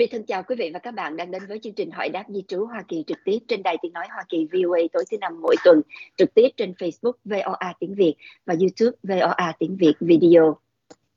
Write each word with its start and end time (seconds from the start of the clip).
My 0.00 0.06
thân 0.06 0.24
chào 0.24 0.42
quý 0.42 0.56
vị 0.58 0.70
và 0.72 0.78
các 0.78 0.94
bạn 0.94 1.16
đang 1.16 1.30
đến 1.30 1.42
với 1.48 1.58
chương 1.62 1.74
trình 1.74 1.90
hỏi 1.90 2.08
đáp 2.08 2.24
di 2.28 2.44
trú 2.48 2.64
Hoa 2.64 2.82
Kỳ 2.88 3.04
trực 3.06 3.18
tiếp 3.24 3.38
trên 3.48 3.62
đài 3.62 3.76
tiếng 3.82 3.92
nói 3.92 4.06
Hoa 4.10 4.24
Kỳ 4.28 4.48
VOA 4.52 4.78
tối 4.92 5.04
thứ 5.10 5.16
năm 5.20 5.40
mỗi 5.42 5.56
tuần, 5.64 5.80
trực 6.16 6.34
tiếp 6.34 6.48
trên 6.56 6.72
Facebook 6.72 7.12
VOA 7.24 7.72
tiếng 7.80 7.94
Việt 7.94 8.14
và 8.46 8.54
YouTube 8.60 8.96
VOA 9.02 9.52
tiếng 9.58 9.76
Việt 9.76 9.92
video. 10.00 10.56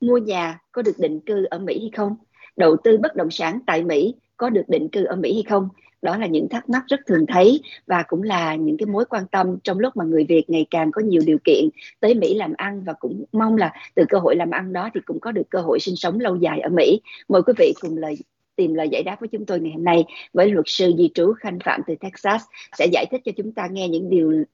Mua 0.00 0.18
nhà 0.18 0.60
có 0.72 0.82
được 0.82 0.98
định 0.98 1.20
cư 1.20 1.44
ở 1.50 1.58
Mỹ 1.58 1.78
hay 1.80 1.90
không? 1.96 2.16
Đầu 2.56 2.76
tư 2.84 2.98
bất 2.98 3.16
động 3.16 3.30
sản 3.30 3.58
tại 3.66 3.82
Mỹ 3.82 4.14
có 4.36 4.50
được 4.50 4.68
định 4.68 4.88
cư 4.88 5.04
ở 5.04 5.16
Mỹ 5.16 5.34
hay 5.34 5.42
không? 5.48 5.68
Đó 6.02 6.16
là 6.16 6.26
những 6.26 6.48
thắc 6.48 6.68
mắc 6.68 6.82
rất 6.86 7.00
thường 7.06 7.26
thấy 7.28 7.60
và 7.86 8.02
cũng 8.08 8.22
là 8.22 8.54
những 8.54 8.76
cái 8.76 8.86
mối 8.86 9.04
quan 9.04 9.26
tâm 9.32 9.56
trong 9.64 9.78
lúc 9.78 9.96
mà 9.96 10.04
người 10.04 10.24
Việt 10.28 10.50
ngày 10.50 10.66
càng 10.70 10.90
có 10.92 11.02
nhiều 11.02 11.22
điều 11.26 11.38
kiện 11.44 11.68
tới 12.00 12.14
Mỹ 12.14 12.34
làm 12.34 12.52
ăn 12.56 12.84
và 12.84 12.92
cũng 12.92 13.24
mong 13.32 13.56
là 13.56 13.72
từ 13.94 14.04
cơ 14.08 14.18
hội 14.18 14.36
làm 14.36 14.50
ăn 14.50 14.72
đó 14.72 14.90
thì 14.94 15.00
cũng 15.04 15.20
có 15.20 15.32
được 15.32 15.50
cơ 15.50 15.60
hội 15.60 15.80
sinh 15.80 15.96
sống 15.96 16.20
lâu 16.20 16.36
dài 16.36 16.60
ở 16.60 16.68
Mỹ. 16.68 17.00
Mời 17.28 17.42
quý 17.42 17.52
vị 17.58 17.72
cùng 17.80 17.96
lời 17.96 18.16
tìm 18.56 18.74
lời 18.74 18.88
giải 18.88 19.02
đáp 19.02 19.16
với 19.20 19.28
chúng 19.28 19.46
tôi 19.46 19.60
ngày 19.60 19.72
hôm 19.72 19.84
nay 19.84 20.04
với 20.32 20.50
luật 20.50 20.64
sư 20.68 20.92
di 20.98 21.10
trú 21.14 21.32
Khanh 21.32 21.58
Phạm 21.64 21.80
từ 21.86 21.94
Texas 22.00 22.42
sẽ 22.78 22.86
giải 22.92 23.06
thích 23.10 23.20
cho 23.24 23.32
chúng 23.36 23.52
ta 23.52 23.68
nghe 23.70 23.88
những 23.88 24.10
điều 24.10 24.44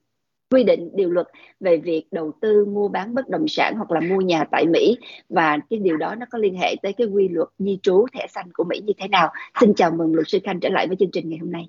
quy 0.51 0.65
định, 0.65 0.91
điều 0.95 1.11
luật 1.11 1.27
về 1.61 1.77
việc 1.77 2.07
đầu 2.11 2.33
tư, 2.41 2.65
mua 2.65 2.89
bán 2.89 3.15
bất 3.15 3.29
động 3.29 3.49
sản 3.49 3.75
hoặc 3.77 3.91
là 3.91 4.01
mua 4.01 4.21
nhà 4.21 4.45
tại 4.45 4.67
Mỹ 4.67 4.97
và 5.29 5.59
cái 5.71 5.79
điều 5.79 5.97
đó 5.97 6.15
nó 6.15 6.27
có 6.31 6.39
liên 6.39 6.55
hệ 6.59 6.77
tới 6.83 6.93
cái 6.93 7.07
quy 7.07 7.29
luật 7.29 7.49
di 7.59 7.79
trú 7.83 8.07
thẻ 8.13 8.27
xanh 8.35 8.53
của 8.55 8.65
Mỹ 8.65 8.81
như 8.85 8.93
thế 8.99 9.09
nào. 9.09 9.33
Xin 9.61 9.75
chào 9.75 9.91
mừng 9.91 10.15
luật 10.15 10.29
sư 10.29 10.39
Khanh 10.45 10.61
trở 10.61 10.69
lại 10.69 10.87
với 10.87 10.97
chương 11.01 11.11
trình 11.13 11.29
ngày 11.29 11.39
hôm 11.39 11.53
nay. 11.53 11.69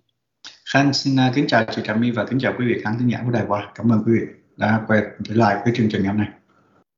Khanh, 0.73 0.93
xin 0.93 1.19
à, 1.19 1.31
kính 1.35 1.47
chào 1.47 1.65
chị 1.75 1.81
Trà 1.85 1.95
My 1.95 2.11
và 2.11 2.25
kính 2.25 2.39
chào 2.39 2.53
quý 2.59 2.65
vị 2.65 2.81
khán 2.83 2.93
thính 2.99 3.11
giả 3.11 3.21
của 3.25 3.31
Đài 3.31 3.45
Hoa. 3.45 3.71
Cảm 3.75 3.91
ơn 3.91 4.03
quý 4.05 4.11
vị 4.13 4.25
đã 4.57 4.81
quay 4.87 5.01
trở 5.23 5.35
lại 5.35 5.57
với 5.63 5.73
chương 5.75 5.89
trình 5.89 6.01
ngày 6.03 6.11
hôm 6.11 6.17
nay. 6.17 6.27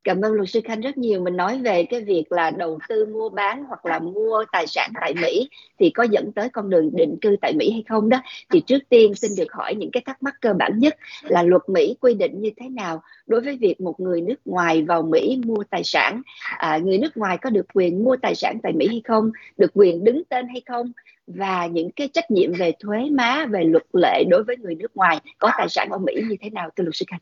Cảm 0.03 0.21
ơn 0.21 0.33
luật 0.33 0.49
sư 0.49 0.61
Khanh 0.63 0.81
rất 0.81 0.97
nhiều. 0.97 1.21
Mình 1.21 1.37
nói 1.37 1.59
về 1.59 1.83
cái 1.83 2.01
việc 2.01 2.31
là 2.31 2.51
đầu 2.51 2.79
tư 2.89 3.05
mua 3.05 3.29
bán 3.29 3.63
hoặc 3.67 3.85
là 3.85 3.99
mua 3.99 4.43
tài 4.51 4.67
sản 4.67 4.91
tại 5.01 5.13
Mỹ 5.21 5.49
thì 5.79 5.89
có 5.89 6.03
dẫn 6.03 6.31
tới 6.31 6.49
con 6.49 6.69
đường 6.69 6.89
định 6.93 7.17
cư 7.21 7.35
tại 7.41 7.53
Mỹ 7.53 7.71
hay 7.71 7.83
không 7.89 8.09
đó. 8.09 8.21
Thì 8.49 8.61
trước 8.61 8.79
tiên 8.89 9.15
xin 9.15 9.31
được 9.37 9.53
hỏi 9.53 9.75
những 9.75 9.91
cái 9.91 10.03
thắc 10.05 10.23
mắc 10.23 10.35
cơ 10.41 10.53
bản 10.53 10.79
nhất 10.79 10.97
là 11.23 11.43
luật 11.43 11.61
Mỹ 11.67 11.95
quy 12.01 12.13
định 12.13 12.41
như 12.41 12.49
thế 12.57 12.69
nào 12.69 13.01
đối 13.27 13.41
với 13.41 13.57
việc 13.57 13.81
một 13.81 13.99
người 13.99 14.21
nước 14.21 14.39
ngoài 14.45 14.83
vào 14.83 15.01
Mỹ 15.01 15.41
mua 15.45 15.63
tài 15.69 15.83
sản. 15.83 16.21
À, 16.57 16.77
người 16.77 16.97
nước 16.97 17.17
ngoài 17.17 17.37
có 17.37 17.49
được 17.49 17.65
quyền 17.73 18.03
mua 18.03 18.15
tài 18.21 18.35
sản 18.35 18.57
tại 18.63 18.73
Mỹ 18.73 18.87
hay 18.87 19.01
không? 19.03 19.31
Được 19.57 19.71
quyền 19.73 20.03
đứng 20.03 20.23
tên 20.29 20.47
hay 20.47 20.61
không? 20.65 20.91
và 21.27 21.67
những 21.67 21.91
cái 21.91 22.09
trách 22.13 22.31
nhiệm 22.31 22.53
về 22.53 22.71
thuế 22.79 23.09
má 23.11 23.45
về 23.49 23.63
luật 23.63 23.83
lệ 23.93 24.23
đối 24.29 24.43
với 24.43 24.57
người 24.57 24.75
nước 24.75 24.95
ngoài 24.95 25.19
có 25.39 25.51
tài 25.57 25.69
sản 25.69 25.89
ở 25.91 25.97
Mỹ 25.97 26.13
như 26.29 26.35
thế 26.41 26.49
nào 26.49 26.69
thưa 26.75 26.83
luật 26.83 26.95
sư 26.95 27.05
Khanh? 27.07 27.19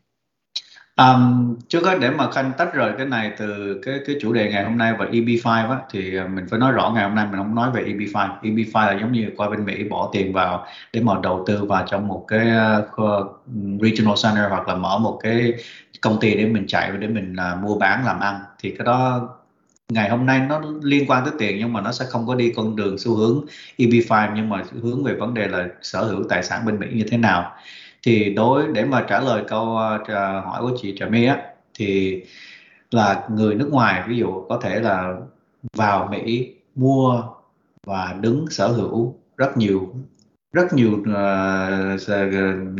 Um, 0.96 1.56
trước 1.68 1.84
hết 1.84 1.98
để 2.00 2.10
mà 2.10 2.30
khanh 2.30 2.52
tách 2.58 2.74
rời 2.74 2.92
cái 2.98 3.06
này 3.06 3.32
từ 3.38 3.80
cái 3.82 4.00
cái 4.06 4.16
chủ 4.20 4.32
đề 4.32 4.50
ngày 4.50 4.64
hôm 4.64 4.78
nay 4.78 4.94
và 4.98 5.04
EB5 5.04 5.70
á, 5.70 5.78
thì 5.90 6.16
ờ, 6.16 6.28
mình 6.28 6.46
phải 6.50 6.58
nói 6.58 6.72
rõ 6.72 6.92
ngày 6.94 7.04
hôm 7.04 7.14
nay 7.14 7.26
mình 7.26 7.36
không 7.36 7.54
nói 7.54 7.70
về 7.70 7.82
EB5 7.82 8.28
EB5 8.42 8.86
là 8.86 9.00
giống 9.00 9.12
như 9.12 9.30
qua 9.36 9.50
bên 9.50 9.64
Mỹ 9.64 9.84
bỏ 9.84 10.10
tiền 10.12 10.32
vào 10.32 10.66
để 10.92 11.00
mà 11.00 11.12
đầu 11.22 11.44
tư 11.46 11.64
vào 11.64 11.84
trong 11.90 12.08
một 12.08 12.24
cái 12.28 12.48
uh, 13.02 13.42
regional 13.80 14.14
center 14.22 14.50
hoặc 14.50 14.68
là 14.68 14.74
mở 14.74 14.98
một 14.98 15.20
cái 15.22 15.52
công 16.00 16.20
ty 16.20 16.34
để 16.34 16.46
mình 16.46 16.66
chạy 16.66 16.90
để 16.98 17.08
mình 17.08 17.36
uh, 17.52 17.62
mua 17.64 17.78
bán 17.78 18.04
làm 18.06 18.20
ăn. 18.20 18.40
Thì 18.58 18.74
cái 18.78 18.84
đó 18.84 19.28
ngày 19.88 20.10
hôm 20.10 20.26
nay 20.26 20.40
nó 20.48 20.60
liên 20.82 21.10
quan 21.10 21.24
tới 21.24 21.34
tiền 21.38 21.58
nhưng 21.58 21.72
mà 21.72 21.80
nó 21.80 21.92
sẽ 21.92 22.04
không 22.08 22.26
có 22.26 22.34
đi 22.34 22.52
con 22.56 22.76
đường 22.76 22.98
xu 22.98 23.14
hướng 23.14 23.44
EB5 23.78 24.32
nhưng 24.34 24.48
mà 24.48 24.62
hướng 24.82 25.04
về 25.04 25.14
vấn 25.14 25.34
đề 25.34 25.48
là 25.48 25.68
sở 25.82 26.04
hữu 26.04 26.22
tài 26.28 26.42
sản 26.42 26.66
bên 26.66 26.78
Mỹ 26.78 26.86
như 26.92 27.04
thế 27.10 27.16
nào 27.16 27.52
thì 28.06 28.34
đối 28.34 28.66
để 28.68 28.84
mà 28.84 29.04
trả 29.08 29.20
lời 29.20 29.44
câu 29.48 29.62
uh, 29.64 30.08
hỏi 30.44 30.62
của 30.62 30.76
chị 30.82 30.94
Trà 30.98 31.06
My 31.06 31.26
á 31.26 31.42
thì 31.74 32.22
là 32.90 33.28
người 33.28 33.54
nước 33.54 33.68
ngoài 33.72 34.02
ví 34.08 34.16
dụ 34.16 34.44
có 34.48 34.60
thể 34.62 34.80
là 34.80 35.16
vào 35.76 36.08
Mỹ 36.10 36.54
mua 36.74 37.22
và 37.86 38.16
đứng 38.20 38.46
sở 38.50 38.68
hữu 38.68 39.16
rất 39.36 39.56
nhiều 39.56 39.94
rất 40.52 40.72
nhiều 40.72 40.92
uh, 40.92 42.00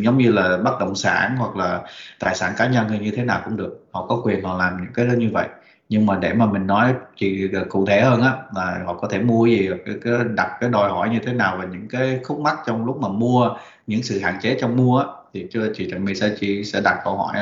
giống 0.00 0.18
như 0.18 0.32
là 0.32 0.58
bất 0.64 0.76
động 0.80 0.94
sản 0.94 1.36
hoặc 1.38 1.56
là 1.56 1.82
tài 2.18 2.34
sản 2.34 2.54
cá 2.56 2.66
nhân 2.66 2.88
hay 2.88 2.98
như 2.98 3.10
thế 3.16 3.24
nào 3.24 3.42
cũng 3.44 3.56
được. 3.56 3.86
Họ 3.92 4.06
có 4.06 4.20
quyền 4.24 4.44
họ 4.44 4.58
làm 4.58 4.76
những 4.76 4.92
cái 4.94 5.06
đó 5.06 5.12
như 5.12 5.28
vậy 5.32 5.48
nhưng 5.92 6.06
mà 6.06 6.18
để 6.22 6.32
mà 6.32 6.46
mình 6.46 6.66
nói 6.66 6.94
chị 7.16 7.48
ờ, 7.52 7.64
cụ 7.68 7.86
thể 7.86 8.00
hơn 8.00 8.20
á 8.20 8.38
là 8.56 8.82
họ 8.86 8.94
có 8.94 9.08
thể 9.08 9.18
mua 9.18 9.46
gì 9.46 9.70
cái, 9.86 9.94
cái 10.04 10.12
đặt 10.34 10.56
cái 10.60 10.70
đòi 10.70 10.90
hỏi 10.90 11.08
như 11.08 11.18
thế 11.24 11.32
nào 11.32 11.56
và 11.58 11.64
những 11.64 11.88
cái 11.88 12.20
khúc 12.24 12.38
mắc 12.38 12.58
trong 12.66 12.84
lúc 12.84 13.00
mà 13.00 13.08
mua 13.08 13.56
những 13.86 14.02
sự 14.02 14.20
hạn 14.20 14.38
chế 14.42 14.56
trong 14.60 14.76
mua 14.76 14.98
á 14.98 15.06
thì 15.32 15.46
chưa 15.50 15.72
chị 15.74 15.88
Trần 15.90 16.04
My 16.04 16.14
sẽ 16.14 16.34
chị 16.40 16.64
sẽ 16.64 16.80
đặt 16.84 17.00
câu 17.04 17.16
hỏi 17.16 17.36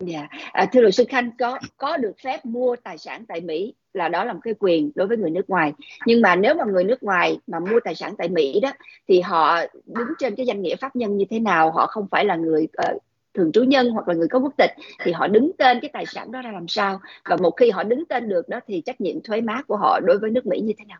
Dạ, 0.00 0.18
yeah. 0.18 0.30
à, 0.52 0.66
thưa 0.72 0.80
luật 0.80 0.94
sư 0.94 1.04
Khanh 1.08 1.30
có 1.38 1.58
có 1.76 1.96
được 1.96 2.12
phép 2.24 2.44
mua 2.44 2.76
tài 2.76 2.98
sản 2.98 3.24
tại 3.28 3.40
Mỹ 3.40 3.74
là 3.92 4.08
đó 4.08 4.24
là 4.24 4.32
một 4.32 4.40
cái 4.42 4.54
quyền 4.58 4.90
đối 4.94 5.06
với 5.06 5.16
người 5.16 5.30
nước 5.30 5.50
ngoài. 5.50 5.72
Nhưng 6.06 6.22
mà 6.22 6.36
nếu 6.36 6.54
mà 6.54 6.64
người 6.64 6.84
nước 6.84 7.02
ngoài 7.02 7.38
mà 7.46 7.58
mua 7.58 7.80
tài 7.84 7.94
sản 7.94 8.14
tại 8.18 8.28
Mỹ 8.28 8.60
đó 8.60 8.72
thì 9.08 9.20
họ 9.20 9.60
đứng 9.86 10.08
trên 10.18 10.36
cái 10.36 10.46
danh 10.46 10.62
nghĩa 10.62 10.76
pháp 10.76 10.96
nhân 10.96 11.16
như 11.16 11.24
thế 11.30 11.38
nào? 11.38 11.72
Họ 11.72 11.86
không 11.86 12.06
phải 12.10 12.24
là 12.24 12.36
người 12.36 12.68
uh, 12.94 13.02
thường 13.36 13.52
trú 13.52 13.62
nhân 13.62 13.90
hoặc 13.90 14.08
là 14.08 14.14
người 14.14 14.28
có 14.28 14.38
quốc 14.38 14.52
tịch 14.58 14.70
thì 15.04 15.12
họ 15.12 15.26
đứng 15.26 15.50
tên 15.58 15.78
cái 15.80 15.90
tài 15.92 16.06
sản 16.06 16.32
đó 16.32 16.42
ra 16.42 16.52
làm 16.52 16.68
sao? 16.68 17.00
Và 17.24 17.36
một 17.36 17.50
khi 17.50 17.70
họ 17.70 17.82
đứng 17.82 18.04
tên 18.08 18.28
được 18.28 18.48
đó 18.48 18.60
thì 18.66 18.82
trách 18.86 19.00
nhiệm 19.00 19.22
thuế 19.24 19.40
má 19.40 19.62
của 19.68 19.76
họ 19.76 20.00
đối 20.00 20.18
với 20.18 20.30
nước 20.30 20.46
Mỹ 20.46 20.60
như 20.60 20.72
thế 20.78 20.84
nào? 20.84 20.98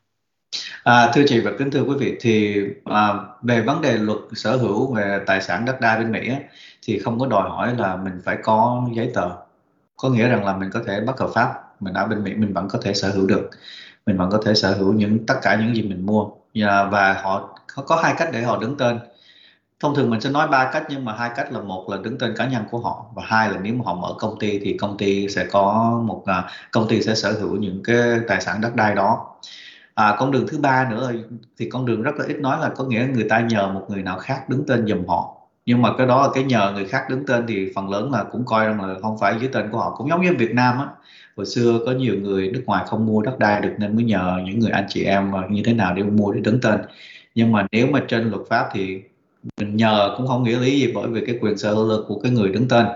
À, 0.83 1.11
thưa 1.15 1.23
chị 1.27 1.41
và 1.41 1.53
kính 1.59 1.71
thưa 1.71 1.83
quý 1.83 1.95
vị 1.99 2.17
thì 2.21 2.65
à, 2.85 3.15
về 3.43 3.61
vấn 3.61 3.83
đề 3.83 3.99
luật 3.99 4.19
sở 4.33 4.57
hữu 4.57 4.95
về 4.95 5.21
tài 5.27 5.41
sản 5.41 5.65
đất 5.65 5.81
đai 5.81 5.99
bên 5.99 6.13
Mỹ 6.13 6.29
á, 6.29 6.39
thì 6.83 6.99
không 6.99 7.19
có 7.19 7.27
đòi 7.27 7.49
hỏi 7.51 7.75
là 7.79 7.97
mình 7.97 8.21
phải 8.25 8.37
có 8.43 8.87
giấy 8.95 9.11
tờ 9.15 9.31
có 9.97 10.09
nghĩa 10.09 10.29
rằng 10.29 10.45
là 10.45 10.57
mình 10.57 10.71
có 10.73 10.81
thể 10.87 11.01
bất 11.01 11.21
hợp 11.21 11.31
pháp 11.35 11.53
mình 11.81 11.95
ở 11.95 12.07
bên 12.07 12.25
Mỹ 12.25 12.35
mình 12.35 12.53
vẫn 12.53 12.69
có 12.69 12.79
thể 12.83 12.95
sở 12.95 13.11
hữu 13.11 13.27
được 13.27 13.51
mình 14.07 14.17
vẫn 14.17 14.31
có 14.31 14.41
thể 14.45 14.55
sở 14.55 14.75
hữu 14.75 14.93
những 14.93 15.27
tất 15.27 15.35
cả 15.43 15.57
những 15.61 15.75
gì 15.77 15.83
mình 15.83 16.07
mua 16.07 16.31
và, 16.55 16.85
và 16.85 17.13
họ 17.23 17.59
có 17.87 17.97
hai 17.97 18.15
cách 18.19 18.29
để 18.33 18.43
họ 18.43 18.59
đứng 18.59 18.77
tên 18.77 18.99
thông 19.81 19.95
thường 19.95 20.11
mình 20.11 20.21
sẽ 20.21 20.31
nói 20.31 20.49
ba 20.49 20.71
cách 20.73 20.85
nhưng 20.91 21.05
mà 21.05 21.13
hai 21.13 21.31
cách 21.37 21.53
là 21.53 21.61
một 21.61 21.87
là 21.91 21.97
đứng 22.03 22.19
tên 22.19 22.35
cá 22.37 22.47
nhân 22.47 22.65
của 22.71 22.79
họ 22.79 23.07
và 23.15 23.23
hai 23.27 23.51
là 23.51 23.59
nếu 23.63 23.75
mà 23.75 23.85
họ 23.85 23.95
mở 23.95 24.15
công 24.19 24.39
ty 24.39 24.59
thì 24.59 24.77
công 24.77 24.99
ty 24.99 25.29
sẽ 25.29 25.47
có 25.53 25.99
một 26.07 26.23
à, 26.27 26.45
công 26.73 26.89
ty 26.89 27.03
sẽ 27.03 27.15
sở 27.15 27.33
hữu 27.33 27.57
những 27.57 27.83
cái 27.85 27.99
tài 28.29 28.41
sản 28.41 28.61
đất 28.61 28.77
đai 28.77 28.95
đó. 28.95 29.27
À, 29.95 30.17
con 30.19 30.31
đường 30.31 30.47
thứ 30.49 30.59
ba 30.59 30.89
nữa 30.91 31.13
thì 31.59 31.71
con 31.71 31.87
đường 31.87 32.03
rất 32.03 32.17
là 32.19 32.25
ít 32.29 32.37
nói 32.37 32.59
là 32.61 32.69
có 32.69 32.85
nghĩa 32.85 33.07
người 33.15 33.27
ta 33.29 33.41
nhờ 33.41 33.69
một 33.73 33.87
người 33.89 34.03
nào 34.03 34.19
khác 34.19 34.49
đứng 34.49 34.65
tên 34.67 34.87
giùm 34.87 35.07
họ. 35.07 35.37
Nhưng 35.67 35.83
mà 35.83 35.91
cái 35.99 36.07
đó 36.07 36.23
là 36.23 36.29
cái 36.35 36.45
nhờ 36.45 36.73
người 36.75 36.85
khác 36.85 37.07
đứng 37.11 37.27
tên 37.27 37.45
thì 37.49 37.73
phần 37.75 37.91
lớn 37.91 38.13
là 38.13 38.25
cũng 38.33 38.45
coi 38.47 38.67
rằng 38.67 38.81
là 38.85 38.95
không 39.03 39.19
phải 39.19 39.35
dưới 39.41 39.51
tên 39.53 39.71
của 39.73 39.79
họ. 39.79 39.95
Cũng 39.99 40.09
giống 40.09 40.23
như 40.23 40.35
Việt 40.39 40.55
Nam 40.55 40.79
á 40.79 40.87
hồi 41.37 41.47
xưa 41.47 41.81
có 41.87 41.93
nhiều 41.93 42.15
người 42.21 42.51
nước 42.51 42.63
ngoài 42.67 42.85
không 42.89 43.07
mua 43.07 43.23
đất 43.23 43.39
đai 43.39 43.61
được 43.61 43.73
nên 43.79 43.97
mới 43.97 44.05
nhờ 44.05 44.39
những 44.45 44.59
người 44.59 44.71
anh 44.71 44.87
chị 44.89 45.05
em 45.05 45.35
à, 45.37 45.43
như 45.51 45.63
thế 45.65 45.73
nào 45.73 45.95
để 45.95 46.03
mua 46.03 46.33
để 46.33 46.41
đứng 46.41 46.61
tên. 46.63 46.81
Nhưng 47.35 47.53
mà 47.53 47.67
nếu 47.73 47.87
mà 47.87 48.05
trên 48.09 48.31
luật 48.31 48.43
pháp 48.51 48.69
thì 48.73 49.03
mình 49.57 49.77
nhờ 49.77 50.15
cũng 50.17 50.27
không 50.27 50.45
nghĩa 50.45 50.59
lý 50.59 50.81
gì 50.81 50.93
bởi 50.95 51.09
vì 51.09 51.23
cái 51.27 51.39
quyền 51.41 51.59
sở 51.59 51.75
hữu 51.75 52.05
của 52.09 52.21
cái 52.23 52.33
người 52.33 52.49
đứng 52.49 52.69
tên. 52.69 52.87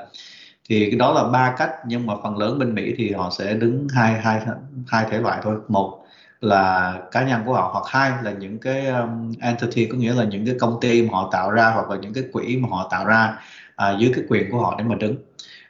Thì 0.69 0.91
cái 0.91 0.99
đó 0.99 1.13
là 1.13 1.25
ba 1.25 1.55
cách 1.59 1.71
nhưng 1.87 2.07
mà 2.07 2.15
phần 2.23 2.39
lớn 2.39 2.59
bên 2.59 2.75
Mỹ 2.75 2.95
thì 2.97 3.13
họ 3.13 3.31
sẽ 3.39 3.55
đứng 3.55 3.89
hai 3.91 4.21
hai 4.21 4.41
hai 4.89 5.07
thể 5.11 5.19
loại 5.19 5.41
thôi. 5.43 5.57
Một 5.69 5.97
là 6.41 6.99
cá 7.13 7.25
nhân 7.29 7.41
của 7.47 7.53
họ 7.53 7.71
hoặc 7.73 7.85
hai 7.87 8.13
là 8.23 8.31
những 8.31 8.59
cái 8.59 8.87
um, 8.87 9.33
entity 9.41 9.87
có 9.87 9.99
nghĩa 9.99 10.15
là 10.15 10.25
những 10.25 10.47
cái 10.47 10.55
công 10.61 10.79
ty 10.81 11.03
mà 11.03 11.09
họ 11.13 11.29
tạo 11.33 11.51
ra 11.51 11.71
hoặc 11.71 11.91
là 11.91 11.97
những 11.97 12.15
cái 12.15 12.25
quỹ 12.33 12.57
mà 12.57 12.69
họ 12.71 12.89
tạo 12.91 13.07
ra 13.07 13.39
à, 13.77 13.97
dưới 13.99 14.13
cái 14.15 14.25
quyền 14.29 14.51
của 14.51 14.59
họ 14.59 14.75
để 14.79 14.85
mà 14.85 14.95
đứng. 14.95 15.17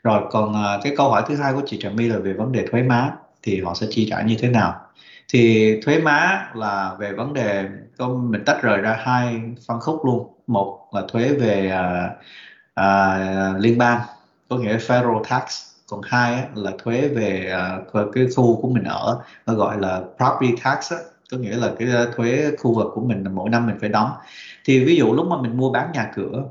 Rồi 0.02 0.22
còn 0.30 0.64
à, 0.64 0.78
cái 0.82 0.94
câu 0.97 1.10
hỏi 1.10 1.22
thứ 1.28 1.36
hai 1.36 1.52
của 1.52 1.62
chị 1.66 1.78
Trà 1.82 1.91
My 1.91 2.08
là 2.08 2.18
về 2.18 2.32
vấn 2.32 2.52
đề 2.52 2.66
thuế 2.70 2.82
má 2.82 3.10
thì 3.42 3.60
họ 3.60 3.74
sẽ 3.74 3.86
chi 3.91 4.06
trả 4.10 4.22
như 4.22 4.36
thế 4.38 4.48
nào? 4.48 4.80
Thì 5.28 5.74
thuế 5.84 5.98
má 5.98 6.50
là 6.54 6.97
về 6.98 7.12
vấn 7.12 7.32
đề 7.34 7.68
mình 7.98 8.44
tách 8.47 8.62
rời 8.62 8.78
ra 8.78 8.97
hai 9.00 9.41
phân 9.68 9.80
khúc 9.80 10.04
luôn 10.04 10.32
một 10.50 10.88
là 10.92 11.02
thuế 11.08 11.28
về 11.28 11.70
à, 11.70 12.10
à, 12.74 13.54
liên 13.58 13.78
bang 13.78 14.00
có 14.48 14.56
nghĩa 14.56 14.76
federal 14.76 15.22
tax. 15.24 15.42
Còn 15.91 16.00
hai 16.04 16.44
là 16.54 16.70
thuế 16.84 17.08
về 17.08 17.54
uh, 17.82 18.12
cái 18.14 18.26
khu 18.36 18.60
của 18.62 18.68
mình 18.68 18.84
ở 18.84 19.18
nó 19.47 19.54
gọi 19.54 19.78
là 19.78 20.00
property 20.16 20.62
tax 20.62 20.92
á, 20.92 20.98
có 21.30 21.36
nghĩa 21.36 21.56
là 21.56 21.70
cái 21.78 21.88
à, 21.88 22.06
thuế 22.16 22.50
khu 22.58 22.74
vực 22.74 22.86
của 22.94 23.00
mình 23.00 23.24
mỗi 23.34 23.50
năm 23.50 23.66
mình 23.66 23.76
phải 23.80 23.88
đóng. 23.88 24.10
Thì 24.64 24.84
ví 24.84 24.97
dụ 24.97 25.12
lúc 25.12 25.26
mà 25.26 25.36
mình 25.36 25.56
mua 25.56 25.70
bán 25.70 25.92
nhà 25.92 26.12
cửa 26.14 26.44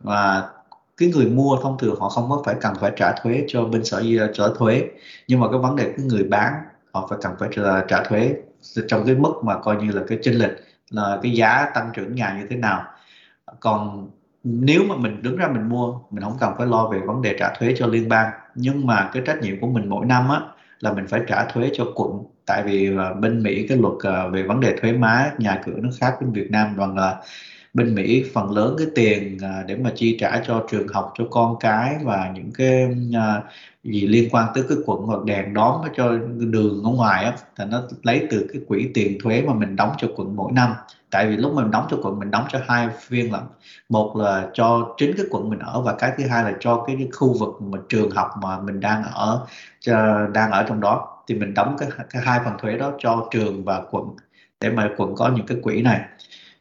và 0.00 0.48
cái 0.96 1.12
người 1.14 1.26
mua 1.26 1.56
thông 1.62 1.78
thường 1.78 2.00
họ 2.00 2.08
không 2.08 2.30
có 2.30 2.42
phải 2.46 2.54
cần 2.60 2.74
phải 2.80 2.92
trả 2.96 3.12
thuế 3.12 3.44
cho 3.48 3.64
bên 3.64 3.84
sở 3.84 4.02
trả 4.34 4.44
thuế. 4.58 4.84
Nhưng 5.28 5.40
mà 5.40 5.48
cái 5.50 5.58
vấn 5.58 5.76
đề 5.76 5.84
cái 5.96 6.06
người 6.06 6.24
bán 6.24 6.52
họ 6.92 7.06
phải 7.10 7.18
cần 7.22 7.32
phải 7.38 7.48
trả, 7.56 7.80
trả 7.88 8.04
thuế. 8.04 8.34
Trong 8.88 9.06
cái 9.06 9.14
mức 9.14 9.32
mà 9.42 9.58
coi 9.58 9.76
như 9.76 9.92
là 9.92 10.02
cái 10.08 10.18
chênh 10.22 10.34
lệch 10.34 10.52
là 10.90 11.18
cái 11.22 11.32
giá 11.32 11.70
tăng 11.74 11.90
trưởng 11.94 12.14
nhà 12.14 12.36
như 12.40 12.46
thế 12.50 12.56
nào 12.56 12.84
còn 13.60 14.10
nếu 14.44 14.84
mà 14.88 14.96
mình 14.96 15.22
đứng 15.22 15.36
ra 15.36 15.48
mình 15.48 15.68
mua, 15.68 15.98
mình 16.10 16.24
không 16.24 16.36
cần 16.40 16.54
phải 16.58 16.66
lo 16.66 16.88
về 16.88 16.98
vấn 17.00 17.22
đề 17.22 17.36
trả 17.38 17.54
thuế 17.58 17.74
cho 17.76 17.86
liên 17.86 18.08
bang. 18.08 18.30
Nhưng 18.54 18.86
mà 18.86 19.10
cái 19.12 19.22
trách 19.26 19.42
nhiệm 19.42 19.60
của 19.60 19.66
mình 19.66 19.88
mỗi 19.88 20.06
năm 20.06 20.28
á, 20.28 20.40
là 20.80 20.92
mình 20.92 21.06
phải 21.06 21.20
trả 21.28 21.44
thuế 21.44 21.70
cho 21.74 21.86
quận. 21.94 22.24
Tại 22.46 22.62
vì 22.62 22.96
ờ, 22.96 23.14
bên 23.14 23.42
Mỹ 23.42 23.66
cái 23.68 23.78
luật 23.78 23.94
ờ, 24.00 24.30
về 24.30 24.42
vấn 24.42 24.60
đề 24.60 24.76
thuế 24.80 24.92
má, 24.92 25.30
nhà 25.38 25.62
cửa 25.66 25.72
nó 25.76 25.88
khác 26.00 26.14
bên 26.20 26.32
Việt 26.32 26.50
Nam 26.50 26.76
rằng 26.76 26.96
là 26.96 27.10
ờ, 27.10 27.20
bên 27.74 27.94
Mỹ 27.94 28.24
phần 28.34 28.50
lớn 28.50 28.74
cái 28.78 28.86
tiền 28.94 29.38
để 29.66 29.76
mà 29.76 29.90
chi 29.96 30.16
trả 30.20 30.40
cho 30.46 30.66
trường 30.70 30.88
học 30.88 31.12
cho 31.18 31.24
con 31.30 31.56
cái 31.60 31.96
và 32.04 32.32
những 32.34 32.50
cái 32.54 32.88
gì 33.84 34.06
liên 34.06 34.28
quan 34.30 34.48
tới 34.54 34.64
cái 34.68 34.78
quận 34.86 35.02
hoặc 35.02 35.24
đèn 35.24 35.54
đóm 35.54 35.80
cho 35.96 36.18
đường 36.38 36.82
ở 36.84 36.90
ngoài 36.90 37.24
á, 37.24 37.32
thì 37.58 37.64
nó 37.70 37.82
lấy 38.02 38.26
từ 38.30 38.46
cái 38.52 38.62
quỹ 38.68 38.90
tiền 38.94 39.18
thuế 39.22 39.42
mà 39.42 39.54
mình 39.54 39.76
đóng 39.76 39.92
cho 39.98 40.08
quận 40.16 40.36
mỗi 40.36 40.52
năm 40.52 40.74
tại 41.14 41.26
vì 41.26 41.36
lúc 41.36 41.54
mình 41.54 41.70
đóng 41.70 41.86
cho 41.90 41.96
quận 42.02 42.18
mình 42.18 42.30
đóng 42.30 42.44
cho 42.48 42.58
hai 42.66 42.88
phiên 43.00 43.32
là 43.32 43.40
một 43.88 44.16
là 44.16 44.48
cho 44.52 44.94
chính 44.96 45.16
cái 45.16 45.26
quận 45.30 45.50
mình 45.50 45.58
ở 45.58 45.80
và 45.80 45.94
cái 45.98 46.12
thứ 46.18 46.24
hai 46.26 46.44
là 46.44 46.52
cho 46.60 46.84
cái, 46.86 46.96
cái 46.98 47.08
khu 47.12 47.38
vực 47.38 47.62
mà 47.62 47.78
trường 47.88 48.10
học 48.10 48.30
mà 48.42 48.60
mình 48.60 48.80
đang 48.80 49.02
ở 49.02 49.46
cho, 49.80 50.26
đang 50.32 50.50
ở 50.50 50.62
trong 50.68 50.80
đó. 50.80 51.22
Thì 51.28 51.34
mình 51.34 51.54
đóng 51.54 51.76
cái, 51.78 51.88
cái 52.10 52.22
hai 52.22 52.40
phần 52.44 52.52
thuế 52.58 52.78
đó 52.78 52.92
cho 52.98 53.28
trường 53.30 53.64
và 53.64 53.82
quận 53.90 54.04
để 54.60 54.70
mà 54.70 54.90
quận 54.96 55.14
có 55.14 55.30
những 55.36 55.46
cái 55.46 55.58
quỹ 55.62 55.82
này. 55.82 56.00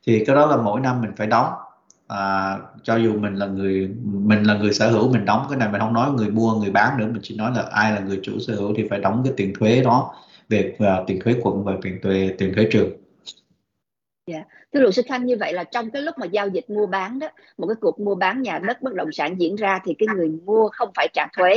Thì 0.08 0.26
cái 0.26 0.36
đó 0.36 0.46
là 0.46 0.58
mỗi 0.58 0.82
năm 0.82 1.02
mình 1.02 1.12
phải 1.18 1.28
đóng. 1.28 1.48
À, 2.08 2.58
cho 2.84 2.96
dù 2.96 3.14
mình 3.14 3.36
là 3.36 3.46
người 3.46 3.90
mình 4.04 4.44
là 4.44 4.54
người 4.54 4.74
sở 4.74 4.90
hữu 4.90 5.12
mình 5.14 5.26
đóng 5.26 5.46
cái 5.50 5.58
này 5.58 5.70
mình 5.72 5.82
không 5.82 5.94
nói 5.94 6.12
người 6.12 6.30
mua 6.30 6.54
người 6.54 6.72
bán 6.72 6.98
nữa. 6.98 7.06
Mình 7.06 7.22
chỉ 7.24 7.38
nói 7.38 7.52
là 7.56 7.64
ai 7.72 7.92
là 7.92 8.00
người 8.00 8.20
chủ 8.24 8.40
sở 8.48 8.56
hữu 8.56 8.74
thì 8.78 8.88
phải 8.90 9.00
đóng 9.00 9.22
cái 9.24 9.34
tiền 9.38 9.54
thuế 9.60 9.82
đó 9.84 10.14
về 10.50 10.78
uh, 10.84 11.08
tiền 11.08 11.20
thuế 11.24 11.36
quận 11.42 11.64
và 11.64 11.74
tiền 11.82 12.00
thuế 12.04 12.36
tiền 12.38 12.54
thuế 12.56 12.68
trường. 12.72 13.03
Dạ, 14.28 14.36
yeah. 14.36 14.48
thưa 14.74 14.80
luật 14.80 14.94
sư 14.94 15.02
Khanh 15.08 15.26
như 15.26 15.38
vậy 15.40 15.54
là 15.54 15.64
trong 15.64 15.92
cái 15.92 16.02
lúc 16.02 16.16
mà 16.18 16.26
giao 16.26 16.48
dịch 16.48 16.70
mua 16.70 16.86
bán 16.86 17.20
đó, 17.20 17.28
một 17.58 17.68
cái 17.68 17.76
cuộc 17.82 18.00
mua 18.00 18.16
bán 18.16 18.42
nhà 18.42 18.60
đất 18.60 18.82
bất 18.82 18.94
động 18.94 19.12
sản 19.12 19.36
diễn 19.40 19.56
ra 19.56 19.80
thì 19.86 19.96
cái 20.00 20.08
người 20.16 20.30
mua 20.46 20.70
không 20.70 20.90
phải 20.96 21.08
trả 21.14 21.28
thuế 21.38 21.56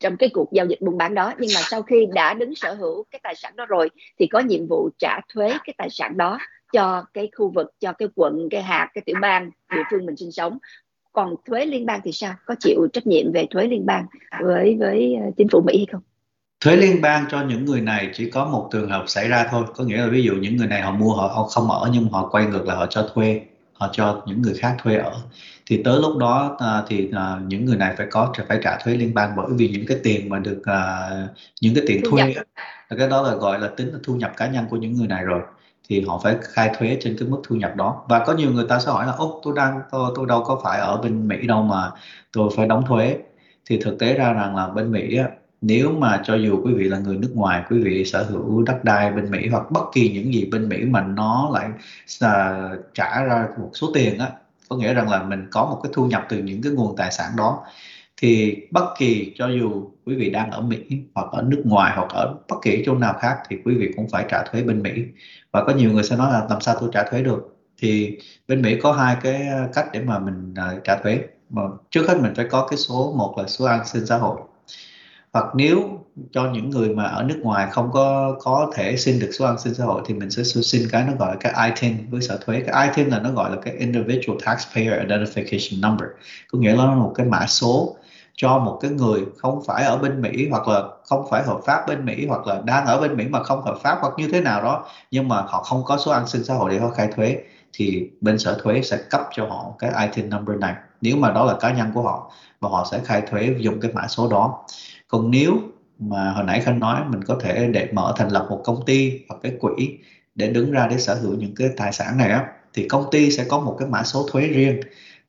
trong 0.00 0.16
cái 0.16 0.30
cuộc 0.32 0.52
giao 0.52 0.66
dịch 0.66 0.80
buôn 0.80 0.98
bán 0.98 1.14
đó. 1.14 1.32
Nhưng 1.38 1.50
mà 1.54 1.60
sau 1.64 1.82
khi 1.82 2.06
đã 2.12 2.34
đứng 2.34 2.54
sở 2.54 2.74
hữu 2.74 3.04
cái 3.10 3.20
tài 3.22 3.34
sản 3.34 3.56
đó 3.56 3.66
rồi 3.66 3.90
thì 4.18 4.26
có 4.26 4.40
nhiệm 4.40 4.66
vụ 4.66 4.90
trả 4.98 5.20
thuế 5.34 5.48
cái 5.64 5.74
tài 5.78 5.90
sản 5.90 6.16
đó 6.16 6.38
cho 6.72 7.04
cái 7.14 7.28
khu 7.36 7.52
vực 7.54 7.72
cho 7.80 7.92
cái 7.92 8.08
quận 8.14 8.48
cái 8.50 8.62
hạt 8.62 8.90
cái 8.94 9.02
tiểu 9.06 9.16
bang 9.20 9.50
địa 9.70 9.82
phương 9.90 10.06
mình 10.06 10.16
sinh 10.16 10.32
sống. 10.32 10.58
Còn 11.12 11.34
thuế 11.46 11.66
liên 11.66 11.86
bang 11.86 12.00
thì 12.04 12.12
sao? 12.12 12.34
Có 12.46 12.54
chịu 12.60 12.88
trách 12.92 13.06
nhiệm 13.06 13.32
về 13.32 13.46
thuế 13.50 13.66
liên 13.66 13.86
bang 13.86 14.06
với 14.40 14.76
với 14.80 15.16
ờ, 15.24 15.30
chính 15.36 15.48
phủ 15.48 15.60
mỹ 15.66 15.76
hay 15.76 15.86
không? 15.92 16.02
Thuế 16.64 16.76
liên 16.76 17.00
bang 17.00 17.24
cho 17.30 17.42
những 17.42 17.64
người 17.64 17.80
này 17.80 18.10
chỉ 18.14 18.30
có 18.30 18.44
một 18.44 18.68
trường 18.72 18.90
hợp 18.90 19.04
xảy 19.06 19.28
ra 19.28 19.46
thôi. 19.50 19.64
Có 19.76 19.84
nghĩa 19.84 19.96
là 19.96 20.06
ví 20.06 20.22
dụ 20.22 20.34
những 20.34 20.56
người 20.56 20.66
này 20.66 20.82
họ 20.82 20.90
mua 20.90 21.14
họ 21.14 21.48
không 21.50 21.70
ở 21.70 21.90
nhưng 21.92 22.08
họ 22.08 22.28
quay 22.28 22.46
ngược 22.46 22.66
lại 22.66 22.76
họ 22.76 22.86
cho 22.90 23.08
thuê 23.14 23.40
họ 23.72 23.88
cho 23.92 24.22
những 24.26 24.42
người 24.42 24.54
khác 24.54 24.76
thuê 24.82 24.96
ở. 24.96 25.12
Thì 25.66 25.82
tới 25.84 25.98
lúc 26.00 26.16
đó 26.18 26.56
à, 26.60 26.82
thì 26.88 27.10
à, 27.12 27.38
những 27.46 27.64
người 27.64 27.76
này 27.76 27.94
phải 27.98 28.06
có 28.10 28.32
phải 28.48 28.58
trả 28.62 28.78
thuế 28.78 28.94
liên 28.94 29.14
bang 29.14 29.32
bởi 29.36 29.46
vì 29.56 29.68
những 29.68 29.86
cái 29.86 29.98
tiền 30.02 30.28
mà 30.28 30.38
được 30.38 30.62
à, 30.64 31.10
những 31.60 31.74
cái 31.74 31.84
tiền 31.86 32.02
thuê 32.10 32.34
cái 32.98 33.08
đó 33.08 33.22
là 33.22 33.34
gọi 33.34 33.60
là 33.60 33.68
tính 33.68 33.92
là 33.92 33.98
thu 34.04 34.14
nhập 34.14 34.32
cá 34.36 34.46
nhân 34.46 34.64
của 34.70 34.76
những 34.76 34.94
người 34.94 35.06
này 35.06 35.24
rồi. 35.24 35.40
Thì 35.88 36.00
họ 36.00 36.20
phải 36.22 36.36
khai 36.42 36.70
thuế 36.78 36.98
trên 37.00 37.16
cái 37.18 37.28
mức 37.28 37.40
thu 37.44 37.56
nhập 37.56 37.76
đó. 37.76 38.04
Và 38.08 38.24
có 38.24 38.32
nhiều 38.34 38.52
người 38.52 38.66
ta 38.68 38.78
sẽ 38.78 38.92
hỏi 38.92 39.06
là 39.06 39.12
ố 39.12 39.40
tôi 39.44 39.54
đang 39.56 39.80
tôi, 39.90 40.10
tôi 40.16 40.26
đâu 40.26 40.44
có 40.44 40.60
phải 40.64 40.80
ở 40.80 40.96
bên 40.96 41.28
Mỹ 41.28 41.46
đâu 41.46 41.62
mà 41.62 41.90
tôi 42.32 42.50
phải 42.56 42.66
đóng 42.66 42.84
thuế. 42.88 43.18
Thì 43.66 43.78
thực 43.78 43.98
tế 43.98 44.14
ra 44.14 44.32
rằng 44.32 44.56
là 44.56 44.68
bên 44.68 44.92
Mỹ 44.92 45.16
á, 45.16 45.28
nếu 45.66 45.92
mà 45.92 46.22
cho 46.24 46.34
dù 46.34 46.60
quý 46.64 46.74
vị 46.74 46.84
là 46.84 46.98
người 46.98 47.16
nước 47.16 47.30
ngoài 47.34 47.62
quý 47.70 47.78
vị 47.82 48.04
sở 48.04 48.22
hữu 48.22 48.62
đất 48.62 48.84
đai 48.84 49.12
bên 49.12 49.30
Mỹ 49.30 49.48
hoặc 49.48 49.70
bất 49.70 49.84
kỳ 49.92 50.08
những 50.08 50.34
gì 50.34 50.48
bên 50.52 50.68
Mỹ 50.68 50.84
mà 50.84 51.00
nó 51.00 51.50
lại 51.52 51.68
uh, 52.24 52.80
trả 52.94 53.24
ra 53.24 53.48
một 53.58 53.70
số 53.74 53.90
tiền 53.94 54.18
á 54.18 54.30
có 54.68 54.76
nghĩa 54.76 54.94
rằng 54.94 55.10
là 55.10 55.22
mình 55.22 55.46
có 55.50 55.64
một 55.64 55.80
cái 55.82 55.92
thu 55.94 56.06
nhập 56.06 56.26
từ 56.28 56.38
những 56.38 56.62
cái 56.62 56.72
nguồn 56.72 56.96
tài 56.96 57.12
sản 57.12 57.30
đó 57.36 57.64
thì 58.16 58.56
bất 58.70 58.94
kỳ 58.98 59.32
cho 59.36 59.48
dù 59.48 59.90
quý 60.06 60.14
vị 60.16 60.30
đang 60.30 60.50
ở 60.50 60.60
Mỹ 60.60 60.78
hoặc 61.14 61.26
ở 61.32 61.42
nước 61.42 61.62
ngoài 61.64 61.92
hoặc 61.96 62.08
ở 62.10 62.34
bất 62.48 62.56
kỳ 62.62 62.82
chỗ 62.86 62.94
nào 62.94 63.14
khác 63.20 63.38
thì 63.48 63.56
quý 63.64 63.74
vị 63.74 63.92
cũng 63.96 64.08
phải 64.08 64.24
trả 64.30 64.42
thuế 64.42 64.62
bên 64.62 64.82
Mỹ. 64.82 64.90
Và 65.52 65.64
có 65.64 65.72
nhiều 65.72 65.92
người 65.92 66.02
sẽ 66.02 66.16
nói 66.16 66.32
là 66.32 66.46
làm 66.50 66.60
sao 66.60 66.76
tôi 66.80 66.90
trả 66.92 67.10
thuế 67.10 67.22
được? 67.22 67.56
Thì 67.78 68.18
bên 68.48 68.62
Mỹ 68.62 68.78
có 68.82 68.92
hai 68.92 69.16
cái 69.22 69.46
cách 69.74 69.86
để 69.92 70.00
mà 70.00 70.18
mình 70.18 70.54
uh, 70.76 70.84
trả 70.84 70.96
thuế. 71.02 71.20
Mà 71.50 71.62
trước 71.90 72.08
hết 72.08 72.18
mình 72.20 72.32
phải 72.36 72.46
có 72.50 72.66
cái 72.70 72.76
số 72.76 73.14
một 73.16 73.34
là 73.38 73.46
số 73.46 73.64
an 73.64 73.86
sinh 73.86 74.06
xã 74.06 74.18
hội 74.18 74.40
hoặc 75.34 75.46
nếu 75.54 75.80
cho 76.32 76.50
những 76.52 76.70
người 76.70 76.88
mà 76.88 77.04
ở 77.04 77.22
nước 77.22 77.38
ngoài 77.42 77.68
không 77.70 77.90
có 77.92 78.36
có 78.40 78.70
thể 78.74 78.96
xin 78.96 79.18
được 79.18 79.30
số 79.38 79.44
an 79.44 79.58
sinh 79.58 79.74
xã 79.74 79.84
hội 79.84 80.02
thì 80.06 80.14
mình 80.14 80.30
sẽ 80.30 80.42
xin 80.42 80.88
cái 80.92 81.04
nó 81.06 81.12
gọi 81.18 81.28
là 81.28 81.36
cái 81.40 81.70
ITIN 81.70 82.10
với 82.10 82.20
sở 82.20 82.38
thuế. 82.44 82.62
Cái 82.66 82.88
ITIN 82.88 83.08
là 83.08 83.18
nó 83.18 83.30
gọi 83.30 83.50
là 83.50 83.56
cái 83.64 83.74
Individual 83.74 84.38
Taxpayer 84.44 84.92
Identification 84.92 85.80
Number. 85.80 86.08
Có 86.52 86.58
nghĩa 86.58 86.76
là 86.76 86.86
một 86.86 87.12
cái 87.14 87.26
mã 87.26 87.46
số 87.46 87.96
cho 88.36 88.58
một 88.58 88.78
cái 88.82 88.90
người 88.90 89.20
không 89.36 89.62
phải 89.66 89.84
ở 89.84 89.96
bên 89.96 90.22
Mỹ 90.22 90.48
hoặc 90.50 90.68
là 90.68 90.82
không 91.04 91.26
phải 91.30 91.42
hợp 91.42 91.60
pháp 91.66 91.86
bên 91.88 92.04
Mỹ 92.04 92.26
hoặc 92.26 92.46
là 92.46 92.60
đang 92.64 92.86
ở 92.86 93.00
bên 93.00 93.16
Mỹ 93.16 93.24
mà 93.28 93.42
không 93.42 93.62
hợp 93.62 93.76
pháp 93.82 93.98
hoặc 94.00 94.12
như 94.16 94.28
thế 94.32 94.40
nào 94.40 94.62
đó, 94.62 94.86
nhưng 95.10 95.28
mà 95.28 95.42
họ 95.46 95.62
không 95.62 95.84
có 95.84 95.96
số 95.96 96.10
an 96.10 96.26
sinh 96.26 96.44
xã 96.44 96.54
hội 96.54 96.70
để 96.70 96.78
họ 96.78 96.88
khai 96.88 97.08
thuế 97.16 97.38
thì 97.72 98.10
bên 98.20 98.38
sở 98.38 98.58
thuế 98.62 98.82
sẽ 98.82 98.96
cấp 99.10 99.20
cho 99.32 99.46
họ 99.46 99.72
cái 99.78 99.90
ITIN 100.06 100.30
number 100.30 100.58
này. 100.58 100.74
Nếu 101.00 101.16
mà 101.16 101.30
đó 101.30 101.44
là 101.44 101.54
cá 101.60 101.72
nhân 101.72 101.90
của 101.94 102.02
họ, 102.02 102.30
và 102.60 102.68
họ 102.70 102.86
sẽ 102.90 103.00
khai 103.04 103.22
thuế 103.30 103.54
dùng 103.58 103.80
cái 103.80 103.90
mã 103.94 104.06
số 104.08 104.28
đó 104.28 104.64
còn 105.08 105.30
nếu 105.30 105.58
mà 105.98 106.30
hồi 106.30 106.44
nãy 106.44 106.60
khanh 106.60 106.80
nói 106.80 107.00
mình 107.08 107.24
có 107.24 107.38
thể 107.40 107.68
để 107.68 107.88
mở 107.92 108.14
thành 108.16 108.28
lập 108.28 108.46
một 108.50 108.60
công 108.64 108.84
ty 108.86 109.20
hoặc 109.28 109.36
cái 109.42 109.52
quỹ 109.60 109.98
để 110.34 110.48
đứng 110.48 110.70
ra 110.70 110.86
để 110.90 110.98
sở 110.98 111.14
hữu 111.14 111.34
những 111.34 111.54
cái 111.54 111.68
tài 111.76 111.92
sản 111.92 112.18
này 112.18 112.30
á 112.30 112.46
thì 112.74 112.88
công 112.88 113.04
ty 113.10 113.30
sẽ 113.30 113.44
có 113.44 113.60
một 113.60 113.76
cái 113.78 113.88
mã 113.88 114.02
số 114.02 114.26
thuế 114.32 114.46
riêng. 114.46 114.80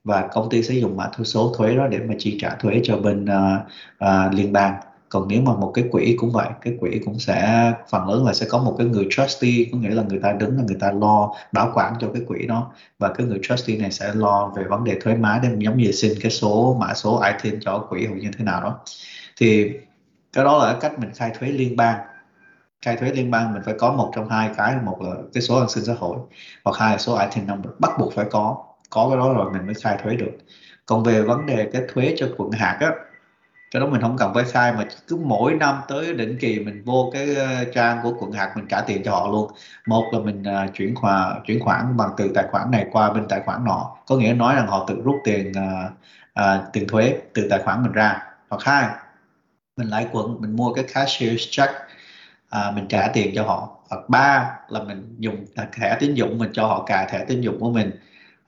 Và 0.03 0.27
công 0.33 0.49
ty 0.49 0.63
sẽ 0.63 0.73
dùng 0.73 0.97
mã 0.97 1.09
số 1.23 1.53
thuế 1.57 1.75
đó 1.75 1.87
để 1.87 1.99
mà 1.99 2.13
chi 2.19 2.37
trả 2.41 2.55
thuế 2.55 2.81
cho 2.83 2.97
bên 2.97 3.25
uh, 3.25 3.61
uh, 4.05 4.33
liên 4.33 4.53
bang. 4.53 4.73
Còn 5.09 5.27
nếu 5.27 5.41
mà 5.41 5.53
một 5.55 5.71
cái 5.73 5.85
quỹ 5.91 6.15
cũng 6.19 6.31
vậy 6.31 6.47
cái 6.61 6.73
quỹ 6.79 6.99
cũng 7.05 7.19
sẽ 7.19 7.71
phần 7.89 8.09
lớn 8.09 8.25
là 8.25 8.33
sẽ 8.33 8.45
có 8.49 8.57
một 8.57 8.75
cái 8.77 8.87
người 8.87 9.07
trustee 9.09 9.65
có 9.71 9.77
nghĩa 9.77 9.89
là 9.89 10.03
người 10.03 10.19
ta 10.23 10.33
đứng 10.33 10.57
là 10.57 10.63
người 10.67 10.77
ta 10.79 10.91
lo 10.91 11.33
bảo 11.51 11.71
quản 11.73 11.93
cho 12.01 12.07
cái 12.13 12.21
quỹ 12.27 12.47
đó. 12.47 12.71
Và 12.99 13.13
cái 13.13 13.27
người 13.27 13.39
trustee 13.43 13.77
này 13.77 13.91
sẽ 13.91 14.11
lo 14.13 14.53
về 14.55 14.63
vấn 14.63 14.83
đề 14.83 14.99
thuế 15.01 15.15
má 15.15 15.39
để 15.43 15.49
giống 15.57 15.77
như 15.77 15.91
xin 15.91 16.11
cái 16.21 16.31
số 16.31 16.77
mã 16.79 16.93
số 16.93 17.21
ITIN 17.21 17.59
cho 17.61 17.85
quỹ 17.89 18.05
hoặc 18.05 18.15
như 18.15 18.31
thế 18.37 18.45
nào 18.45 18.61
đó 18.61 18.79
thì 19.35 19.73
cái 20.33 20.43
đó 20.43 20.65
là 20.65 20.77
cách 20.81 20.99
mình 20.99 21.11
khai 21.15 21.31
thuế 21.39 21.49
liên 21.49 21.75
bang. 21.75 21.99
Khai 22.81 22.97
thuế 22.97 23.11
liên 23.11 23.31
bang 23.31 23.53
mình 23.53 23.61
phải 23.65 23.73
có 23.79 23.91
một 23.93 24.11
trong 24.15 24.29
hai 24.29 24.49
cái 24.57 24.75
một 24.83 25.01
là 25.01 25.15
cái 25.33 25.41
số 25.43 25.59
an 25.59 25.69
sinh 25.69 25.85
xã 25.85 25.93
hội 25.93 26.17
hoặc 26.63 26.77
hai 26.79 26.91
là 26.91 26.97
số 26.97 27.17
item 27.19 27.47
number. 27.47 27.71
Bắt 27.79 27.91
buộc 27.99 28.13
phải 28.13 28.25
có 28.31 28.63
có 28.89 29.07
cái 29.09 29.17
đó 29.17 29.33
rồi 29.33 29.51
mình 29.51 29.65
mới 29.65 29.75
khai 29.75 29.97
thuế 30.03 30.15
được. 30.15 30.31
Còn 30.85 31.03
về 31.03 31.21
vấn 31.21 31.45
đề 31.45 31.69
cái 31.73 31.81
thuế 31.93 32.15
cho 32.17 32.27
quận 32.37 32.51
hạt 32.51 32.77
á 32.79 32.91
cái 33.71 33.79
đó 33.79 33.87
mình 33.87 34.01
không 34.01 34.17
cần 34.17 34.33
phải 34.33 34.43
khai 34.43 34.73
mà 34.73 34.83
cứ 35.07 35.15
mỗi 35.15 35.53
năm 35.53 35.81
tới 35.87 36.13
định 36.13 36.37
kỳ 36.39 36.59
mình 36.59 36.83
vô 36.85 37.09
cái 37.13 37.35
ờ, 37.35 37.63
trang 37.73 37.99
của 38.03 38.13
quận 38.19 38.31
hạt 38.31 38.53
mình 38.55 38.65
trả 38.69 38.81
tiền 38.81 39.01
cho 39.05 39.11
họ 39.11 39.27
luôn. 39.27 39.51
Một 39.87 40.09
là 40.13 40.19
mình 40.19 40.43
à, 40.43 40.67
chuyển 40.73 40.95
khoản 40.95 41.41
chuyển 41.45 41.59
khoản 41.59 41.97
bằng 41.97 42.09
từ 42.17 42.31
tài 42.35 42.45
khoản 42.51 42.71
này 42.71 42.85
qua 42.91 43.13
bên 43.13 43.27
tài 43.27 43.41
khoản 43.45 43.65
nọ. 43.65 43.95
Có 44.07 44.15
nghĩa 44.15 44.33
nói 44.33 44.55
rằng 44.55 44.67
họ 44.67 44.85
tự 44.87 45.01
rút 45.03 45.15
tiền 45.23 45.51
uh, 45.51 45.91
uh, 46.39 46.73
tiền 46.73 46.87
thuế 46.87 47.17
từ 47.33 47.47
tài 47.49 47.59
khoản 47.59 47.83
mình 47.83 47.91
ra. 47.91 48.23
Hoặc 48.49 48.63
hai 48.63 48.89
mình 49.77 49.87
lại 49.87 50.07
quận 50.11 50.41
mình 50.41 50.55
mua 50.55 50.73
cái 50.73 50.85
cashier 50.93 51.41
check 51.49 51.73
à, 52.49 52.71
mình 52.75 52.85
trả 52.89 53.07
tiền 53.13 53.31
cho 53.35 53.43
họ. 53.43 53.69
Hoặc 53.89 54.09
ba 54.09 54.51
là 54.69 54.83
mình 54.83 55.15
dùng 55.19 55.45
thẻ 55.73 55.97
tín 55.99 56.13
dụng 56.13 56.37
mình 56.37 56.49
cho 56.53 56.67
họ 56.67 56.83
cài 56.83 57.07
thẻ 57.11 57.25
tín 57.25 57.41
dụng 57.41 57.59
của 57.59 57.71
mình. 57.71 57.91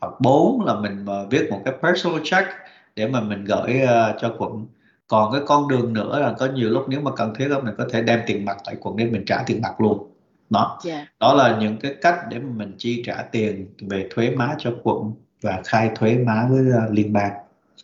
Hoặc 0.01 0.13
bốn 0.19 0.65
là 0.65 0.75
mình 0.75 1.05
viết 1.29 1.47
một 1.51 1.61
cái 1.65 1.73
personal 1.81 2.21
check 2.23 2.47
để 2.95 3.07
mà 3.07 3.21
mình 3.21 3.45
gửi 3.45 3.81
uh, 3.83 4.15
cho 4.21 4.35
quận. 4.37 4.65
Còn 5.07 5.31
cái 5.31 5.41
con 5.45 5.67
đường 5.67 5.93
nữa 5.93 6.19
là 6.19 6.33
có 6.39 6.45
nhiều 6.45 6.69
lúc 6.69 6.85
nếu 6.89 7.01
mà 7.01 7.11
cần 7.15 7.33
thiết 7.35 7.47
đó 7.47 7.59
mình 7.59 7.73
có 7.77 7.85
thể 7.91 8.01
đem 8.01 8.19
tiền 8.27 8.45
mặt 8.45 8.57
tại 8.65 8.75
quận 8.79 8.95
để 8.97 9.05
mình 9.05 9.25
trả 9.25 9.43
tiền 9.45 9.61
mặt 9.61 9.81
luôn. 9.81 10.11
Đó. 10.49 10.79
Yeah. 10.85 10.97
Dạ. 10.97 11.07
đó 11.19 11.33
là 11.33 11.57
những 11.59 11.77
cái 11.77 11.95
cách 12.01 12.19
để 12.29 12.39
mà 12.39 12.49
mình 12.55 12.75
chi 12.77 13.03
trả 13.05 13.15
tiền 13.31 13.67
về 13.89 14.07
thuế 14.11 14.29
má 14.29 14.55
cho 14.57 14.71
quận 14.83 15.11
và 15.41 15.61
khai 15.65 15.91
thuế 15.95 16.17
má 16.17 16.47
với 16.49 16.59
uh, 16.59 16.93
liên 16.93 17.13
bang 17.13 17.31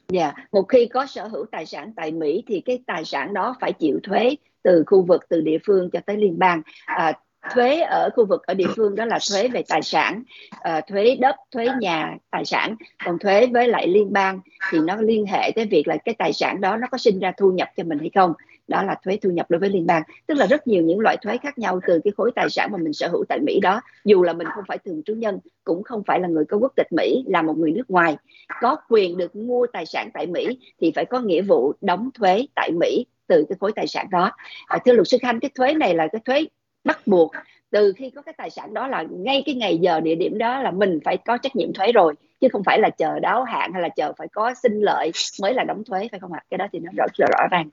Dạ, 0.10 0.24
yeah. 0.24 0.36
một 0.52 0.64
khi 0.64 0.86
có 0.86 1.06
sở 1.06 1.28
hữu 1.28 1.46
tài 1.52 1.66
sản 1.66 1.94
tại 1.96 2.12
Mỹ 2.12 2.44
thì 2.48 2.62
cái 2.62 2.80
tài 2.88 3.06
sản 3.06 3.34
đó 3.34 3.56
phải 3.62 3.74
chịu 3.74 4.00
thuế 4.04 4.36
từ 4.64 4.84
khu 4.88 5.02
vực 5.02 5.22
từ 5.30 5.42
địa 5.42 5.58
phương 5.66 5.90
cho 5.90 6.00
tới 6.06 6.18
liên 6.18 6.40
bang. 6.40 6.62
À, 6.86 7.14
thuế 7.52 7.80
ở 7.80 8.10
khu 8.16 8.26
vực 8.26 8.44
ở 8.48 8.54
địa 8.54 8.68
phương 8.76 8.96
đó 8.96 9.06
là 9.06 9.20
thuế 9.32 9.48
về 9.48 9.64
tài 9.70 9.82
sản 9.82 10.24
à, 10.62 10.82
thuế 10.82 11.16
đất 11.16 11.36
thuế 11.52 11.68
nhà 11.80 12.18
tài 12.32 12.46
sản 12.46 12.76
còn 13.06 13.20
thuế 13.20 13.46
với 13.46 13.68
lại 13.68 13.88
liên 13.88 14.14
bang 14.14 14.40
thì 14.72 14.80
nó 14.80 14.96
liên 14.96 15.26
hệ 15.26 15.52
tới 15.56 15.66
việc 15.66 15.88
là 15.88 15.98
cái 16.06 16.16
tài 16.18 16.34
sản 16.34 16.62
đó 16.62 16.78
nó 16.78 16.88
có 16.92 16.98
sinh 16.98 17.20
ra 17.20 17.32
thu 17.38 17.52
nhập 17.52 17.70
cho 17.78 17.84
mình 17.84 18.00
hay 18.00 18.12
không 18.16 18.34
đó 18.68 18.84
là 18.84 18.96
thuế 19.04 19.18
thu 19.22 19.30
nhập 19.30 19.46
đối 19.50 19.60
với 19.60 19.70
liên 19.70 19.86
bang. 19.86 20.04
Tức 20.28 20.34
là 20.34 20.46
rất 20.46 20.68
nhiều 20.68 20.84
những 20.84 21.00
loại 21.00 21.18
thuế 21.22 21.38
khác 21.38 21.58
nhau 21.58 21.80
từ 21.88 22.00
cái 22.04 22.14
khối 22.18 22.32
tài 22.36 22.50
sản 22.50 22.70
mà 22.72 22.78
mình 22.78 22.94
sở 22.94 23.08
hữu 23.08 23.26
tại 23.30 23.40
Mỹ 23.40 23.60
đó. 23.60 23.82
Dù 24.06 24.24
là 24.24 24.34
mình 24.34 24.48
không 24.56 24.64
phải 24.68 24.78
thường 24.78 25.02
trú 25.06 25.16
nhân 25.16 25.40
cũng 25.64 25.84
không 25.84 26.04
phải 26.04 26.20
là 26.20 26.28
người 26.28 26.46
có 26.46 26.58
quốc 26.58 26.74
tịch 26.76 26.88
Mỹ 26.92 27.24
là 27.28 27.42
một 27.42 27.58
người 27.58 27.72
nước 27.72 27.90
ngoài. 27.90 28.18
Có 28.62 28.76
quyền 28.90 29.18
được 29.18 29.36
mua 29.36 29.68
tài 29.74 29.86
sản 29.86 30.10
tại 30.14 30.28
Mỹ 30.28 30.60
thì 30.82 30.92
phải 30.96 31.06
có 31.06 31.20
nghĩa 31.20 31.42
vụ 31.42 31.74
đóng 31.82 32.10
thuế 32.14 32.46
tại 32.56 32.72
Mỹ 32.80 33.06
từ 33.28 33.46
cái 33.50 33.58
khối 33.60 33.72
tài 33.76 33.88
sản 33.88 34.08
đó. 34.12 34.32
À, 34.68 34.78
thưa 34.86 34.94
luật 34.94 35.08
sư 35.08 35.18
Khanh 35.22 35.40
cái 35.40 35.52
thuế 35.56 35.74
này 35.74 35.96
là 35.96 36.08
cái 36.12 36.22
thuế 36.26 36.46
bắt 36.84 37.08
buộc. 37.08 37.32
Từ 37.70 37.94
khi 37.98 38.10
có 38.10 38.22
cái 38.22 38.34
tài 38.38 38.50
sản 38.50 38.74
đó 38.74 38.88
là 38.88 39.04
ngay 39.10 39.44
cái 39.46 39.56
ngày 39.56 39.78
giờ 39.78 40.00
địa 40.00 40.16
điểm 40.16 40.38
đó 40.38 40.62
là 40.62 40.72
mình 40.72 41.00
phải 41.06 41.18
có 41.18 41.38
trách 41.38 41.56
nhiệm 41.56 41.74
thuế 41.74 41.92
rồi. 41.92 42.14
Chứ 42.42 42.48
không 42.52 42.64
phải 42.64 42.80
là 42.80 42.90
chờ 42.90 43.20
đáo 43.20 43.44
hạn 43.44 43.74
hay 43.74 43.82
là 43.82 43.90
chờ 43.90 44.14
phải 44.18 44.28
có 44.28 44.54
sinh 44.64 44.80
lợi 44.82 45.12
mới 45.42 45.54
là 45.54 45.64
đóng 45.64 45.84
thuế 45.84 46.08
phải 46.12 46.20
không 46.20 46.34
ạ? 46.34 46.44
Cái 46.50 46.58
đó 46.58 46.68
thì 46.72 46.80
nó 46.80 46.92
rõ 46.98 47.06
rõ 47.18 47.48
ràng 47.52 47.70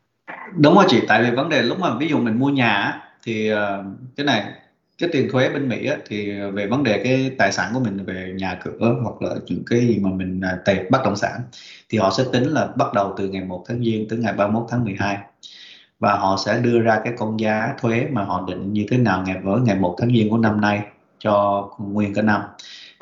đúng 0.56 0.74
rồi 0.74 0.84
chị 0.88 1.00
tại 1.08 1.22
vì 1.22 1.30
vấn 1.30 1.48
đề 1.48 1.62
lúc 1.62 1.78
mà 1.80 1.94
ví 1.98 2.08
dụ 2.08 2.18
mình 2.18 2.38
mua 2.38 2.48
nhà 2.48 3.02
thì 3.22 3.48
ờ, 3.48 3.84
cái 4.16 4.26
này 4.26 4.44
cái 4.98 5.10
tiền 5.12 5.28
thuế 5.32 5.48
bên 5.48 5.68
Mỹ 5.68 5.86
á, 5.86 5.96
thì 6.06 6.40
về 6.52 6.66
vấn 6.66 6.84
đề 6.84 7.00
cái 7.04 7.30
tài 7.38 7.52
sản 7.52 7.70
của 7.74 7.80
mình 7.80 8.04
về 8.04 8.34
nhà 8.36 8.58
cửa 8.64 8.96
hoặc 9.02 9.22
là 9.22 9.34
những 9.46 9.62
cái 9.66 9.80
gì 9.80 9.98
mà 9.98 10.10
mình 10.10 10.40
à, 10.40 10.58
tệ 10.64 10.84
bất 10.90 11.00
động 11.04 11.16
sản 11.16 11.40
thì 11.88 11.98
họ 11.98 12.10
sẽ 12.10 12.24
tính 12.32 12.44
là 12.44 12.66
bắt 12.76 12.92
đầu 12.94 13.14
từ 13.18 13.28
ngày 13.28 13.44
1 13.44 13.64
tháng 13.68 13.84
Giêng 13.84 14.08
tới 14.08 14.18
ngày 14.18 14.32
31 14.32 14.66
tháng 14.70 14.84
12 14.84 15.18
và 15.98 16.16
họ 16.16 16.36
sẽ 16.44 16.60
đưa 16.62 16.80
ra 16.80 17.00
cái 17.04 17.12
con 17.18 17.40
giá 17.40 17.74
thuế 17.80 18.06
mà 18.12 18.24
họ 18.24 18.44
định 18.48 18.72
như 18.72 18.86
thế 18.90 18.98
nào 18.98 19.22
ngày 19.26 19.36
với 19.42 19.60
ngày 19.60 19.76
1 19.76 19.96
tháng 19.98 20.10
Giêng 20.12 20.30
của 20.30 20.38
năm 20.38 20.60
nay 20.60 20.80
cho 21.18 21.68
nguyên 21.78 22.14
cả 22.14 22.22
năm. 22.22 22.40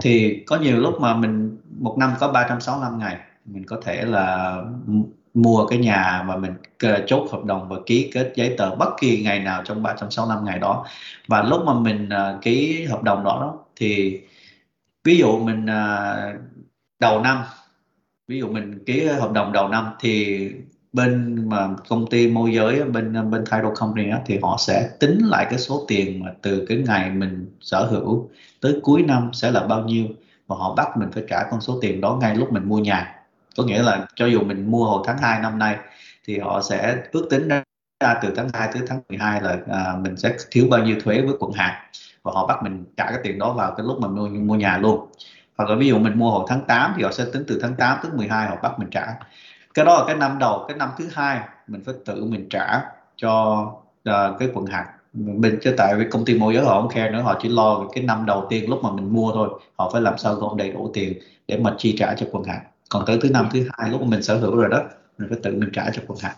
Thì 0.02 0.42
có 0.46 0.56
nhiều 0.56 0.76
lúc 0.76 1.00
mà 1.00 1.14
mình 1.14 1.56
một 1.80 1.96
năm 1.98 2.12
có 2.20 2.28
365 2.28 2.98
ngày 2.98 3.16
mình 3.44 3.66
có 3.66 3.80
thể 3.84 4.02
là 4.02 4.56
mua 5.42 5.66
cái 5.66 5.78
nhà 5.78 6.24
và 6.28 6.36
mình 6.36 6.52
chốt 7.06 7.28
hợp 7.30 7.44
đồng 7.44 7.68
và 7.68 7.76
ký 7.86 8.10
kết 8.14 8.32
giấy 8.34 8.54
tờ 8.58 8.74
bất 8.74 8.88
kỳ 9.00 9.22
ngày 9.22 9.40
nào 9.40 9.62
trong 9.64 9.82
365 9.82 10.44
ngày 10.44 10.58
đó. 10.58 10.86
Và 11.28 11.42
lúc 11.42 11.60
mà 11.66 11.74
mình 11.74 12.08
uh, 12.08 12.42
ký 12.42 12.84
hợp 12.84 13.02
đồng 13.02 13.24
đó, 13.24 13.38
đó 13.40 13.58
thì 13.76 14.20
ví 15.04 15.18
dụ 15.18 15.38
mình 15.38 15.64
uh, 15.64 16.40
đầu 17.00 17.20
năm 17.20 17.42
ví 18.28 18.38
dụ 18.38 18.48
mình 18.48 18.84
ký 18.86 19.04
hợp 19.06 19.32
đồng 19.32 19.52
đầu 19.52 19.68
năm 19.68 19.86
thì 20.00 20.50
bên 20.92 21.36
mà 21.48 21.68
công 21.88 22.06
ty 22.10 22.28
môi 22.30 22.54
giới 22.54 22.84
bên 22.84 23.16
à, 23.16 23.22
bên 23.22 23.44
title 23.44 23.70
company 23.76 24.10
đó, 24.10 24.18
thì 24.26 24.38
họ 24.42 24.56
sẽ 24.58 24.90
tính 25.00 25.18
lại 25.24 25.46
cái 25.50 25.58
số 25.58 25.84
tiền 25.88 26.24
mà 26.24 26.32
từ 26.42 26.66
cái 26.68 26.78
ngày 26.86 27.10
mình 27.10 27.56
sở 27.60 27.86
hữu 27.86 28.30
tới 28.60 28.80
cuối 28.82 29.02
năm 29.02 29.30
sẽ 29.32 29.50
là 29.50 29.66
bao 29.66 29.84
nhiêu. 29.84 30.06
Và 30.46 30.56
họ 30.56 30.74
bắt 30.74 30.96
mình 30.96 31.08
phải 31.12 31.24
trả 31.28 31.44
con 31.50 31.60
số 31.60 31.78
tiền 31.80 32.00
đó 32.00 32.18
ngay 32.20 32.36
lúc 32.36 32.52
mình 32.52 32.68
mua 32.68 32.78
nhà 32.78 33.17
có 33.58 33.64
nghĩa 33.64 33.82
là 33.82 34.06
cho 34.14 34.26
dù 34.26 34.40
mình 34.40 34.70
mua 34.70 34.84
hồi 34.84 35.02
tháng 35.06 35.18
2 35.18 35.40
năm 35.40 35.58
nay 35.58 35.76
thì 36.26 36.38
họ 36.38 36.62
sẽ 36.62 36.96
ước 37.12 37.26
tính 37.30 37.48
ra 37.48 37.62
từ 38.22 38.32
tháng 38.36 38.48
2 38.54 38.68
tới 38.72 38.82
tháng 38.86 39.00
12 39.08 39.40
là 39.40 39.58
à, 39.68 39.96
mình 40.00 40.16
sẽ 40.16 40.36
thiếu 40.50 40.66
bao 40.70 40.80
nhiêu 40.80 40.96
thuế 41.04 41.20
với 41.20 41.34
quận 41.38 41.52
hạt. 41.52 41.90
Và 42.22 42.32
họ 42.34 42.46
bắt 42.46 42.62
mình 42.62 42.84
trả 42.96 43.04
cái 43.04 43.18
tiền 43.22 43.38
đó 43.38 43.52
vào 43.52 43.74
cái 43.76 43.86
lúc 43.86 43.98
mà 44.00 44.08
mua, 44.08 44.28
mua 44.28 44.54
nhà 44.54 44.78
luôn. 44.78 45.06
Hoặc 45.56 45.70
là 45.70 45.76
ví 45.76 45.88
dụ 45.88 45.98
mình 45.98 46.18
mua 46.18 46.30
hồi 46.30 46.46
tháng 46.48 46.60
8 46.68 46.92
thì 46.96 47.02
họ 47.02 47.12
sẽ 47.12 47.24
tính 47.32 47.44
từ 47.48 47.58
tháng 47.62 47.74
8 47.74 47.98
tới 48.02 48.12
12 48.12 48.48
họ 48.48 48.56
bắt 48.62 48.78
mình 48.78 48.88
trả. 48.90 49.06
Cái 49.74 49.84
đó 49.84 49.98
là 49.98 50.04
cái 50.06 50.16
năm 50.16 50.38
đầu 50.38 50.64
cái 50.68 50.76
năm 50.76 50.88
thứ 50.98 51.08
hai 51.12 51.40
mình 51.66 51.82
phải 51.84 51.94
tự 52.04 52.24
mình 52.24 52.48
trả 52.50 52.80
cho 53.16 53.62
uh, 54.10 54.38
cái 54.38 54.48
quận 54.54 54.66
hạt. 54.66 54.86
Mình 55.12 55.58
chứ 55.62 55.74
tại 55.76 55.94
vì 55.96 56.04
công 56.10 56.24
ty 56.24 56.38
môi 56.38 56.54
giới 56.54 56.64
họ 56.64 56.80
không 56.80 56.90
khe 56.90 57.10
nữa 57.10 57.20
họ 57.20 57.38
chỉ 57.42 57.48
lo 57.48 57.84
cái 57.92 58.04
năm 58.04 58.26
đầu 58.26 58.46
tiên 58.50 58.70
lúc 58.70 58.80
mà 58.82 58.90
mình 58.92 59.12
mua 59.12 59.32
thôi. 59.32 59.48
Họ 59.78 59.90
phải 59.92 60.02
làm 60.02 60.18
sao 60.18 60.34
gom 60.34 60.56
đầy 60.56 60.72
đủ 60.72 60.90
tiền 60.94 61.18
để 61.48 61.58
mà 61.58 61.74
chi 61.78 61.96
trả 61.98 62.14
cho 62.14 62.26
quận 62.32 62.44
hạt 62.44 62.60
còn 62.88 63.04
tới 63.06 63.18
thứ 63.22 63.30
năm 63.30 63.48
thứ 63.52 63.68
hai 63.72 63.90
lúc 63.90 64.00
mà 64.00 64.06
mình 64.10 64.22
sở 64.22 64.36
hữu 64.36 64.56
rồi 64.56 64.68
đó 64.70 64.84
mình 65.18 65.28
phải 65.28 65.38
tự 65.42 65.50
mình 65.50 65.70
trả 65.72 65.90
cho 65.94 66.02
quần 66.06 66.18
hạt 66.22 66.34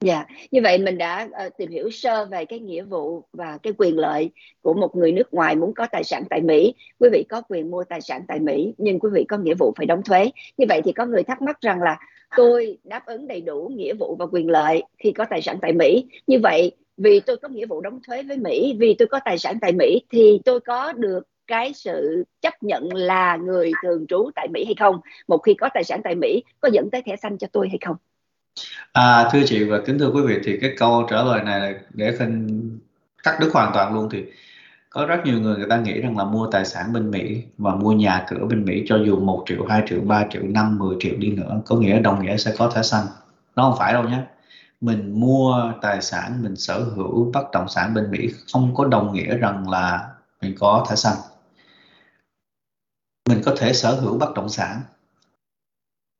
Dạ, 0.00 0.24
như 0.50 0.60
vậy 0.62 0.78
mình 0.78 0.98
đã 0.98 1.28
uh, 1.46 1.56
tìm 1.56 1.70
hiểu 1.70 1.90
sơ 1.90 2.24
về 2.24 2.44
cái 2.44 2.58
nghĩa 2.58 2.82
vụ 2.82 3.24
và 3.32 3.58
cái 3.62 3.72
quyền 3.78 3.98
lợi 3.98 4.30
của 4.62 4.74
một 4.74 4.96
người 4.96 5.12
nước 5.12 5.34
ngoài 5.34 5.56
muốn 5.56 5.74
có 5.74 5.86
tài 5.92 6.04
sản 6.04 6.22
tại 6.30 6.40
Mỹ. 6.40 6.74
Quý 6.98 7.08
vị 7.12 7.24
có 7.28 7.42
quyền 7.48 7.70
mua 7.70 7.84
tài 7.84 8.00
sản 8.00 8.22
tại 8.28 8.40
Mỹ, 8.40 8.74
nhưng 8.78 8.98
quý 8.98 9.08
vị 9.12 9.24
có 9.28 9.36
nghĩa 9.36 9.54
vụ 9.54 9.72
phải 9.76 9.86
đóng 9.86 10.02
thuế. 10.02 10.30
Như 10.58 10.66
vậy 10.68 10.80
thì 10.84 10.92
có 10.92 11.06
người 11.06 11.22
thắc 11.22 11.42
mắc 11.42 11.60
rằng 11.60 11.82
là 11.82 11.98
tôi 12.36 12.78
đáp 12.84 13.06
ứng 13.06 13.26
đầy 13.26 13.40
đủ 13.40 13.72
nghĩa 13.76 13.94
vụ 13.94 14.16
và 14.18 14.26
quyền 14.26 14.50
lợi 14.50 14.82
khi 14.98 15.12
có 15.12 15.24
tài 15.30 15.42
sản 15.42 15.58
tại 15.62 15.72
Mỹ. 15.72 16.06
Như 16.26 16.38
vậy 16.42 16.72
vì 16.96 17.20
tôi 17.20 17.36
có 17.36 17.48
nghĩa 17.48 17.66
vụ 17.66 17.80
đóng 17.80 18.00
thuế 18.06 18.22
với 18.22 18.36
Mỹ, 18.36 18.76
vì 18.78 18.94
tôi 18.98 19.08
có 19.08 19.20
tài 19.24 19.38
sản 19.38 19.58
tại 19.60 19.72
Mỹ 19.72 20.02
thì 20.10 20.40
tôi 20.44 20.60
có 20.60 20.92
được 20.92 21.28
cái 21.46 21.72
sự 21.74 22.24
chấp 22.40 22.62
nhận 22.62 22.94
là 22.94 23.36
người 23.36 23.72
thường 23.82 24.06
trú 24.06 24.30
tại 24.34 24.48
Mỹ 24.48 24.64
hay 24.64 24.74
không 24.78 25.00
một 25.28 25.38
khi 25.38 25.54
có 25.54 25.68
tài 25.74 25.84
sản 25.84 26.00
tại 26.04 26.14
Mỹ 26.14 26.42
có 26.60 26.68
dẫn 26.72 26.90
tới 26.92 27.02
thẻ 27.02 27.16
xanh 27.16 27.38
cho 27.38 27.46
tôi 27.52 27.68
hay 27.68 27.78
không 27.84 27.96
à, 28.92 29.28
thưa 29.32 29.40
chị 29.46 29.64
và 29.64 29.80
kính 29.86 29.98
thưa 29.98 30.10
quý 30.14 30.22
vị 30.26 30.38
thì 30.44 30.58
cái 30.60 30.74
câu 30.78 31.06
trả 31.10 31.22
lời 31.22 31.42
này 31.44 31.74
để 31.90 32.16
khinh 32.18 32.70
cắt 33.22 33.36
đứt 33.40 33.50
hoàn 33.52 33.70
toàn 33.74 33.94
luôn 33.94 34.08
thì 34.10 34.24
có 34.94 35.06
rất 35.06 35.20
nhiều 35.24 35.40
người 35.40 35.56
người 35.56 35.66
ta 35.70 35.76
nghĩ 35.76 36.00
rằng 36.00 36.18
là 36.18 36.24
mua 36.24 36.46
tài 36.52 36.64
sản 36.64 36.92
bên 36.92 37.10
Mỹ 37.10 37.42
và 37.58 37.74
mua 37.74 37.92
nhà 37.92 38.26
cửa 38.28 38.46
bên 38.50 38.64
Mỹ 38.64 38.84
cho 38.86 38.96
dù 39.06 39.20
1 39.20 39.44
triệu, 39.46 39.64
2 39.68 39.82
triệu, 39.88 40.00
3 40.00 40.24
triệu, 40.30 40.42
5, 40.44 40.78
10 40.78 40.96
triệu 41.00 41.14
đi 41.18 41.30
nữa 41.30 41.60
có 41.66 41.76
nghĩa 41.76 41.98
đồng 41.98 42.22
nghĩa 42.22 42.36
sẽ 42.36 42.52
có 42.58 42.70
thẻ 42.74 42.82
xanh. 42.82 43.06
Nó 43.56 43.62
không 43.62 43.78
phải 43.78 43.92
đâu 43.92 44.02
nhé. 44.02 44.18
Mình 44.80 45.20
mua 45.20 45.72
tài 45.82 46.02
sản, 46.02 46.42
mình 46.42 46.56
sở 46.56 46.78
hữu 46.78 47.30
bất 47.34 47.50
động 47.52 47.68
sản 47.68 47.94
bên 47.94 48.10
Mỹ 48.10 48.28
không 48.52 48.74
có 48.74 48.84
đồng 48.84 49.12
nghĩa 49.12 49.36
rằng 49.36 49.70
là 49.70 50.08
mình 50.42 50.54
có 50.58 50.86
thẻ 50.90 50.96
xanh 50.96 51.16
mình 53.28 53.42
có 53.44 53.54
thể 53.58 53.72
sở 53.72 53.94
hữu 54.00 54.18
bất 54.18 54.34
động 54.34 54.48
sản 54.48 54.80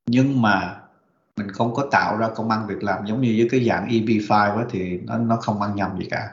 nhưng 0.07 0.43
mà 0.43 0.81
mình 1.37 1.49
không 1.51 1.75
có 1.75 1.89
tạo 1.91 2.17
ra 2.17 2.29
công 2.35 2.51
ăn 2.51 2.67
việc 2.67 2.83
làm 2.83 3.07
giống 3.07 3.21
như 3.21 3.35
với 3.39 3.49
cái 3.51 3.65
dạng 3.65 3.89
EB5 3.89 4.57
á, 4.57 4.65
thì 4.71 4.99
nó 5.05 5.19
nó 5.19 5.37
không 5.37 5.63
ăn 5.63 5.77
nhầm 5.77 5.99
gì 5.99 6.07
cả. 6.11 6.31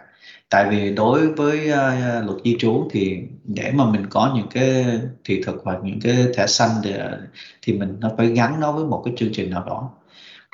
Tại 0.50 0.70
vì 0.70 0.96
đối 0.96 1.28
với 1.28 1.72
uh, 1.72 2.25
luật 2.25 2.38
di 2.44 2.56
trú 2.60 2.88
thì 2.92 3.24
để 3.44 3.72
mà 3.75 3.86
mình 3.86 4.08
có 4.10 4.34
những 4.36 4.48
cái 4.51 4.86
thị 5.24 5.42
thực 5.46 5.62
hoặc 5.63 5.80
những 5.84 6.00
cái 6.04 6.16
thẻ 6.36 6.48
xanh 6.48 6.72
thì, 6.84 6.94
ờ, 6.94 7.22
thì 7.62 7.74
mình 7.74 7.98
nó 8.00 8.12
phải 8.18 8.28
gắn 8.28 8.60
nó 8.60 8.72
với 8.72 8.86
một 8.86 9.01
cái 9.06 9.13
chương 9.18 9.30
trình 9.34 9.51
nào 9.51 9.63
đó. 9.68 9.90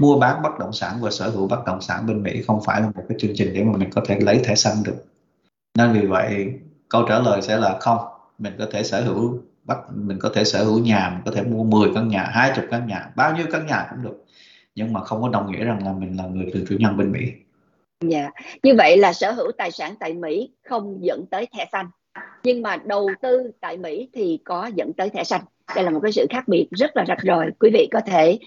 Mua 0.02 0.20
bán 0.20 0.42
bất 0.44 0.60
động 0.60 0.74
sản 0.74 0.98
và 1.02 1.12
sở 1.12 1.30
hữu 1.30 1.48
bất 1.48 1.66
động 1.66 1.82
sản 1.82 2.08
bên 2.08 2.24
Mỹ 2.24 2.44
không 2.48 2.62
phải 2.66 2.82
là 2.82 2.88
một 2.96 3.04
cái 3.10 3.18
chương 3.22 3.32
trình 3.36 3.54
để 3.54 3.64
mà 3.64 3.78
mình 3.78 3.90
có 3.92 4.02
thể 4.08 4.20
lấy 4.20 4.40
thẻ 4.40 4.56
xanh 4.56 4.84
được. 4.84 5.06
Nên 5.78 5.94
vì 5.94 6.06
vậy 6.08 6.50
câu 6.90 7.06
trả 7.10 7.20
lời 7.20 7.42
sẽ 7.42 7.58
là 7.58 7.78
không 7.80 8.00
mình 8.40 8.54
có 8.60 8.68
thể 8.72 8.84
sở 8.84 9.02
hữu 9.04 9.42
bắt 9.68 9.78
mình 9.96 10.20
có 10.20 10.30
thể 10.36 10.44
sở 10.44 10.64
hữu 10.64 10.80
nhà 10.80 11.10
mình 11.10 11.22
có 11.26 11.32
thể 11.32 11.44
mua 11.44 11.64
10 11.64 11.90
căn 11.96 12.08
nhà 12.08 12.24
20 12.24 12.68
căn 12.72 12.88
nhà 12.88 13.10
bao 13.16 13.36
nhiêu 13.36 13.46
căn 13.52 13.66
nhà 13.66 13.88
cũng 13.90 14.04
được. 14.04 14.26
Nhưng 14.76 14.94
mà 14.94 15.04
không 15.04 15.22
có 15.22 15.30
đồng 15.30 15.52
nghĩa 15.52 15.64
rằng 15.64 15.86
là 15.86 15.94
mình 15.94 16.18
là 16.18 16.24
người 16.26 16.52
thường 16.54 16.66
chủ 16.70 16.76
nhân 16.80 16.98
bên 16.98 17.12
Mỹ. 17.12 17.32
Dạ, 18.02 18.30
như 18.64 18.76
vậy 18.78 18.98
là 18.98 19.14
sở 19.14 19.32
hữu 19.32 19.52
tài 19.58 19.72
sản 19.72 19.96
tại 20.00 20.14
Mỹ 20.14 20.52
không 20.64 20.98
dẫn 21.02 21.26
tới 21.32 21.48
thẻ 21.58 21.66
xanh. 21.72 21.86
Nhưng 22.44 22.62
mà 22.62 22.78
đầu 22.86 23.10
tư 23.22 23.52
tại 23.62 23.78
Mỹ 23.78 24.10
thì 24.14 24.40
có 24.46 24.70
dẫn 24.76 24.94
tới 24.94 25.10
thẻ 25.10 25.24
xanh. 25.24 25.42
Đây 25.76 25.84
là 25.84 25.90
một 25.90 26.00
cái 26.04 26.12
sự 26.12 26.26
khác 26.30 26.48
biệt 26.48 26.68
rất 26.72 26.98
là 26.98 27.06
rạch 27.08 27.22
ròi. 27.24 27.52
Quý 27.60 27.70
vị 27.74 27.88
có 27.92 28.02
thể 28.06 28.40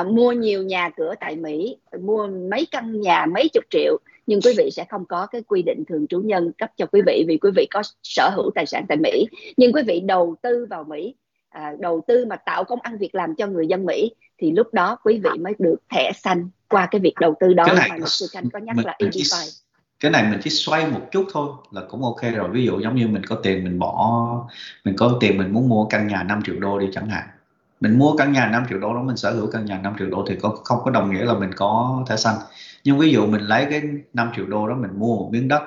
uh, 0.00 0.06
mua 0.06 0.32
nhiều 0.32 0.62
nhà 0.62 0.90
cửa 0.96 1.14
tại 1.20 1.36
Mỹ 1.36 1.76
mua 2.00 2.26
mấy 2.50 2.66
căn 2.70 3.00
nhà 3.00 3.26
mấy 3.26 3.48
chục 3.48 3.64
triệu 3.70 3.98
nhưng 4.26 4.40
quý 4.40 4.54
vị 4.58 4.70
sẽ 4.72 4.84
không 4.90 5.04
có 5.04 5.26
cái 5.26 5.42
quy 5.46 5.62
định 5.62 5.84
thường 5.88 6.06
trú 6.06 6.20
nhân 6.20 6.52
cấp 6.58 6.70
cho 6.76 6.86
quý 6.86 7.00
vị 7.06 7.24
vì 7.28 7.38
quý 7.38 7.50
vị 7.56 7.66
có 7.70 7.82
sở 8.02 8.30
hữu 8.34 8.50
tài 8.54 8.66
sản 8.66 8.84
tại 8.88 8.98
Mỹ. 8.98 9.26
Nhưng 9.56 9.72
quý 9.72 9.82
vị 9.86 10.00
đầu 10.00 10.36
tư 10.42 10.66
vào 10.70 10.84
Mỹ 10.84 11.14
à, 11.48 11.74
đầu 11.80 12.04
tư 12.06 12.24
mà 12.24 12.36
tạo 12.36 12.64
công 12.64 12.80
ăn 12.80 12.98
việc 12.98 13.14
làm 13.14 13.34
cho 13.34 13.46
người 13.46 13.66
dân 13.66 13.86
Mỹ 13.86 14.10
thì 14.38 14.50
lúc 14.50 14.74
đó 14.74 14.96
quý 15.04 15.20
vị 15.24 15.30
mới 15.40 15.52
được 15.58 15.76
thẻ 15.90 16.12
xanh 16.14 16.48
qua 16.68 16.88
cái 16.90 17.00
việc 17.00 17.14
đầu 17.20 17.34
tư 17.40 17.54
đó 17.54 17.64
cái 17.66 17.76
này, 17.76 17.88
mà 17.90 17.96
luật 17.96 18.10
sư 18.10 18.26
Khanh 18.32 18.50
có 18.50 18.58
nhắc 18.58 18.76
là 18.84 18.96
EB5 18.98 19.60
cái 20.00 20.10
này 20.10 20.30
mình 20.30 20.40
chỉ 20.42 20.50
xoay 20.50 20.86
một 20.86 21.00
chút 21.10 21.26
thôi 21.32 21.48
là 21.70 21.82
cũng 21.88 22.02
ok 22.02 22.22
rồi. 22.34 22.48
Ví 22.52 22.64
dụ 22.66 22.80
giống 22.80 22.96
như 22.96 23.08
mình 23.08 23.24
có 23.24 23.36
tiền 23.42 23.64
mình 23.64 23.78
bỏ 23.78 24.48
mình 24.84 24.96
có 24.98 25.18
tiền 25.20 25.38
mình 25.38 25.52
muốn 25.52 25.68
mua 25.68 25.84
căn 25.84 26.06
nhà 26.06 26.22
5 26.22 26.40
triệu 26.46 26.54
đô 26.58 26.78
đi 26.78 26.88
chẳng 26.92 27.08
hạn 27.08 27.28
mình 27.80 27.98
mua 27.98 28.16
căn 28.16 28.32
nhà 28.32 28.46
5 28.46 28.64
triệu 28.68 28.78
đô 28.78 28.94
đó 28.94 29.02
mình 29.02 29.16
sở 29.16 29.30
hữu 29.30 29.50
căn 29.50 29.64
nhà 29.64 29.78
5 29.78 29.94
triệu 29.98 30.08
đô 30.10 30.24
thì 30.28 30.36
có 30.42 30.56
không 30.64 30.78
có 30.84 30.90
đồng 30.90 31.10
nghĩa 31.10 31.24
là 31.24 31.34
mình 31.34 31.50
có 31.56 32.04
thẻ 32.08 32.16
xanh. 32.16 32.36
Nhưng 32.84 32.98
ví 32.98 33.10
dụ 33.12 33.26
mình 33.26 33.40
lấy 33.40 33.66
cái 33.70 33.82
5 34.12 34.30
triệu 34.36 34.46
đô 34.46 34.68
đó 34.68 34.74
mình 34.74 34.90
mua 34.98 35.16
một 35.16 35.28
miếng 35.32 35.48
đất 35.48 35.62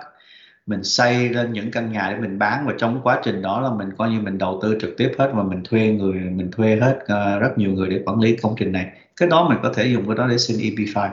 mình 0.70 0.84
xây 0.84 1.30
lên 1.30 1.54
những 1.54 1.72
căn 1.72 1.92
nhà 1.92 2.12
để 2.12 2.18
mình 2.22 2.40
bán 2.40 2.68
và 2.68 2.74
trong 2.78 3.02
quá 3.04 3.20
trình 3.24 3.42
đó 3.42 3.62
là 3.62 3.70
mình 3.70 3.90
coi 3.98 4.10
như 4.10 4.20
mình 4.20 4.38
đầu 4.38 4.60
tư 4.62 4.78
trực 4.82 4.98
tiếp 4.98 5.12
hết 5.18 5.32
và 5.34 5.44
mình 5.44 5.62
thuê 5.64 5.88
người 5.88 6.14
mình 6.14 6.52
thuê 6.52 6.76
hết 6.82 7.00
uh, 7.04 7.42
rất 7.42 7.58
nhiều 7.58 7.72
người 7.72 7.90
để 7.90 8.02
quản 8.06 8.20
lý 8.20 8.36
công 8.36 8.56
trình 8.58 8.72
này. 8.72 8.92
Cái 9.16 9.30
đó 9.30 9.50
mình 9.50 9.58
có 9.64 9.72
thể 9.76 9.88
dùng 9.88 10.08
cái 10.08 10.16
đó 10.16 10.28
để 10.28 10.38
xin 10.38 10.58
EP5 10.58 11.10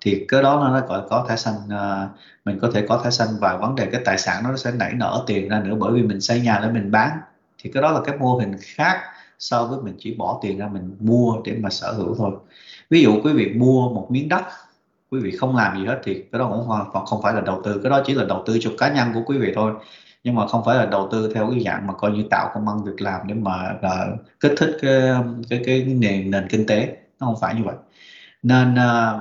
thì 0.00 0.24
cái 0.28 0.42
đó 0.42 0.70
nó 0.72 0.86
gọi 0.88 1.00
có 1.10 1.26
thẻ 1.28 1.36
xanh 1.36 1.54
uh, 1.54 2.10
mình 2.44 2.58
có 2.62 2.70
thể 2.74 2.86
có 2.88 3.00
thẻ 3.04 3.10
xanh 3.10 3.28
và 3.40 3.56
vấn 3.56 3.74
đề 3.74 3.86
cái 3.86 4.00
tài 4.04 4.18
sản 4.18 4.44
nó 4.44 4.56
sẽ 4.56 4.72
nảy 4.78 4.92
nở 4.94 5.24
tiền 5.26 5.48
ra 5.48 5.60
nữa 5.60 5.74
bởi 5.78 5.92
vì 5.92 6.02
mình 6.02 6.20
xây 6.20 6.40
nhà 6.40 6.60
để 6.62 6.70
mình 6.70 6.90
bán. 6.90 7.10
Thì 7.62 7.70
cái 7.74 7.82
đó 7.82 7.92
là 7.92 8.00
cái 8.04 8.16
mô 8.18 8.38
hình 8.38 8.52
khác 8.60 9.00
so 9.38 9.64
với 9.66 9.78
mình 9.82 9.94
chỉ 9.98 10.14
bỏ 10.14 10.38
tiền 10.42 10.58
ra 10.58 10.68
mình 10.68 10.96
mua 11.00 11.36
để 11.44 11.56
mà 11.60 11.70
sở 11.70 11.92
hữu 11.92 12.14
thôi. 12.14 12.32
Ví 12.90 13.02
dụ 13.02 13.20
quý 13.24 13.32
vị 13.32 13.52
mua 13.56 13.88
một 13.90 14.06
miếng 14.10 14.28
đất 14.28 14.42
quý 15.10 15.20
vị 15.20 15.36
không 15.36 15.56
làm 15.56 15.78
gì 15.78 15.86
hết 15.86 16.00
thì 16.04 16.14
cái 16.32 16.38
đó 16.38 16.48
cũng 16.48 16.66
hoàn 16.66 16.90
toàn 16.92 17.06
không 17.06 17.22
phải 17.22 17.34
là 17.34 17.40
đầu 17.40 17.60
tư. 17.64 17.80
Cái 17.82 17.90
đó 17.90 18.02
chỉ 18.06 18.14
là 18.14 18.24
đầu 18.24 18.42
tư 18.46 18.58
cho 18.60 18.70
cá 18.78 18.92
nhân 18.92 19.08
của 19.14 19.22
quý 19.26 19.38
vị 19.38 19.52
thôi. 19.54 19.72
Nhưng 20.24 20.34
mà 20.34 20.46
không 20.46 20.62
phải 20.64 20.76
là 20.76 20.86
đầu 20.86 21.08
tư 21.12 21.32
theo 21.34 21.50
cái 21.50 21.60
dạng 21.64 21.86
mà 21.86 21.94
coi 21.94 22.10
như 22.10 22.24
tạo 22.30 22.50
công 22.54 22.68
ăn 22.68 22.84
việc 22.84 23.00
làm 23.00 23.26
để 23.26 23.34
mà 23.34 23.74
là 23.82 24.06
kích 24.40 24.52
thích 24.56 24.76
cái 24.82 24.92
cái 25.50 25.62
cái 25.66 25.84
nền 25.84 26.30
nền 26.30 26.48
kinh 26.48 26.66
tế. 26.66 26.96
Nó 27.20 27.26
không 27.26 27.40
phải 27.40 27.54
như 27.54 27.62
vậy. 27.64 27.74
Nên 28.42 28.74
uh, 28.74 29.20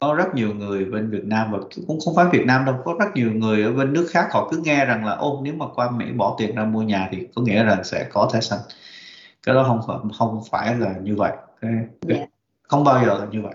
có 0.00 0.14
rất 0.14 0.34
nhiều 0.34 0.54
người 0.54 0.84
bên 0.84 1.10
Việt 1.10 1.24
Nam 1.24 1.52
và 1.52 1.58
cũng 1.86 1.98
không 2.04 2.16
phải 2.16 2.26
Việt 2.32 2.46
Nam 2.46 2.64
đâu 2.64 2.74
có 2.84 2.94
rất 2.98 3.06
nhiều 3.14 3.32
người 3.32 3.62
ở 3.62 3.72
bên 3.72 3.92
nước 3.92 4.06
khác 4.10 4.28
họ 4.32 4.48
cứ 4.50 4.60
nghe 4.64 4.84
rằng 4.84 5.04
là 5.04 5.12
ô 5.12 5.40
nếu 5.44 5.54
mà 5.54 5.66
qua 5.74 5.90
Mỹ 5.90 6.12
bỏ 6.12 6.34
tiền 6.38 6.54
ra 6.54 6.64
mua 6.64 6.82
nhà 6.82 7.08
thì 7.12 7.26
có 7.34 7.42
nghĩa 7.42 7.64
là 7.64 7.82
sẽ 7.82 8.06
có 8.12 8.30
thẻ 8.32 8.40
xanh 8.40 8.58
cái 9.46 9.54
đó 9.54 9.64
không 9.86 10.10
không 10.12 10.42
phải 10.50 10.74
là 10.74 10.94
như 11.02 11.16
vậy 11.16 11.32
cái, 11.60 11.70
yeah. 11.72 11.88
Dạ. 12.00 12.26
không 12.62 12.84
bao 12.84 13.04
giờ 13.04 13.18
là 13.18 13.26
như 13.30 13.42
vậy 13.42 13.54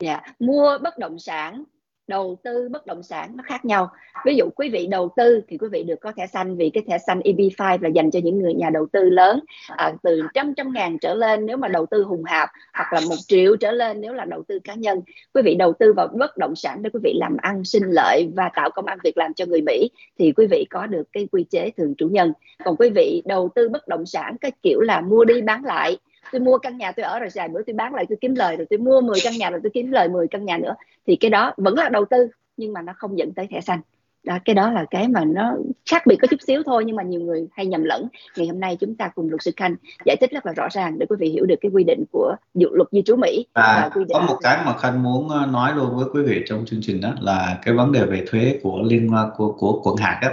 dạ 0.00 0.22
mua 0.38 0.78
bất 0.78 0.98
động 0.98 1.18
sản 1.18 1.64
đầu 2.08 2.38
tư 2.42 2.68
bất 2.72 2.86
động 2.86 3.02
sản 3.02 3.36
nó 3.36 3.44
khác 3.46 3.64
nhau. 3.64 3.90
Ví 4.24 4.36
dụ 4.36 4.48
quý 4.56 4.70
vị 4.70 4.86
đầu 4.86 5.08
tư 5.16 5.40
thì 5.48 5.58
quý 5.58 5.68
vị 5.72 5.82
được 5.82 6.00
có 6.00 6.12
thẻ 6.16 6.26
xanh 6.26 6.56
vì 6.56 6.70
cái 6.70 6.82
thẻ 6.88 6.98
xanh 6.98 7.20
EB5 7.20 7.78
là 7.82 7.88
dành 7.88 8.10
cho 8.10 8.20
những 8.22 8.38
người 8.38 8.54
nhà 8.54 8.70
đầu 8.70 8.86
tư 8.92 9.10
lớn. 9.10 9.40
À, 9.68 9.92
từ 10.02 10.22
trăm 10.34 10.54
trăm 10.54 10.72
ngàn 10.72 10.98
trở 10.98 11.14
lên 11.14 11.46
nếu 11.46 11.56
mà 11.56 11.68
đầu 11.68 11.86
tư 11.86 12.02
hùng 12.02 12.24
hạp 12.24 12.48
hoặc 12.74 12.92
là 12.92 13.00
một 13.00 13.16
triệu 13.26 13.56
trở 13.56 13.72
lên 13.72 14.00
nếu 14.00 14.12
là 14.12 14.24
đầu 14.24 14.42
tư 14.48 14.58
cá 14.64 14.74
nhân. 14.74 15.00
Quý 15.34 15.42
vị 15.42 15.54
đầu 15.54 15.72
tư 15.78 15.92
vào 15.92 16.08
bất 16.08 16.36
động 16.36 16.56
sản 16.56 16.82
để 16.82 16.90
quý 16.92 17.00
vị 17.04 17.14
làm 17.16 17.36
ăn 17.42 17.64
sinh 17.64 17.84
lợi 17.86 18.28
và 18.36 18.50
tạo 18.56 18.70
công 18.70 18.86
ăn 18.86 18.98
việc 19.04 19.16
làm 19.16 19.34
cho 19.34 19.46
người 19.46 19.62
Mỹ 19.62 19.90
thì 20.18 20.32
quý 20.36 20.46
vị 20.46 20.66
có 20.70 20.86
được 20.86 21.12
cái 21.12 21.28
quy 21.32 21.44
chế 21.50 21.70
thường 21.76 21.94
chủ 21.98 22.08
nhân. 22.08 22.32
Còn 22.64 22.76
quý 22.76 22.90
vị 22.90 23.22
đầu 23.24 23.48
tư 23.54 23.68
bất 23.68 23.88
động 23.88 24.06
sản 24.06 24.36
cái 24.40 24.52
kiểu 24.62 24.80
là 24.80 25.00
mua 25.00 25.24
đi 25.24 25.42
bán 25.42 25.64
lại 25.64 25.98
tôi 26.32 26.40
mua 26.40 26.58
căn 26.58 26.78
nhà 26.78 26.92
tôi 26.92 27.04
ở 27.04 27.18
rồi 27.18 27.30
dài 27.30 27.48
bữa 27.48 27.62
tôi 27.66 27.74
bán 27.74 27.94
lại 27.94 28.06
tôi 28.08 28.18
kiếm 28.20 28.34
lời 28.34 28.56
rồi 28.56 28.66
tôi 28.70 28.78
mua 28.78 29.00
10 29.00 29.18
căn 29.24 29.32
nhà 29.32 29.50
rồi 29.50 29.60
tôi 29.62 29.70
kiếm 29.74 29.92
lời 29.92 30.08
10 30.08 30.28
căn 30.28 30.44
nhà 30.44 30.58
nữa. 30.58 30.74
Thì 31.06 31.16
cái 31.16 31.30
đó 31.30 31.52
vẫn 31.56 31.74
là 31.74 31.88
đầu 31.88 32.04
tư 32.10 32.28
nhưng 32.56 32.72
mà 32.72 32.82
nó 32.82 32.92
không 32.96 33.18
dẫn 33.18 33.32
tới 33.32 33.46
thẻ 33.50 33.60
xanh. 33.60 33.80
Đó, 34.24 34.38
cái 34.44 34.54
đó 34.54 34.70
là 34.70 34.84
cái 34.90 35.08
mà 35.08 35.24
nó 35.24 35.56
khác 35.90 36.06
biệt 36.06 36.16
có 36.16 36.28
chút 36.30 36.40
xíu 36.46 36.62
thôi 36.66 36.84
nhưng 36.86 36.96
mà 36.96 37.02
nhiều 37.02 37.20
người 37.20 37.46
hay 37.52 37.66
nhầm 37.66 37.84
lẫn. 37.84 38.08
Ngày 38.36 38.46
hôm 38.46 38.60
nay 38.60 38.76
chúng 38.80 38.94
ta 38.94 39.08
cùng 39.14 39.28
luật 39.28 39.42
sư 39.42 39.50
khanh 39.56 39.74
giải 40.04 40.16
thích 40.20 40.30
rất 40.32 40.46
là 40.46 40.52
rõ 40.52 40.68
ràng 40.70 40.98
để 40.98 41.06
quý 41.06 41.16
vị 41.20 41.28
hiểu 41.28 41.46
được 41.46 41.54
cái 41.60 41.70
quy 41.74 41.84
định 41.84 42.04
của 42.12 42.34
dự 42.54 42.68
luật 42.72 42.88
di 42.92 43.02
trú 43.02 43.16
mỹ 43.16 43.46
à, 43.52 43.80
và 43.82 43.88
quy 43.88 44.04
định 44.04 44.12
có 44.12 44.20
một 44.20 44.38
cái 44.42 44.58
mà 44.66 44.78
khanh 44.78 45.02
muốn 45.02 45.28
ờ, 45.28 45.46
nói 45.46 45.72
luôn 45.76 45.96
với 45.96 46.04
quý 46.12 46.22
vị 46.22 46.42
trong 46.46 46.64
chương 46.66 46.80
trình 46.82 47.00
đó 47.00 47.14
là 47.20 47.58
cái 47.62 47.74
vấn 47.74 47.92
đề 47.92 48.04
về 48.04 48.24
thuế 48.26 48.60
của 48.62 48.82
liên 48.82 49.10
của 49.36 49.52
của 49.52 49.80
quận 49.82 49.96
hạt 49.96 50.18
á. 50.22 50.30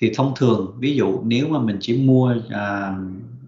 Thì 0.00 0.12
thông 0.16 0.32
thường 0.36 0.76
ví 0.78 0.96
dụ 0.96 1.20
nếu 1.22 1.48
mà 1.48 1.58
mình 1.58 1.76
chỉ 1.80 2.02
mua 2.04 2.34
à, 2.50 2.94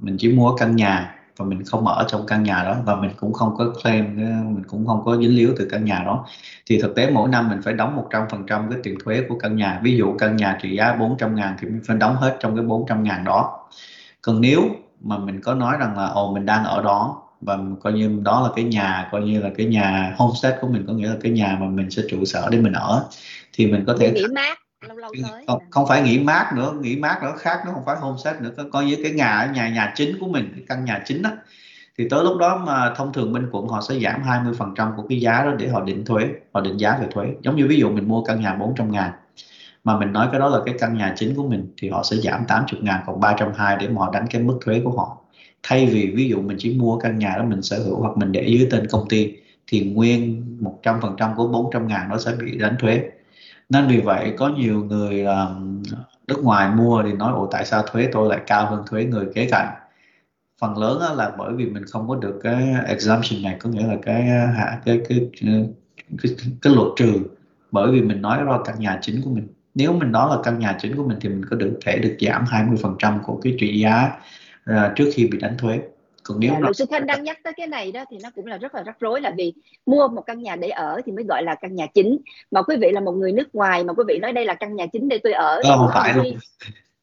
mình 0.00 0.16
chỉ 0.18 0.32
mua 0.32 0.56
căn 0.56 0.76
nhà 0.76 1.21
và 1.36 1.44
mình 1.44 1.64
không 1.64 1.86
ở 1.86 2.04
trong 2.08 2.26
căn 2.26 2.42
nhà 2.42 2.64
đó 2.64 2.76
và 2.84 2.96
mình 2.96 3.10
cũng 3.16 3.32
không 3.32 3.56
có 3.58 3.72
claim 3.82 4.16
mình 4.54 4.64
cũng 4.66 4.86
không 4.86 5.04
có 5.04 5.16
dính 5.16 5.36
líu 5.36 5.54
từ 5.58 5.68
căn 5.70 5.84
nhà 5.84 6.02
đó. 6.04 6.26
Thì 6.66 6.80
thực 6.80 6.94
tế 6.94 7.10
mỗi 7.10 7.28
năm 7.28 7.48
mình 7.48 7.62
phải 7.62 7.74
đóng 7.74 7.96
100% 7.96 8.70
cái 8.70 8.78
tiền 8.82 8.98
thuế 9.04 9.24
của 9.28 9.38
căn 9.38 9.56
nhà. 9.56 9.80
Ví 9.82 9.96
dụ 9.96 10.14
căn 10.18 10.36
nhà 10.36 10.58
trị 10.62 10.76
giá 10.76 10.94
400 10.94 11.34
ngàn 11.34 11.56
thì 11.60 11.68
mình 11.68 11.80
phải 11.86 11.96
đóng 11.96 12.16
hết 12.16 12.36
trong 12.40 12.56
cái 12.56 12.64
400 12.64 13.02
ngàn 13.02 13.24
đó. 13.24 13.68
Còn 14.22 14.40
nếu 14.40 14.62
mà 15.00 15.18
mình 15.18 15.40
có 15.40 15.54
nói 15.54 15.76
rằng 15.80 15.96
là, 15.96 16.06
ồ, 16.06 16.32
mình 16.34 16.46
đang 16.46 16.64
ở 16.64 16.82
đó 16.82 17.22
và 17.40 17.58
coi 17.82 17.92
như 17.92 18.20
đó 18.22 18.40
là 18.40 18.48
cái 18.56 18.64
nhà, 18.64 19.08
coi 19.12 19.20
như 19.22 19.40
là 19.40 19.50
cái 19.56 19.66
nhà 19.66 20.14
homestead 20.16 20.54
của 20.60 20.68
mình, 20.68 20.84
có 20.86 20.92
nghĩa 20.92 21.08
là 21.08 21.16
cái 21.22 21.32
nhà 21.32 21.56
mà 21.60 21.66
mình 21.66 21.90
sẽ 21.90 22.02
trụ 22.08 22.24
sở 22.24 22.48
để 22.50 22.58
mình 22.58 22.72
ở, 22.72 23.04
thì 23.52 23.66
mình 23.66 23.84
có 23.86 23.96
thể 24.00 24.10
nghỉ 24.10 24.24
mát 24.34 24.61
lâu 24.88 24.96
lâu 24.96 25.12
tới 25.22 25.44
không, 25.46 25.62
không 25.70 25.86
phải 25.88 26.02
nghỉ 26.02 26.18
mát 26.18 26.52
nữa 26.56 26.74
nghỉ 26.80 26.96
mát 26.96 27.22
nữa 27.22 27.34
khác 27.38 27.62
nó 27.66 27.72
không 27.72 27.82
phải 27.86 27.96
homestead 27.96 28.40
nữa. 28.40 28.50
Có 28.72 28.80
như 28.80 28.96
cái 29.02 29.12
nhà 29.12 29.50
nhà 29.54 29.68
nhà 29.68 29.92
chính 29.96 30.18
của 30.20 30.26
mình 30.26 30.52
cái 30.56 30.64
căn 30.68 30.84
nhà 30.84 31.02
chính 31.06 31.22
đó 31.22 31.30
thì 31.98 32.08
tới 32.08 32.24
lúc 32.24 32.38
đó 32.38 32.62
mà 32.66 32.94
thông 32.96 33.12
thường 33.12 33.32
bên 33.32 33.48
quận 33.52 33.68
họ 33.68 33.80
sẽ 33.88 33.98
giảm 33.98 34.22
20% 34.22 34.96
của 34.96 35.02
cái 35.08 35.20
giá 35.20 35.44
đó 35.44 35.50
để 35.58 35.68
họ 35.68 35.80
định 35.80 36.04
thuế 36.04 36.28
họ 36.52 36.60
định 36.60 36.76
giá 36.76 36.98
về 37.00 37.06
thuế. 37.10 37.26
Giống 37.42 37.56
như 37.56 37.66
ví 37.66 37.76
dụ 37.76 37.90
mình 37.90 38.08
mua 38.08 38.24
căn 38.24 38.40
nhà 38.40 38.54
400 38.54 38.92
ngàn 38.92 39.10
mà 39.84 39.98
mình 39.98 40.12
nói 40.12 40.28
cái 40.30 40.40
đó 40.40 40.48
là 40.48 40.58
cái 40.66 40.74
căn 40.78 40.98
nhà 40.98 41.14
chính 41.16 41.34
của 41.34 41.48
mình 41.48 41.72
thì 41.78 41.90
họ 41.90 42.02
sẽ 42.02 42.16
giảm 42.16 42.44
80 42.48 42.80
ngàn 42.82 43.00
còn 43.06 43.20
320 43.20 43.76
để 43.80 43.94
mà 43.94 44.00
họ 44.00 44.10
đánh 44.12 44.26
cái 44.30 44.42
mức 44.42 44.58
thuế 44.64 44.80
của 44.84 44.90
họ. 44.90 45.16
Thay 45.62 45.86
vì 45.86 46.12
ví 46.16 46.28
dụ 46.28 46.40
mình 46.40 46.56
chỉ 46.60 46.74
mua 46.78 46.98
căn 46.98 47.18
nhà 47.18 47.34
đó 47.38 47.44
mình 47.44 47.62
sở 47.62 47.78
hữu 47.78 48.00
hoặc 48.00 48.16
mình 48.16 48.32
để 48.32 48.44
dưới 48.48 48.68
tên 48.70 48.86
công 48.86 49.08
ty 49.08 49.32
thì 49.66 49.80
nguyên 49.80 50.44
100% 50.82 51.36
của 51.36 51.48
400 51.48 51.88
ngàn 51.88 52.08
nó 52.08 52.18
sẽ 52.18 52.32
bị 52.40 52.58
đánh 52.58 52.76
thuế 52.78 53.02
nên 53.72 53.88
vì 53.88 54.00
vậy 54.00 54.34
có 54.38 54.48
nhiều 54.48 54.84
người 54.84 55.24
um, 55.24 55.82
nước 56.28 56.44
ngoài 56.44 56.74
mua 56.74 57.02
thì 57.02 57.12
nói 57.12 57.32
ồ 57.32 57.48
tại 57.52 57.64
sao 57.64 57.82
thuế 57.82 58.08
tôi 58.12 58.28
lại 58.28 58.40
cao 58.46 58.66
hơn 58.66 58.82
thuế 58.90 59.04
người 59.04 59.26
kế 59.34 59.48
cạnh? 59.50 59.68
Phần 60.60 60.78
lớn 60.78 61.16
là 61.16 61.32
bởi 61.38 61.52
vì 61.52 61.66
mình 61.66 61.84
không 61.86 62.08
có 62.08 62.14
được 62.14 62.40
cái 62.42 62.74
exemption 62.86 63.42
này 63.42 63.56
có 63.60 63.70
nghĩa 63.70 63.86
là 63.86 63.96
cái 64.02 64.28
ờ, 64.28 64.46
hạ 64.46 64.80
cái 64.84 65.00
cái, 65.08 65.30
cái 65.40 65.68
cái, 66.22 66.32
cái 66.62 66.74
luật 66.74 66.88
trừ. 66.96 67.12
Bởi 67.70 67.92
vì 67.92 68.02
mình 68.02 68.22
nói 68.22 68.38
đó 68.46 68.62
căn 68.64 68.80
nhà 68.80 68.98
chính 69.02 69.22
của 69.22 69.30
mình. 69.30 69.48
Nếu 69.74 69.92
mình 69.92 70.12
đó 70.12 70.36
là 70.36 70.42
căn 70.44 70.58
nhà 70.58 70.76
chính 70.80 70.96
của 70.96 71.04
mình 71.04 71.18
thì 71.20 71.28
mình 71.28 71.44
có 71.50 71.56
được 71.56 71.78
thể 71.84 71.98
được 71.98 72.16
giảm 72.20 72.44
20% 72.44 73.18
của 73.22 73.40
cái 73.42 73.56
trị 73.58 73.80
giá 73.80 74.10
uh, 74.70 74.76
trước 74.96 75.10
khi 75.14 75.28
bị 75.32 75.38
đánh 75.38 75.56
thuế 75.58 75.80
còn 76.24 76.40
nếu 76.40 76.50
dạ, 76.52 76.58
luật 76.60 76.76
sư 76.76 76.84
khanh 76.90 77.06
đang 77.06 77.24
nhắc 77.24 77.38
tới 77.44 77.52
cái 77.56 77.66
này 77.66 77.92
đó 77.92 78.04
thì 78.10 78.18
nó 78.22 78.30
cũng 78.34 78.46
là 78.46 78.56
rất 78.56 78.74
là 78.74 78.82
rắc 78.82 79.00
rối 79.00 79.20
là 79.20 79.32
vì 79.36 79.52
mua 79.86 80.08
một 80.08 80.22
căn 80.26 80.42
nhà 80.42 80.56
để 80.56 80.68
ở 80.68 81.00
thì 81.06 81.12
mới 81.12 81.24
gọi 81.28 81.42
là 81.42 81.54
căn 81.54 81.74
nhà 81.74 81.86
chính. 81.94 82.18
Mà 82.50 82.62
quý 82.62 82.76
vị 82.76 82.90
là 82.92 83.00
một 83.00 83.12
người 83.12 83.32
nước 83.32 83.54
ngoài 83.54 83.84
mà 83.84 83.92
quý 83.92 84.04
vị 84.08 84.18
nói 84.18 84.32
đây 84.32 84.44
là 84.44 84.54
căn 84.54 84.76
nhà 84.76 84.86
chính 84.92 85.08
để 85.08 85.18
tôi 85.18 85.32
ở 85.32 85.60
không 85.64 85.88
phải 85.94 86.12
luôn 86.16 86.26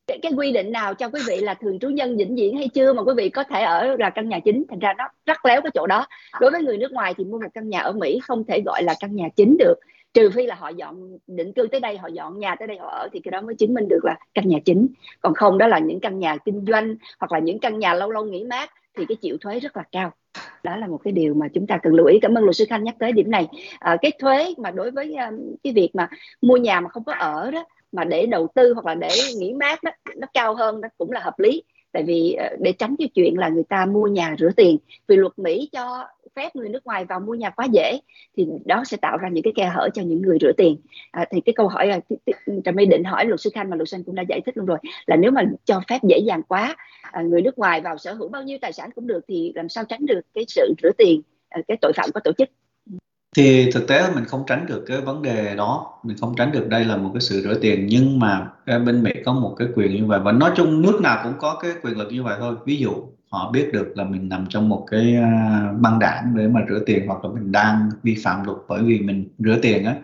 cái, 0.10 0.20
cái 0.22 0.32
quy 0.38 0.52
định 0.52 0.72
nào 0.72 0.94
cho 0.94 1.10
quý 1.10 1.22
vị 1.28 1.38
là 1.38 1.54
thường 1.54 1.80
trú 1.80 1.90
nhân 1.90 2.18
vĩnh 2.18 2.36
viễn 2.36 2.58
hay 2.58 2.68
chưa 2.68 2.94
mà 2.94 3.04
quý 3.04 3.14
vị 3.18 3.30
có 3.30 3.44
thể 3.44 3.62
ở 3.62 3.96
là 4.00 4.10
căn 4.10 4.30
nhà 4.30 4.40
chính? 4.46 4.64
Thành 4.70 4.80
ra 4.80 4.94
nó 4.98 5.08
rắc 5.26 5.46
léo 5.46 5.62
cái 5.62 5.72
chỗ 5.74 5.88
đó. 5.88 6.06
Đối 6.40 6.52
với 6.52 6.62
người 6.62 6.78
nước 6.78 6.92
ngoài 6.92 7.14
thì 7.18 7.24
mua 7.24 7.40
một 7.40 7.48
căn 7.54 7.70
nhà 7.70 7.80
ở 7.80 7.92
Mỹ 7.92 8.20
không 8.24 8.44
thể 8.44 8.62
gọi 8.66 8.84
là 8.84 8.96
căn 9.00 9.16
nhà 9.16 9.30
chính 9.36 9.58
được. 9.60 9.76
Trừ 10.14 10.30
phi 10.30 10.46
là 10.46 10.56
họ 10.56 10.70
dọn 10.70 11.18
định 11.28 11.54
cư 11.54 11.68
tới 11.72 11.80
đây 11.80 11.98
họ 11.98 12.08
dọn 12.08 12.40
nhà 12.40 12.56
tới 12.60 12.68
đây 12.68 12.78
họ 12.78 12.90
ở 12.90 13.10
thì 13.14 13.20
cái 13.24 13.32
đó 13.32 13.42
mới 13.42 13.56
chứng 13.56 13.74
minh 13.74 13.88
được 13.88 14.00
là 14.04 14.16
căn 14.34 14.48
nhà 14.48 14.58
chính. 14.66 14.88
Còn 15.22 15.34
không 15.34 15.58
đó 15.58 15.68
là 15.68 15.80
những 15.80 16.00
căn 16.00 16.20
nhà 16.20 16.38
kinh 16.46 16.66
doanh 16.68 16.96
hoặc 17.20 17.32
là 17.32 17.40
những 17.40 17.60
căn 17.60 17.80
nhà 17.80 17.94
lâu 17.94 18.12
lâu 18.12 18.26
nghỉ 18.26 18.44
mát 18.44 18.70
thì 18.98 19.06
cái 19.06 19.16
chịu 19.16 19.38
thuế 19.42 19.60
rất 19.60 19.78
là 19.78 19.84
cao. 19.92 20.12
Đó 20.64 20.76
là 20.76 20.88
một 20.88 21.00
cái 21.04 21.12
điều 21.12 21.34
mà 21.34 21.48
chúng 21.54 21.68
ta 21.68 21.80
cần 21.84 21.94
lưu 21.94 22.06
ý. 22.06 22.20
Cảm 22.22 22.34
ơn 22.34 22.44
luật 22.44 22.56
sư 22.56 22.66
khanh 22.70 22.84
nhắc 22.84 22.96
tới 23.00 23.12
điểm 23.12 23.32
này. 23.32 23.48
À, 23.80 23.98
cái 24.02 24.12
thuế 24.20 24.54
mà 24.58 24.72
đối 24.72 24.92
với 24.92 25.16
um, 25.16 25.56
cái 25.64 25.74
việc 25.74 25.90
mà 25.94 26.10
mua 26.42 26.58
nhà 26.58 26.80
mà 26.80 26.90
không 26.90 27.04
có 27.04 27.14
ở 27.14 27.52
đó 27.52 27.66
mà 27.92 28.04
để 28.04 28.26
đầu 28.26 28.48
tư 28.56 28.74
hoặc 28.74 28.86
là 28.86 28.96
để 28.96 29.10
nghỉ 29.38 29.54
mát 29.54 29.84
đó 29.84 29.92
nó 30.16 30.28
cao 30.34 30.56
hơn 30.56 30.82
nó 30.82 30.88
cũng 30.98 31.12
là 31.12 31.20
hợp 31.20 31.40
lý. 31.40 31.64
Tại 31.92 32.04
vì 32.04 32.34
ờ, 32.34 32.50
để 32.60 32.72
tránh 32.72 32.96
cái 33.00 33.10
chuyện 33.16 33.38
là 33.38 33.50
người 33.50 33.64
ta 33.70 33.86
mua 33.86 34.08
nhà 34.08 34.36
rửa 34.40 34.50
tiền 34.56 34.78
vì 35.08 35.16
luật 35.16 35.40
Mỹ 35.40 35.70
cho 35.72 36.08
phép 36.40 36.56
người 36.56 36.70
nước 36.70 36.86
ngoài 36.86 37.06
vào 37.06 37.20
mua 37.20 37.34
nhà 37.34 37.50
quá 37.50 37.66
dễ 37.66 38.00
thì 38.38 38.48
đó 38.66 38.84
sẽ 38.86 38.98
tạo 38.98 39.18
ra 39.18 39.30
những 39.30 39.44
cái 39.44 39.54
khe 39.58 39.66
hở 39.66 39.90
cho 39.94 40.02
những 40.02 40.22
người 40.22 40.38
rửa 40.42 40.52
tiền. 40.58 40.78
À, 41.12 41.26
thì 41.32 41.42
cái 41.42 41.54
câu 41.54 41.68
hỏi 41.68 41.88
là 41.88 42.00
ừ, 42.46 42.54
trà 42.66 42.72
my 42.72 42.86
định 42.86 43.04
hỏi 43.04 43.26
luật 43.26 43.40
sư 43.40 43.50
khanh 43.54 43.70
mà 43.70 43.76
luật 43.76 43.90
sư 43.90 43.98
khanh 43.98 44.04
cũng 44.04 44.16
đã 44.16 44.24
giải 44.30 44.42
thích 44.46 44.58
luôn 44.58 44.66
rồi 44.66 44.78
là 45.06 45.16
nếu 45.16 45.32
mà 45.32 45.44
cho 45.66 45.82
phép 45.90 46.00
dễ 46.04 46.18
dàng 46.18 46.42
quá 46.44 46.76
à, 47.02 47.22
người 47.22 47.42
nước 47.42 47.58
ngoài 47.58 47.82
vào 47.82 47.98
sở 47.98 48.14
hữu 48.14 48.30
bao 48.30 48.44
nhiêu 48.44 48.58
tài 48.62 48.74
sản 48.74 48.90
cũng 48.96 49.08
được 49.08 49.22
thì 49.28 49.52
làm 49.56 49.70
sao 49.70 49.84
tránh 49.84 50.06
được 50.06 50.22
cái 50.34 50.46
sự 50.48 50.74
rửa 50.84 50.92
tiền 50.98 51.22
à, 51.50 51.62
cái 51.68 51.78
tội 51.82 51.92
phạm 51.96 52.10
có 52.14 52.20
tổ 52.24 52.32
chức? 52.38 52.50
Thì 53.36 53.72
thực 53.72 53.88
tế 53.88 54.02
mình 54.16 54.26
không 54.26 54.44
tránh 54.48 54.66
được 54.66 54.84
cái 54.88 55.02
vấn 55.02 55.22
đề 55.22 55.56
đó 55.56 56.00
mình 56.04 56.18
không 56.18 56.34
tránh 56.38 56.52
được 56.52 56.68
đây 56.68 56.86
là 56.86 56.98
một 56.98 57.12
cái 57.14 57.22
sự 57.22 57.42
rửa 57.42 57.54
tiền 57.62 57.88
nhưng 57.90 58.20
mà 58.20 58.52
à, 58.66 58.80
bên 58.80 59.04
mỹ 59.04 59.12
có 59.26 59.34
một 59.34 59.56
cái 59.60 59.68
quyền 59.76 59.96
như 59.96 60.06
vậy 60.06 60.20
và 60.24 60.32
nói 60.32 60.52
chung 60.56 60.82
nước 60.82 61.00
nào 61.04 61.22
cũng 61.24 61.34
có 61.40 61.60
cái 61.62 61.72
quyền 61.84 61.98
lực 61.98 62.12
như 62.12 62.24
vậy 62.24 62.38
thôi. 62.40 62.56
Ví 62.66 62.78
dụ 62.78 62.92
họ 63.30 63.52
biết 63.52 63.70
được 63.74 63.94
là 63.96 64.04
mình 64.04 64.30
nằm 64.30 64.46
trong 64.50 64.70
một 64.70 64.86
cái 64.92 65.16
à, 65.16 65.74
băng 65.80 66.00
đảng 66.00 66.34
để 66.36 66.48
mà 66.48 66.62
rửa 66.70 66.80
tiền 66.86 67.08
hoặc 67.08 67.26
là 67.26 67.32
mình 67.32 67.52
đang 67.52 67.90
vi 68.04 68.18
phạm 68.24 68.44
luật 68.46 68.58
bởi 68.68 68.84
vì 68.84 69.00
mình 69.00 69.30
rửa 69.40 69.60
tiền 69.62 69.86
á, 69.86 69.96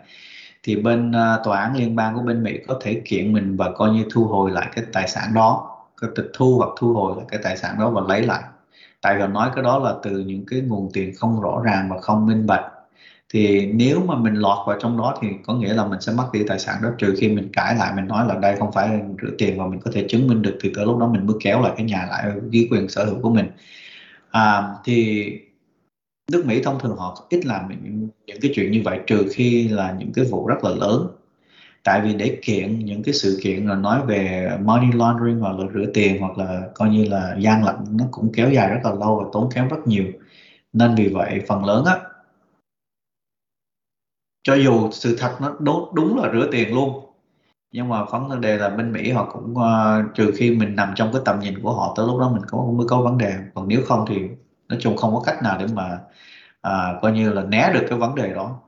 thì 0.63 0.75
bên 0.75 1.11
à, 1.11 1.37
tòa 1.43 1.59
án 1.61 1.75
liên 1.75 1.95
bang 1.95 2.15
của 2.15 2.21
bên 2.21 2.43
Mỹ 2.43 2.59
có 2.67 2.79
thể 2.81 3.01
kiện 3.05 3.33
mình 3.33 3.57
và 3.57 3.71
coi 3.71 3.89
như 3.89 4.05
thu 4.11 4.25
hồi 4.25 4.51
lại 4.51 4.67
cái 4.75 4.85
tài 4.93 5.07
sản 5.07 5.33
đó, 5.33 5.77
có 5.95 6.07
tịch 6.15 6.31
thu 6.33 6.57
hoặc 6.57 6.69
thu 6.79 6.93
hồi 6.93 7.13
lại 7.17 7.25
cái 7.29 7.39
tài 7.43 7.57
sản 7.57 7.75
đó 7.79 7.89
và 7.89 8.01
lấy 8.07 8.21
lại. 8.23 8.41
Tại 9.01 9.17
vì 9.17 9.27
nói 9.27 9.49
cái 9.55 9.63
đó 9.63 9.79
là 9.79 9.93
từ 10.03 10.19
những 10.19 10.45
cái 10.47 10.61
nguồn 10.61 10.89
tiền 10.93 11.13
không 11.15 11.41
rõ 11.41 11.61
ràng 11.63 11.89
và 11.89 11.97
không 12.01 12.25
minh 12.25 12.47
bạch 12.47 12.74
thì 13.35 13.65
nếu 13.65 14.03
mà 14.05 14.15
mình 14.15 14.33
lọt 14.33 14.67
vào 14.67 14.77
trong 14.81 14.97
đó 14.97 15.17
thì 15.21 15.27
có 15.45 15.53
nghĩa 15.53 15.73
là 15.73 15.85
mình 15.85 16.01
sẽ 16.01 16.11
mất 16.11 16.29
đi 16.33 16.43
tài 16.47 16.59
sản 16.59 16.75
đó. 16.83 16.89
Trừ 16.97 17.15
khi 17.17 17.29
mình 17.29 17.49
cãi 17.53 17.75
lại 17.75 17.93
mình 17.95 18.07
nói 18.07 18.27
là 18.27 18.35
đây 18.35 18.55
không 18.55 18.71
phải 18.71 19.01
rửa 19.21 19.29
tiền 19.37 19.57
và 19.57 19.67
mình 19.67 19.79
có 19.79 19.91
thể 19.93 20.05
chứng 20.09 20.27
minh 20.27 20.41
được 20.41 20.57
thì 20.61 20.71
tới 20.75 20.85
lúc 20.85 20.99
đó 20.99 21.07
mình 21.07 21.27
mới 21.27 21.35
kéo 21.41 21.61
lại 21.61 21.73
cái 21.77 21.85
nhà 21.85 22.07
lại 22.09 22.31
ghi 22.49 22.67
quyền 22.71 22.89
sở 22.89 23.05
hữu 23.05 23.21
của 23.21 23.29
mình. 23.29 23.45
À, 24.31 24.63
thì 24.85 25.29
nước 26.31 26.45
Mỹ 26.45 26.61
thông 26.63 26.79
thường 26.79 26.97
họ 26.97 27.27
ít 27.29 27.45
làm 27.45 27.69
những, 27.69 28.07
những 28.25 28.37
cái 28.41 28.51
chuyện 28.55 28.71
như 28.71 28.81
vậy 28.85 28.99
trừ 29.07 29.25
khi 29.31 29.67
là 29.67 29.95
những 29.99 30.13
cái 30.13 30.25
vụ 30.25 30.47
rất 30.47 30.63
là 30.63 30.69
lớn. 30.69 31.07
Tại 31.83 32.01
vì 32.01 32.13
để 32.13 32.39
kiện 32.41 32.79
những 32.79 33.03
cái 33.03 33.13
sự 33.13 33.39
kiện 33.43 33.65
là 33.65 33.75
nói 33.75 34.05
về 34.05 34.49
money 34.63 34.91
laundering 34.93 35.39
hoặc 35.39 35.59
là 35.59 35.65
rửa 35.73 35.85
tiền 35.93 36.21
hoặc 36.21 36.37
là 36.37 36.61
coi 36.75 36.89
như 36.89 37.05
là 37.05 37.35
gian 37.39 37.65
lận 37.65 37.75
nó 37.91 38.05
cũng 38.11 38.31
kéo 38.33 38.49
dài 38.51 38.69
rất 38.69 38.79
là 38.83 38.91
lâu 38.91 39.19
và 39.23 39.29
tốn 39.33 39.49
kém 39.55 39.67
rất 39.67 39.87
nhiều. 39.87 40.05
Nên 40.73 40.95
vì 40.95 41.07
vậy 41.07 41.41
phần 41.47 41.65
lớn 41.65 41.85
á 41.85 41.99
cho 44.45 44.55
dù 44.55 44.91
sự 44.91 45.15
thật 45.19 45.37
nó 45.41 45.55
đúng, 45.59 45.95
đúng 45.95 46.17
là 46.17 46.29
rửa 46.33 46.47
tiền 46.51 46.75
luôn 46.75 47.05
nhưng 47.75 47.89
mà 47.89 48.05
vấn 48.05 48.41
đề 48.41 48.57
là 48.57 48.69
bên 48.69 48.91
Mỹ 48.91 49.11
họ 49.11 49.29
cũng 49.33 49.53
uh, 49.57 50.15
trừ 50.15 50.31
khi 50.37 50.51
mình 50.51 50.75
nằm 50.75 50.93
trong 50.95 51.09
cái 51.13 51.21
tầm 51.25 51.39
nhìn 51.39 51.61
của 51.61 51.73
họ 51.73 51.93
tới 51.97 52.07
lúc 52.07 52.19
đó 52.19 52.29
mình 52.29 52.41
có 52.47 52.57
không 52.57 52.87
có 52.87 53.01
vấn 53.01 53.17
đề. 53.17 53.33
Còn 53.53 53.67
nếu 53.67 53.81
không 53.85 54.05
thì 54.09 54.19
nói 54.69 54.79
chung 54.81 54.97
không 54.97 55.15
có 55.15 55.21
cách 55.25 55.43
nào 55.43 55.57
để 55.59 55.65
mà 55.73 55.99
uh, 56.67 57.01
coi 57.01 57.11
như 57.11 57.33
là 57.33 57.43
né 57.43 57.71
được 57.73 57.85
cái 57.89 57.99
vấn 57.99 58.15
đề 58.15 58.33
đó. 58.33 58.59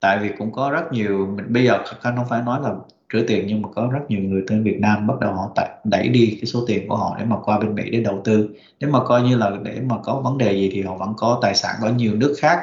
Tại 0.00 0.18
vì 0.18 0.30
cũng 0.38 0.52
có 0.52 0.70
rất 0.70 0.92
nhiều 0.92 1.26
mình 1.36 1.52
bây 1.52 1.64
giờ 1.64 1.84
khanh 2.00 2.16
không 2.16 2.26
phải 2.28 2.42
nói 2.42 2.60
là 2.62 2.74
rửa 3.12 3.22
tiền 3.28 3.46
nhưng 3.46 3.62
mà 3.62 3.68
có 3.74 3.88
rất 3.92 4.00
nhiều 4.08 4.20
người 4.20 4.42
tới 4.46 4.60
Việt 4.60 4.78
Nam 4.80 5.06
bắt 5.06 5.20
đầu 5.20 5.32
họ 5.34 5.54
đẩy 5.84 6.08
đi 6.08 6.38
cái 6.40 6.46
số 6.46 6.64
tiền 6.66 6.88
của 6.88 6.96
họ 6.96 7.16
để 7.18 7.24
mà 7.24 7.36
qua 7.44 7.58
bên 7.58 7.74
Mỹ 7.74 7.90
để 7.90 8.00
đầu 8.00 8.20
tư. 8.24 8.48
Nếu 8.80 8.90
mà 8.90 9.04
coi 9.04 9.22
như 9.22 9.36
là 9.36 9.50
để 9.62 9.80
mà 9.88 9.96
có 10.04 10.20
vấn 10.20 10.38
đề 10.38 10.52
gì 10.52 10.70
thì 10.72 10.82
họ 10.82 10.96
vẫn 10.96 11.14
có 11.16 11.38
tài 11.42 11.54
sản 11.54 11.74
ở 11.82 11.92
nhiều 11.92 12.14
nước 12.14 12.34
khác. 12.40 12.58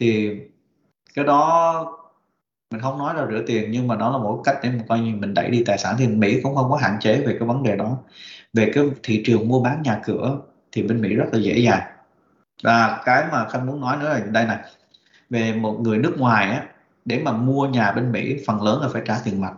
Thì 0.00 0.30
cái 1.14 1.24
đó 1.24 1.96
mình 2.70 2.80
không 2.80 2.98
nói 2.98 3.14
là 3.14 3.26
rửa 3.30 3.42
tiền, 3.46 3.70
nhưng 3.70 3.88
mà 3.88 3.96
nó 3.96 4.10
là 4.10 4.18
một 4.18 4.42
cách 4.44 4.56
để 4.62 4.70
mà 4.70 4.84
coi 4.88 4.98
như 5.00 5.14
mình 5.16 5.34
đẩy 5.34 5.50
đi 5.50 5.62
tài 5.66 5.78
sản. 5.78 5.94
Thì 5.98 6.08
Mỹ 6.08 6.40
cũng 6.42 6.56
không 6.56 6.70
có 6.70 6.76
hạn 6.76 6.96
chế 7.00 7.20
về 7.20 7.36
cái 7.38 7.48
vấn 7.48 7.62
đề 7.62 7.76
đó. 7.76 7.98
Về 8.52 8.70
cái 8.74 8.84
thị 9.02 9.22
trường 9.26 9.48
mua 9.48 9.60
bán 9.60 9.82
nhà 9.82 10.00
cửa 10.04 10.38
thì 10.72 10.82
bên 10.82 11.00
Mỹ 11.00 11.08
rất 11.08 11.24
là 11.32 11.38
dễ 11.38 11.58
dàng. 11.58 11.82
Và 12.62 13.02
cái 13.04 13.24
mà 13.32 13.48
khanh 13.48 13.66
muốn 13.66 13.80
nói 13.80 13.96
nữa 13.96 14.08
là 14.08 14.20
đây 14.20 14.46
này. 14.46 14.58
Về 15.30 15.54
một 15.54 15.76
người 15.80 15.98
nước 15.98 16.14
ngoài 16.18 16.50
á, 16.50 16.64
để 17.04 17.22
mà 17.24 17.32
mua 17.32 17.66
nhà 17.66 17.92
bên 17.92 18.12
Mỹ, 18.12 18.36
phần 18.46 18.62
lớn 18.62 18.82
là 18.82 18.88
phải 18.92 19.02
trả 19.06 19.20
tiền 19.24 19.40
mặt 19.40 19.52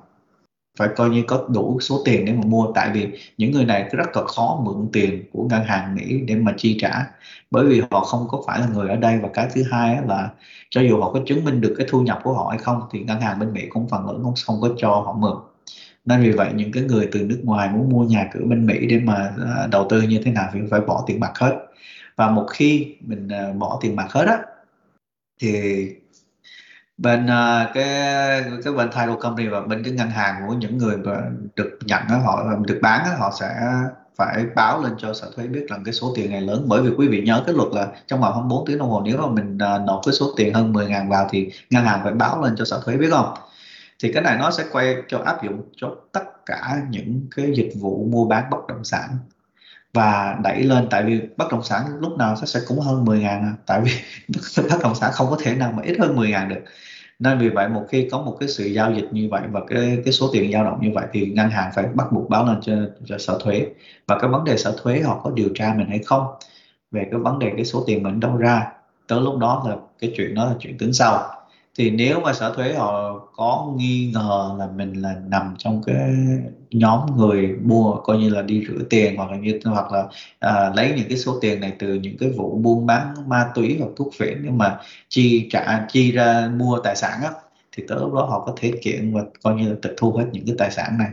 phải 0.78 0.88
coi 0.96 1.10
như 1.10 1.22
có 1.26 1.46
đủ 1.48 1.80
số 1.80 2.02
tiền 2.04 2.24
để 2.24 2.32
mà 2.32 2.42
mua. 2.46 2.72
Tại 2.74 2.90
vì 2.94 3.08
những 3.38 3.52
người 3.52 3.64
này 3.64 3.88
rất 3.92 4.16
là 4.16 4.22
khó 4.26 4.60
mượn 4.64 4.88
tiền 4.92 5.24
của 5.32 5.44
ngân 5.50 5.64
hàng 5.64 5.94
Mỹ 5.94 6.20
để 6.26 6.36
mà 6.36 6.54
chi 6.56 6.78
trả. 6.80 7.06
Bởi 7.50 7.66
vì 7.66 7.82
họ 7.90 8.00
không 8.00 8.26
có 8.28 8.42
phải 8.46 8.60
là 8.60 8.66
người 8.66 8.88
ở 8.88 8.96
đây. 8.96 9.18
Và 9.18 9.28
cái 9.34 9.48
thứ 9.54 9.62
hai 9.70 9.98
là 10.08 10.30
cho 10.70 10.80
dù 10.80 11.00
họ 11.00 11.12
có 11.12 11.20
chứng 11.26 11.44
minh 11.44 11.60
được 11.60 11.74
cái 11.78 11.86
thu 11.90 12.02
nhập 12.02 12.20
của 12.24 12.32
họ 12.32 12.46
hay 12.50 12.58
không, 12.58 12.82
thì 12.92 13.00
ngân 13.00 13.20
hàng 13.20 13.38
bên 13.38 13.52
Mỹ 13.52 13.66
cũng 13.68 13.88
phần 13.88 14.06
lớn 14.06 14.20
không 14.22 14.34
không 14.46 14.60
có 14.60 14.68
cho 14.76 14.88
họ 14.88 15.12
mượn. 15.18 15.36
Nên 16.04 16.22
vì 16.22 16.30
vậy 16.30 16.50
những 16.54 16.72
cái 16.72 16.82
người 16.82 17.08
từ 17.12 17.20
nước 17.20 17.40
ngoài 17.44 17.68
muốn 17.68 17.88
mua 17.90 18.04
nhà 18.04 18.30
cửa 18.32 18.44
bên 18.44 18.66
Mỹ 18.66 18.86
để 18.86 18.98
mà 18.98 19.32
à, 19.56 19.66
đầu 19.70 19.86
tư 19.90 20.02
như 20.02 20.20
thế 20.24 20.32
nào 20.32 20.48
thì 20.52 20.60
phải 20.70 20.80
bỏ 20.80 21.04
tiền 21.06 21.20
mặt 21.20 21.32
hết. 21.38 21.66
Và 22.16 22.30
một 22.30 22.46
khi 22.50 22.96
mình 23.00 23.28
à, 23.28 23.52
bỏ 23.52 23.78
tiền 23.82 23.96
mặt 23.96 24.12
hết 24.12 24.26
á, 24.26 24.38
thì 25.40 25.86
bên 27.02 27.24
uh, 27.24 27.74
cái 27.74 27.84
cái 28.64 28.72
bên 28.72 28.90
title 28.90 29.16
company 29.20 29.48
và 29.48 29.60
bên 29.60 29.84
cái 29.84 29.92
ngân 29.92 30.10
hàng 30.10 30.34
của 30.46 30.54
những 30.54 30.78
người 30.78 30.96
mà 30.96 31.22
được 31.56 31.78
nhận 31.84 32.02
đó, 32.08 32.16
họ 32.24 32.44
à, 32.50 32.56
được 32.66 32.78
bán 32.82 33.04
đó, 33.04 33.10
họ 33.18 33.32
sẽ 33.40 33.54
phải 34.16 34.44
báo 34.56 34.82
lên 34.82 34.92
cho 34.98 35.14
sở 35.14 35.30
thuế 35.36 35.46
biết 35.46 35.66
rằng 35.68 35.82
cái 35.84 35.94
số 35.94 36.12
tiền 36.16 36.30
này 36.30 36.40
lớn. 36.40 36.64
Bởi 36.68 36.82
vì 36.82 36.90
quý 36.96 37.08
vị 37.08 37.22
nhớ 37.22 37.42
cái 37.46 37.54
luật 37.54 37.68
là 37.72 37.88
trong 38.06 38.20
vòng 38.20 38.32
24 38.32 38.66
tiếng 38.66 38.78
đồng 38.78 38.90
hồ 38.90 39.02
nếu 39.04 39.16
mà 39.16 39.26
mình 39.26 39.54
uh, 39.54 39.86
nộp 39.86 40.00
cái 40.06 40.12
số 40.12 40.34
tiền 40.36 40.54
hơn 40.54 40.72
10 40.72 40.86
ngàn 40.86 41.08
vào 41.08 41.28
thì 41.30 41.50
ngân 41.70 41.84
hàng 41.84 42.00
phải 42.04 42.12
báo 42.12 42.42
lên 42.42 42.54
cho 42.56 42.64
sở 42.64 42.82
thuế 42.84 42.96
biết 42.96 43.10
không? 43.10 43.34
Thì 44.02 44.12
cái 44.12 44.22
này 44.22 44.36
nó 44.38 44.50
sẽ 44.50 44.64
quay 44.72 44.96
cho 45.08 45.18
áp 45.18 45.44
dụng 45.44 45.62
cho 45.76 45.94
tất 46.12 46.46
cả 46.46 46.76
những 46.90 47.26
cái 47.36 47.52
dịch 47.54 47.72
vụ 47.80 48.06
mua 48.10 48.24
bán 48.24 48.50
bất 48.50 48.66
động 48.68 48.84
sản. 48.84 49.08
Và 49.94 50.36
đẩy 50.44 50.62
lên 50.62 50.86
tại 50.90 51.02
vì 51.02 51.20
bất 51.36 51.50
động 51.50 51.62
sản 51.62 51.82
lúc 52.00 52.18
nào 52.18 52.36
sẽ 52.46 52.60
cũng 52.68 52.80
hơn 52.80 53.04
10 53.04 53.20
ngàn 53.20 53.54
tại 53.66 53.80
vì 53.84 53.92
bất 54.70 54.80
động 54.82 54.94
sản 54.94 55.10
không 55.12 55.30
có 55.30 55.36
thể 55.40 55.54
nào 55.54 55.72
mà 55.72 55.82
ít 55.82 55.96
hơn 56.00 56.16
10 56.16 56.30
ngàn 56.30 56.48
được 56.48 56.60
nên 57.22 57.38
vì 57.38 57.48
vậy 57.48 57.68
một 57.68 57.84
khi 57.88 58.08
có 58.10 58.18
một 58.22 58.36
cái 58.40 58.48
sự 58.48 58.64
giao 58.64 58.92
dịch 58.92 59.08
như 59.10 59.28
vậy 59.30 59.42
và 59.50 59.60
cái 59.68 59.98
cái 60.04 60.12
số 60.12 60.30
tiền 60.32 60.52
dao 60.52 60.64
động 60.64 60.78
như 60.80 60.90
vậy 60.94 61.06
thì 61.12 61.26
ngân 61.26 61.50
hàng 61.50 61.70
phải 61.74 61.84
bắt 61.94 62.12
buộc 62.12 62.28
báo 62.28 62.46
lên 62.46 62.56
cho, 62.62 62.72
cho 63.04 63.18
sở 63.18 63.38
thuế. 63.42 63.66
Và 64.06 64.18
cái 64.18 64.30
vấn 64.30 64.44
đề 64.44 64.56
sở 64.56 64.76
thuế 64.82 65.00
họ 65.00 65.20
có 65.24 65.30
điều 65.30 65.48
tra 65.54 65.74
mình 65.78 65.88
hay 65.88 65.98
không? 65.98 66.26
Về 66.90 67.06
cái 67.10 67.20
vấn 67.20 67.38
đề 67.38 67.52
cái 67.56 67.64
số 67.64 67.84
tiền 67.86 68.02
mình 68.02 68.20
đâu 68.20 68.36
ra. 68.36 68.66
Tới 69.06 69.20
lúc 69.20 69.38
đó 69.38 69.64
là 69.68 69.76
cái 69.98 70.12
chuyện 70.16 70.34
đó 70.34 70.44
là 70.44 70.54
chuyện 70.58 70.78
tính 70.78 70.92
sau 70.92 71.41
thì 71.78 71.90
nếu 71.90 72.20
mà 72.20 72.32
sở 72.32 72.54
thuế 72.54 72.74
họ 72.74 73.18
có 73.36 73.72
nghi 73.76 74.10
ngờ 74.14 74.56
là 74.58 74.68
mình 74.76 74.92
là 74.92 75.14
nằm 75.28 75.54
trong 75.58 75.82
cái 75.86 76.14
nhóm 76.70 77.16
người 77.16 77.56
mua 77.62 77.96
coi 77.96 78.18
như 78.18 78.28
là 78.28 78.42
đi 78.42 78.64
rửa 78.68 78.84
tiền 78.90 79.16
hoặc 79.16 79.30
là 79.30 79.36
như 79.36 79.60
hoặc 79.64 79.92
là 79.92 80.08
à, 80.38 80.72
lấy 80.76 80.92
những 80.96 81.08
cái 81.08 81.18
số 81.18 81.38
tiền 81.40 81.60
này 81.60 81.72
từ 81.78 81.94
những 81.94 82.16
cái 82.18 82.30
vụ 82.30 82.58
buôn 82.58 82.86
bán 82.86 83.14
ma 83.26 83.50
túy 83.54 83.76
hoặc 83.80 83.90
thuốc 83.96 84.14
phiện 84.14 84.40
nhưng 84.44 84.58
mà 84.58 84.78
chi 85.08 85.48
trả 85.50 85.86
chi 85.88 86.12
ra 86.12 86.50
mua 86.56 86.78
tài 86.84 86.96
sản 86.96 87.20
á 87.22 87.30
thì 87.72 87.84
tới 87.88 87.98
lúc 88.00 88.14
đó 88.14 88.24
họ 88.24 88.44
có 88.46 88.54
thể 88.56 88.72
kiện 88.82 89.14
và 89.14 89.20
coi 89.42 89.54
như 89.54 89.68
là 89.68 89.76
tịch 89.82 89.94
thu 89.96 90.12
hết 90.12 90.26
những 90.32 90.46
cái 90.46 90.54
tài 90.58 90.70
sản 90.70 90.98
này. 90.98 91.10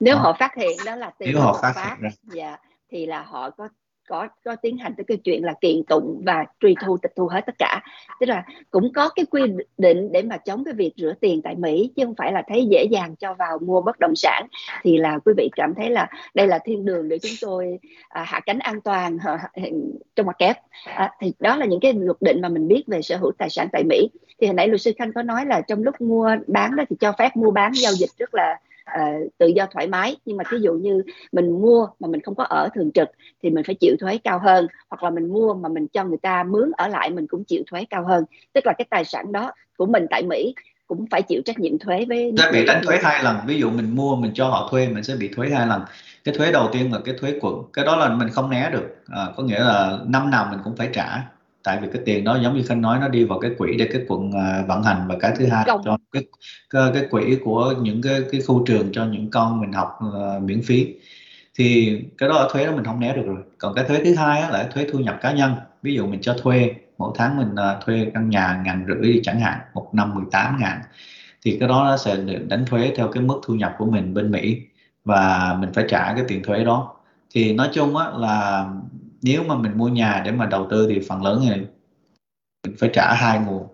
Nếu 0.00 0.14
đó. 0.14 0.20
họ 0.20 0.36
phát 0.38 0.54
hiện 0.56 0.78
đó 0.86 0.96
là 0.96 1.10
tiền 1.18 1.28
nếu 1.32 1.42
họ 1.42 1.58
phát, 1.62 1.72
phát 1.74 1.96
hiện 2.00 2.00
ra. 2.00 2.10
dạ, 2.34 2.56
thì 2.90 3.06
là 3.06 3.22
họ 3.22 3.50
có 3.50 3.68
có 4.10 4.28
có 4.44 4.56
tiến 4.56 4.78
hành 4.78 4.94
tới 4.96 5.04
cái 5.08 5.16
chuyện 5.16 5.44
là 5.44 5.54
kiện 5.60 5.84
tụng 5.88 6.22
và 6.26 6.44
truy 6.60 6.74
thu 6.84 6.96
tịch 6.96 7.12
thu 7.16 7.26
hết 7.26 7.40
tất 7.46 7.54
cả. 7.58 7.80
Tức 8.20 8.26
là 8.26 8.44
cũng 8.70 8.92
có 8.94 9.08
cái 9.08 9.26
quy 9.30 9.42
định 9.78 10.12
để 10.12 10.22
mà 10.22 10.36
chống 10.36 10.64
cái 10.64 10.74
việc 10.74 10.92
rửa 10.96 11.12
tiền 11.20 11.42
tại 11.42 11.54
Mỹ 11.54 11.90
chứ 11.96 12.04
không 12.04 12.14
phải 12.14 12.32
là 12.32 12.42
thấy 12.48 12.66
dễ 12.66 12.84
dàng 12.84 13.16
cho 13.16 13.34
vào 13.34 13.58
mua 13.58 13.80
bất 13.80 13.98
động 13.98 14.16
sản. 14.16 14.46
Thì 14.82 14.98
là 14.98 15.18
quý 15.24 15.32
vị 15.36 15.50
cảm 15.56 15.74
thấy 15.74 15.90
là 15.90 16.08
đây 16.34 16.46
là 16.46 16.58
thiên 16.64 16.84
đường 16.84 17.08
để 17.08 17.18
chúng 17.18 17.32
tôi 17.40 17.78
à, 18.08 18.24
hạ 18.24 18.40
cánh 18.40 18.58
an 18.58 18.80
toàn 18.80 19.18
trong 20.16 20.26
mặt 20.26 20.36
kép. 20.38 20.56
À, 20.84 21.12
thì 21.20 21.32
đó 21.38 21.56
là 21.56 21.66
những 21.66 21.80
cái 21.80 21.92
luật 21.92 22.16
định 22.20 22.40
mà 22.40 22.48
mình 22.48 22.68
biết 22.68 22.82
về 22.86 23.02
sở 23.02 23.16
hữu 23.16 23.32
tài 23.38 23.50
sản 23.50 23.68
tại 23.72 23.84
Mỹ. 23.84 24.08
Thì 24.40 24.46
hồi 24.46 24.54
nãy 24.54 24.68
luật 24.68 24.80
sư 24.80 24.92
Khanh 24.98 25.12
có 25.12 25.22
nói 25.22 25.46
là 25.46 25.60
trong 25.60 25.82
lúc 25.82 26.00
mua 26.00 26.36
bán 26.46 26.76
đó 26.76 26.84
thì 26.90 26.96
cho 27.00 27.12
phép 27.18 27.36
mua 27.36 27.50
bán 27.50 27.72
giao 27.74 27.92
dịch 27.92 28.10
rất 28.18 28.34
là 28.34 28.58
uh, 29.00 29.38
tự 29.38 29.46
do 29.46 29.66
thoải 29.72 29.86
mái. 29.86 30.16
Nhưng 30.24 30.36
mà 30.36 30.44
ví 30.50 30.58
dụ 30.60 30.72
như 30.72 31.02
mình 31.32 31.62
mua 31.62 31.86
mà 32.00 32.08
mình 32.08 32.20
không 32.20 32.34
có 32.34 32.44
ở 32.44 32.68
thường 32.74 32.90
trực 32.92 33.08
thì 33.42 33.50
mình 33.50 33.64
phải 33.64 33.74
chịu 33.74 33.96
thuế 34.00 34.18
cao 34.18 34.38
hơn. 34.38 34.66
Hoặc 34.90 35.02
là 35.02 35.10
mình 35.10 35.32
mua 35.32 35.54
mà 35.54 35.68
mình 35.68 35.86
cho 35.92 36.04
người 36.04 36.18
ta 36.22 36.42
mướn 36.42 36.70
ở 36.76 36.88
lại 36.88 37.10
mình 37.10 37.26
cũng 37.26 37.44
chịu 37.44 37.62
thuế 37.70 37.84
cao 37.90 38.06
hơn. 38.06 38.24
Tức 38.52 38.66
là 38.66 38.72
cái 38.78 38.86
tài 38.90 39.04
sản 39.04 39.32
đó 39.32 39.52
của 39.78 39.86
mình 39.86 40.06
tại 40.10 40.22
Mỹ 40.22 40.54
cũng 40.86 41.06
phải 41.10 41.22
chịu 41.22 41.42
trách 41.44 41.58
nhiệm 41.58 41.78
thuế 41.78 42.04
với 42.08 42.32
sẽ 42.38 42.50
bị 42.52 42.66
đánh 42.66 42.82
thuế 42.84 42.98
hai 43.02 43.24
lần. 43.24 43.36
Ví 43.46 43.58
dụ 43.58 43.70
mình 43.70 43.96
mua 43.96 44.16
mình 44.16 44.30
cho 44.34 44.48
họ 44.48 44.68
thuê 44.70 44.88
mình 44.88 45.04
sẽ 45.04 45.14
bị 45.16 45.28
thuế 45.28 45.50
hai 45.50 45.66
lần. 45.66 45.82
Cái 46.24 46.34
thuế 46.34 46.52
đầu 46.52 46.68
tiên 46.72 46.92
là 46.92 46.98
cái 47.04 47.14
thuế 47.20 47.38
quận. 47.40 47.54
Cái 47.72 47.84
đó 47.84 47.96
là 47.96 48.08
mình 48.08 48.28
không 48.28 48.50
né 48.50 48.70
được. 48.72 48.96
À, 49.08 49.26
có 49.36 49.42
nghĩa 49.42 49.60
là 49.60 49.98
năm 50.06 50.30
nào 50.30 50.46
mình 50.50 50.60
cũng 50.64 50.76
phải 50.76 50.88
trả 50.92 51.18
tại 51.64 51.78
vì 51.82 51.88
cái 51.92 52.02
tiền 52.04 52.24
đó 52.24 52.38
giống 52.42 52.56
như 52.56 52.62
khanh 52.62 52.80
nói 52.80 52.98
nó 53.00 53.08
đi 53.08 53.24
vào 53.24 53.38
cái 53.38 53.50
quỹ 53.58 53.76
để 53.76 53.88
cái 53.92 54.02
quận 54.08 54.28
uh, 54.28 54.68
vận 54.68 54.82
hành 54.82 55.08
và 55.08 55.16
cái 55.20 55.32
thứ 55.38 55.46
hai 55.46 55.64
Công. 55.66 55.80
cho 55.84 55.96
cái, 56.12 56.24
cái 56.70 56.90
cái 56.94 57.06
quỹ 57.10 57.38
của 57.44 57.74
những 57.82 58.02
cái 58.02 58.20
cái 58.32 58.40
khu 58.40 58.64
trường 58.66 58.92
cho 58.92 59.04
những 59.04 59.30
con 59.30 59.60
mình 59.60 59.72
học 59.72 59.98
uh, 60.08 60.42
miễn 60.42 60.62
phí. 60.62 60.94
Thì 61.54 62.00
cái 62.18 62.28
đó 62.28 62.34
là 62.34 62.48
thuế 62.52 62.66
đó 62.66 62.72
mình 62.72 62.84
không 62.84 63.00
né 63.00 63.12
được 63.16 63.22
rồi. 63.26 63.42
Còn 63.58 63.74
cái 63.74 63.84
thuế 63.88 64.04
thứ 64.04 64.14
hai 64.14 64.40
á, 64.40 64.50
là 64.50 64.68
thuế 64.74 64.86
thu 64.92 64.98
nhập 64.98 65.18
cá 65.20 65.32
nhân. 65.32 65.52
Ví 65.82 65.94
dụ 65.94 66.06
mình 66.06 66.20
cho 66.20 66.36
thuê 66.42 66.74
mỗi 66.98 67.12
tháng 67.14 67.36
mình 67.36 67.52
uh, 67.52 67.84
thuê 67.84 68.10
căn 68.14 68.30
nhà 68.30 68.62
ngàn 68.64 68.84
rưỡi 68.88 69.12
đi 69.12 69.20
chẳng 69.24 69.40
hạn 69.40 69.58
một 69.74 69.88
năm 69.92 70.14
18 70.14 70.58
ngàn. 70.60 70.80
Thì 71.44 71.56
cái 71.60 71.68
đó 71.68 71.84
nó 71.84 71.96
sẽ 71.96 72.16
đánh 72.48 72.64
thuế 72.66 72.92
theo 72.96 73.08
cái 73.08 73.22
mức 73.22 73.40
thu 73.44 73.54
nhập 73.54 73.74
của 73.78 73.86
mình 73.86 74.14
bên 74.14 74.30
Mỹ 74.30 74.60
và 75.04 75.56
mình 75.60 75.72
phải 75.72 75.84
trả 75.88 76.14
cái 76.14 76.24
tiền 76.28 76.42
thuế 76.42 76.64
đó. 76.64 76.94
Thì 77.34 77.52
nói 77.52 77.68
chung 77.72 77.96
á 77.96 78.06
là 78.16 78.66
nếu 79.22 79.42
mà 79.44 79.54
mình 79.54 79.78
mua 79.78 79.88
nhà 79.88 80.22
để 80.24 80.32
mà 80.32 80.46
đầu 80.46 80.66
tư 80.70 80.86
thì 80.90 81.00
phần 81.08 81.22
lớn 81.22 81.40
thì 81.42 81.50
mình 81.50 82.76
phải 82.78 82.90
trả 82.92 83.14
hai 83.14 83.38
nguồn. 83.38 83.66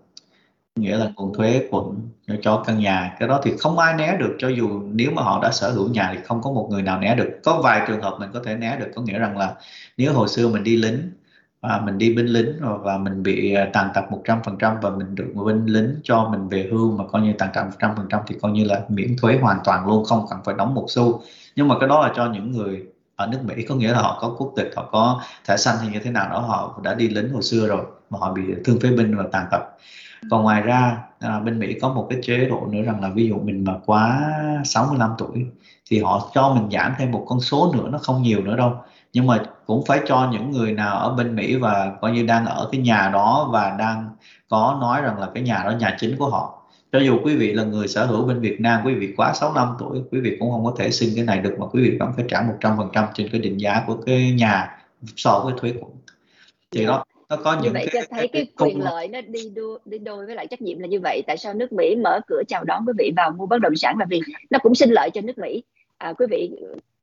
Nghĩa 0.76 0.96
là 0.96 1.12
nguồn 1.16 1.34
thuế, 1.34 1.68
quận, 1.70 2.08
cho 2.42 2.62
căn 2.66 2.78
nhà. 2.78 3.16
Cái 3.18 3.28
đó 3.28 3.40
thì 3.42 3.52
không 3.58 3.78
ai 3.78 3.94
né 3.94 4.16
được, 4.18 4.36
cho 4.38 4.48
dù 4.48 4.82
nếu 4.92 5.10
mà 5.10 5.22
họ 5.22 5.42
đã 5.42 5.50
sở 5.52 5.70
hữu 5.70 5.88
nhà 5.88 6.12
thì 6.14 6.20
không 6.24 6.42
có 6.42 6.50
một 6.50 6.68
người 6.70 6.82
nào 6.82 7.00
né 7.00 7.14
được. 7.14 7.30
Có 7.44 7.60
vài 7.64 7.84
trường 7.88 8.00
hợp 8.00 8.16
mình 8.20 8.30
có 8.32 8.40
thể 8.44 8.56
né 8.56 8.76
được, 8.80 8.88
có 8.94 9.02
nghĩa 9.02 9.18
rằng 9.18 9.38
là 9.38 9.54
nếu 9.96 10.12
hồi 10.12 10.28
xưa 10.28 10.48
mình 10.48 10.64
đi 10.64 10.76
lính 10.76 11.10
và 11.60 11.82
mình 11.84 11.98
đi 11.98 12.14
binh 12.14 12.26
lính 12.26 12.52
và 12.82 12.98
mình 12.98 13.22
bị 13.22 13.54
à, 13.54 13.70
tàn 13.72 13.90
tật 13.94 14.02
100% 14.10 14.80
và 14.82 14.90
mình 14.90 15.14
được 15.14 15.32
binh 15.46 15.66
lính 15.66 16.00
cho 16.02 16.28
mình 16.30 16.48
về 16.48 16.68
hưu 16.70 16.96
mà 16.96 17.04
coi 17.12 17.22
như 17.22 17.32
tàn 17.38 17.50
tật 17.54 17.64
100% 17.78 18.20
thì 18.26 18.36
coi 18.42 18.52
như 18.52 18.64
là 18.64 18.82
miễn 18.88 19.16
thuế 19.20 19.38
hoàn 19.38 19.58
toàn 19.64 19.86
luôn, 19.86 20.04
không 20.04 20.26
cần 20.30 20.38
phải 20.44 20.54
đóng 20.58 20.74
một 20.74 20.86
xu. 20.88 21.22
Nhưng 21.56 21.68
mà 21.68 21.78
cái 21.80 21.88
đó 21.88 22.06
là 22.06 22.12
cho 22.16 22.32
những 22.32 22.52
người 22.52 22.86
ở 23.16 23.26
nước 23.26 23.38
Mỹ 23.44 23.54
có 23.68 23.74
nghĩa 23.74 23.92
là 23.92 24.02
họ 24.02 24.18
có 24.20 24.34
quốc 24.38 24.52
tịch 24.56 24.70
họ 24.76 24.88
có 24.92 25.20
thẻ 25.44 25.56
xanh 25.56 25.76
hay 25.78 25.88
như 25.88 25.98
thế 25.98 26.10
nào 26.10 26.28
đó 26.28 26.38
họ 26.38 26.80
đã 26.82 26.94
đi 26.94 27.08
lính 27.08 27.32
hồi 27.32 27.42
xưa 27.42 27.66
rồi 27.66 27.84
mà 28.10 28.18
họ 28.18 28.32
bị 28.32 28.42
thương 28.64 28.80
phế 28.80 28.90
binh 28.90 29.16
và 29.16 29.24
tàn 29.32 29.46
tật. 29.50 29.60
Còn 30.30 30.42
ngoài 30.42 30.62
ra 30.62 30.98
à, 31.20 31.40
bên 31.40 31.58
Mỹ 31.58 31.78
có 31.82 31.88
một 31.88 32.06
cái 32.10 32.18
chế 32.22 32.44
độ 32.44 32.66
nữa 32.70 32.82
rằng 32.82 33.02
là 33.02 33.08
ví 33.08 33.28
dụ 33.28 33.38
mình 33.38 33.64
mà 33.64 33.74
quá 33.86 34.32
65 34.64 35.10
tuổi 35.18 35.46
thì 35.90 36.02
họ 36.02 36.30
cho 36.34 36.54
mình 36.54 36.70
giảm 36.70 36.94
thêm 36.98 37.10
một 37.10 37.24
con 37.28 37.40
số 37.40 37.72
nữa 37.74 37.88
nó 37.90 37.98
không 37.98 38.22
nhiều 38.22 38.40
nữa 38.42 38.56
đâu. 38.56 38.72
Nhưng 39.12 39.26
mà 39.26 39.42
cũng 39.66 39.84
phải 39.86 40.00
cho 40.06 40.28
những 40.32 40.50
người 40.50 40.72
nào 40.72 40.96
ở 40.96 41.14
bên 41.14 41.34
Mỹ 41.36 41.56
và 41.56 41.92
coi 42.00 42.10
như 42.10 42.26
đang 42.26 42.46
ở 42.46 42.68
cái 42.72 42.80
nhà 42.80 43.10
đó 43.12 43.48
và 43.52 43.76
đang 43.78 44.10
có 44.48 44.78
nói 44.80 45.00
rằng 45.02 45.18
là 45.18 45.28
cái 45.34 45.42
nhà 45.42 45.62
đó 45.64 45.70
nhà 45.70 45.96
chính 46.00 46.16
của 46.16 46.30
họ 46.30 46.65
cho 46.96 47.02
dù 47.02 47.18
quý 47.24 47.36
vị 47.36 47.52
là 47.52 47.64
người 47.64 47.88
sở 47.88 48.06
hữu 48.06 48.24
bên 48.24 48.40
Việt 48.40 48.60
Nam 48.60 48.82
quý 48.84 48.94
vị 48.94 49.14
quá 49.16 49.32
65 49.34 49.68
tuổi 49.78 49.98
quý 50.10 50.20
vị 50.20 50.36
cũng 50.40 50.50
không 50.50 50.64
có 50.64 50.74
thể 50.78 50.90
xin 50.90 51.10
cái 51.14 51.24
này 51.24 51.40
được 51.40 51.54
mà 51.58 51.66
quý 51.66 51.82
vị 51.82 51.96
vẫn 52.00 52.12
phải 52.16 52.24
trả 52.28 52.42
100% 52.60 53.06
trên 53.14 53.28
cái 53.32 53.40
định 53.40 53.60
giá 53.60 53.82
của 53.86 53.96
cái 54.06 54.32
nhà 54.32 54.78
so 55.16 55.42
với 55.44 55.54
thuế 55.56 55.72
quận. 55.80 55.90
Thì 56.70 56.86
đó 56.86 57.04
nó 57.28 57.36
có 57.36 57.60
những 57.62 57.72
vậy 57.72 57.88
cái, 57.92 58.02
cho 58.02 58.16
thấy 58.16 58.28
cái, 58.28 58.44
cái 58.44 58.68
quyền 58.68 58.80
lợi 58.80 59.08
nó 59.08 59.20
đi 59.20 59.50
đôi 59.54 59.78
đi 59.84 59.98
đôi 59.98 60.26
với 60.26 60.34
lại 60.34 60.46
trách 60.46 60.62
nhiệm 60.62 60.78
là 60.78 60.86
như 60.86 61.00
vậy 61.02 61.22
tại 61.26 61.36
sao 61.36 61.54
nước 61.54 61.72
Mỹ 61.72 61.96
mở 61.96 62.20
cửa 62.26 62.42
chào 62.48 62.64
đón 62.64 62.84
quý 62.86 62.92
vị 62.98 63.12
vào 63.16 63.30
mua 63.30 63.46
bất 63.46 63.60
động 63.60 63.76
sản? 63.76 63.96
Là 63.98 64.06
vì 64.10 64.20
nó 64.50 64.58
cũng 64.62 64.74
sinh 64.74 64.90
lợi 64.90 65.10
cho 65.10 65.20
nước 65.20 65.38
Mỹ. 65.38 65.62
À, 65.98 66.12
quý 66.12 66.26
vị 66.30 66.50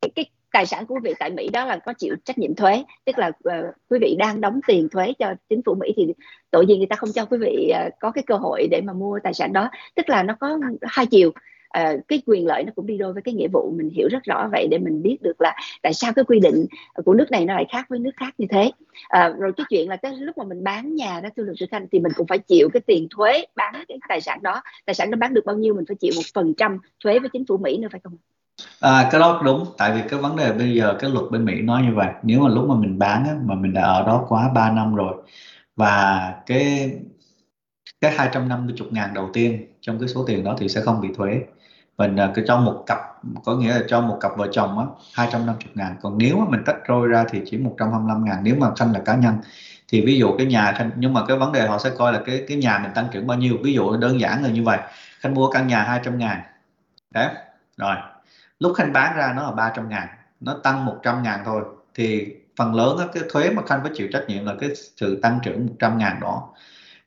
cái, 0.01 0.11
cái 0.15 0.25
tài 0.53 0.65
sản 0.65 0.85
của 0.85 0.95
quý 0.95 1.01
vị 1.03 1.13
tại 1.19 1.29
Mỹ 1.29 1.49
đó 1.53 1.65
là 1.65 1.77
có 1.77 1.93
chịu 1.93 2.15
trách 2.25 2.37
nhiệm 2.37 2.55
thuế 2.55 2.83
tức 3.05 3.17
là 3.17 3.27
uh, 3.27 3.75
quý 3.89 3.99
vị 4.01 4.15
đang 4.19 4.41
đóng 4.41 4.59
tiền 4.67 4.89
thuế 4.89 5.13
cho 5.19 5.33
chính 5.49 5.61
phủ 5.65 5.75
Mỹ 5.75 5.93
thì 5.97 6.07
tội 6.51 6.65
gì 6.65 6.77
người 6.77 6.87
ta 6.87 6.95
không 6.95 7.09
cho 7.15 7.25
quý 7.25 7.37
vị 7.37 7.71
uh, 7.87 7.93
có 7.99 8.11
cái 8.11 8.23
cơ 8.27 8.35
hội 8.35 8.67
để 8.71 8.81
mà 8.81 8.93
mua 8.93 9.19
tài 9.23 9.33
sản 9.33 9.53
đó. 9.53 9.69
Tức 9.95 10.09
là 10.09 10.23
nó 10.23 10.35
có 10.39 10.59
hai 10.81 11.05
chiều. 11.05 11.31
Uh, 11.79 12.07
cái 12.07 12.21
quyền 12.25 12.47
lợi 12.47 12.63
nó 12.63 12.71
cũng 12.75 12.87
đi 12.87 12.97
đôi 12.97 13.13
với 13.13 13.21
cái 13.21 13.33
nghĩa 13.33 13.47
vụ 13.53 13.73
mình 13.77 13.89
hiểu 13.89 14.07
rất 14.11 14.23
rõ 14.23 14.49
vậy 14.51 14.67
để 14.71 14.77
mình 14.77 15.01
biết 15.01 15.17
được 15.21 15.41
là 15.41 15.55
tại 15.81 15.93
sao 15.93 16.13
cái 16.13 16.25
quy 16.25 16.39
định 16.39 16.65
của 17.05 17.13
nước 17.13 17.31
này 17.31 17.45
nó 17.45 17.53
lại 17.53 17.65
khác 17.71 17.85
với 17.89 17.99
nước 17.99 18.11
khác 18.17 18.33
như 18.37 18.47
thế. 18.49 18.71
Uh, 19.17 19.39
rồi 19.39 19.51
cái 19.57 19.65
chuyện 19.69 19.89
là 19.89 19.95
cái 19.95 20.11
lúc 20.15 20.37
mà 20.37 20.43
mình 20.43 20.63
bán 20.63 20.95
nhà 20.95 21.19
đó 21.23 21.29
thưa 21.35 21.43
luật 21.43 21.57
sư 21.59 21.65
khanh 21.71 21.87
thì 21.91 21.99
mình 21.99 22.11
cũng 22.15 22.27
phải 22.27 22.39
chịu 22.39 22.69
cái 22.73 22.81
tiền 22.81 23.07
thuế 23.15 23.45
bán 23.55 23.73
cái 23.87 23.97
tài 24.09 24.21
sản 24.21 24.39
đó. 24.43 24.61
Tài 24.85 24.93
sản 24.93 25.11
nó 25.11 25.17
bán 25.17 25.33
được 25.33 25.45
bao 25.45 25.57
nhiêu 25.57 25.73
mình 25.75 25.85
phải 25.87 25.95
chịu 25.95 26.13
một 26.15 26.25
phần 26.33 26.53
trăm 26.57 26.79
thuế 27.03 27.19
với 27.19 27.29
chính 27.33 27.45
phủ 27.45 27.57
mỹ 27.57 27.77
nữa 27.77 27.87
phải 27.91 28.01
không 28.03 28.17
À, 28.79 29.09
cái 29.11 29.19
đó 29.19 29.41
đúng 29.45 29.65
tại 29.77 29.91
vì 29.93 30.01
cái 30.09 30.19
vấn 30.19 30.35
đề 30.35 30.53
bây 30.53 30.73
giờ 30.73 30.95
cái 30.99 31.09
luật 31.09 31.31
bên 31.31 31.45
Mỹ 31.45 31.61
nói 31.61 31.81
như 31.83 31.93
vậy 31.95 32.07
nếu 32.23 32.39
mà 32.39 32.49
lúc 32.49 32.69
mà 32.69 32.75
mình 32.75 32.99
bán 32.99 33.25
á, 33.25 33.35
mà 33.43 33.55
mình 33.55 33.73
đã 33.73 33.81
ở 33.83 34.03
đó 34.07 34.25
quá 34.27 34.49
3 34.53 34.71
năm 34.71 34.95
rồi 34.95 35.15
và 35.75 36.33
cái 36.45 36.91
cái 38.01 38.11
250 38.17 38.75
ngàn 38.91 39.13
đầu 39.13 39.29
tiên 39.33 39.65
trong 39.81 39.99
cái 39.99 40.07
số 40.07 40.23
tiền 40.27 40.43
đó 40.43 40.55
thì 40.59 40.69
sẽ 40.69 40.81
không 40.81 41.01
bị 41.01 41.09
thuế. 41.17 41.39
Mình 41.97 42.15
à, 42.15 42.31
cứ 42.35 42.43
cho 42.47 42.59
một 42.59 42.83
cặp 42.87 42.97
có 43.45 43.55
nghĩa 43.55 43.73
là 43.73 43.81
cho 43.87 44.01
một 44.01 44.17
cặp 44.21 44.31
vợ 44.37 44.47
chồng 44.51 44.79
á 44.79 44.85
250 45.13 45.71
ngàn. 45.75 45.95
Còn 46.01 46.17
nếu 46.17 46.37
mà 46.37 46.45
mình 46.49 46.61
tách 46.65 46.77
rôi 46.87 47.07
ra 47.07 47.25
thì 47.29 47.41
chỉ 47.45 47.57
125 47.57 48.25
ngàn 48.25 48.37
nếu 48.43 48.55
mà 48.59 48.71
khanh 48.75 48.93
là 48.93 48.99
cá 49.05 49.15
nhân. 49.15 49.35
Thì 49.87 50.05
ví 50.05 50.17
dụ 50.19 50.35
cái 50.37 50.47
nhà 50.47 50.73
khanh 50.77 50.91
nhưng 50.95 51.13
mà 51.13 51.25
cái 51.27 51.37
vấn 51.37 51.51
đề 51.51 51.67
họ 51.67 51.79
sẽ 51.79 51.89
coi 51.97 52.13
là 52.13 52.21
cái 52.25 52.45
cái 52.47 52.57
nhà 52.57 52.79
mình 52.83 52.91
tăng 52.95 53.07
trưởng 53.11 53.27
bao 53.27 53.37
nhiêu. 53.37 53.57
Ví 53.63 53.73
dụ 53.73 53.97
đơn 53.97 54.19
giản 54.19 54.43
là 54.43 54.49
như 54.49 54.63
vậy 54.63 54.79
khanh 55.19 55.33
mua 55.33 55.51
căn 55.51 55.67
nhà 55.67 55.83
200 55.83 56.17
ngàn 56.17 56.41
đấy 57.11 57.27
rồi 57.77 57.95
lúc 58.63 58.73
khanh 58.77 58.93
bán 58.93 59.17
ra 59.17 59.33
nó 59.35 59.43
là 59.43 59.51
300 59.51 59.89
ngàn 59.89 60.07
nó 60.39 60.55
tăng 60.63 60.85
100 60.85 61.23
ngàn 61.23 61.39
thôi. 61.45 61.63
Thì 61.95 62.35
phần 62.57 62.75
lớn 62.75 62.97
đó, 62.99 63.05
cái 63.13 63.23
thuế 63.31 63.49
mà 63.49 63.61
khanh 63.65 63.79
phải 63.83 63.91
chịu 63.95 64.07
trách 64.13 64.23
nhiệm 64.27 64.45
là 64.45 64.53
cái 64.59 64.69
sự 64.75 65.19
tăng 65.21 65.39
trưởng 65.43 65.65
100 65.65 65.97
ngàn 65.97 66.19
đó. 66.21 66.49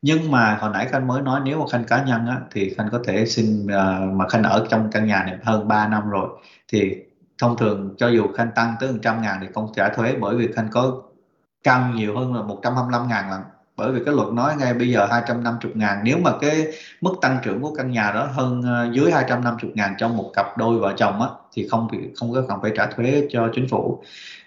Nhưng 0.03 0.31
mà 0.31 0.57
hồi 0.61 0.71
nãy 0.75 0.87
khanh 0.91 1.07
mới 1.07 1.23
nói 1.23 1.41
nếu 1.45 1.59
mà 1.61 1.65
khanh 1.73 1.85
cá 1.85 2.03
nhân 2.03 2.27
á, 2.27 2.41
thì 2.51 2.75
khanh 2.79 2.89
có 2.93 3.01
thể 3.07 3.27
xin 3.27 3.65
uh, 3.65 4.15
mà 4.15 4.29
khanh 4.29 4.43
ở 4.43 4.67
trong 4.71 4.91
căn 4.93 5.07
nhà 5.07 5.25
này 5.25 5.39
hơn 5.45 5.69
3 5.69 5.89
năm 5.89 6.11
rồi 6.11 6.29
thì 6.73 6.97
thông 7.39 7.57
thường 7.57 7.95
cho 7.99 8.09
dù 8.09 8.27
khanh 8.37 8.51
tăng 8.55 8.75
tới 8.81 8.93
100 8.93 9.23
ngàn 9.23 9.39
thì 9.41 9.47
không 9.55 9.73
trả 9.77 9.89
thuế 9.89 10.17
bởi 10.21 10.37
vì 10.37 10.53
khanh 10.53 10.69
có 10.73 11.03
căn 11.63 11.95
nhiều 11.97 12.19
hơn 12.19 12.35
là 12.35 12.43
125 12.43 13.09
ngàn 13.09 13.31
lần 13.31 13.43
bởi 13.77 13.93
vì 13.93 14.01
cái 14.05 14.15
luật 14.15 14.29
nói 14.29 14.57
ngay 14.57 14.75
bây 14.75 14.89
giờ 14.89 15.07
250 15.11 15.73
ngàn 15.75 16.01
nếu 16.03 16.19
mà 16.19 16.31
cái 16.41 16.67
mức 17.01 17.15
tăng 17.21 17.39
trưởng 17.43 17.61
của 17.61 17.75
căn 17.75 17.91
nhà 17.91 18.13
đó 18.15 18.29
hơn 18.33 18.63
ờ, 18.63 18.89
dưới 18.93 19.13
250 19.13 19.71
ngàn 19.75 19.95
trong 19.99 20.17
một 20.17 20.31
cặp 20.35 20.59
đôi 20.59 20.79
vợ 20.79 20.95
chồng 20.97 21.23
á 21.23 21.29
thì 21.53 21.69
không 21.71 21.89
bị 21.93 21.99
không 22.17 22.33
có 22.33 22.43
cần 22.49 22.59
phải 22.63 22.73
trả 22.77 22.87
thuế 22.87 23.27
cho 23.31 23.49
chính 23.55 23.69
phủ. 23.69 24.03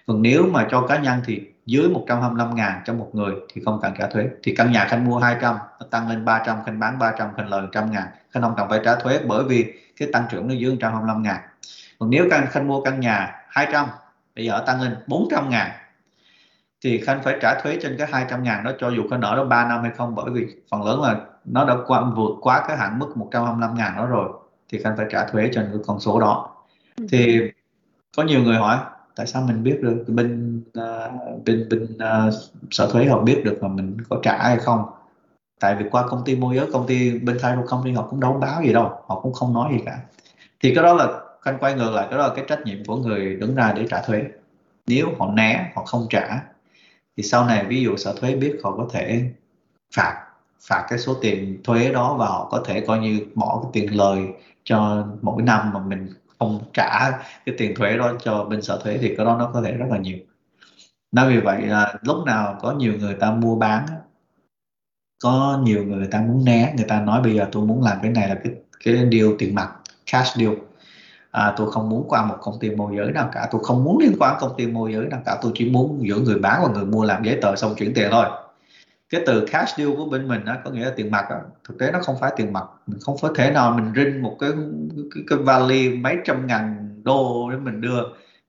Còn 0.06 0.22
nếu 0.22 0.46
mà 0.52 0.66
cho 0.70 0.86
cá 0.86 0.98
nhân 0.98 1.20
thì 1.24 1.40
dưới 1.66 1.88
125 1.88 2.54
ngàn 2.54 2.80
cho 2.86 2.94
một 2.94 3.10
người 3.12 3.34
thì 3.54 3.62
không 3.64 3.78
cần 3.82 3.92
trả 3.98 4.06
thuế. 4.06 4.28
Thì 4.42 4.54
căn 4.56 4.72
nhà 4.72 4.84
khanh 4.84 5.04
mua 5.04 5.18
200 5.18 5.56
nó 5.80 5.86
tăng 5.90 6.08
lên 6.08 6.24
300 6.24 6.56
khanh 6.66 6.80
bán 6.80 6.98
300 6.98 7.28
khanh 7.36 7.48
lời 7.48 7.62
100 7.62 7.90
ngàn 7.90 8.06
khanh 8.30 8.42
không 8.42 8.54
cần 8.56 8.68
phải 8.68 8.80
trả 8.84 8.94
thuế 8.94 9.20
bởi 9.26 9.44
vì 9.44 9.72
cái 9.96 10.08
tăng 10.12 10.24
trưởng 10.30 10.48
nó 10.48 10.54
dưới 10.54 10.70
125 10.70 11.22
ngàn. 11.22 11.40
Còn 11.98 12.10
nếu 12.10 12.28
khanh, 12.30 12.46
khanh 12.50 12.68
mua 12.68 12.82
căn 12.82 13.00
nhà 13.00 13.34
200 13.48 13.86
bây 14.36 14.44
giờ 14.44 14.62
tăng 14.66 14.80
lên 14.82 14.96
400 15.06 15.50
ngàn 15.50 15.70
thì 16.84 17.00
khanh 17.00 17.22
phải 17.22 17.38
trả 17.42 17.60
thuế 17.62 17.78
trên 17.82 17.96
cái 17.98 18.08
200 18.10 18.42
ngàn 18.42 18.64
đó 18.64 18.72
cho 18.78 18.88
dù 18.88 19.02
khanh 19.10 19.20
ở 19.20 19.36
đó 19.36 19.44
3 19.44 19.68
năm 19.68 19.82
hay 19.82 19.90
không 19.96 20.14
bởi 20.14 20.30
vì 20.30 20.46
phần 20.70 20.82
lớn 20.82 21.02
là 21.02 21.20
nó 21.44 21.64
đã 21.64 21.76
qua, 21.86 22.04
vượt 22.16 22.32
quá 22.40 22.64
cái 22.68 22.76
hạn 22.76 22.98
mức 22.98 23.16
125 23.16 23.74
ngàn 23.74 23.96
đó 23.96 24.06
rồi. 24.06 24.28
Thì 24.68 24.78
khanh 24.78 24.96
phải 24.96 25.06
trả 25.10 25.26
thuế 25.26 25.50
trên 25.54 25.68
cái 25.72 25.80
con 25.86 26.00
số 26.00 26.20
đó. 26.20 26.56
Ừ. 26.96 27.06
thì 27.10 27.40
có 28.16 28.22
nhiều 28.22 28.42
người 28.42 28.56
hỏi 28.56 28.78
tại 29.16 29.26
sao 29.26 29.42
mình 29.42 29.62
biết 29.62 29.78
được 29.82 30.04
bên 30.08 30.62
uh, 30.78 31.44
bên 31.44 31.68
bên 31.70 31.84
uh, 31.94 32.34
sở 32.70 32.90
thuế 32.92 33.06
họ 33.06 33.20
biết 33.20 33.42
được 33.44 33.58
mà 33.62 33.68
mình 33.68 33.96
có 34.08 34.20
trả 34.22 34.38
hay 34.38 34.56
không? 34.56 34.84
Tại 35.60 35.74
vì 35.74 35.84
qua 35.90 36.06
công 36.08 36.22
ty 36.24 36.36
môi 36.36 36.56
giới 36.56 36.66
công 36.72 36.86
ty 36.86 37.18
bên 37.18 37.36
title 37.36 37.62
company 37.68 37.94
họ 37.94 38.06
cũng 38.10 38.20
đâu 38.20 38.32
báo 38.32 38.62
gì 38.62 38.72
đâu 38.72 38.84
họ 39.06 39.20
cũng 39.20 39.32
không 39.32 39.54
nói 39.54 39.72
gì 39.72 39.82
cả. 39.86 39.98
Thì 40.60 40.74
cái 40.74 40.84
đó 40.84 40.94
là 40.94 41.08
khanh 41.40 41.58
quay 41.58 41.74
ngược 41.74 41.90
lại 41.90 42.06
cái 42.10 42.18
đó 42.18 42.26
là 42.26 42.34
cái 42.36 42.44
trách 42.48 42.60
nhiệm 42.64 42.84
của 42.86 42.96
người 42.96 43.36
đứng 43.36 43.54
ra 43.54 43.72
để 43.76 43.86
trả 43.90 44.02
thuế. 44.02 44.24
Nếu 44.86 45.06
họ 45.18 45.26
né 45.32 45.72
họ 45.76 45.84
không 45.84 46.06
trả 46.10 46.42
thì 47.20 47.24
sau 47.24 47.46
này 47.46 47.64
ví 47.64 47.82
dụ 47.82 47.96
sở 47.96 48.14
thuế 48.20 48.34
biết 48.34 48.56
họ 48.64 48.76
có 48.76 48.88
thể 48.92 49.30
phạt 49.94 50.24
phạt 50.68 50.86
cái 50.88 50.98
số 50.98 51.14
tiền 51.20 51.60
thuế 51.64 51.92
đó 51.92 52.16
và 52.18 52.26
họ 52.26 52.48
có 52.50 52.62
thể 52.66 52.80
coi 52.80 52.98
như 52.98 53.26
bỏ 53.34 53.60
cái 53.62 53.70
tiền 53.72 53.96
lời 53.96 54.26
cho 54.64 55.06
mỗi 55.22 55.42
năm 55.42 55.70
mà 55.74 55.80
mình 55.80 56.08
không 56.38 56.60
trả 56.72 57.10
cái 57.46 57.54
tiền 57.58 57.74
thuế 57.74 57.96
đó 57.96 58.12
cho 58.22 58.44
bên 58.44 58.62
sở 58.62 58.80
thuế 58.84 58.98
thì 58.98 59.14
cái 59.16 59.26
đó 59.26 59.36
nó 59.38 59.50
có 59.54 59.62
thể 59.62 59.72
rất 59.72 59.86
là 59.90 59.98
nhiều. 59.98 60.18
Nói 61.12 61.28
vì 61.28 61.40
vậy 61.40 61.62
là 61.62 61.94
lúc 62.02 62.26
nào 62.26 62.58
có 62.60 62.72
nhiều 62.72 62.92
người 62.98 63.14
ta 63.14 63.30
mua 63.30 63.56
bán 63.56 63.86
có 65.22 65.60
nhiều 65.62 65.84
người 65.84 66.06
ta 66.10 66.20
muốn 66.20 66.44
né, 66.44 66.72
người 66.76 66.86
ta 66.88 67.00
nói 67.00 67.22
bây 67.22 67.34
giờ 67.34 67.48
tôi 67.52 67.66
muốn 67.66 67.82
làm 67.82 67.98
cái 68.02 68.10
này 68.10 68.28
là 68.28 68.34
cái 68.44 68.52
cái 68.84 68.94
deal 68.94 69.28
tiền 69.38 69.54
mặt, 69.54 69.72
cash 70.12 70.36
deal 70.36 70.52
à, 71.30 71.54
tôi 71.56 71.72
không 71.72 71.88
muốn 71.88 72.08
qua 72.08 72.26
một 72.26 72.36
công 72.40 72.58
ty 72.60 72.70
môi 72.70 72.96
giới 72.96 73.12
nào 73.12 73.30
cả. 73.32 73.48
Tôi 73.50 73.64
không 73.64 73.84
muốn 73.84 73.98
liên 73.98 74.12
quan 74.20 74.36
công 74.40 74.54
ty 74.56 74.66
môi 74.66 74.92
giới 74.92 75.06
nào 75.06 75.22
cả. 75.26 75.38
Tôi 75.42 75.52
chỉ 75.54 75.70
muốn 75.70 76.08
giữa 76.08 76.18
người 76.18 76.38
bán 76.38 76.60
và 76.62 76.68
người 76.68 76.84
mua 76.84 77.04
làm 77.04 77.24
giấy 77.24 77.38
tờ 77.42 77.56
xong 77.56 77.74
chuyển 77.76 77.94
tiền 77.94 78.08
thôi. 78.10 78.26
Cái 79.10 79.22
từ 79.26 79.46
cash 79.46 79.78
deal 79.78 79.90
của 79.96 80.04
bên 80.04 80.28
mình 80.28 80.40
nó 80.44 80.56
có 80.64 80.70
nghĩa 80.70 80.84
là 80.84 80.92
tiền 80.96 81.10
mặt 81.10 81.24
đó. 81.30 81.36
thực 81.68 81.78
tế 81.78 81.90
nó 81.92 81.98
không 82.02 82.16
phải 82.20 82.32
tiền 82.36 82.52
mặt. 82.52 82.64
Mình 82.86 82.98
không 83.00 83.16
có 83.22 83.32
thể 83.36 83.50
nào 83.50 83.72
mình 83.72 83.92
rinh 83.96 84.22
một 84.22 84.36
cái 84.40 84.50
cái, 85.14 85.22
cái 85.26 85.38
vali 85.38 85.96
mấy 85.96 86.16
trăm 86.24 86.46
ngàn 86.46 86.94
đô 87.04 87.50
để 87.50 87.56
mình 87.56 87.80
đưa. 87.80 88.02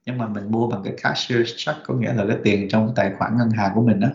Nhưng 0.06 0.18
mà 0.18 0.28
mình 0.28 0.52
mua 0.52 0.68
bằng 0.68 0.82
cái 0.84 0.94
cashier 1.04 1.48
check 1.58 1.80
có 1.86 1.94
nghĩa 1.94 2.14
là 2.14 2.24
cái 2.28 2.38
tiền 2.44 2.70
trong 2.70 2.94
tài 2.96 3.12
khoản 3.18 3.38
ngân 3.38 3.50
hàng 3.50 3.72
của 3.76 3.82
mình 3.82 4.00
đó 4.00 4.08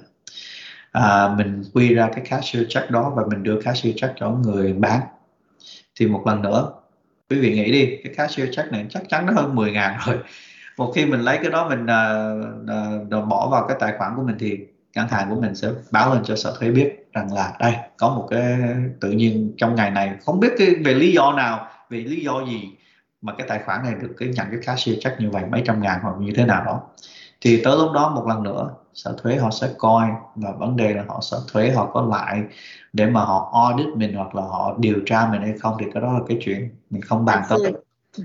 à, 0.97 1.35
mình 1.39 1.63
quy 1.75 1.95
ra 1.95 2.09
cái 2.15 2.25
cashier 2.29 2.65
check 2.69 2.91
đó 2.91 3.13
và 3.17 3.23
mình 3.31 3.43
đưa 3.43 3.61
cashier 3.61 3.95
check 3.97 4.15
cho 4.17 4.31
người 4.31 4.73
bán. 4.73 5.01
Thì 6.01 6.07
một 6.07 6.23
lần 6.27 6.43
nữa 6.43 6.73
quý 7.31 7.41
vị 7.41 7.55
nghĩ 7.55 7.73
đi 7.73 7.99
cái 8.05 8.15
cashier 8.15 8.49
check 8.53 8.73
này 8.73 8.87
chắc 8.91 9.03
chắn 9.09 9.27
nó 9.27 9.33
hơn 9.33 9.55
10 9.55 9.73
ngàn 9.73 9.99
rồi. 10.07 10.17
Một 10.77 10.93
khi 10.95 11.07
mình 11.07 11.21
lấy 11.21 11.39
cái 11.43 11.51
đó 11.51 11.69
mình 11.69 11.85
uh, 11.85 13.19
uh, 13.23 13.29
bỏ 13.29 13.49
vào 13.49 13.67
cái 13.69 13.77
tài 13.81 13.95
khoản 13.99 14.13
của 14.17 14.23
mình 14.23 14.37
thì 14.39 14.59
ngân 14.95 15.09
hàng 15.09 15.31
của 15.31 15.41
mình 15.41 15.55
sẽ 15.55 15.69
báo 15.91 16.15
lên 16.15 16.23
cho 16.25 16.37
sở 16.37 16.57
thuế 16.59 16.71
biết 16.71 17.09
rằng 17.13 17.33
là 17.33 17.53
đây 17.61 17.75
có 17.97 18.09
một 18.09 18.27
cái 18.31 18.59
tự 19.01 19.11
nhiên 19.11 19.55
trong 19.57 19.75
ngày 19.75 19.91
này. 19.91 20.11
Không 20.25 20.41
biết 20.41 20.53
cái 20.59 20.75
về 20.85 20.95
lý 20.95 21.13
do 21.13 21.33
nào 21.33 21.69
vì 21.91 22.05
lý 22.05 22.21
do 22.25 22.45
gì 22.47 22.71
mà 23.23 23.33
cái 23.39 23.47
tài 23.49 23.61
khoản 23.65 23.83
này 23.83 23.95
được 24.03 24.15
cái 24.19 24.29
nhận 24.29 24.47
cái 24.51 24.61
cashier 24.63 24.99
check 25.01 25.21
như 25.21 25.31
vậy 25.31 25.43
mấy 25.51 25.63
trăm 25.67 25.83
ngàn 25.83 25.99
hoặc 26.03 26.15
như 26.21 26.33
thế 26.37 26.45
nào 26.45 26.65
đó. 26.65 26.83
Thì 27.41 27.61
tới 27.65 27.77
lúc 27.77 27.93
đó 27.93 28.13
một 28.15 28.27
lần 28.29 28.43
nữa 28.43 28.71
sở 28.97 29.15
thuế 29.23 29.37
họ 29.37 29.51
sẽ 29.51 29.69
coi 29.79 30.09
và 30.35 30.53
vấn 30.53 30.77
đề 30.77 30.95
là 30.95 31.05
họ 31.09 31.21
sở 31.21 31.41
thuế 31.53 31.71
họ 31.71 31.91
có 31.93 32.03
lại 32.03 32.43
để 32.93 33.07
mà 33.07 33.21
họ 33.21 33.51
audit 33.53 33.87
mình 33.97 34.15
hoặc 34.15 34.35
là 34.35 34.43
họ 34.43 34.75
điều 34.79 34.97
tra 35.07 35.29
mình 35.31 35.43
hay 35.43 35.55
không 35.59 35.77
thì 35.81 35.87
cái 35.95 36.03
đó 36.03 36.13
là 36.13 36.21
cái 36.29 36.39
chuyện 36.41 36.71
mình 36.91 37.03
không 37.03 37.25
bàn 37.25 37.43
tới. 37.49 37.59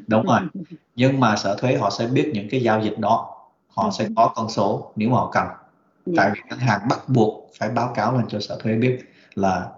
Đúng 0.07 0.25
rồi. 0.25 0.39
Nhưng 0.95 1.19
mà 1.19 1.35
sở 1.35 1.55
thuế 1.55 1.77
họ 1.77 1.89
sẽ 1.89 2.07
biết 2.07 2.31
những 2.33 2.47
cái 2.51 2.61
giao 2.61 2.81
dịch 2.81 2.99
đó. 2.99 3.37
Họ 3.67 3.91
sẽ 3.91 4.07
có 4.15 4.31
con 4.35 4.49
số 4.49 4.91
nếu 4.95 5.09
mà 5.09 5.15
họ 5.15 5.29
cần. 5.31 5.45
Yeah. 5.45 6.17
tại 6.17 6.31
vì 6.33 6.41
ngân 6.49 6.59
hàng 6.59 6.79
bắt 6.89 6.99
buộc 7.07 7.49
phải 7.59 7.69
báo 7.69 7.91
cáo 7.95 8.17
lên 8.17 8.25
cho 8.27 8.39
sở 8.39 8.59
thuế 8.63 8.75
biết 8.75 8.99
là 9.33 9.69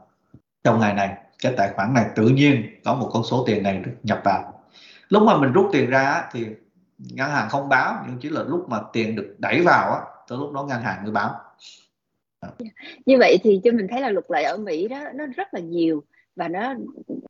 trong 0.63 0.79
ngày 0.79 0.93
này 0.93 1.17
cái 1.43 1.53
tài 1.57 1.69
khoản 1.75 1.93
này 1.93 2.05
tự 2.15 2.27
nhiên 2.27 2.63
có 2.85 2.95
một 2.95 3.09
con 3.13 3.23
số 3.23 3.43
tiền 3.47 3.63
này 3.63 3.77
được 3.77 3.91
nhập 4.03 4.21
vào. 4.23 4.63
Lúc 5.09 5.23
mà 5.23 5.37
mình 5.37 5.51
rút 5.51 5.69
tiền 5.71 5.89
ra 5.89 6.23
thì 6.31 6.47
ngân 6.97 7.29
hàng 7.29 7.49
không 7.49 7.69
báo 7.69 8.05
nhưng 8.07 8.17
chỉ 8.19 8.29
là 8.29 8.43
lúc 8.43 8.69
mà 8.69 8.79
tiền 8.93 9.15
được 9.15 9.35
đẩy 9.39 9.61
vào 9.61 9.91
á 9.91 9.99
tới 10.27 10.37
lúc 10.37 10.51
đó 10.51 10.63
ngân 10.63 10.81
hàng 10.81 11.03
mới 11.03 11.11
báo. 11.11 11.35
Như 13.05 13.17
vậy 13.19 13.37
thì 13.43 13.61
cho 13.63 13.71
mình 13.71 13.87
thấy 13.91 14.01
là 14.01 14.09
luật 14.09 14.25
lệ 14.29 14.43
ở 14.43 14.57
Mỹ 14.57 14.87
đó, 14.87 14.99
nó 15.15 15.25
rất 15.35 15.53
là 15.53 15.59
nhiều 15.59 16.03
và 16.35 16.47
nó, 16.47 16.73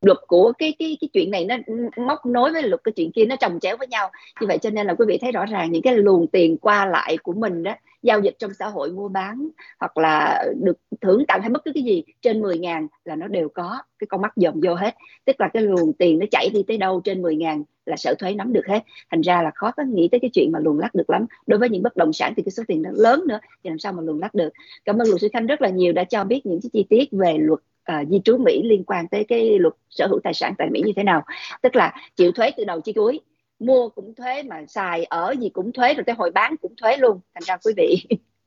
luật 0.01 0.17
của 0.27 0.53
cái 0.57 0.75
cái 0.79 0.97
cái 1.01 1.09
chuyện 1.13 1.31
này 1.31 1.45
nó 1.45 1.55
móc 1.97 2.25
nối 2.25 2.51
với 2.51 2.63
luật 2.63 2.81
cái 2.83 2.91
chuyện 2.91 3.11
kia, 3.11 3.25
nó 3.25 3.35
chồng 3.35 3.59
chéo 3.59 3.77
với 3.77 3.87
nhau. 3.87 4.11
Như 4.41 4.47
vậy 4.47 4.57
cho 4.57 4.69
nên 4.69 4.87
là 4.87 4.93
quý 4.93 5.05
vị 5.07 5.17
thấy 5.21 5.31
rõ 5.31 5.45
ràng 5.45 5.71
những 5.71 5.81
cái 5.81 5.97
luồng 5.97 6.27
tiền 6.27 6.57
qua 6.57 6.85
lại 6.85 7.17
của 7.23 7.33
mình 7.33 7.63
đó 7.63 7.75
giao 8.03 8.19
dịch 8.19 8.35
trong 8.39 8.53
xã 8.53 8.67
hội 8.67 8.91
mua 8.91 9.07
bán 9.07 9.47
hoặc 9.79 9.97
là 9.97 10.45
được 10.61 10.77
thưởng 11.01 11.23
tặng 11.27 11.41
hay 11.41 11.49
bất 11.49 11.65
cứ 11.65 11.71
cái 11.73 11.83
gì 11.83 12.03
trên 12.21 12.41
10 12.41 12.57
ngàn 12.57 12.87
là 13.05 13.15
nó 13.15 13.27
đều 13.27 13.49
có 13.49 13.77
cái 13.99 14.07
con 14.07 14.21
mắt 14.21 14.33
dòm 14.35 14.61
vô 14.63 14.75
hết. 14.75 14.95
Tức 15.25 15.41
là 15.41 15.47
cái 15.53 15.63
luồng 15.63 15.93
tiền 15.93 16.19
nó 16.19 16.25
chảy 16.31 16.49
đi 16.53 16.63
tới 16.67 16.77
đâu 16.77 17.01
trên 17.03 17.21
10 17.21 17.35
ngàn 17.35 17.63
là 17.85 17.95
sở 17.95 18.15
thuế 18.19 18.33
nắm 18.33 18.53
được 18.53 18.67
hết. 18.67 18.79
Thành 19.11 19.21
ra 19.21 19.41
là 19.41 19.51
khó 19.55 19.71
có 19.77 19.83
nghĩ 19.83 20.07
tới 20.11 20.19
cái 20.19 20.29
chuyện 20.33 20.51
mà 20.51 20.59
luồn 20.59 20.77
lách 20.77 20.95
được 20.95 21.09
lắm. 21.09 21.25
Đối 21.47 21.59
với 21.59 21.69
những 21.69 21.83
bất 21.83 21.97
động 21.97 22.13
sản 22.13 22.33
thì 22.37 22.43
cái 22.43 22.51
số 22.51 22.63
tiền 22.67 22.81
nó 22.81 22.89
lớn 22.93 23.23
nữa 23.27 23.39
thì 23.63 23.69
làm 23.69 23.79
sao 23.79 23.93
mà 23.93 24.01
luồn 24.01 24.19
lách 24.19 24.33
được? 24.33 24.49
Cảm 24.85 24.97
ơn 24.97 25.07
luật 25.07 25.21
sư 25.21 25.27
khanh 25.33 25.47
rất 25.47 25.61
là 25.61 25.69
nhiều 25.69 25.93
đã 25.93 26.03
cho 26.03 26.23
biết 26.23 26.45
những 26.45 26.59
cái 26.63 26.69
chi 26.73 26.85
tiết 26.89 27.05
về 27.11 27.37
luật 27.39 27.59
uh, 27.91 28.09
di 28.09 28.19
trú 28.25 28.37
Mỹ 28.37 28.61
liên 28.63 28.83
quan 28.83 29.07
tới 29.07 29.23
cái 29.23 29.59
luật 29.59 29.73
sở 29.89 30.07
hữu 30.07 30.19
tài 30.23 30.33
sản 30.33 30.53
tại 30.57 30.69
Mỹ 30.71 30.81
như 30.85 30.93
thế 30.95 31.03
nào. 31.03 31.23
Tức 31.61 31.75
là 31.75 31.93
chịu 32.15 32.31
thuế 32.31 32.51
từ 32.57 32.63
đầu 32.63 32.81
chí 32.81 32.93
cuối 32.93 33.19
mua 33.65 33.89
cũng 33.89 34.15
thuế 34.15 34.43
mà 34.43 34.65
xài 34.67 35.03
ở 35.03 35.33
gì 35.39 35.49
cũng 35.49 35.71
thuế 35.71 35.93
rồi 35.93 36.03
tới 36.05 36.15
hồi 36.15 36.31
bán 36.31 36.55
cũng 36.61 36.73
thuế 36.81 36.97
luôn. 36.97 37.19
Thành 37.33 37.43
ra 37.45 37.57
quý 37.65 37.73
vị 37.77 37.97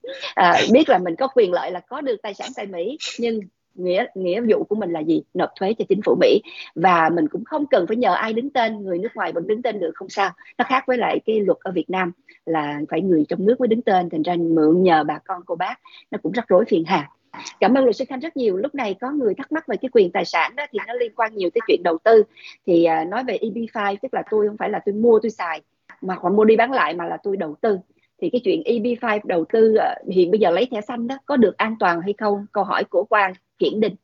à, 0.34 0.60
biết 0.72 0.88
là 0.88 0.98
mình 0.98 1.16
có 1.16 1.28
quyền 1.34 1.52
lợi 1.52 1.70
là 1.70 1.80
có 1.80 2.00
được 2.00 2.16
tài 2.22 2.34
sản 2.34 2.48
tại 2.56 2.66
Mỹ 2.66 2.98
nhưng 3.18 3.40
nghĩa 3.74 4.04
nghĩa 4.14 4.40
vụ 4.40 4.64
của 4.64 4.74
mình 4.74 4.90
là 4.90 5.00
gì? 5.00 5.22
Nộp 5.34 5.50
thuế 5.60 5.74
cho 5.78 5.84
chính 5.88 6.00
phủ 6.04 6.16
Mỹ. 6.20 6.40
Và 6.74 7.10
mình 7.14 7.28
cũng 7.28 7.44
không 7.44 7.66
cần 7.66 7.86
phải 7.86 7.96
nhờ 7.96 8.14
ai 8.14 8.32
đứng 8.32 8.50
tên 8.50 8.82
người 8.82 8.98
nước 8.98 9.08
ngoài 9.14 9.32
vẫn 9.32 9.46
đứng 9.46 9.62
tên 9.62 9.80
được 9.80 9.92
không 9.94 10.08
sao. 10.08 10.30
Nó 10.58 10.64
khác 10.68 10.84
với 10.86 10.96
lại 10.96 11.20
cái 11.26 11.40
luật 11.40 11.58
ở 11.60 11.72
Việt 11.72 11.90
Nam 11.90 12.12
là 12.46 12.80
phải 12.90 13.00
người 13.00 13.24
trong 13.28 13.46
nước 13.46 13.60
mới 13.60 13.68
đứng 13.68 13.82
tên. 13.82 14.10
Thành 14.10 14.22
ra 14.22 14.36
mượn 14.36 14.82
nhờ 14.82 15.04
bà 15.04 15.18
con 15.18 15.42
cô 15.46 15.54
bác 15.54 15.74
nó 16.10 16.18
cũng 16.22 16.32
rắc 16.32 16.48
rối 16.48 16.64
phiền 16.68 16.84
hà 16.86 17.10
cảm 17.60 17.74
ơn 17.74 17.84
luật 17.84 17.96
sư 17.96 18.04
khanh 18.08 18.20
rất 18.20 18.36
nhiều. 18.36 18.56
Lúc 18.56 18.74
này 18.74 18.94
có 19.00 19.10
người 19.10 19.34
thắc 19.34 19.52
mắc 19.52 19.66
về 19.66 19.76
cái 19.76 19.88
quyền 19.92 20.12
tài 20.12 20.24
sản 20.24 20.56
đó 20.56 20.66
thì 20.72 20.78
nó 20.86 20.94
liên 20.94 21.12
quan 21.16 21.34
nhiều 21.34 21.50
tới 21.54 21.60
chuyện 21.66 21.82
đầu 21.82 21.98
tư. 22.04 22.22
Thì 22.66 22.86
uh, 23.02 23.08
nói 23.08 23.24
về 23.24 23.38
EB5 23.42 23.96
tức 24.02 24.14
là 24.14 24.22
tôi 24.30 24.48
không 24.48 24.56
phải 24.56 24.70
là 24.70 24.80
tôi 24.86 24.94
mua 24.94 25.18
tôi 25.22 25.30
xài 25.30 25.62
mà 26.00 26.16
còn 26.16 26.36
mua 26.36 26.44
đi 26.44 26.56
bán 26.56 26.72
lại 26.72 26.94
mà 26.94 27.04
là 27.04 27.16
tôi 27.22 27.36
đầu 27.36 27.56
tư. 27.60 27.78
Thì 28.22 28.30
cái 28.30 28.40
chuyện 28.44 28.62
EB5 28.64 29.20
đầu 29.24 29.44
tư 29.52 29.74
à, 29.74 29.94
hiện 30.12 30.30
bây 30.30 30.40
giờ 30.40 30.50
lấy 30.50 30.68
thẻ 30.70 30.80
xanh 30.80 31.06
đó 31.06 31.18
có 31.26 31.36
được 31.36 31.56
an 31.56 31.76
toàn 31.80 32.00
hay 32.00 32.14
không? 32.18 32.46
Câu 32.52 32.64
hỏi 32.64 32.84
của 32.84 33.04
Quang 33.04 33.32
Hiển 33.60 33.80
Đình. 33.80 33.94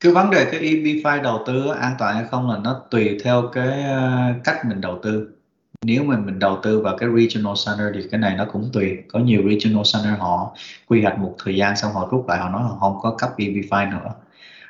Cái 0.00 0.12
vấn 0.12 0.30
đề 0.30 0.46
cái 0.52 0.60
EB5 0.60 1.22
đầu 1.22 1.38
tư 1.46 1.68
an 1.80 1.92
toàn 1.98 2.14
hay 2.14 2.24
không 2.30 2.50
là 2.50 2.58
nó 2.64 2.82
tùy 2.90 3.18
theo 3.24 3.50
cái 3.52 3.82
à, 3.82 4.34
cách 4.44 4.56
mình 4.68 4.80
đầu 4.80 4.98
tư 5.02 5.39
nếu 5.86 6.04
mà 6.04 6.16
mình 6.16 6.38
đầu 6.38 6.58
tư 6.62 6.80
vào 6.80 6.96
cái 6.96 7.08
regional 7.16 7.54
center 7.66 7.94
thì 7.94 8.08
cái 8.10 8.20
này 8.20 8.34
nó 8.36 8.44
cũng 8.52 8.70
tùy. 8.72 8.98
Có 9.08 9.18
nhiều 9.18 9.42
regional 9.50 9.82
center 9.92 10.20
họ 10.20 10.56
quy 10.88 11.02
hoạch 11.02 11.18
một 11.18 11.36
thời 11.44 11.56
gian 11.56 11.76
xong 11.76 11.92
họ 11.92 12.08
rút 12.10 12.28
lại 12.28 12.38
họ 12.38 12.48
nói 12.48 12.62
họ 12.62 12.76
không 12.80 12.98
có 13.02 13.16
cấp 13.18 13.30
BB5 13.36 13.90
nữa. 13.90 14.10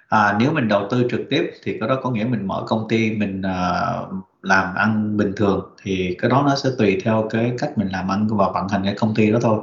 À, 0.09 0.37
nếu 0.41 0.53
mình 0.53 0.69
đầu 0.69 0.89
tư 0.91 1.07
trực 1.11 1.21
tiếp 1.31 1.51
thì 1.63 1.77
cái 1.81 1.89
đó 1.89 1.99
có 2.03 2.11
nghĩa 2.11 2.25
mình 2.25 2.47
mở 2.47 2.65
công 2.67 2.89
ty 2.89 3.11
mình 3.11 3.41
uh, 3.41 4.15
làm 4.43 4.75
ăn 4.75 5.17
bình 5.17 5.33
thường 5.37 5.71
thì 5.83 6.17
cái 6.19 6.31
đó 6.31 6.43
nó 6.47 6.57
sẽ 6.57 6.71
tùy 6.79 7.01
theo 7.05 7.29
cái 7.31 7.53
cách 7.59 7.79
mình 7.79 7.89
làm 7.89 8.09
ăn 8.11 8.27
và 8.31 8.49
vận 8.51 8.69
hành 8.69 8.85
cái 8.85 8.95
công 8.95 9.15
ty 9.15 9.31
đó 9.33 9.39
thôi. 9.43 9.61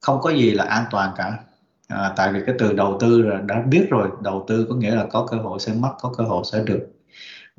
Không 0.00 0.20
có 0.20 0.30
gì 0.30 0.50
là 0.50 0.64
an 0.64 0.84
toàn 0.90 1.12
cả. 1.16 1.38
À, 1.88 2.12
tại 2.16 2.32
vì 2.32 2.40
cái 2.46 2.54
từ 2.58 2.72
đầu 2.72 2.98
tư 3.00 3.22
là 3.22 3.40
đã 3.40 3.62
biết 3.62 3.86
rồi. 3.90 4.08
Đầu 4.22 4.44
tư 4.48 4.66
có 4.68 4.74
nghĩa 4.74 4.94
là 4.94 5.06
có 5.10 5.26
cơ 5.30 5.36
hội 5.36 5.60
sẽ 5.60 5.72
mất 5.72 5.92
có 6.00 6.12
cơ 6.18 6.24
hội 6.24 6.44
sẽ 6.52 6.62
được 6.66 6.99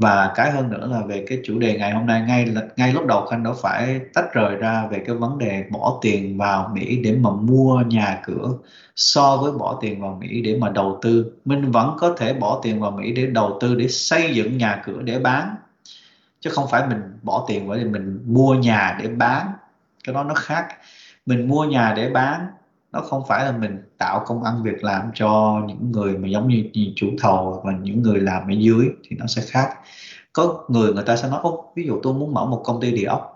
và 0.02 0.32
cái 0.36 0.52
hơn 0.52 0.70
nữa 0.70 0.88
là 0.92 1.02
về 1.02 1.26
cái 1.28 1.40
chủ 1.44 1.60
đề 1.60 1.78
ngày 1.78 1.92
hôm 1.92 2.06
nay, 2.06 2.22
ngay 2.22 2.48
ngay 2.78 2.94
lúc 2.94 3.06
đầu 3.06 3.26
khanh 3.26 3.44
đã 3.44 3.52
phải 3.62 4.00
tách 4.14 4.34
rời 4.34 4.56
ra 4.56 4.88
về 4.92 5.04
cái 5.06 5.16
vấn 5.16 5.38
đề 5.38 5.64
bỏ 5.70 6.00
tiền 6.02 6.38
vào 6.38 6.72
Mỹ 6.74 7.02
để 7.04 7.16
mà 7.22 7.30
mua 7.30 7.82
nhà 7.82 8.22
cửa 8.26 8.50
so 8.96 9.38
với 9.38 9.52
bỏ 9.52 9.78
tiền 9.82 10.02
vào 10.02 10.18
Mỹ 10.22 10.42
để 10.42 10.58
mà 10.62 10.70
đầu 10.70 11.00
tư. 11.02 11.32
Mình 11.46 11.72
vẫn 11.72 11.96
có 12.00 12.16
thể 12.18 12.34
bỏ 12.34 12.60
tiền 12.64 12.80
vào 12.80 12.92
Mỹ 12.92 13.12
để 13.12 13.26
đầu 13.26 13.58
tư, 13.62 13.76
để 13.76 13.88
xây 13.88 14.36
dựng 14.36 14.58
nhà 14.58 14.82
cửa 14.86 15.02
để 15.02 15.20
bán. 15.20 15.56
Chứ 16.40 16.50
không 16.50 16.68
phải 16.72 16.88
mình 16.88 17.02
bỏ 17.24 17.46
tiền 17.48 17.68
vào 17.68 17.78
để 17.78 17.84
mình 17.84 18.24
mua 18.26 18.54
nhà 18.54 18.98
để 19.02 19.08
bán. 19.08 19.48
Cái 20.04 20.16
đó 20.16 20.24
nó 20.24 20.34
khác. 20.34 20.68
Mình 21.26 21.48
mua 21.48 21.66
nhà 21.66 21.94
để 21.98 22.10
bán 22.10 22.48
nó 22.92 23.02
không 23.02 23.24
phải 23.28 23.46
là 23.46 23.52
mình 23.52 23.78
tạo 23.98 24.24
công 24.26 24.44
ăn 24.44 24.64
việc 24.64 24.84
làm 24.84 25.12
cho 25.14 25.62
những 25.68 25.92
người 25.92 26.18
mà 26.18 26.28
giống 26.28 26.48
như, 26.48 26.70
như 26.74 26.94
chủ 26.96 27.08
thầu 27.20 27.52
hoặc 27.52 27.66
là 27.72 27.80
những 27.82 28.02
người 28.02 28.20
làm 28.20 28.44
ở 28.48 28.54
dưới 28.58 28.90
thì 29.04 29.16
nó 29.20 29.26
sẽ 29.28 29.42
khác. 29.46 29.70
Có 30.34 30.66
người 30.68 30.94
người 30.94 31.04
ta 31.04 31.16
sẽ 31.16 31.30
nói 31.30 31.40
Ô, 31.44 31.72
ví 31.76 31.84
dụ 31.88 32.00
tôi 32.04 32.14
muốn 32.14 32.34
mở 32.34 32.46
một 32.46 32.62
công 32.66 32.82
ty 32.82 32.92
địa 32.92 33.06
ốc 33.06 33.32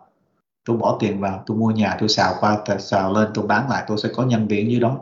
tôi 0.66 0.78
bỏ 0.78 0.98
tiền 1.00 1.20
vào 1.20 1.44
tôi 1.46 1.58
mua 1.58 1.72
nhà 1.72 1.98
tôi 2.00 2.10
xào 2.10 2.34
qua 2.40 2.58
xào 2.80 3.14
lên 3.14 3.28
tôi 3.34 3.48
bán 3.48 3.70
lại 3.70 3.84
tôi 3.88 3.98
sẽ 3.98 4.10
có 4.16 4.24
nhân 4.24 4.48
viên 4.48 4.72
dưới 4.72 4.80
đó. 4.80 5.00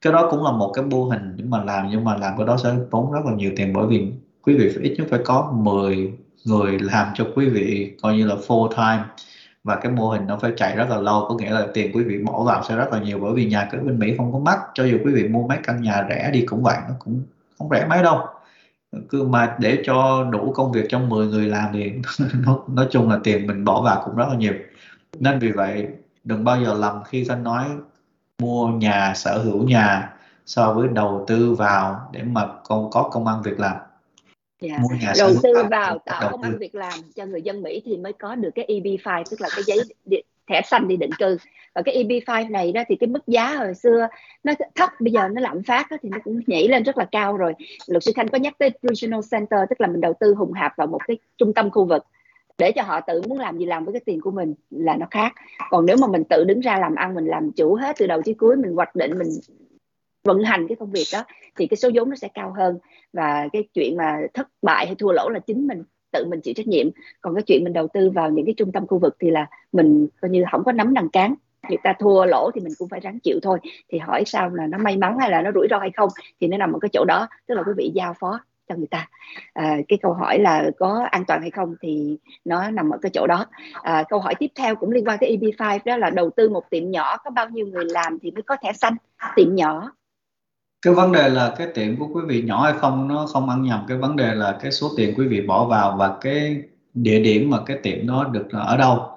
Cái 0.00 0.12
đó 0.12 0.28
cũng 0.30 0.44
là 0.44 0.52
một 0.52 0.72
cái 0.74 0.84
mô 0.84 1.04
hình 1.04 1.36
để 1.36 1.44
mà 1.44 1.64
làm 1.64 1.88
nhưng 1.90 2.04
mà 2.04 2.16
làm 2.16 2.36
cái 2.36 2.46
đó 2.46 2.56
sẽ 2.62 2.74
tốn 2.90 3.12
rất 3.12 3.20
là 3.24 3.32
nhiều 3.32 3.52
tiền 3.56 3.72
bởi 3.72 3.86
vì 3.86 4.12
quý 4.42 4.54
vị 4.54 4.70
phải 4.74 4.84
ít 4.84 4.94
nhất 4.98 5.06
phải 5.10 5.20
có 5.24 5.52
10 5.54 6.12
người 6.44 6.78
làm 6.78 7.06
cho 7.14 7.26
quý 7.36 7.48
vị 7.48 7.96
coi 8.02 8.16
như 8.16 8.26
là 8.26 8.34
full 8.34 8.68
time 8.68 9.04
và 9.64 9.76
cái 9.76 9.92
mô 9.92 10.08
hình 10.08 10.26
nó 10.26 10.38
phải 10.38 10.52
chạy 10.56 10.76
rất 10.76 10.88
là 10.90 11.00
lâu 11.00 11.26
có 11.28 11.34
nghĩa 11.34 11.50
là 11.50 11.66
tiền 11.74 11.96
quý 11.96 12.04
vị 12.04 12.18
bỏ 12.18 12.44
vào 12.44 12.64
sẽ 12.64 12.76
rất 12.76 12.92
là 12.92 12.98
nhiều 12.98 13.18
bởi 13.18 13.32
vì 13.34 13.44
nhà 13.46 13.68
cửa 13.72 13.78
bên 13.78 13.98
Mỹ 13.98 14.14
không 14.16 14.32
có 14.32 14.38
mắc 14.38 14.58
cho 14.74 14.84
dù 14.84 14.98
quý 15.04 15.12
vị 15.12 15.28
mua 15.28 15.46
mấy 15.46 15.58
căn 15.64 15.82
nhà 15.82 16.06
rẻ 16.08 16.30
đi 16.32 16.46
cũng 16.46 16.62
vậy 16.62 16.76
nó 16.88 16.94
cũng 16.98 17.22
không 17.58 17.68
rẻ 17.70 17.86
mấy 17.86 18.02
đâu. 18.02 18.26
Cứ 19.08 19.22
mà 19.22 19.56
để 19.58 19.82
cho 19.84 20.24
đủ 20.32 20.52
công 20.52 20.72
việc 20.72 20.86
trong 20.88 21.08
10 21.08 21.26
người 21.26 21.46
làm 21.46 21.72
thì 21.72 21.92
nó, 22.46 22.58
nói 22.68 22.86
chung 22.90 23.10
là 23.10 23.18
tiền 23.24 23.46
mình 23.46 23.64
bỏ 23.64 23.82
vào 23.82 24.02
cũng 24.04 24.16
rất 24.16 24.26
là 24.28 24.34
nhiều. 24.34 24.54
Nên 25.18 25.38
vì 25.38 25.52
vậy 25.52 25.88
đừng 26.24 26.44
bao 26.44 26.60
giờ 26.64 26.74
lầm 26.74 27.02
khi 27.04 27.26
anh 27.28 27.44
nói 27.44 27.66
mua 28.38 28.68
nhà 28.68 29.12
sở 29.14 29.38
hữu 29.38 29.62
nhà 29.62 30.12
so 30.46 30.72
với 30.72 30.88
đầu 30.88 31.24
tư 31.28 31.54
vào 31.54 32.08
để 32.12 32.22
mà 32.22 32.48
con 32.64 32.90
có 32.90 33.08
công 33.12 33.26
ăn 33.26 33.42
việc 33.42 33.60
làm. 33.60 33.76
Yeah. 34.62 34.80
Mua 34.80 34.96
nhà 35.00 35.12
đầu 35.18 35.30
tư 35.42 35.52
vào 35.70 35.98
tạo 35.98 36.28
công 36.30 36.42
ăn 36.42 36.58
việc 36.58 36.74
làm 36.74 36.98
cho 37.14 37.26
người 37.26 37.42
dân 37.42 37.62
Mỹ 37.62 37.82
thì 37.84 37.96
mới 37.96 38.12
có 38.12 38.34
được 38.34 38.50
cái 38.54 38.66
EB5 38.68 39.22
tức 39.30 39.40
là 39.40 39.48
cái 39.56 39.62
giấy 39.66 39.78
thẻ 40.48 40.60
xanh 40.64 40.88
đi 40.88 40.96
định 40.96 41.10
cư. 41.18 41.38
Và 41.74 41.82
cái 41.82 42.04
EB5 42.04 42.50
này 42.50 42.72
đó 42.72 42.82
thì 42.88 42.96
cái 42.96 43.08
mức 43.08 43.26
giá 43.26 43.54
hồi 43.56 43.74
xưa 43.74 44.08
nó 44.44 44.52
thấp 44.74 44.90
bây 45.00 45.12
giờ 45.12 45.28
nó 45.28 45.40
lạm 45.40 45.62
phát 45.62 45.90
đó, 45.90 45.96
thì 46.02 46.08
nó 46.08 46.18
cũng 46.24 46.40
nhảy 46.46 46.68
lên 46.68 46.82
rất 46.82 46.98
là 46.98 47.04
cao 47.12 47.36
rồi. 47.36 47.54
Luật 47.86 48.02
sư 48.02 48.12
Khanh 48.14 48.28
có 48.28 48.38
nhắc 48.38 48.54
tới 48.58 48.70
regional 48.82 49.20
center 49.30 49.60
tức 49.70 49.80
là 49.80 49.86
mình 49.86 50.00
đầu 50.00 50.14
tư 50.20 50.34
hùng 50.34 50.52
hạp 50.52 50.76
vào 50.76 50.86
một 50.86 51.00
cái 51.06 51.18
trung 51.38 51.54
tâm 51.54 51.70
khu 51.70 51.84
vực 51.84 52.06
để 52.58 52.72
cho 52.72 52.82
họ 52.82 53.00
tự 53.00 53.22
muốn 53.28 53.38
làm 53.38 53.58
gì 53.58 53.66
làm 53.66 53.84
với 53.84 53.92
cái 53.92 54.02
tiền 54.06 54.20
của 54.20 54.30
mình 54.30 54.54
là 54.70 54.96
nó 54.96 55.06
khác. 55.10 55.32
Còn 55.70 55.86
nếu 55.86 55.96
mà 56.00 56.06
mình 56.06 56.24
tự 56.24 56.44
đứng 56.44 56.60
ra 56.60 56.78
làm 56.78 56.94
ăn 56.94 57.14
mình 57.14 57.26
làm 57.26 57.52
chủ 57.52 57.74
hết 57.74 57.96
từ 57.98 58.06
đầu 58.06 58.22
chí 58.22 58.34
cuối 58.34 58.56
mình 58.56 58.72
hoạch 58.72 58.96
định 58.96 59.18
mình 59.18 59.28
vận 60.24 60.42
hành 60.42 60.68
cái 60.68 60.76
công 60.76 60.90
việc 60.90 61.06
đó 61.12 61.24
thì 61.56 61.66
cái 61.66 61.76
số 61.76 61.90
vốn 61.94 62.10
nó 62.10 62.16
sẽ 62.16 62.28
cao 62.34 62.54
hơn. 62.56 62.78
Và 63.12 63.48
cái 63.52 63.68
chuyện 63.74 63.96
mà 63.96 64.16
thất 64.34 64.48
bại 64.62 64.86
hay 64.86 64.94
thua 64.94 65.12
lỗ 65.12 65.28
là 65.28 65.38
chính 65.38 65.66
mình 65.66 65.82
tự 66.12 66.24
mình 66.28 66.40
chịu 66.40 66.54
trách 66.56 66.66
nhiệm. 66.66 66.86
Còn 67.20 67.34
cái 67.34 67.42
chuyện 67.42 67.64
mình 67.64 67.72
đầu 67.72 67.88
tư 67.94 68.10
vào 68.10 68.30
những 68.30 68.46
cái 68.46 68.54
trung 68.56 68.72
tâm 68.72 68.86
khu 68.86 68.98
vực 68.98 69.16
thì 69.20 69.30
là 69.30 69.46
mình 69.72 70.08
coi 70.20 70.30
như 70.30 70.44
không 70.52 70.64
có 70.64 70.72
nắm 70.72 70.94
đằng 70.94 71.08
cán. 71.08 71.34
Người 71.68 71.78
ta 71.82 71.94
thua 71.98 72.24
lỗ 72.24 72.50
thì 72.54 72.60
mình 72.60 72.72
cũng 72.78 72.88
phải 72.88 73.00
ráng 73.00 73.18
chịu 73.20 73.38
thôi. 73.42 73.58
Thì 73.88 73.98
hỏi 73.98 74.22
sao 74.26 74.50
là 74.50 74.66
nó 74.66 74.78
may 74.78 74.96
mắn 74.96 75.18
hay 75.18 75.30
là 75.30 75.42
nó 75.42 75.50
rủi 75.54 75.66
ro 75.70 75.78
hay 75.78 75.90
không 75.96 76.08
thì 76.40 76.46
nó 76.46 76.56
nằm 76.56 76.72
ở 76.72 76.78
cái 76.78 76.88
chỗ 76.92 77.04
đó. 77.04 77.28
Tức 77.46 77.54
là 77.54 77.62
quý 77.62 77.72
vị 77.76 77.90
giao 77.94 78.14
phó 78.20 78.40
cho 78.68 78.74
người 78.74 78.86
ta. 78.86 79.08
À, 79.52 79.76
cái 79.88 79.98
câu 80.02 80.12
hỏi 80.12 80.38
là 80.38 80.70
có 80.78 81.06
an 81.10 81.24
toàn 81.28 81.40
hay 81.40 81.50
không 81.50 81.74
thì 81.80 82.18
nó 82.44 82.70
nằm 82.70 82.90
ở 82.90 82.98
cái 83.02 83.10
chỗ 83.14 83.26
đó. 83.26 83.46
À, 83.72 84.04
câu 84.08 84.18
hỏi 84.20 84.34
tiếp 84.38 84.50
theo 84.54 84.74
cũng 84.74 84.90
liên 84.90 85.04
quan 85.08 85.18
tới 85.20 85.36
EB5 85.36 85.78
đó 85.84 85.96
là 85.96 86.10
đầu 86.10 86.30
tư 86.30 86.48
một 86.48 86.70
tiệm 86.70 86.90
nhỏ 86.90 87.16
có 87.16 87.30
bao 87.30 87.48
nhiêu 87.48 87.66
người 87.66 87.84
làm 87.84 88.18
thì 88.22 88.30
mới 88.30 88.42
có 88.42 88.56
thẻ 88.62 88.72
xanh? 88.72 88.94
Tiệm 89.36 89.54
nhỏ 89.54 89.92
cái 90.82 90.94
vấn 90.94 91.12
đề 91.12 91.28
là 91.28 91.54
cái 91.58 91.66
tiệm 91.74 91.96
của 91.96 92.08
quý 92.14 92.22
vị 92.26 92.42
nhỏ 92.42 92.62
hay 92.62 92.72
không 92.78 93.08
nó 93.08 93.26
không 93.26 93.48
ăn 93.48 93.62
nhầm. 93.62 93.84
Cái 93.88 93.98
vấn 93.98 94.16
đề 94.16 94.34
là 94.34 94.58
cái 94.62 94.72
số 94.72 94.90
tiền 94.96 95.14
quý 95.16 95.26
vị 95.26 95.40
bỏ 95.40 95.64
vào 95.64 95.96
và 95.96 96.16
cái 96.20 96.62
địa 96.94 97.20
điểm 97.20 97.50
mà 97.50 97.58
cái 97.66 97.78
tiệm 97.82 98.06
đó 98.06 98.24
được 98.32 98.46
à, 98.52 98.60
ở 98.60 98.76
đâu. 98.76 99.08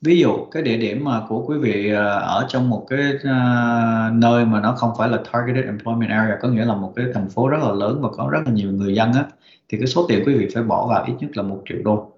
Ví 0.00 0.18
dụ 0.18 0.44
cái 0.50 0.62
địa 0.62 0.76
điểm 0.76 1.04
mà 1.04 1.22
của 1.28 1.44
quý 1.46 1.58
vị 1.58 1.92
à, 1.94 2.04
ở 2.14 2.46
trong 2.48 2.70
một 2.70 2.86
cái 2.88 3.00
uh, 3.14 4.12
nơi 4.12 4.44
mà 4.44 4.60
nó 4.60 4.72
không 4.72 4.90
phải 4.98 5.08
là 5.08 5.18
targeted 5.32 5.64
employment 5.64 6.10
area 6.10 6.38
có 6.42 6.48
nghĩa 6.48 6.64
là 6.64 6.74
một 6.74 6.92
cái 6.96 7.06
thành 7.14 7.28
phố 7.28 7.48
rất 7.48 7.58
là 7.62 7.72
lớn 7.72 7.98
và 8.02 8.08
có 8.16 8.28
rất 8.32 8.40
là 8.46 8.52
nhiều 8.52 8.72
người 8.72 8.94
dân 8.94 9.12
á 9.12 9.24
thì 9.68 9.78
cái 9.78 9.86
số 9.86 10.06
tiền 10.08 10.22
quý 10.26 10.34
vị 10.34 10.48
phải 10.54 10.62
bỏ 10.62 10.86
vào 10.86 11.04
ít 11.04 11.14
nhất 11.20 11.36
là 11.36 11.42
một 11.42 11.62
triệu 11.68 11.78
đô. 11.84 12.12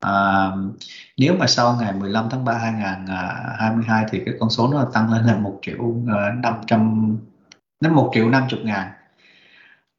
À, 0.00 0.50
nếu 1.18 1.34
mà 1.38 1.46
sau 1.46 1.76
ngày 1.80 1.92
15 1.92 2.26
tháng 2.30 2.44
3 2.44 2.54
2022 2.54 4.04
thì 4.10 4.22
cái 4.26 4.34
con 4.40 4.50
số 4.50 4.68
nó 4.72 4.84
tăng 4.92 5.12
lên 5.12 5.24
là 5.24 5.36
một 5.36 5.58
triệu 5.62 5.94
năm 6.42 6.54
trăm 6.66 7.16
đến 7.80 7.92
một 7.92 8.10
triệu 8.14 8.28
năm 8.28 8.42
chục 8.48 8.60
ngàn. 8.62 8.88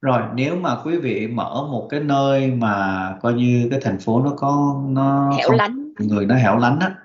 Rồi 0.01 0.21
nếu 0.35 0.55
mà 0.55 0.75
quý 0.83 0.97
vị 0.97 1.27
mở 1.27 1.67
một 1.71 1.87
cái 1.89 1.99
nơi 1.99 2.47
mà 2.47 3.07
coi 3.21 3.33
như 3.33 3.67
cái 3.71 3.79
thành 3.83 3.99
phố 3.99 4.21
nó 4.23 4.33
có 4.37 4.81
nó 4.87 5.31
hẻo 5.37 5.51
lánh. 5.51 5.93
người 5.99 6.25
nó 6.25 6.35
hẻo 6.35 6.57
lánh 6.57 6.79
á 6.79 6.95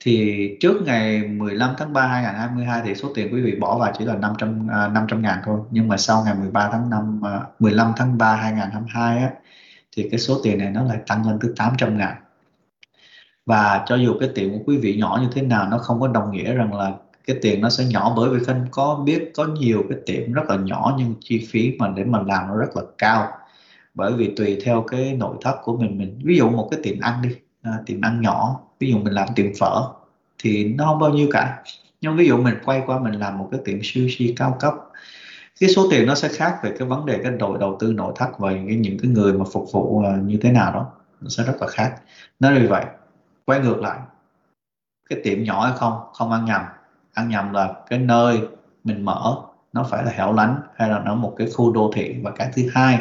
thì 0.00 0.48
trước 0.60 0.82
ngày 0.86 1.22
15 1.22 1.74
tháng 1.78 1.92
3 1.92 2.06
2022 2.06 2.82
thì 2.84 2.94
số 2.94 3.08
tiền 3.14 3.34
quý 3.34 3.40
vị 3.40 3.56
bỏ 3.60 3.78
vào 3.78 3.92
chỉ 3.98 4.04
là 4.04 4.16
500 4.16 4.68
à, 4.70 4.88
500 4.88 5.22
ngàn 5.22 5.38
thôi. 5.44 5.60
Nhưng 5.70 5.88
mà 5.88 5.96
sau 5.96 6.22
ngày 6.24 6.34
13 6.34 6.68
tháng 6.72 6.90
5 6.90 7.20
à, 7.24 7.40
15 7.58 7.92
tháng 7.96 8.18
3 8.18 8.34
2022 8.36 9.18
á 9.18 9.30
thì 9.96 10.08
cái 10.10 10.20
số 10.20 10.40
tiền 10.42 10.58
này 10.58 10.70
nó 10.70 10.82
lại 10.82 10.98
tăng 11.06 11.28
lên 11.28 11.38
tới 11.40 11.50
800 11.56 11.98
ngàn. 11.98 12.16
Và 13.46 13.84
cho 13.86 13.96
dù 13.96 14.16
cái 14.20 14.28
tiệm 14.34 14.50
của 14.50 14.58
quý 14.66 14.78
vị 14.78 14.96
nhỏ 14.96 15.18
như 15.22 15.28
thế 15.32 15.42
nào 15.42 15.68
nó 15.70 15.78
không 15.78 16.00
có 16.00 16.08
đồng 16.08 16.30
nghĩa 16.32 16.54
rằng 16.54 16.74
là 16.74 16.92
cái 17.30 17.38
tiền 17.42 17.60
nó 17.60 17.70
sẽ 17.70 17.84
nhỏ 17.84 18.12
bởi 18.16 18.30
vì 18.30 18.44
khanh 18.44 18.66
có 18.70 19.02
biết 19.04 19.30
có 19.34 19.46
nhiều 19.46 19.84
cái 19.88 19.98
tiệm 20.06 20.32
rất 20.32 20.42
là 20.48 20.56
nhỏ 20.56 20.94
nhưng 20.98 21.14
chi 21.20 21.46
phí 21.50 21.76
mà 21.78 21.88
để 21.96 22.04
mình 22.04 22.26
làm 22.26 22.48
nó 22.48 22.56
rất 22.56 22.76
là 22.76 22.82
cao. 22.98 23.28
Bởi 23.94 24.12
vì 24.12 24.34
tùy 24.36 24.58
theo 24.64 24.82
cái 24.82 25.14
nội 25.14 25.36
thất 25.40 25.54
của 25.64 25.76
mình 25.76 25.98
mình 25.98 26.20
ví 26.24 26.36
dụ 26.36 26.50
một 26.50 26.68
cái 26.70 26.80
tiệm 26.82 27.00
ăn 27.00 27.22
đi 27.22 27.28
à, 27.62 27.72
tiệm 27.86 28.00
ăn 28.00 28.20
nhỏ 28.20 28.60
ví 28.80 28.90
dụ 28.90 28.98
mình 28.98 29.12
làm 29.12 29.28
tiệm 29.36 29.46
phở 29.60 29.82
thì 30.38 30.64
nó 30.64 30.84
không 30.84 30.98
bao 30.98 31.10
nhiêu 31.10 31.28
cả. 31.32 31.62
Nhưng 32.00 32.16
ví 32.16 32.26
dụ 32.26 32.36
mình 32.36 32.54
quay 32.64 32.82
qua 32.86 32.98
mình 32.98 33.12
làm 33.12 33.38
một 33.38 33.48
cái 33.52 33.60
tiệm 33.64 33.78
sushi 33.82 34.34
cao 34.36 34.56
cấp 34.60 34.74
cái 35.60 35.70
số 35.70 35.88
tiền 35.90 36.06
nó 36.06 36.14
sẽ 36.14 36.28
khác 36.28 36.58
về 36.62 36.74
cái 36.78 36.88
vấn 36.88 37.06
đề 37.06 37.20
cái 37.22 37.32
đội 37.32 37.58
đầu 37.58 37.76
tư 37.80 37.92
nội 37.92 38.12
thất 38.16 38.38
và 38.38 38.52
những, 38.52 38.82
những 38.82 38.98
cái 38.98 39.10
người 39.10 39.32
mà 39.32 39.44
phục 39.52 39.72
vụ 39.72 40.02
à, 40.04 40.16
như 40.16 40.38
thế 40.42 40.52
nào 40.52 40.72
đó 40.72 40.92
nó 41.20 41.28
sẽ 41.28 41.44
rất 41.44 41.56
là 41.60 41.66
khác. 41.66 41.94
Nó 42.40 42.50
như 42.50 42.66
vậy 42.70 42.84
quay 43.44 43.60
ngược 43.60 43.80
lại 43.80 43.98
cái 45.10 45.20
tiệm 45.24 45.44
nhỏ 45.44 45.66
hay 45.66 45.72
không 45.76 46.00
không 46.12 46.32
ăn 46.32 46.44
nhầm 46.44 46.62
ăn 47.12 47.28
nhầm 47.28 47.52
là 47.52 47.74
cái 47.88 47.98
nơi 47.98 48.40
mình 48.84 49.04
mở 49.04 49.36
nó 49.72 49.82
phải 49.90 50.04
là 50.04 50.12
hẻo 50.12 50.32
lánh 50.32 50.60
hay 50.76 50.88
là 50.90 50.98
nó 50.98 51.14
một 51.14 51.34
cái 51.36 51.48
khu 51.54 51.72
đô 51.72 51.90
thị. 51.94 52.14
Và 52.22 52.30
cái 52.30 52.50
thứ 52.54 52.62
hai 52.72 52.98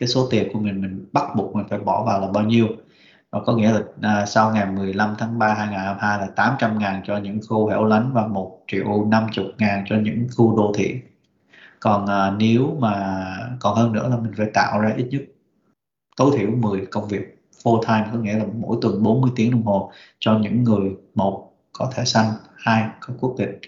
cái 0.00 0.08
số 0.08 0.26
tiền 0.30 0.48
của 0.52 0.58
mình 0.58 0.80
mình 0.80 1.06
bắt 1.12 1.24
buộc 1.36 1.56
mình 1.56 1.66
phải 1.70 1.78
bỏ 1.78 2.04
vào 2.04 2.20
là 2.20 2.26
bao 2.26 2.44
nhiêu? 2.44 2.66
Nó 3.32 3.40
có 3.46 3.52
nghĩa 3.56 3.72
là 3.72 3.80
à, 4.02 4.26
sau 4.26 4.50
ngày 4.54 4.66
15 4.66 5.14
tháng 5.18 5.38
3 5.38 5.54
2022 5.54 6.18
là 6.18 6.26
800 6.36 6.78
ngàn 6.78 7.02
cho 7.06 7.16
những 7.16 7.40
khu 7.48 7.68
hẻo 7.68 7.84
lánh 7.84 8.12
và 8.12 8.26
1 8.26 8.60
triệu 8.66 9.04
50 9.04 9.52
ngàn 9.58 9.84
cho 9.86 9.96
những 9.96 10.26
khu 10.36 10.56
đô 10.56 10.72
thị. 10.76 11.00
Còn 11.80 12.06
à, 12.06 12.30
nếu 12.38 12.76
mà 12.80 13.24
còn 13.60 13.76
hơn 13.76 13.92
nữa 13.92 14.08
là 14.10 14.16
mình 14.16 14.32
phải 14.36 14.46
tạo 14.54 14.80
ra 14.80 14.92
ít 14.96 15.06
nhất 15.10 15.22
tối 16.16 16.30
thiểu 16.38 16.50
10 16.50 16.86
công 16.86 17.08
việc 17.08 17.38
full 17.64 17.82
time 17.82 18.08
có 18.12 18.18
nghĩa 18.18 18.38
là 18.38 18.44
mỗi 18.60 18.78
tuần 18.82 19.02
40 19.02 19.30
tiếng 19.36 19.50
đồng 19.50 19.62
hồ 19.62 19.92
cho 20.18 20.38
những 20.38 20.64
người 20.64 20.96
một 21.14 21.47
có 21.78 21.90
thẻ 21.94 22.04
xanh 22.04 22.26
hai 22.56 22.88
có 23.00 23.14
quốc 23.20 23.34
tịch. 23.38 23.60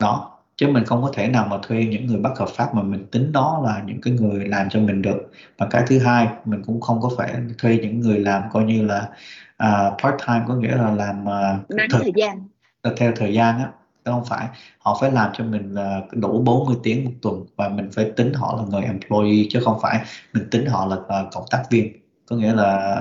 Đó 0.00 0.38
chứ 0.56 0.68
mình 0.68 0.84
không 0.84 1.02
có 1.02 1.12
thể 1.14 1.28
nào 1.28 1.46
mà 1.46 1.58
thuê 1.62 1.84
những 1.84 2.06
người 2.06 2.18
bất 2.18 2.38
hợp 2.38 2.48
pháp 2.48 2.74
mà 2.74 2.82
mình 2.82 3.06
tính 3.10 3.32
đó 3.32 3.62
là 3.64 3.82
những 3.86 4.00
cái 4.00 4.14
người 4.14 4.44
làm 4.44 4.68
cho 4.68 4.80
mình 4.80 5.02
được. 5.02 5.30
Và 5.58 5.66
cái 5.70 5.82
thứ 5.86 5.98
hai 5.98 6.28
mình 6.44 6.62
cũng 6.66 6.80
không 6.80 7.00
có 7.00 7.10
phải 7.16 7.34
thuê 7.58 7.78
những 7.82 8.00
người 8.00 8.18
làm 8.18 8.42
coi 8.52 8.64
như 8.64 8.82
là 8.82 9.08
uh, 9.62 10.02
part 10.02 10.14
time 10.26 10.44
có 10.48 10.54
nghĩa 10.54 10.76
là 10.76 10.90
làm 10.90 11.24
uh, 11.24 11.68
thời, 11.68 11.88
thời 11.90 12.12
gian. 12.16 12.48
Theo 12.96 13.12
thời 13.16 13.34
gian 13.34 13.58
á 13.58 13.68
không 14.04 14.24
phải. 14.24 14.46
Họ 14.78 14.98
phải 15.00 15.12
làm 15.12 15.30
cho 15.34 15.44
mình 15.44 15.74
là 15.74 16.00
đủ 16.12 16.42
40 16.44 16.76
tiếng 16.82 17.04
một 17.04 17.12
tuần 17.22 17.44
và 17.56 17.68
mình 17.68 17.90
phải 17.92 18.10
tính 18.16 18.32
họ 18.34 18.56
là 18.56 18.62
người 18.70 18.82
employee 18.82 19.46
chứ 19.50 19.60
không 19.64 19.78
phải 19.82 20.00
mình 20.34 20.50
tính 20.50 20.66
họ 20.66 20.86
là 20.86 20.96
uh, 20.96 21.32
cộng 21.32 21.44
tác 21.50 21.62
viên. 21.70 21.92
Có 22.26 22.36
nghĩa 22.36 22.54
là 22.54 23.00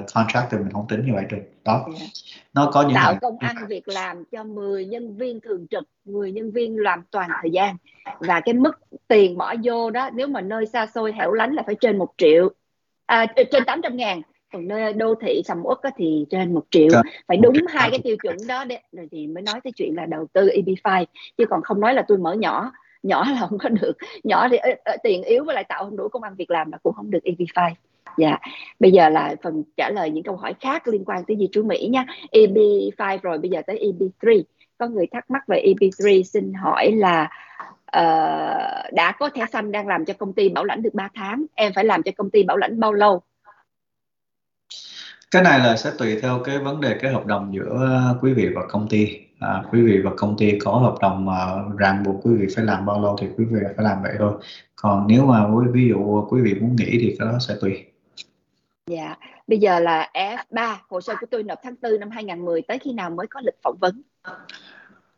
uh, 0.00 0.14
contractor 0.14 0.60
mình 0.60 0.72
không 0.72 0.88
tính 0.88 1.06
như 1.06 1.12
vậy 1.14 1.24
được. 1.30 1.42
Đó. 1.64 1.86
Yeah. 1.98 2.10
Nó 2.54 2.70
có 2.72 2.82
những 2.82 2.94
tạo 2.94 3.12
hàng... 3.12 3.18
công 3.20 3.38
ăn 3.38 3.56
việc 3.68 3.88
làm 3.88 4.24
cho 4.24 4.44
10 4.44 4.86
nhân 4.86 5.16
viên 5.16 5.40
thường 5.40 5.66
trực 5.70 5.84
10 6.04 6.32
nhân 6.32 6.50
viên 6.50 6.78
làm 6.78 7.02
toàn 7.10 7.30
thời 7.42 7.50
gian. 7.50 7.76
Và 8.18 8.40
cái 8.40 8.54
mức 8.54 8.72
tiền 9.08 9.36
bỏ 9.36 9.54
vô 9.64 9.90
đó 9.90 10.10
nếu 10.14 10.26
mà 10.26 10.40
nơi 10.40 10.66
xa 10.66 10.86
xôi 10.86 11.12
hẻo 11.12 11.32
lánh 11.32 11.54
là 11.54 11.62
phải 11.66 11.74
trên 11.80 11.98
một 11.98 12.08
triệu 12.18 12.48
à, 13.06 13.26
trên 13.36 13.64
800 13.66 13.96
ngàn. 13.96 14.22
Còn 14.52 14.68
nơi 14.68 14.92
đô 14.92 15.14
thị 15.14 15.42
sầm 15.44 15.62
uất 15.62 15.78
thì 15.96 16.26
trên 16.30 16.54
một 16.54 16.64
triệu. 16.70 16.88
Phải 17.28 17.36
đúng 17.36 17.54
hai 17.68 17.90
cái 17.90 18.00
tiêu 18.04 18.16
chuẩn 18.22 18.36
đó 18.48 18.64
đấy 18.64 18.80
rồi 18.92 19.08
thì 19.10 19.26
mới 19.26 19.42
nói 19.42 19.60
tới 19.64 19.72
chuyện 19.76 19.94
là 19.96 20.06
đầu 20.06 20.26
tư 20.32 20.48
EB5 20.48 21.04
chứ 21.38 21.44
còn 21.50 21.62
không 21.62 21.80
nói 21.80 21.94
là 21.94 22.04
tôi 22.08 22.18
mở 22.18 22.32
nhỏ 22.34 22.72
nhỏ 23.02 23.24
là 23.30 23.46
không 23.48 23.58
có 23.58 23.68
được. 23.68 23.92
Nhỏ 24.24 24.48
thì 24.48 24.56
uh, 24.56 25.02
tiền 25.02 25.22
yếu 25.22 25.44
với 25.44 25.54
lại 25.54 25.64
tạo 25.68 25.84
không 25.84 25.96
đủ 25.96 26.08
công 26.08 26.22
ăn 26.22 26.34
việc 26.34 26.50
làm 26.50 26.72
là 26.72 26.78
cũng 26.82 26.94
không 26.94 27.10
được 27.10 27.18
EB5 27.24 27.70
dạ. 28.18 28.38
Bây 28.80 28.92
giờ 28.92 29.08
là 29.08 29.34
phần 29.42 29.62
trả 29.76 29.90
lời 29.90 30.10
những 30.10 30.24
câu 30.24 30.36
hỏi 30.36 30.54
khác 30.60 30.88
liên 30.88 31.04
quan 31.04 31.24
tới 31.24 31.36
di 31.40 31.48
trú 31.52 31.62
Mỹ 31.62 31.88
nha. 31.90 32.04
EB5 32.32 33.18
rồi 33.22 33.38
bây 33.38 33.50
giờ 33.50 33.62
tới 33.66 33.78
EB3 33.78 34.42
có 34.78 34.86
người 34.86 35.06
thắc 35.12 35.30
mắc 35.30 35.42
về 35.48 35.64
EB3 35.66 36.22
xin 36.22 36.52
hỏi 36.54 36.92
là 36.92 37.28
uh, 37.96 38.94
đã 38.94 39.12
có 39.18 39.30
thẻ 39.34 39.46
xanh 39.52 39.72
đang 39.72 39.86
làm 39.86 40.04
cho 40.04 40.14
công 40.18 40.32
ty 40.32 40.48
bảo 40.48 40.64
lãnh 40.64 40.82
được 40.82 40.94
3 40.94 41.08
tháng 41.14 41.44
em 41.54 41.72
phải 41.74 41.84
làm 41.84 42.02
cho 42.02 42.12
công 42.16 42.30
ty 42.30 42.42
bảo 42.42 42.56
lãnh 42.56 42.80
bao 42.80 42.92
lâu? 42.92 43.22
Cái 45.30 45.42
này 45.42 45.58
là 45.58 45.76
sẽ 45.76 45.90
tùy 45.98 46.20
theo 46.22 46.38
cái 46.44 46.58
vấn 46.58 46.80
đề 46.80 46.98
cái 47.00 47.12
hợp 47.12 47.26
đồng 47.26 47.54
giữa 47.54 47.76
ờ, 47.80 48.18
quý 48.20 48.32
vị 48.32 48.48
và 48.54 48.62
công 48.68 48.88
ty. 48.88 49.18
À, 49.40 49.62
quý 49.72 49.82
vị 49.82 50.00
và 50.04 50.10
công 50.16 50.36
ty 50.38 50.58
có 50.58 50.72
hợp 50.72 50.94
đồng 51.00 51.24
mà 51.24 51.34
ràng 51.78 52.02
buộc 52.02 52.26
quý 52.26 52.34
vị 52.34 52.46
phải 52.56 52.64
làm 52.64 52.86
bao 52.86 53.02
lâu 53.02 53.16
thì 53.20 53.26
quý 53.36 53.44
vị 53.44 53.60
phải 53.76 53.84
làm 53.84 54.02
vậy 54.02 54.12
thôi. 54.18 54.32
Còn 54.76 55.06
nếu 55.06 55.26
mà 55.26 55.46
ví 55.72 55.88
dụ 55.88 56.26
quý 56.30 56.42
vị 56.42 56.54
muốn 56.60 56.76
nghỉ 56.76 56.98
thì 57.00 57.16
cái 57.18 57.28
đó 57.32 57.38
sẽ 57.48 57.54
tùy. 57.60 57.84
Dạ, 58.90 59.16
bây 59.46 59.58
giờ 59.58 59.80
là 59.80 60.10
F3, 60.14 60.76
hồ 60.88 61.00
sơ 61.00 61.14
của 61.20 61.26
tôi 61.30 61.42
nộp 61.42 61.58
tháng 61.62 61.74
4 61.82 62.00
năm 62.00 62.10
2010 62.10 62.62
tới 62.62 62.78
khi 62.78 62.92
nào 62.92 63.10
mới 63.10 63.26
có 63.26 63.40
lịch 63.44 63.54
phỏng 63.62 63.76
vấn? 63.80 64.02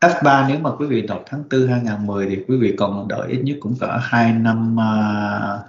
F3 0.01 0.45
nếu 0.49 0.59
mà 0.59 0.69
quý 0.79 0.85
vị 0.87 1.01
nộp 1.01 1.23
tháng 1.25 1.43
4 1.51 1.67
2010 1.67 2.27
thì 2.29 2.43
quý 2.47 2.57
vị 2.57 2.75
còn 2.77 3.07
đợi 3.07 3.31
ít 3.31 3.41
nhất 3.43 3.57
cũng 3.59 3.75
cỡ 3.79 3.97
2 4.01 4.33
năm 4.33 4.75
uh, 4.75 4.81
à, 4.81 5.59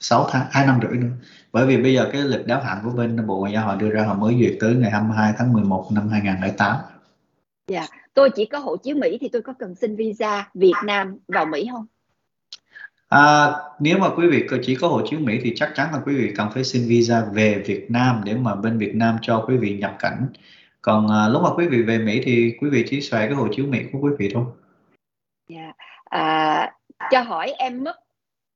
6 0.00 0.26
tháng 0.30 0.46
2 0.50 0.66
năm 0.66 0.80
rưỡi 0.82 0.98
nữa. 0.98 1.12
Bởi 1.52 1.66
vì 1.66 1.82
bây 1.82 1.94
giờ 1.94 2.08
cái 2.12 2.22
lịch 2.22 2.46
đáo 2.46 2.60
hạn 2.60 2.78
của 2.84 2.90
bên 2.90 3.26
Bộ 3.26 3.38
Ngoại 3.38 3.52
giao 3.52 3.66
họ 3.66 3.76
đưa 3.76 3.90
ra 3.90 4.02
họ 4.02 4.14
mới 4.14 4.34
duyệt 4.40 4.56
tới 4.60 4.74
ngày 4.74 4.90
22 4.90 5.32
tháng 5.38 5.52
11 5.52 5.86
năm 5.92 6.08
2008. 6.08 6.76
Dạ, 7.68 7.86
tôi 8.14 8.30
chỉ 8.30 8.44
có 8.44 8.58
hộ 8.58 8.76
chiếu 8.76 8.96
Mỹ 8.96 9.18
thì 9.20 9.28
tôi 9.28 9.42
có 9.42 9.52
cần 9.58 9.74
xin 9.74 9.96
visa 9.96 10.50
Việt 10.54 10.74
Nam 10.84 11.18
vào 11.28 11.46
Mỹ 11.46 11.68
không? 11.72 11.86
À, 13.08 13.52
nếu 13.80 13.98
mà 13.98 14.08
quý 14.16 14.26
vị 14.28 14.46
chỉ 14.62 14.74
có 14.74 14.88
hộ 14.88 15.06
chiếu 15.06 15.20
Mỹ 15.20 15.40
thì 15.42 15.52
chắc 15.56 15.72
chắn 15.74 15.88
là 15.92 16.00
quý 16.06 16.16
vị 16.16 16.32
cần 16.36 16.48
phải 16.54 16.64
xin 16.64 16.82
visa 16.88 17.24
về 17.32 17.62
Việt 17.66 17.90
Nam 17.90 18.20
để 18.24 18.34
mà 18.34 18.54
bên 18.54 18.78
Việt 18.78 18.94
Nam 18.94 19.16
cho 19.22 19.44
quý 19.48 19.56
vị 19.56 19.78
nhập 19.78 19.96
cảnh. 19.98 20.26
Còn 20.82 21.10
à, 21.10 21.28
lúc 21.28 21.42
mà 21.42 21.48
quý 21.56 21.66
vị 21.66 21.82
về 21.82 21.98
Mỹ 21.98 22.20
thì 22.24 22.54
quý 22.60 22.70
vị 22.70 22.84
chỉ 22.88 23.00
xòe 23.00 23.26
cái 23.26 23.34
hộ 23.34 23.48
chiếu 23.52 23.66
Mỹ 23.66 23.78
của 23.92 23.98
quý 24.02 24.10
vị 24.18 24.30
thôi. 24.34 24.44
Dạ. 25.48 25.72
À, 26.04 26.72
cho 27.10 27.20
hỏi 27.20 27.54
em 27.58 27.84
mất 27.84 27.96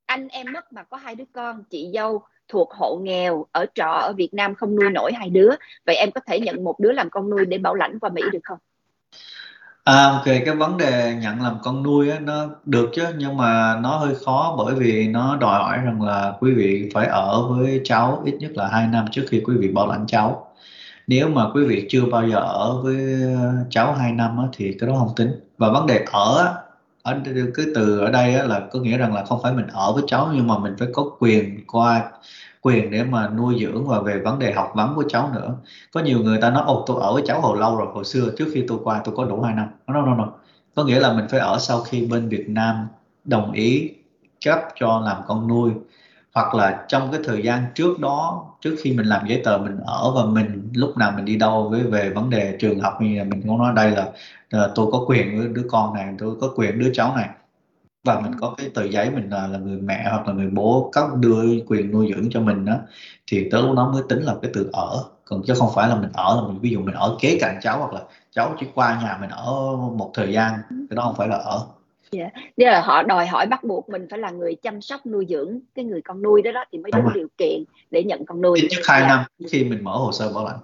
anh 0.07 0.29
em 0.29 0.47
mất 0.53 0.73
mà 0.73 0.83
có 0.83 0.97
hai 0.97 1.15
đứa 1.15 1.25
con, 1.33 1.65
chị 1.71 1.91
dâu 1.95 2.23
thuộc 2.49 2.73
hộ 2.73 2.99
nghèo 3.03 3.47
ở 3.53 3.67
trọ 3.75 3.91
ở 3.91 4.13
Việt 4.13 4.35
Nam 4.35 4.55
không 4.55 4.77
nuôi 4.77 4.91
nổi 4.91 5.13
hai 5.13 5.31
đứa. 5.31 5.51
Vậy 5.87 5.97
em 5.97 6.11
có 6.11 6.21
thể 6.27 6.41
nhận 6.41 6.65
một 6.65 6.81
đứa 6.81 6.93
làm 6.93 7.11
con 7.11 7.31
nuôi 7.31 7.47
để 7.47 7.59
bảo 7.59 7.75
lãnh 7.75 7.99
qua 7.99 8.11
Mỹ 8.11 8.23
được 8.33 8.41
không? 8.45 8.59
À, 9.91 10.05
ok 10.07 10.25
cái 10.25 10.55
vấn 10.59 10.77
đề 10.77 11.15
nhận 11.21 11.43
làm 11.43 11.57
con 11.63 11.83
nuôi 11.83 12.11
á, 12.11 12.19
nó 12.19 12.47
được 12.65 12.91
chứ 12.95 13.05
nhưng 13.19 13.37
mà 13.37 13.79
nó 13.83 13.97
hơi 13.97 14.15
khó 14.25 14.55
bởi 14.59 14.75
vì 14.75 15.09
nó 15.09 15.37
đòi 15.37 15.59
hỏi 15.59 15.79
rằng 15.85 16.03
là 16.03 16.35
quý 16.41 16.53
vị 16.53 16.91
phải 16.95 17.07
ở 17.07 17.49
với 17.49 17.81
cháu 17.85 18.23
ít 18.25 18.35
nhất 18.41 18.51
là 18.55 18.69
hai 18.69 18.87
năm 18.87 19.05
trước 19.13 19.23
khi 19.29 19.43
quý 19.47 19.57
vị 19.57 19.69
bảo 19.69 19.87
lãnh 19.89 20.07
cháu. 20.07 20.47
Nếu 21.07 21.29
mà 21.29 21.51
quý 21.55 21.65
vị 21.65 21.87
chưa 21.91 22.05
bao 22.05 22.29
giờ 22.29 22.37
ở 22.39 22.81
với 22.83 22.97
cháu 23.71 23.93
hai 23.95 24.13
năm 24.13 24.39
á, 24.39 24.45
thì 24.53 24.77
cái 24.81 24.89
đó 24.91 24.97
không 24.99 25.13
tính. 25.17 25.31
Và 25.59 25.71
vấn 25.71 25.87
đề 25.87 26.05
ở 26.13 26.39
á, 26.45 26.55
ở 27.03 27.21
cái 27.57 27.67
từ 27.75 27.99
ở 27.99 28.11
đây 28.11 28.35
á, 28.35 28.45
là 28.45 28.61
có 28.73 28.79
nghĩa 28.81 28.99
rằng 28.99 29.15
là 29.15 29.25
không 29.25 29.41
phải 29.43 29.53
mình 29.53 29.67
ở 29.73 29.93
với 29.93 30.03
cháu 30.07 30.31
nhưng 30.35 30.47
mà 30.47 30.59
mình 30.59 30.75
phải 30.79 30.89
có 30.93 31.05
quyền 31.19 31.67
qua 31.67 32.03
quyền 32.63 32.91
để 32.91 33.05
mà 33.05 33.29
nuôi 33.29 33.59
dưỡng 33.61 33.89
và 33.89 34.01
về 34.01 34.19
vấn 34.19 34.39
đề 34.39 34.53
học 34.53 34.73
vấn 34.75 34.95
của 34.95 35.05
cháu 35.09 35.31
nữa. 35.35 35.55
Có 35.93 36.01
nhiều 36.01 36.19
người 36.19 36.41
ta 36.41 36.51
nói 36.51 36.63
ồ 36.67 36.85
tôi 36.87 37.03
ở 37.03 37.15
với 37.15 37.23
cháu 37.27 37.41
hồi 37.41 37.59
lâu 37.59 37.77
rồi 37.77 37.89
hồi 37.95 38.05
xưa 38.05 38.31
trước 38.39 38.49
khi 38.55 38.65
tôi 38.69 38.79
qua 38.85 39.03
tôi 39.05 39.15
có 39.17 39.25
đủ 39.25 39.43
hai 39.43 39.55
năm. 39.55 39.69
No, 39.87 40.07
no, 40.07 40.15
no. 40.15 40.29
có 40.75 40.85
nghĩa 40.85 41.01
là 41.01 41.13
mình 41.13 41.27
phải 41.31 41.41
ở 41.41 41.59
sau 41.59 41.81
khi 41.81 42.07
bên 42.07 42.29
Việt 42.29 42.49
Nam 42.49 42.89
đồng 43.25 43.53
ý 43.53 43.91
cấp 44.45 44.59
cho 44.81 45.01
làm 45.05 45.17
con 45.27 45.49
nuôi. 45.49 45.73
Hoặc 46.35 46.55
là 46.55 46.85
trong 46.89 47.09
cái 47.13 47.21
thời 47.25 47.43
gian 47.43 47.65
trước 47.75 48.01
đó 48.01 48.47
trước 48.61 48.77
khi 48.83 48.93
mình 48.93 49.07
làm 49.07 49.27
giấy 49.29 49.41
tờ 49.45 49.59
mình 49.59 49.79
ở 49.87 50.13
và 50.15 50.25
mình 50.25 50.69
lúc 50.75 50.97
nào 50.97 51.13
mình 51.17 51.25
đi 51.25 51.37
đâu 51.37 51.69
với 51.69 51.83
về 51.83 52.11
vấn 52.11 52.31
đề 52.31 52.57
trường 52.61 52.81
học 52.81 52.95
như 53.01 53.19
là 53.19 53.25
mình 53.25 53.43
cũng 53.43 53.59
nói 53.59 53.73
đây 53.77 53.91
là, 53.91 54.09
là 54.51 54.69
tôi 54.75 54.87
có 54.93 55.05
quyền 55.07 55.39
với 55.39 55.49
đứa 55.49 55.65
con 55.71 55.95
này 55.95 56.15
tôi 56.19 56.37
có 56.41 56.53
quyền 56.57 56.79
đứa 56.79 56.91
cháu 56.95 57.17
này 57.17 57.29
và 58.05 58.21
mình 58.21 58.33
có 58.41 58.55
cái 58.57 58.71
tờ 58.75 58.85
giấy 58.85 59.11
mình 59.11 59.31
là, 59.31 59.47
là 59.47 59.59
người 59.59 59.81
mẹ 59.81 60.07
hoặc 60.11 60.29
là 60.29 60.33
người 60.33 60.51
bố 60.53 60.91
cấp 60.93 61.05
đưa 61.17 61.43
quyền 61.67 61.91
nuôi 61.91 62.13
dưỡng 62.15 62.29
cho 62.31 62.41
mình 62.41 62.65
đó 62.65 62.75
thì 63.27 63.49
tới 63.51 63.63
lúc 63.63 63.77
đó 63.77 63.91
mới 63.93 64.03
tính 64.09 64.23
là 64.23 64.35
cái 64.43 64.51
từ 64.55 64.71
ở 64.73 65.05
còn 65.25 65.43
chứ 65.47 65.55
không 65.59 65.69
phải 65.75 65.89
là 65.89 65.97
mình 65.97 66.11
ở 66.13 66.37
là 66.37 66.49
mình 66.49 66.59
ví 66.61 66.71
dụ 66.71 66.81
mình 66.81 66.95
ở 66.95 67.17
kế 67.21 67.39
cạnh 67.41 67.59
cháu 67.63 67.79
hoặc 67.79 67.93
là 67.93 68.01
cháu 68.31 68.55
chỉ 68.61 68.67
qua 68.75 69.01
nhà 69.03 69.19
mình 69.21 69.31
ở 69.31 69.77
một 69.77 70.11
thời 70.15 70.33
gian 70.33 70.53
cái 70.71 70.97
đó 70.97 71.03
không 71.03 71.17
phải 71.17 71.29
là 71.29 71.37
ở 71.37 71.67
Yeah. 72.13 72.33
Nếu 72.57 72.69
là 72.69 72.81
họ 72.81 73.03
đòi 73.03 73.27
hỏi 73.27 73.47
bắt 73.47 73.65
buộc 73.65 73.89
mình 73.89 74.07
phải 74.11 74.19
là 74.19 74.31
người 74.31 74.55
chăm 74.55 74.81
sóc 74.81 75.07
nuôi 75.07 75.27
dưỡng 75.29 75.59
cái 75.75 75.85
người 75.85 76.03
con 76.03 76.23
nuôi 76.23 76.43
đó 76.43 76.53
đó 76.53 76.65
thì 76.73 76.79
mới 76.79 76.93
đủ 76.93 77.11
điều 77.15 77.29
kiện 77.39 77.65
để 77.91 78.05
nhận 78.05 78.27
con 78.27 78.41
nuôi. 78.41 78.61
Ít 78.63 78.69
nhất 78.71 78.81
hai 78.85 79.01
yeah. 79.01 79.11
năm 79.11 79.25
khi 79.51 79.65
mình 79.65 79.85
mở 79.85 79.97
hồ 79.97 80.13
sơ 80.13 80.33
bảo 80.33 80.45
lãnh. 80.45 80.59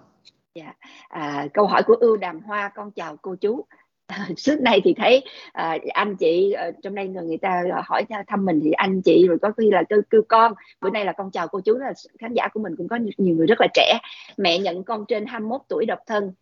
Yeah. 0.54 0.76
À, 1.08 1.46
câu 1.54 1.66
hỏi 1.66 1.82
của 1.82 1.94
ưu 1.94 2.16
đàm 2.16 2.40
hoa 2.40 2.70
con 2.74 2.90
chào 2.90 3.16
cô 3.22 3.34
chú 3.40 3.64
trước 4.36 4.60
nay 4.60 4.80
thì 4.84 4.94
thấy 4.94 5.24
à, 5.52 5.78
anh 5.94 6.16
chị 6.16 6.52
à, 6.52 6.70
trong 6.82 6.94
đây 6.94 7.08
người, 7.08 7.24
người 7.24 7.38
ta 7.38 7.62
hỏi 7.84 8.04
thăm 8.26 8.44
mình 8.44 8.60
thì 8.64 8.70
anh 8.72 9.02
chị 9.02 9.26
rồi 9.28 9.38
có 9.42 9.52
khi 9.56 9.70
là 9.70 9.82
kêu, 9.88 10.00
kêu 10.10 10.22
con. 10.28 10.52
Bữa 10.80 10.90
nay 10.90 11.04
là 11.04 11.12
con 11.12 11.30
chào 11.30 11.48
cô 11.48 11.60
chú 11.60 11.74
là 11.74 11.92
khán 12.18 12.34
giả 12.34 12.48
của 12.52 12.60
mình 12.60 12.76
cũng 12.76 12.88
có 12.88 12.96
nhiều 12.96 13.36
người 13.36 13.46
rất 13.46 13.60
là 13.60 13.66
trẻ. 13.74 13.98
Mẹ 14.36 14.58
nhận 14.58 14.84
con 14.84 15.04
trên 15.08 15.26
21 15.26 15.60
tuổi 15.68 15.86
độc 15.86 15.98
thân 16.06 16.32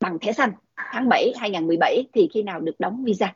bằng 0.00 0.18
thẻ 0.18 0.32
xanh 0.32 0.52
tháng 0.92 1.08
7 1.08 1.32
2017 1.40 2.04
thì 2.12 2.28
khi 2.34 2.42
nào 2.42 2.60
được 2.60 2.80
đóng 2.80 3.04
visa? 3.04 3.34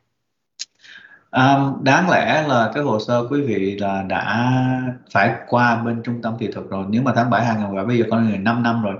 À, 1.31 1.57
đáng 1.81 2.09
lẽ 2.09 2.45
là 2.47 2.71
cái 2.73 2.83
hồ 2.83 2.99
sơ 2.99 3.27
quý 3.29 3.41
vị 3.41 3.77
là 3.79 4.03
đã 4.07 4.51
phải 5.13 5.35
qua 5.47 5.83
bên 5.85 6.01
trung 6.03 6.21
tâm 6.21 6.35
thị 6.39 6.49
thực 6.53 6.69
rồi. 6.69 6.85
Nếu 6.89 7.01
mà 7.01 7.13
tháng 7.15 7.29
7 7.29 7.45
2017 7.45 7.85
bây 7.85 7.97
giờ 7.97 8.05
con 8.11 8.29
người 8.29 8.37
5 8.37 8.63
năm 8.63 8.83
rồi 8.83 8.95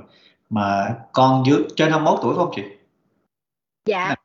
mà 0.49 0.95
con 1.13 1.43
dưới 1.45 1.59
trên 1.75 1.91
21 1.91 2.19
tuổi 2.21 2.35
không 2.35 2.51
chị? 2.55 2.63
Dạ 3.85 4.15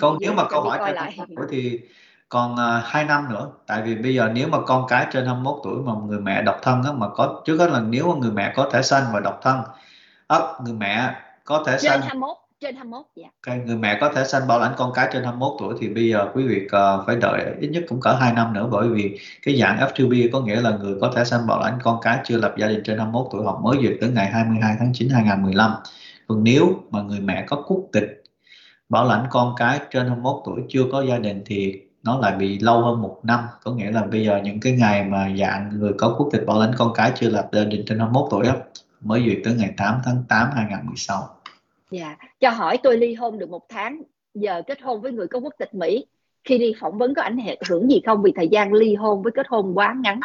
câu 0.00 0.18
nếu 0.20 0.32
mà 0.32 0.48
câu 0.48 0.60
hỏi 0.60 0.78
trên 0.86 0.96
21 0.96 1.28
tuổi 1.36 1.46
thì 1.50 1.80
còn 2.28 2.52
uh, 2.52 2.58
à, 2.58 2.82
2 2.84 3.04
năm 3.04 3.26
nữa. 3.30 3.50
Tại 3.66 3.82
vì 3.82 3.94
bây 3.94 4.14
giờ 4.14 4.30
nếu 4.34 4.48
mà 4.48 4.58
con 4.66 4.84
cái 4.88 5.06
trên 5.12 5.26
21 5.26 5.60
tuổi 5.64 5.82
mà 5.82 5.92
người 6.06 6.20
mẹ 6.20 6.42
độc 6.42 6.58
thân 6.62 6.82
á, 6.82 6.92
mà 6.92 7.08
có 7.08 7.42
trước 7.44 7.56
hết 7.56 7.70
là 7.70 7.80
nếu 7.80 8.08
mà 8.08 8.14
người 8.20 8.30
mẹ 8.30 8.52
có 8.56 8.70
thể 8.72 8.82
xanh 8.82 9.04
và 9.12 9.20
độc 9.20 9.40
thân 9.42 9.60
á, 10.28 10.38
người 10.64 10.74
mẹ 10.74 11.14
có 11.44 11.64
thể 11.66 11.76
trên 11.80 12.00
21 12.00 12.36
trên 12.60 12.76
21 12.76 13.06
dạ. 13.16 13.28
Okay, 13.46 13.58
người 13.66 13.76
mẹ 13.76 13.98
có 14.00 14.12
thể 14.14 14.24
xanh 14.24 14.48
bảo 14.48 14.60
lãnh 14.60 14.72
con 14.76 14.92
cái 14.94 15.08
trên 15.12 15.24
21 15.24 15.52
tuổi 15.60 15.74
thì 15.80 15.88
bây 15.88 16.08
giờ 16.08 16.28
quý 16.34 16.46
vị 16.46 16.66
uh, 16.66 17.06
phải 17.06 17.16
đợi 17.16 17.54
ít 17.60 17.68
nhất 17.68 17.84
cũng 17.88 18.00
cỡ 18.00 18.12
2 18.12 18.32
năm 18.32 18.52
nữa. 18.52 18.68
Bởi 18.70 18.88
vì 18.88 19.18
cái 19.42 19.56
dạng 19.60 19.78
F2B 19.78 20.28
có 20.32 20.40
nghĩa 20.40 20.60
là 20.60 20.70
người 20.70 20.94
có 21.00 21.12
thể 21.16 21.24
xanh 21.24 21.46
bảo 21.46 21.60
lãnh 21.60 21.78
con 21.82 21.98
cái 22.02 22.18
chưa 22.24 22.36
lập 22.36 22.54
gia 22.58 22.66
đình 22.66 22.82
trên 22.84 22.98
21 22.98 23.26
tuổi 23.32 23.42
hoặc 23.44 23.56
mới 23.62 23.76
duyệt 23.82 23.96
tới 24.00 24.10
ngày 24.10 24.26
22 24.26 24.76
tháng 24.78 24.92
9 24.94 25.08
2015 25.08 25.74
còn 26.26 26.44
nếu 26.44 26.82
mà 26.90 27.02
người 27.02 27.20
mẹ 27.20 27.44
có 27.48 27.64
quốc 27.66 27.80
tịch 27.92 28.22
bảo 28.88 29.04
lãnh 29.04 29.26
con 29.30 29.54
cái 29.56 29.80
trên 29.90 30.06
21 30.06 30.42
tuổi 30.44 30.62
chưa 30.68 30.82
có 30.92 31.02
gia 31.02 31.18
đình 31.18 31.42
thì 31.46 31.80
nó 32.02 32.18
lại 32.18 32.36
bị 32.36 32.58
lâu 32.58 32.82
hơn 32.82 33.02
một 33.02 33.20
năm. 33.22 33.40
Có 33.62 33.72
nghĩa 33.72 33.90
là 33.90 34.02
bây 34.02 34.24
giờ 34.24 34.40
những 34.44 34.60
cái 34.60 34.72
ngày 34.72 35.04
mà 35.04 35.30
dạng 35.38 35.70
người 35.78 35.92
có 35.98 36.14
quốc 36.18 36.28
tịch 36.32 36.46
bảo 36.46 36.60
lãnh 36.60 36.72
con 36.78 36.92
cái 36.94 37.12
chưa 37.14 37.28
lập 37.28 37.48
gia 37.52 37.64
đình 37.64 37.84
trên 37.86 37.98
21 37.98 38.28
tuổi 38.30 38.46
á 38.46 38.54
mới 39.00 39.22
duyệt 39.26 39.38
tới 39.44 39.54
ngày 39.54 39.74
8 39.76 40.00
tháng 40.04 40.24
8 40.28 40.48
2016 40.54 41.28
Dạ, 41.90 42.06
yeah. 42.06 42.18
cho 42.40 42.50
hỏi 42.50 42.78
tôi 42.82 42.98
ly 42.98 43.14
hôn 43.14 43.38
được 43.38 43.50
một 43.50 43.62
tháng 43.68 44.02
giờ 44.34 44.62
kết 44.66 44.82
hôn 44.82 45.00
với 45.00 45.12
người 45.12 45.26
có 45.26 45.38
quốc 45.38 45.54
tịch 45.58 45.74
Mỹ 45.74 46.06
khi 46.44 46.58
đi 46.58 46.72
phỏng 46.80 46.98
vấn 46.98 47.14
có 47.14 47.22
ảnh 47.22 47.38
hưởng 47.68 47.90
gì 47.90 48.00
không 48.06 48.22
vì 48.22 48.32
thời 48.36 48.48
gian 48.48 48.72
ly 48.72 48.94
hôn 48.94 49.22
với 49.22 49.32
kết 49.32 49.46
hôn 49.48 49.78
quá 49.78 49.96
ngắn? 50.00 50.20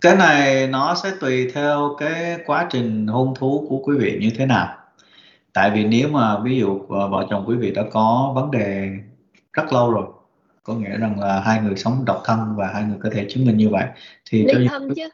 Cái 0.00 0.16
này 0.16 0.66
nó 0.66 0.94
sẽ 1.02 1.12
tùy 1.20 1.50
theo 1.54 1.96
cái 1.98 2.38
quá 2.46 2.66
trình 2.70 3.06
hôn 3.06 3.34
thú 3.34 3.66
của 3.68 3.78
quý 3.78 3.96
vị 3.98 4.18
như 4.20 4.30
thế 4.38 4.46
nào 4.46 4.76
tại 5.52 5.70
vì 5.70 5.84
nếu 5.84 6.08
mà 6.08 6.38
ví 6.38 6.58
dụ 6.58 6.80
ờ, 6.88 7.08
vợ 7.08 7.26
chồng 7.30 7.44
quý 7.46 7.56
vị 7.56 7.70
đã 7.70 7.82
có 7.92 8.32
vấn 8.34 8.50
đề 8.50 8.90
rất 9.52 9.72
lâu 9.72 9.90
rồi 9.90 10.06
có 10.62 10.74
nghĩa 10.74 10.96
rằng 10.98 11.20
là 11.20 11.40
hai 11.40 11.60
người 11.60 11.76
sống 11.76 12.04
độc 12.06 12.22
thân 12.24 12.38
và 12.56 12.70
hai 12.74 12.82
người 12.84 12.98
có 13.02 13.10
thể 13.12 13.26
chứng 13.28 13.46
minh 13.46 13.56
như 13.56 13.68
vậy 13.68 13.84
thì 14.30 14.46
ly 14.54 14.66
thân 14.68 14.88
chứ 14.96 15.08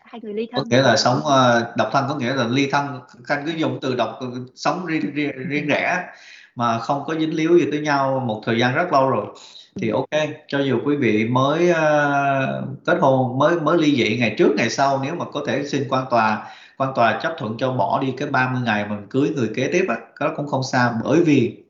hai 0.00 0.20
người 0.24 0.34
ly 0.34 0.48
thân. 0.52 0.64
có 0.64 0.66
nghĩa 0.70 0.82
là 0.82 0.96
sống 0.96 1.16
uh, 1.18 1.76
độc 1.76 1.88
thân 1.92 2.04
có 2.08 2.16
nghĩa 2.16 2.34
là 2.34 2.46
ly 2.48 2.68
thân 2.70 2.86
khanh 3.24 3.46
cứ 3.46 3.52
dùng 3.52 3.78
từ 3.80 3.94
độc 3.94 4.20
sống 4.54 4.86
riêng, 4.86 5.14
riêng, 5.14 5.30
riêng 5.48 5.66
rẽ 5.66 6.04
mà 6.54 6.78
không 6.78 7.04
có 7.06 7.14
dính 7.14 7.34
líu 7.34 7.58
gì 7.58 7.66
tới 7.70 7.80
nhau 7.80 8.22
một 8.26 8.42
thời 8.46 8.58
gian 8.58 8.74
rất 8.74 8.92
lâu 8.92 9.10
rồi. 9.10 9.26
Thì 9.80 9.90
ok 9.90 10.10
cho 10.48 10.58
dù 10.58 10.78
quý 10.84 10.96
vị 10.96 11.28
mới 11.28 11.70
uh, 11.70 12.84
kết 12.84 12.98
hôn 13.00 13.38
mới 13.38 13.60
mới 13.60 13.78
ly 13.78 13.96
dị 13.96 14.16
ngày 14.16 14.34
trước 14.38 14.48
ngày 14.56 14.70
sau 14.70 15.00
nếu 15.04 15.14
mà 15.14 15.24
có 15.32 15.44
thể 15.46 15.64
xin 15.64 15.84
quan 15.88 16.04
tòa 16.10 16.46
quan 16.82 16.94
tòa 16.94 17.20
chấp 17.22 17.34
thuận 17.38 17.56
cho 17.58 17.72
bỏ 17.72 17.98
đi 18.02 18.14
cái 18.16 18.30
30 18.30 18.62
ngày 18.64 18.88
mình 18.88 19.06
cưới 19.10 19.32
người 19.36 19.50
kế 19.54 19.70
tiếp 19.72 19.84
á 19.88 19.96
đó 20.20 20.32
cũng 20.36 20.46
không 20.46 20.62
sao 20.62 20.94
bởi 21.04 21.24
vì 21.24 21.62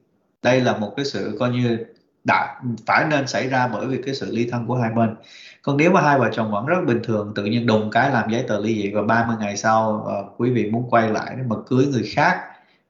đây 0.42 0.60
là 0.60 0.76
một 0.76 0.92
cái 0.96 1.04
sự 1.04 1.36
coi 1.40 1.50
như 1.50 1.78
đã 2.24 2.60
phải 2.86 3.06
nên 3.10 3.26
xảy 3.26 3.48
ra 3.48 3.68
bởi 3.68 3.86
vì 3.86 4.02
cái 4.02 4.14
sự 4.14 4.26
ly 4.30 4.48
thân 4.50 4.66
của 4.66 4.76
hai 4.76 4.90
bên. 4.90 5.14
Còn 5.62 5.76
nếu 5.76 5.90
mà 5.90 6.00
hai 6.00 6.18
vợ 6.18 6.30
chồng 6.32 6.50
vẫn 6.50 6.66
rất 6.66 6.78
bình 6.86 7.00
thường 7.04 7.32
tự 7.34 7.44
nhiên 7.44 7.66
đùng 7.66 7.90
cái 7.90 8.10
làm 8.10 8.30
giấy 8.30 8.44
tờ 8.48 8.60
ly 8.60 8.82
dị 8.82 8.90
và 8.94 9.02
30 9.02 9.36
ngày 9.40 9.56
sau 9.56 10.06
uh, 10.20 10.40
quý 10.40 10.50
vị 10.50 10.70
muốn 10.70 10.90
quay 10.90 11.10
lại 11.10 11.36
mà 11.46 11.56
cưới 11.66 11.86
người 11.86 12.02
khác 12.14 12.40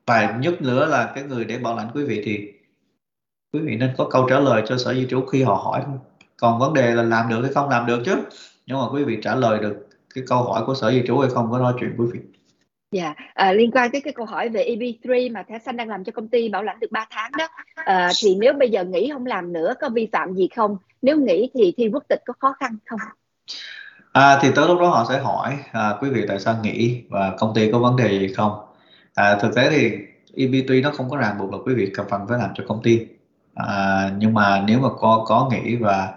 và 0.06 0.38
nhất 0.40 0.62
nữa 0.62 0.86
là 0.86 1.12
cái 1.14 1.24
người 1.24 1.44
để 1.44 1.58
bảo 1.58 1.76
lãnh 1.76 1.90
quý 1.94 2.04
vị 2.04 2.22
thì 2.24 2.52
quý 3.52 3.60
vị 3.60 3.76
nên 3.76 3.90
có 3.96 4.08
câu 4.10 4.26
trả 4.28 4.38
lời 4.38 4.62
cho 4.66 4.78
sở 4.78 4.94
di 4.94 5.06
trú 5.10 5.26
khi 5.26 5.42
họ 5.42 5.54
hỏi 5.54 5.82
thôi. 5.86 5.96
Còn 6.36 6.58
vấn 6.58 6.74
đề 6.74 6.94
là 6.94 7.02
làm 7.02 7.28
được 7.28 7.42
hay 7.42 7.52
không 7.52 7.68
làm 7.68 7.86
được 7.86 8.02
chứ? 8.04 8.16
Nhưng 8.66 8.78
mà 8.78 8.84
quý 8.92 9.04
vị 9.04 9.18
trả 9.22 9.34
lời 9.34 9.58
được 9.58 9.88
cái 10.14 10.24
câu 10.26 10.42
hỏi 10.42 10.62
của 10.66 10.74
sở 10.74 10.92
di 10.92 11.02
trú 11.06 11.18
hay 11.18 11.30
không 11.30 11.50
có 11.50 11.58
nói 11.58 11.74
chuyện 11.80 11.94
quý 11.98 12.06
vị 12.12 12.20
Dạ, 12.92 13.04
yeah. 13.04 13.16
à, 13.34 13.52
liên 13.52 13.70
quan 13.70 13.90
tới 13.90 14.00
cái 14.00 14.12
câu 14.12 14.26
hỏi 14.26 14.48
về 14.48 14.64
EB3 14.64 15.32
mà 15.32 15.42
thẻ 15.42 15.58
xanh 15.58 15.76
đang 15.76 15.88
làm 15.88 16.04
cho 16.04 16.12
công 16.12 16.28
ty 16.28 16.48
bảo 16.48 16.62
lãnh 16.62 16.80
được 16.80 16.92
3 16.92 17.06
tháng 17.10 17.30
đó, 17.38 17.48
à, 17.74 18.10
thì 18.22 18.34
nếu 18.34 18.52
bây 18.52 18.70
giờ 18.70 18.84
nghỉ 18.84 19.10
không 19.12 19.26
làm 19.26 19.52
nữa 19.52 19.74
có 19.80 19.88
vi 19.88 20.08
phạm 20.12 20.34
gì 20.34 20.48
không? 20.56 20.76
Nếu 21.02 21.18
nghỉ 21.18 21.50
thì 21.54 21.74
thi 21.76 21.88
quốc 21.92 22.04
tịch 22.08 22.22
có 22.26 22.34
khó 22.38 22.54
khăn 22.60 22.76
không? 22.86 23.00
À, 24.12 24.38
thì 24.42 24.48
tới 24.54 24.68
lúc 24.68 24.80
đó 24.80 24.88
họ 24.88 25.06
sẽ 25.08 25.18
hỏi 25.18 25.58
à, 25.72 25.94
quý 26.00 26.10
vị 26.10 26.24
tại 26.28 26.40
sao 26.40 26.56
nghỉ 26.62 27.02
và 27.10 27.34
công 27.38 27.54
ty 27.54 27.70
có 27.72 27.78
vấn 27.78 27.96
đề 27.96 28.18
gì 28.18 28.34
không? 28.34 28.52
À, 29.14 29.38
thực 29.40 29.54
tế 29.54 29.70
thì 29.70 29.90
EB3 30.34 30.82
nó 30.82 30.90
không 30.90 31.10
có 31.10 31.16
ràng 31.16 31.38
buộc 31.38 31.52
là 31.52 31.58
quý 31.66 31.74
vị 31.74 31.90
cần 31.94 32.06
phần 32.10 32.26
phải 32.28 32.38
làm 32.38 32.50
cho 32.54 32.64
công 32.68 32.82
ty. 32.82 33.00
À, 33.54 34.10
nhưng 34.18 34.34
mà 34.34 34.64
nếu 34.66 34.78
mà 34.80 34.88
có 34.98 35.24
có 35.26 35.50
nghỉ 35.52 35.76
và 35.76 36.08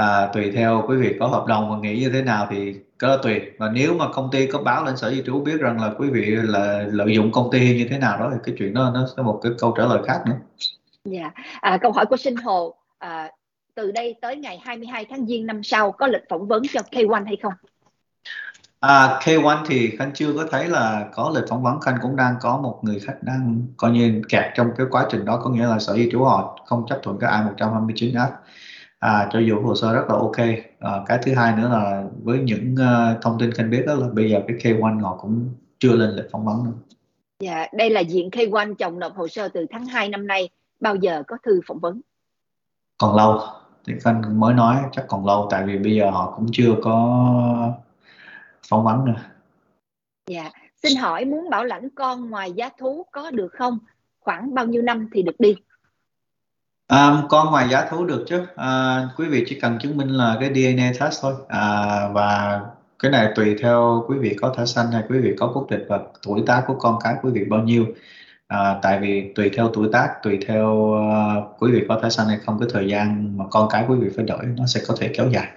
à, 0.00 0.30
tùy 0.32 0.52
theo 0.54 0.84
quý 0.88 0.96
vị 0.96 1.16
có 1.20 1.26
hợp 1.26 1.46
đồng 1.46 1.70
và 1.70 1.76
nghỉ 1.76 2.00
như 2.00 2.10
thế 2.10 2.22
nào 2.22 2.46
thì 2.50 2.74
đó 3.02 3.16
tùy 3.16 3.40
và 3.58 3.70
nếu 3.72 3.94
mà 3.94 4.12
công 4.12 4.28
ty 4.32 4.46
có 4.46 4.58
báo 4.58 4.84
lên 4.84 4.96
sở 4.96 5.10
di 5.10 5.22
trú 5.26 5.40
biết 5.40 5.60
rằng 5.60 5.80
là 5.80 5.92
quý 5.98 6.10
vị 6.10 6.24
là 6.26 6.84
lợi 6.90 7.14
dụng 7.14 7.32
công 7.32 7.50
ty 7.52 7.76
như 7.76 7.86
thế 7.90 7.98
nào 7.98 8.18
đó 8.18 8.30
thì 8.32 8.38
cái 8.44 8.54
chuyện 8.58 8.74
đó 8.74 8.90
nó 8.94 9.06
sẽ 9.16 9.22
một 9.22 9.40
cái 9.42 9.52
câu 9.58 9.74
trả 9.78 9.86
lời 9.86 9.98
khác 10.06 10.22
nữa. 10.26 10.36
Dạ, 11.04 11.20
yeah. 11.20 11.34
à, 11.60 11.78
câu 11.82 11.92
hỏi 11.92 12.06
của 12.06 12.16
Sinh 12.16 12.36
Hồ 12.36 12.74
à, 12.98 13.30
từ 13.74 13.90
đây 13.90 14.16
tới 14.20 14.36
ngày 14.36 14.60
22 14.64 15.06
tháng 15.10 15.26
Giêng 15.26 15.46
năm 15.46 15.62
sau 15.62 15.92
có 15.92 16.06
lịch 16.06 16.22
phỏng 16.28 16.48
vấn 16.48 16.62
cho 16.72 16.80
K1 16.90 17.24
hay 17.24 17.36
không? 17.42 17.52
À, 18.80 19.18
K1 19.22 19.64
thì 19.66 19.90
Khanh 19.98 20.10
chưa 20.14 20.32
có 20.32 20.46
thấy 20.50 20.68
là 20.68 21.08
có 21.12 21.32
lịch 21.34 21.44
phỏng 21.48 21.62
vấn 21.62 21.80
Khanh 21.80 21.96
cũng 22.02 22.16
đang 22.16 22.34
có 22.40 22.56
một 22.56 22.78
người 22.82 23.00
khách 23.00 23.22
đang 23.22 23.62
coi 23.76 23.90
như 23.90 24.22
kẹt 24.28 24.44
trong 24.54 24.70
cái 24.76 24.86
quá 24.90 25.06
trình 25.10 25.24
đó 25.24 25.40
có 25.44 25.50
nghĩa 25.50 25.66
là 25.66 25.78
sở 25.78 25.94
di 25.94 26.08
trú 26.12 26.24
họ 26.24 26.58
không 26.66 26.86
chấp 26.88 27.00
thuận 27.02 27.18
cái 27.18 27.30
I-129F 27.30 28.30
à, 29.00 29.28
cho 29.32 29.38
dù 29.38 29.60
hồ 29.62 29.74
sơ 29.74 29.92
rất 29.92 30.04
là 30.08 30.14
ok. 30.14 30.36
À, 30.78 31.02
cái 31.06 31.18
thứ 31.22 31.34
hai 31.34 31.56
nữa 31.56 31.68
là 31.68 32.04
với 32.22 32.38
những 32.38 32.74
uh, 32.74 33.22
thông 33.22 33.38
tin 33.38 33.52
Khanh 33.52 33.70
biết 33.70 33.84
đó 33.86 33.94
là 33.94 34.08
bây 34.12 34.30
giờ 34.30 34.40
cái 34.48 34.56
K1 34.56 35.00
họ 35.00 35.16
cũng 35.16 35.48
chưa 35.78 35.92
lên 35.92 36.10
lịch 36.10 36.30
phỏng 36.30 36.44
vấn 36.44 36.64
nữa. 36.64 36.72
Dạ, 37.40 37.66
đây 37.72 37.90
là 37.90 38.00
diện 38.00 38.28
K1 38.28 38.74
chồng 38.74 38.98
nộp 38.98 39.16
hồ 39.16 39.28
sơ 39.28 39.48
từ 39.48 39.66
tháng 39.70 39.86
2 39.86 40.08
năm 40.08 40.26
nay 40.26 40.48
bao 40.80 40.96
giờ 40.96 41.22
có 41.26 41.36
thư 41.44 41.60
phỏng 41.66 41.78
vấn? 41.78 42.00
Còn 42.98 43.16
lâu 43.16 43.40
thì 43.86 43.94
Khanh 44.00 44.40
mới 44.40 44.54
nói 44.54 44.76
chắc 44.92 45.04
còn 45.08 45.26
lâu 45.26 45.48
tại 45.50 45.66
vì 45.66 45.78
bây 45.78 45.94
giờ 45.94 46.10
họ 46.10 46.34
cũng 46.36 46.46
chưa 46.52 46.74
có 46.82 47.24
phỏng 48.68 48.84
vấn 48.84 49.04
nữa. 49.04 49.20
Dạ 50.26 50.50
xin 50.82 50.96
hỏi 50.96 51.24
muốn 51.24 51.50
bảo 51.50 51.64
lãnh 51.64 51.90
con 51.90 52.30
ngoài 52.30 52.52
giá 52.52 52.70
thú 52.78 53.06
có 53.12 53.30
được 53.30 53.52
không? 53.52 53.78
Khoảng 54.20 54.54
bao 54.54 54.66
nhiêu 54.66 54.82
năm 54.82 55.08
thì 55.12 55.22
được 55.22 55.36
đi 55.38 55.54
À, 56.90 57.22
con 57.28 57.50
ngoài 57.50 57.68
giá 57.68 57.86
thú 57.90 58.04
được 58.04 58.24
chứ. 58.28 58.46
À, 58.56 59.08
quý 59.16 59.28
vị 59.28 59.44
chỉ 59.48 59.60
cần 59.60 59.78
chứng 59.78 59.96
minh 59.96 60.08
là 60.08 60.36
cái 60.40 60.50
DNA 60.54 60.92
test 61.00 61.22
thôi. 61.22 61.34
À, 61.48 62.08
và 62.12 62.60
cái 62.98 63.10
này 63.10 63.32
tùy 63.36 63.56
theo 63.62 64.04
quý 64.08 64.18
vị 64.18 64.36
có 64.40 64.54
thẻ 64.56 64.64
xanh 64.66 64.86
hay 64.92 65.02
quý 65.08 65.18
vị 65.18 65.34
có 65.38 65.50
quốc 65.54 65.66
tịch 65.70 65.86
và 65.88 66.00
tuổi 66.26 66.42
tác 66.46 66.64
của 66.66 66.74
con 66.74 66.98
cái 67.04 67.14
quý 67.22 67.30
vị 67.34 67.44
bao 67.44 67.60
nhiêu. 67.60 67.86
À, 68.48 68.78
tại 68.82 68.98
vì 69.00 69.32
tùy 69.34 69.50
theo 69.56 69.70
tuổi 69.74 69.88
tác 69.92 70.08
tùy 70.22 70.38
theo 70.46 70.72
uh, 70.74 71.62
quý 71.62 71.72
vị 71.72 71.84
có 71.88 72.00
thẻ 72.02 72.10
xanh 72.10 72.26
hay 72.28 72.38
không 72.46 72.58
cái 72.60 72.68
thời 72.72 72.88
gian 72.88 73.38
mà 73.38 73.44
con 73.50 73.68
cái 73.70 73.84
quý 73.88 73.96
vị 74.00 74.08
phải 74.16 74.24
đợi 74.24 74.46
nó 74.56 74.66
sẽ 74.66 74.80
có 74.88 74.94
thể 75.00 75.10
kéo 75.16 75.30
dài. 75.30 75.48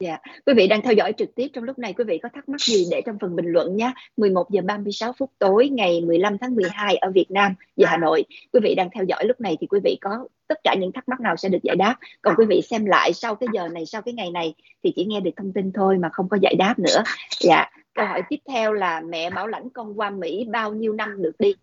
Dạ, 0.00 0.18
quý 0.46 0.54
vị 0.56 0.66
đang 0.66 0.82
theo 0.82 0.92
dõi 0.92 1.12
trực 1.12 1.34
tiếp 1.34 1.48
trong 1.52 1.64
lúc 1.64 1.78
này 1.78 1.92
quý 1.92 2.04
vị 2.04 2.18
có 2.22 2.28
thắc 2.34 2.48
mắc 2.48 2.60
gì 2.60 2.86
để 2.90 3.02
trong 3.06 3.18
phần 3.20 3.36
bình 3.36 3.46
luận 3.46 3.76
nhé. 3.76 3.92
11 4.16 4.50
giờ 4.50 4.60
36 4.64 5.12
phút 5.12 5.30
tối 5.38 5.68
ngày 5.68 6.00
15 6.00 6.38
tháng 6.38 6.54
12 6.54 6.96
ở 6.96 7.10
Việt 7.10 7.30
Nam, 7.30 7.54
giờ 7.76 7.86
Hà 7.88 7.96
Nội. 7.96 8.24
Quý 8.52 8.60
vị 8.62 8.74
đang 8.74 8.88
theo 8.94 9.04
dõi 9.04 9.24
lúc 9.24 9.40
này 9.40 9.56
thì 9.60 9.66
quý 9.66 9.80
vị 9.84 9.98
có 10.00 10.28
tất 10.48 10.58
cả 10.64 10.74
những 10.80 10.92
thắc 10.92 11.08
mắc 11.08 11.20
nào 11.20 11.36
sẽ 11.36 11.48
được 11.48 11.62
giải 11.62 11.76
đáp. 11.76 11.96
Còn 12.22 12.34
quý 12.38 12.46
vị 12.48 12.62
xem 12.70 12.84
lại 12.84 13.12
sau 13.12 13.34
cái 13.34 13.48
giờ 13.52 13.68
này, 13.68 13.86
sau 13.86 14.02
cái 14.02 14.14
ngày 14.14 14.30
này 14.30 14.54
thì 14.82 14.92
chỉ 14.96 15.04
nghe 15.04 15.20
được 15.20 15.30
thông 15.36 15.52
tin 15.52 15.72
thôi 15.72 15.98
mà 15.98 16.08
không 16.12 16.28
có 16.28 16.38
giải 16.42 16.54
đáp 16.58 16.78
nữa. 16.78 17.02
Dạ, 17.40 17.70
câu 17.94 18.06
hỏi 18.06 18.22
tiếp 18.28 18.40
theo 18.48 18.72
là 18.72 19.00
mẹ 19.00 19.30
bảo 19.30 19.46
lãnh 19.46 19.70
con 19.70 20.00
qua 20.00 20.10
Mỹ 20.10 20.46
bao 20.50 20.72
nhiêu 20.72 20.92
năm 20.92 21.22
được 21.22 21.34
đi? 21.38 21.54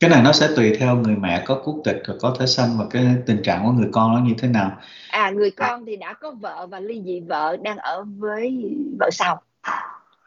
Cái 0.00 0.10
này 0.10 0.22
nó 0.22 0.32
sẽ 0.32 0.48
tùy 0.56 0.76
theo 0.78 0.96
người 0.96 1.16
mẹ 1.16 1.42
có 1.46 1.62
quốc 1.64 1.76
tịch 1.84 2.02
và 2.08 2.14
có 2.20 2.36
thẻ 2.38 2.46
xanh 2.46 2.70
và 2.78 2.86
cái 2.90 3.06
tình 3.26 3.42
trạng 3.42 3.64
của 3.64 3.72
người 3.72 3.88
con 3.92 4.14
nó 4.14 4.20
như 4.20 4.34
thế 4.38 4.48
nào. 4.48 4.78
À 5.10 5.30
người 5.30 5.50
con 5.50 5.84
thì 5.86 5.96
đã 5.96 6.12
có 6.12 6.30
vợ 6.30 6.66
và 6.66 6.80
ly 6.80 7.02
dị 7.04 7.20
vợ 7.20 7.56
đang 7.62 7.76
ở 7.76 8.04
với 8.18 8.74
vợ 9.00 9.08
sau. 9.12 9.42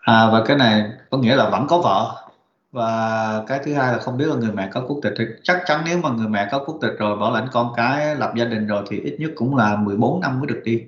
À 0.02 0.30
và 0.32 0.44
cái 0.46 0.58
này 0.58 0.92
có 1.10 1.18
nghĩa 1.18 1.36
là 1.36 1.50
vẫn 1.50 1.66
có 1.70 1.82
vợ. 1.82 2.30
Và 2.72 3.44
cái 3.48 3.60
thứ 3.66 3.74
hai 3.74 3.94
là 3.94 4.00
không 4.00 4.18
biết 4.18 4.26
là 4.26 4.36
người 4.36 4.52
mẹ 4.52 4.70
có 4.74 4.86
quốc 4.88 5.00
tịch 5.02 5.14
thì 5.18 5.24
chắc 5.44 5.64
chắn 5.66 5.82
nếu 5.86 5.98
mà 5.98 6.10
người 6.10 6.28
mẹ 6.28 6.48
có 6.52 6.64
quốc 6.66 6.78
tịch 6.82 6.94
rồi 7.00 7.18
bảo 7.18 7.32
lãnh 7.34 7.48
con 7.52 7.74
cái 7.76 8.16
lập 8.16 8.34
gia 8.38 8.46
đình 8.46 8.68
rồi 8.68 8.84
thì 8.90 9.00
ít 9.00 9.16
nhất 9.20 9.32
cũng 9.36 9.56
là 9.56 9.76
14 9.76 10.22
năm 10.22 10.40
mới 10.40 10.48
được 10.48 10.62
đi. 10.66 10.84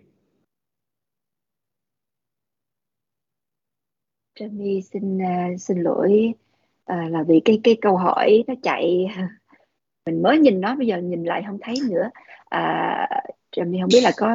Jamie 4.39 4.81
xin 4.81 5.17
uh, 5.17 5.61
xin 5.61 5.77
lỗi 5.77 6.33
à, 6.85 7.07
là 7.09 7.23
vì 7.23 7.41
cái 7.45 7.59
cái 7.63 7.77
câu 7.81 7.97
hỏi 7.97 8.43
nó 8.47 8.53
chạy 8.63 9.07
mình 10.05 10.21
mới 10.23 10.39
nhìn 10.39 10.61
nó 10.61 10.75
bây 10.75 10.87
giờ 10.87 10.97
nhìn 10.97 11.23
lại 11.23 11.43
không 11.47 11.57
thấy 11.61 11.75
nữa. 11.89 12.09
À, 12.49 13.07
mình 13.57 13.81
không 13.81 13.89
biết 13.93 14.01
là 14.03 14.11
có 14.17 14.29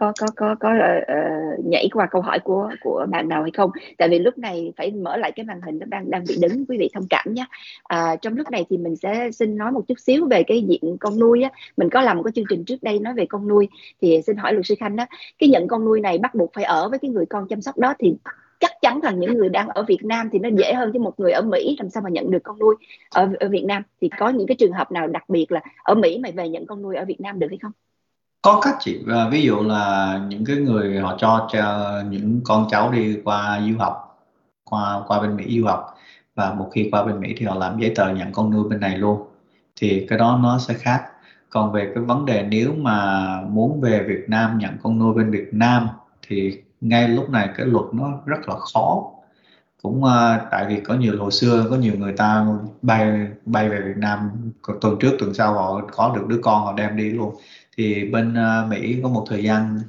có 0.00 0.12
có 0.20 0.26
có 0.36 0.54
có 0.60 0.70
uh, 0.70 1.66
nhảy 1.66 1.88
qua 1.92 2.06
câu 2.10 2.22
hỏi 2.22 2.38
của 2.38 2.70
của 2.80 3.06
bạn 3.10 3.28
nào 3.28 3.42
hay 3.42 3.50
không? 3.50 3.70
Tại 3.98 4.08
vì 4.08 4.18
lúc 4.18 4.38
này 4.38 4.72
phải 4.76 4.90
mở 4.90 5.16
lại 5.16 5.32
cái 5.32 5.44
màn 5.44 5.60
hình 5.60 5.78
nó 5.78 5.86
đang 5.86 6.10
đang 6.10 6.24
bị 6.28 6.36
đứng 6.42 6.66
quý 6.68 6.76
vị 6.78 6.90
thông 6.94 7.06
cảm 7.10 7.34
nhé 7.34 7.46
à, 7.84 8.16
trong 8.16 8.36
lúc 8.36 8.50
này 8.50 8.66
thì 8.70 8.76
mình 8.76 8.96
sẽ 8.96 9.30
xin 9.32 9.56
nói 9.56 9.72
một 9.72 9.80
chút 9.88 10.00
xíu 10.00 10.26
về 10.30 10.42
cái 10.42 10.62
diện 10.62 10.96
con 11.00 11.18
nuôi 11.18 11.42
á. 11.42 11.50
Mình 11.76 11.88
có 11.90 12.00
làm 12.00 12.16
một 12.16 12.22
cái 12.22 12.32
chương 12.34 12.44
trình 12.48 12.64
trước 12.64 12.82
đây 12.82 12.98
nói 12.98 13.14
về 13.14 13.26
con 13.28 13.48
nuôi 13.48 13.68
thì 14.02 14.20
xin 14.26 14.36
hỏi 14.36 14.52
luật 14.52 14.66
sư 14.66 14.74
khanh 14.80 14.96
á 14.96 15.06
cái 15.38 15.48
nhận 15.48 15.68
con 15.68 15.84
nuôi 15.84 16.00
này 16.00 16.18
bắt 16.18 16.34
buộc 16.34 16.52
phải 16.52 16.64
ở 16.64 16.88
với 16.88 16.98
cái 16.98 17.10
người 17.10 17.26
con 17.26 17.48
chăm 17.48 17.60
sóc 17.60 17.78
đó 17.78 17.94
thì 17.98 18.14
chắc 18.60 18.72
chắn 18.82 19.00
rằng 19.00 19.20
những 19.20 19.34
người 19.34 19.48
đang 19.48 19.68
ở 19.68 19.82
Việt 19.82 20.04
Nam 20.04 20.28
thì 20.32 20.38
nó 20.38 20.48
dễ 20.48 20.74
hơn 20.74 20.90
chứ 20.92 20.98
một 20.98 21.20
người 21.20 21.32
ở 21.32 21.42
Mỹ 21.42 21.76
làm 21.78 21.90
sao 21.90 22.02
mà 22.02 22.10
nhận 22.10 22.30
được 22.30 22.42
con 22.44 22.58
nuôi 22.58 22.74
ở, 23.10 23.28
ở 23.40 23.48
Việt 23.48 23.64
Nam. 23.64 23.82
Thì 24.00 24.10
có 24.18 24.28
những 24.28 24.46
cái 24.46 24.56
trường 24.58 24.72
hợp 24.72 24.92
nào 24.92 25.06
đặc 25.06 25.24
biệt 25.28 25.52
là 25.52 25.60
ở 25.82 25.94
Mỹ 25.94 26.18
mày 26.22 26.32
về 26.32 26.48
nhận 26.48 26.66
con 26.66 26.82
nuôi 26.82 26.96
ở 26.96 27.04
Việt 27.04 27.20
Nam 27.20 27.38
được 27.38 27.46
hay 27.50 27.58
không? 27.62 27.72
Có 28.42 28.60
cách 28.62 28.74
chị 28.80 28.98
à, 29.08 29.28
ví 29.30 29.42
dụ 29.42 29.62
là 29.62 30.20
những 30.28 30.44
cái 30.44 30.56
người 30.56 30.98
họ 30.98 31.16
cho, 31.18 31.48
cho 31.52 31.92
những 32.10 32.40
con 32.44 32.66
cháu 32.70 32.90
đi 32.92 33.20
qua 33.24 33.60
du 33.68 33.78
học 33.78 34.18
qua 34.64 35.02
qua 35.06 35.20
bên 35.20 35.36
Mỹ 35.36 35.60
du 35.60 35.66
học. 35.66 35.94
Và 36.34 36.54
một 36.54 36.70
khi 36.74 36.88
qua 36.92 37.04
bên 37.04 37.20
Mỹ 37.20 37.34
thì 37.36 37.46
họ 37.46 37.54
làm 37.54 37.80
giấy 37.80 37.92
tờ 37.94 38.14
nhận 38.14 38.32
con 38.32 38.50
nuôi 38.50 38.68
bên 38.68 38.80
này 38.80 38.98
luôn. 38.98 39.22
Thì 39.76 40.06
cái 40.08 40.18
đó 40.18 40.38
nó 40.42 40.58
sẽ 40.58 40.74
khác. 40.74 41.02
Còn 41.50 41.72
về 41.72 41.92
cái 41.94 42.04
vấn 42.04 42.24
đề 42.24 42.46
nếu 42.48 42.74
mà 42.78 43.26
muốn 43.48 43.80
về 43.80 44.04
Việt 44.08 44.24
Nam 44.28 44.58
nhận 44.58 44.70
con 44.82 44.98
nuôi 44.98 45.14
bên 45.14 45.30
Việt 45.30 45.48
Nam 45.52 45.88
thì 46.28 46.62
ngay 46.80 47.08
lúc 47.08 47.30
này 47.30 47.48
cái 47.56 47.66
luật 47.66 47.84
nó 47.92 48.12
rất 48.26 48.48
là 48.48 48.56
khó. 48.56 49.04
Cũng 49.82 50.02
uh, 50.02 50.10
tại 50.50 50.66
vì 50.68 50.80
có 50.80 50.94
nhiều 50.94 51.14
hồi 51.18 51.30
xưa 51.32 51.66
có 51.70 51.76
nhiều 51.76 51.94
người 51.98 52.12
ta 52.12 52.46
bay 52.82 53.28
bay 53.44 53.68
về 53.68 53.80
Việt 53.80 53.96
Nam 53.96 54.30
tuần 54.80 54.96
trước 55.00 55.16
tuần 55.18 55.34
sau 55.34 55.54
họ 55.54 55.80
có 55.92 56.12
được 56.16 56.26
đứa 56.26 56.40
con 56.42 56.64
họ 56.64 56.72
đem 56.72 56.96
đi 56.96 57.10
luôn. 57.10 57.34
Thì 57.76 58.10
bên 58.12 58.34
uh, 58.34 58.70
Mỹ 58.70 59.00
có 59.02 59.08
một 59.08 59.24
thời 59.28 59.44
gian 59.44 59.80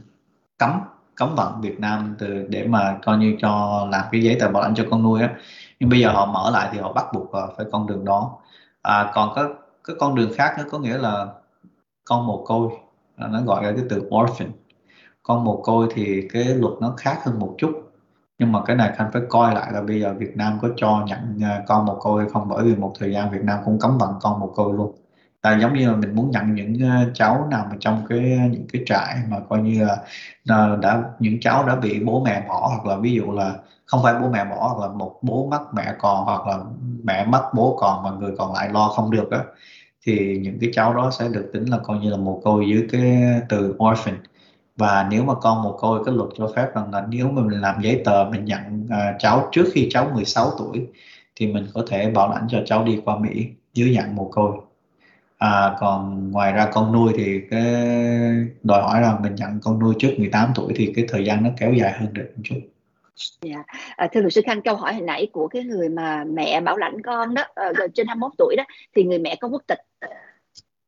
cấm 0.58 0.72
cấm 1.16 1.36
vận 1.36 1.62
Việt 1.62 1.80
Nam 1.80 2.16
từ 2.20 2.48
để 2.50 2.68
mà 2.68 2.98
coi 3.04 3.18
như 3.18 3.36
cho 3.42 3.86
làm 3.92 4.06
cái 4.12 4.22
giấy 4.22 4.38
tờ 4.40 4.52
bảo 4.52 4.64
lãnh 4.64 4.76
cho 4.76 4.86
con 4.90 5.04
nuôi 5.04 5.22
á. 5.22 5.30
Nhưng 5.80 5.90
bây 5.90 6.00
giờ 6.00 6.12
họ 6.12 6.26
mở 6.26 6.52
lại 6.54 6.70
thì 6.72 6.80
họ 6.80 6.94
bắt 6.94 7.06
buộc 7.14 7.32
ờ, 7.32 7.54
phải 7.58 7.66
con 7.72 7.88
đường 7.88 8.06
đó. 8.06 8.38
À, 8.82 9.12
còn 9.14 9.32
có 9.36 9.50
cái 9.84 9.96
con 10.00 10.16
đường 10.16 10.32
khác 10.36 10.56
nữa 10.58 10.66
có 10.72 10.80
nghĩa 10.80 10.98
là 10.98 11.28
con 12.06 12.28
mồ 12.28 12.44
côi 12.46 12.70
nó 13.18 13.42
gọi 13.42 13.64
là 13.64 13.72
cái 13.72 13.86
từ 13.90 14.10
orphan 14.16 14.52
con 15.28 15.44
mồ 15.44 15.58
côi 15.58 15.88
thì 15.94 16.28
cái 16.34 16.44
luật 16.44 16.74
nó 16.82 16.94
khác 16.98 17.20
hơn 17.24 17.40
một 17.40 17.56
chút. 17.58 17.72
Nhưng 18.40 18.52
mà 18.52 18.62
cái 18.66 18.76
này 18.76 18.92
khanh 18.96 19.10
phải 19.14 19.22
coi 19.30 19.54
lại 19.54 19.72
là 19.74 19.82
bây 19.82 20.02
giờ 20.02 20.14
Việt 20.14 20.38
Nam 20.38 20.58
có 20.62 20.70
cho 20.76 21.04
nhận 21.08 21.40
à, 21.44 21.64
con 21.68 21.86
mồ 21.86 21.96
côi 21.96 22.22
hay 22.24 22.32
không? 22.34 22.50
Bởi 22.50 22.64
vì 22.64 22.76
một 22.76 22.94
thời 23.00 23.14
gian 23.14 23.32
Việt 23.32 23.44
Nam 23.44 23.60
cũng 23.66 23.80
cấm 23.80 23.98
vận 23.98 24.14
con 24.22 24.40
mồ 24.40 24.48
côi 24.48 24.74
luôn. 24.74 24.96
Tại 25.42 25.58
giống 25.62 25.74
như 25.74 25.90
là 25.90 25.96
mình 25.96 26.16
muốn 26.16 26.32
nhận 26.32 26.56
những 26.56 26.90
à, 26.90 27.06
cháu 27.14 27.48
nào 27.52 27.66
mà 27.70 27.76
trong 27.80 28.06
cái 28.10 28.38
à, 28.40 28.48
những 28.52 28.66
cái 28.74 28.84
trại 28.86 29.16
mà 29.30 29.38
coi 29.50 29.60
như 29.60 29.88
là 30.46 30.76
đã, 30.82 31.04
những 31.20 31.40
cháu 31.42 31.68
đã 31.68 31.76
bị 31.76 32.00
bố 32.00 32.24
mẹ 32.24 32.46
bỏ, 32.48 32.68
hoặc 32.68 32.86
là 32.86 32.98
ví 33.02 33.14
dụ 33.14 33.32
là 33.32 33.54
không 33.86 34.04
phải 34.04 34.14
bố 34.22 34.30
mẹ 34.30 34.46
bỏ, 34.46 34.74
hoặc 34.74 34.88
là 34.88 34.94
một 34.94 35.20
bố 35.22 35.48
mất 35.52 35.74
mẹ 35.74 35.94
còn, 36.00 36.26
hoặc 36.26 36.48
là 36.48 36.58
mẹ 37.04 37.26
mất 37.26 37.50
bố 37.54 37.78
còn 37.80 38.04
mà 38.04 38.12
người 38.12 38.32
còn 38.38 38.54
lại 38.54 38.70
lo 38.74 38.88
không 38.88 39.12
được 39.12 39.32
á, 39.32 39.40
thì 40.06 40.40
những 40.44 40.58
cái 40.62 40.70
cháu 40.74 40.94
đó 40.94 41.12
sẽ 41.12 41.28
được 41.30 41.50
tính 41.54 41.66
là 41.66 41.78
coi 41.84 41.98
như 41.98 42.10
là 42.10 42.18
mồ 42.18 42.42
côi 42.44 42.66
dưới 42.70 42.88
cái 42.92 43.24
từ 43.50 43.76
orphan 43.92 44.16
và 44.78 45.08
nếu 45.12 45.24
mà 45.24 45.34
con 45.34 45.64
mồ 45.64 45.72
côi 45.72 46.06
cái 46.06 46.16
luật 46.16 46.30
cho 46.38 46.52
phép 46.56 46.68
rằng 46.76 46.94
là 46.94 47.06
nếu 47.10 47.30
mà 47.32 47.42
mình 47.42 47.62
làm 47.62 47.82
giấy 47.82 48.02
tờ 48.06 48.26
mình 48.32 48.46
nhận 48.46 48.86
uh, 48.86 49.16
cháu 49.20 49.50
trước 49.52 49.66
khi 49.74 49.88
cháu 49.92 50.12
16 50.14 50.52
tuổi 50.58 50.88
thì 51.36 51.48
mình 51.48 51.68
có 51.74 51.86
thể 51.90 52.12
bảo 52.12 52.30
lãnh 52.30 52.48
cho 52.50 52.62
cháu 52.66 52.84
đi 52.84 53.02
qua 53.06 53.18
Mỹ 53.20 53.48
dưới 53.74 53.96
dạng 53.96 54.16
mồ 54.16 54.26
côi 54.26 54.52
à, 55.38 55.76
còn 55.80 56.32
ngoài 56.32 56.54
ra 56.54 56.70
con 56.74 56.92
nuôi 56.92 57.14
thì 57.18 57.42
cái 57.52 57.64
đòi 58.64 58.82
hỏi 58.82 59.02
là 59.02 59.18
mình 59.20 59.36
nhận 59.36 59.60
con 59.64 59.80
nuôi 59.80 59.96
trước 60.00 60.14
18 60.18 60.52
tuổi 60.56 60.74
thì 60.76 60.94
cái 60.96 61.06
thời 61.08 61.26
gian 61.26 61.44
nó 61.44 61.50
kéo 61.58 61.74
dài 61.74 61.92
hơn 61.92 62.14
được 62.14 62.32
một 62.36 62.42
chút 62.44 62.60
Dạ. 63.42 63.64
À, 63.96 64.08
thưa 64.12 64.22
luật 64.22 64.34
sư 64.34 64.42
Khanh 64.46 64.62
câu 64.62 64.76
hỏi 64.76 64.94
hồi 64.94 65.02
nãy 65.02 65.28
của 65.34 65.48
cái 65.48 65.64
người 65.64 65.90
mà 65.90 66.24
mẹ 66.24 66.62
bảo 66.62 66.78
lãnh 66.78 67.02
con 67.02 67.34
đó 67.34 67.44
uh, 67.70 67.94
trên 67.94 68.08
21 68.08 68.32
tuổi 68.38 68.56
đó 68.58 68.64
thì 68.96 69.04
người 69.04 69.20
mẹ 69.20 69.36
có 69.42 69.48
quốc 69.48 69.62
tịch 69.68 69.80
ờ, 70.00 70.08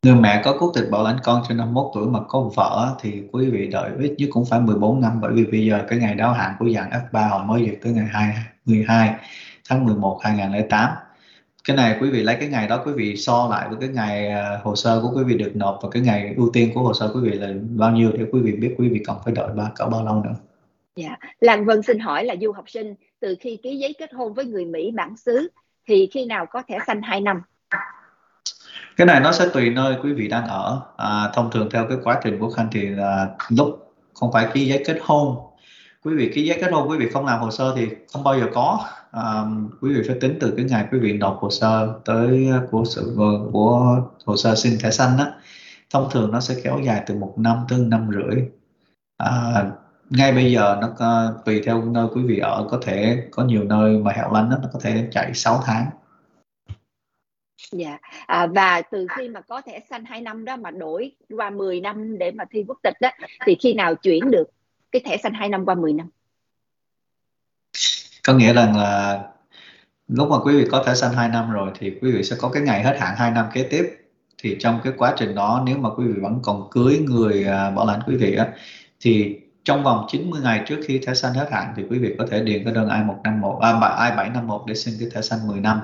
người 0.06 0.16
mẹ 0.16 0.41
có 0.45 0.58
quốc 0.60 0.72
tịch 0.76 0.89
bảo 0.91 1.04
lãnh 1.04 1.18
con 1.24 1.43
trên 1.47 1.58
51 1.58 1.91
tuổi 1.93 2.08
mà 2.08 2.20
có 2.28 2.50
vợ 2.56 2.95
thì 3.02 3.24
quý 3.32 3.50
vị 3.50 3.68
đợi 3.68 3.91
ít 4.00 4.16
nhất 4.18 4.30
cũng 4.32 4.45
phải 4.45 4.60
14 4.60 5.02
năm 5.02 5.22
bởi 5.22 5.34
vì 5.34 5.45
bây 5.45 5.66
giờ 5.66 5.86
cái 5.89 6.00
ngày 6.00 6.16
đáo 6.16 6.34
hạn 6.34 6.56
của 6.60 6.70
dạng 6.76 6.89
F3 6.89 7.30
họ 7.30 7.43
mới 7.43 7.62
dịch 7.62 7.80
tới 7.84 7.93
ngày 7.93 8.06
2, 8.10 8.36
12 8.66 9.16
tháng 9.70 9.86
11 9.86 10.20
2008 10.24 10.89
cái 11.64 11.78
này 11.78 11.97
quý 12.02 12.10
vị 12.10 12.24
lấy 12.24 12.38
cái 12.39 12.50
ngày 12.50 12.68
đó 12.68 12.82
quý 12.86 12.91
vị 12.95 13.16
so 13.16 13.47
lại 13.52 13.68
với 13.70 13.78
cái 13.80 13.89
ngày 13.89 14.28
à, 14.28 14.60
hồ 14.64 14.76
sơ 14.76 15.00
của 15.02 15.12
quý 15.16 15.24
vị 15.24 15.38
được 15.38 15.52
nộp 15.56 15.80
và 15.82 15.89
cái 15.91 16.02
ngày 16.02 16.34
ưu 16.38 16.50
tiên 16.54 16.72
của 16.74 16.82
hồ 16.82 16.93
sơ 16.93 17.12
quý 17.14 17.22
vị 17.24 17.32
là 17.32 17.54
bao 17.76 17.91
nhiêu 17.91 18.12
để 18.12 18.26
quý 18.32 18.39
vị 18.41 18.52
biết 18.52 18.76
quý 18.78 18.89
vị 18.89 19.04
còn 19.08 19.18
phải 19.26 19.34
đợi 19.34 19.50
ba 19.56 19.72
cỡ 19.76 19.86
bao 19.86 20.06
lâu 20.06 20.24
nữa. 20.24 20.36
Dạ, 20.95 21.18
Lan 21.39 21.66
Vân 21.66 21.82
xin 21.82 22.00
hỏi 22.00 22.26
là 22.26 22.36
du 22.41 22.52
học 22.52 22.70
sinh 22.70 22.95
từ 23.20 23.36
khi 23.39 23.58
ký 23.64 23.78
giấy 23.78 23.95
kết 24.00 24.14
hôn 24.14 24.34
với 24.34 24.45
người 24.45 24.66
Mỹ 24.66 24.91
bản 24.91 25.18
xứ 25.18 25.50
thì 25.88 26.10
khi 26.14 26.26
nào 26.26 26.45
có 26.45 26.64
thẻ 26.68 26.80
xanh 26.88 27.02
2 27.02 27.22
năm? 27.22 27.41
Cái 29.00 29.06
này 29.06 29.20
nó 29.20 29.32
sẽ 29.32 29.50
tùy 29.54 29.70
nơi 29.70 29.95
quý 30.04 30.14
vị 30.14 30.28
đang 30.28 30.47
ở. 30.47 30.82
À, 30.97 31.32
thông 31.34 31.52
thường 31.52 31.70
theo 31.72 31.86
cái 31.89 31.97
quá 32.04 32.20
trình 32.24 32.39
của 32.39 32.50
khanh 32.50 32.68
thì 32.72 32.88
là 32.88 33.28
lúc 33.50 33.93
không 34.14 34.32
phải 34.32 34.47
ký 34.54 34.68
giấy 34.68 34.84
kết 34.88 34.97
hôn. 35.02 35.38
Quý 36.04 36.16
vị 36.16 36.32
ký 36.36 36.45
giấy 36.45 36.58
kết 36.62 36.72
hôn 36.72 36.89
quý 36.89 36.97
vị 36.97 37.10
không 37.14 37.26
làm 37.26 37.41
hồ 37.41 37.52
sơ 37.52 37.74
thì 37.76 37.88
không 38.14 38.24
bao 38.24 38.39
giờ 38.39 38.45
có. 38.54 38.86
À, 39.12 39.43
quý 39.82 39.93
vị 39.93 40.02
phải 40.08 40.18
tính 40.22 40.38
từ 40.41 40.54
cái 40.58 40.66
ngày 40.66 40.88
quý 40.91 41.00
vị 41.00 41.14
nộp 41.14 41.38
hồ 41.41 41.50
sơ 41.50 41.93
tới 42.06 42.50
à, 42.54 42.60
của 42.72 42.84
sự 42.86 43.16
ờ, 43.18 43.50
của 43.52 44.02
hồ 44.26 44.38
sơ 44.38 44.56
xin 44.56 44.78
thẻ 44.80 44.91
xanh 44.91 45.18
đó 45.18 45.26
thông 45.93 46.10
thường 46.12 46.32
nó 46.32 46.39
sẽ 46.39 46.56
kéo 46.64 46.80
dài 46.84 47.04
từ 47.08 47.16
một 47.16 47.34
năm 47.38 47.58
tới 47.70 47.80
năm 47.80 48.10
rưỡi. 48.14 48.43
À, 49.18 49.66
ngay 50.10 50.32
bây 50.32 50.52
giờ 50.52 50.78
nó 50.82 50.89
à, 51.00 51.28
tùy 51.45 51.62
theo 51.66 51.86
nơi 51.86 52.08
quý 52.14 52.22
vị 52.24 52.39
ở 52.39 52.68
có 52.72 52.80
thể 52.84 53.24
có 53.32 53.43
nhiều 53.43 53.64
nơi 53.64 53.97
mà 53.97 54.12
hẻo 54.12 54.34
lánh 54.34 54.50
đó, 54.50 54.58
nó 54.62 54.70
có 54.74 54.80
thể 54.84 55.08
chạy 55.12 55.34
6 55.34 55.62
tháng. 55.66 55.86
Dạ, 57.72 57.97
à, 58.28 58.47
và 58.47 58.82
từ 58.82 59.07
khi 59.18 59.30
mà 59.30 59.41
có 59.41 59.62
thẻ 59.62 59.80
xanh 59.89 60.05
2 60.05 60.22
năm 60.22 60.45
đó 60.45 60.55
mà 60.55 60.72
đổi 60.72 61.12
qua 61.30 61.49
10 61.49 61.82
năm 61.82 62.18
để 62.18 62.32
mà 62.32 62.45
thi 62.51 62.64
quốc 62.68 62.78
tịch 62.84 62.93
đó 63.01 63.10
thì 63.45 63.57
khi 63.60 63.74
nào 63.74 63.95
chuyển 63.95 64.32
được 64.32 64.45
cái 64.91 65.01
thẻ 65.05 65.18
xanh 65.18 65.34
2 65.34 65.49
năm 65.49 65.66
qua 65.66 65.76
10 65.76 65.93
năm? 65.93 66.10
Có 68.24 68.34
nghĩa 68.34 68.53
rằng 68.53 68.78
là 68.78 69.24
lúc 70.07 70.30
mà 70.30 70.36
quý 70.43 70.57
vị 70.57 70.68
có 70.72 70.84
thẻ 70.84 70.95
xanh 70.95 71.14
2 71.14 71.30
năm 71.30 71.51
rồi 71.51 71.72
thì 71.80 71.97
quý 72.01 72.12
vị 72.12 72.24
sẽ 72.24 72.36
có 72.39 72.49
cái 72.49 72.64
ngày 72.64 72.84
hết 72.84 72.97
hạn 72.99 73.16
2 73.18 73.32
năm 73.32 73.45
kế 73.53 73.64
tiếp. 73.64 73.95
Thì 74.38 74.57
trong 74.60 74.80
cái 74.84 74.93
quá 74.97 75.14
trình 75.18 75.36
đó 75.36 75.64
nếu 75.66 75.78
mà 75.78 75.89
quý 75.97 76.05
vị 76.07 76.20
vẫn 76.22 76.39
còn 76.43 76.70
cưới 76.72 76.99
người 76.99 77.43
à, 77.43 77.72
bảo 77.72 77.86
lãnh 77.86 77.99
quý 78.07 78.16
vị 78.16 78.36
á 78.36 78.47
thì 78.99 79.39
trong 79.64 79.84
vòng 79.84 80.05
90 80.10 80.41
ngày 80.43 80.64
trước 80.68 80.80
khi 80.88 80.99
thẻ 80.99 81.14
xanh 81.14 81.34
hết 81.34 81.49
hạn 81.51 81.74
thì 81.76 81.84
quý 81.89 81.99
vị 81.99 82.16
có 82.18 82.26
thể 82.32 82.39
điền 82.39 82.64
cái 82.64 82.74
đơn 82.74 82.88
I151 82.88 83.60
à, 83.60 83.74
I751 83.74 84.66
để 84.66 84.76
xin 84.76 84.93
cái 84.99 85.10
thẻ 85.14 85.22
xanh 85.22 85.47
10 85.47 85.60
năm 85.60 85.80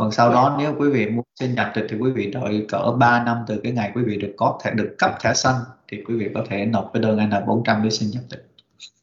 còn 0.00 0.12
sau 0.12 0.30
đó 0.30 0.56
nếu 0.58 0.74
quý 0.78 0.90
vị 0.90 1.06
muốn 1.06 1.24
xin 1.40 1.54
nhập 1.54 1.70
tịch 1.74 1.86
thì 1.88 1.96
quý 1.96 2.10
vị 2.10 2.30
đợi 2.30 2.66
cỡ 2.68 2.92
3 2.98 3.24
năm 3.24 3.36
từ 3.46 3.60
cái 3.62 3.72
ngày 3.72 3.92
quý 3.94 4.02
vị 4.06 4.16
được 4.16 4.34
có 4.36 4.58
thể 4.64 4.70
được 4.74 4.94
cấp 4.98 5.10
thẻ 5.20 5.34
xanh 5.34 5.54
thì 5.88 6.02
quý 6.08 6.16
vị 6.16 6.28
có 6.34 6.44
thể 6.48 6.66
nộp 6.66 6.90
cái 6.92 7.02
đơn 7.02 7.18
N400 7.18 7.84
để 7.84 7.90
xin 7.90 8.10
nhập 8.10 8.22
tịch. 8.30 8.46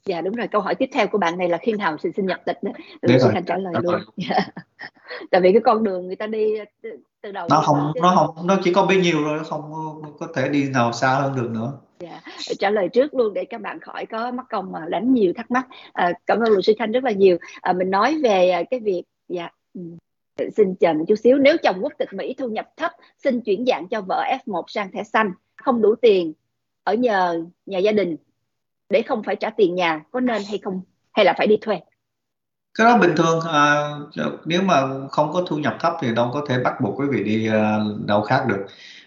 Dạ 0.05 0.21
đúng 0.21 0.35
rồi, 0.35 0.47
câu 0.47 0.61
hỏi 0.61 0.75
tiếp 0.75 0.89
theo 0.93 1.07
của 1.07 1.17
bạn 1.17 1.37
này 1.37 1.49
là 1.49 1.57
khi 1.57 1.71
nào 1.71 1.97
xin 1.97 2.11
xin 2.15 2.25
nhập 2.25 2.41
tịch 2.45 2.63
nữa. 2.63 2.71
Để 3.01 3.19
xin 3.19 3.45
trả 3.45 3.57
lời 3.57 3.73
luôn. 3.81 3.95
Dạ. 4.17 4.39
Tại 5.31 5.41
vì 5.41 5.51
cái 5.51 5.61
con 5.65 5.83
đường 5.83 6.07
người 6.07 6.15
ta 6.15 6.27
đi 6.27 6.53
từ 7.21 7.31
đầu 7.31 7.47
nó 7.49 7.61
không 7.65 7.91
nó 8.01 8.13
không 8.15 8.47
nó 8.47 8.57
chỉ 8.63 8.73
có 8.73 8.85
bấy 8.85 8.97
nhiêu 8.97 9.23
rồi, 9.23 9.37
nó 9.37 9.43
không 9.43 9.61
có 10.19 10.27
thể 10.35 10.49
đi 10.49 10.69
nào 10.69 10.93
xa 10.93 11.09
hơn 11.09 11.35
được 11.35 11.49
nữa. 11.51 11.73
Dạ, 11.99 12.21
trả 12.59 12.69
lời 12.69 12.89
trước 12.93 13.13
luôn 13.13 13.33
để 13.33 13.45
các 13.45 13.61
bạn 13.61 13.79
khỏi 13.79 14.05
có 14.05 14.31
mắc 14.31 14.45
công 14.49 14.71
mà 14.71 14.79
đánh 14.89 15.13
nhiều 15.13 15.33
thắc 15.35 15.51
mắc. 15.51 15.67
À, 15.93 16.13
cảm 16.25 16.39
ơn 16.39 16.49
luật 16.49 16.65
sư 16.65 16.73
Thanh 16.79 16.91
rất 16.91 17.03
là 17.03 17.11
nhiều. 17.11 17.37
À, 17.61 17.73
mình 17.73 17.91
nói 17.91 18.17
về 18.23 18.63
cái 18.69 18.79
việc 18.79 19.03
dạ 19.29 19.49
ừ 19.73 19.81
xin 20.57 20.75
chờ 20.75 20.93
một 20.93 21.05
chút 21.07 21.15
xíu. 21.15 21.37
Nếu 21.37 21.57
chồng 21.63 21.79
quốc 21.81 21.93
tịch 21.97 22.13
Mỹ 22.13 22.35
thu 22.37 22.47
nhập 22.47 22.69
thấp 22.77 22.91
xin 23.23 23.41
chuyển 23.41 23.65
dạng 23.65 23.87
cho 23.87 24.01
vợ 24.01 24.23
F1 24.45 24.63
sang 24.67 24.91
thẻ 24.91 25.03
xanh 25.03 25.31
không 25.55 25.81
đủ 25.81 25.95
tiền 26.01 26.33
ở 26.83 26.93
nhờ 26.93 27.43
nhà 27.65 27.79
gia 27.79 27.91
đình 27.91 28.15
để 28.89 29.01
không 29.01 29.23
phải 29.23 29.35
trả 29.35 29.49
tiền 29.49 29.75
nhà 29.75 30.03
có 30.11 30.19
nên 30.19 30.41
hay 30.49 30.57
không? 30.57 30.81
Hay 31.11 31.25
là 31.25 31.33
phải 31.37 31.47
đi 31.47 31.57
thuê? 31.61 31.79
Cái 32.77 32.85
đó 32.85 32.97
bình 32.97 33.15
thường 33.17 33.39
à, 33.51 33.91
nếu 34.45 34.61
mà 34.61 34.83
không 35.09 35.33
có 35.33 35.43
thu 35.47 35.57
nhập 35.57 35.77
thấp 35.79 35.93
thì 36.01 36.15
đâu 36.15 36.31
có 36.33 36.45
thể 36.49 36.59
bắt 36.59 36.81
buộc 36.81 36.99
quý 36.99 37.05
vị 37.11 37.23
đi 37.23 37.47
à, 37.47 37.79
đâu 38.05 38.21
khác 38.21 38.45
được. 38.47 38.65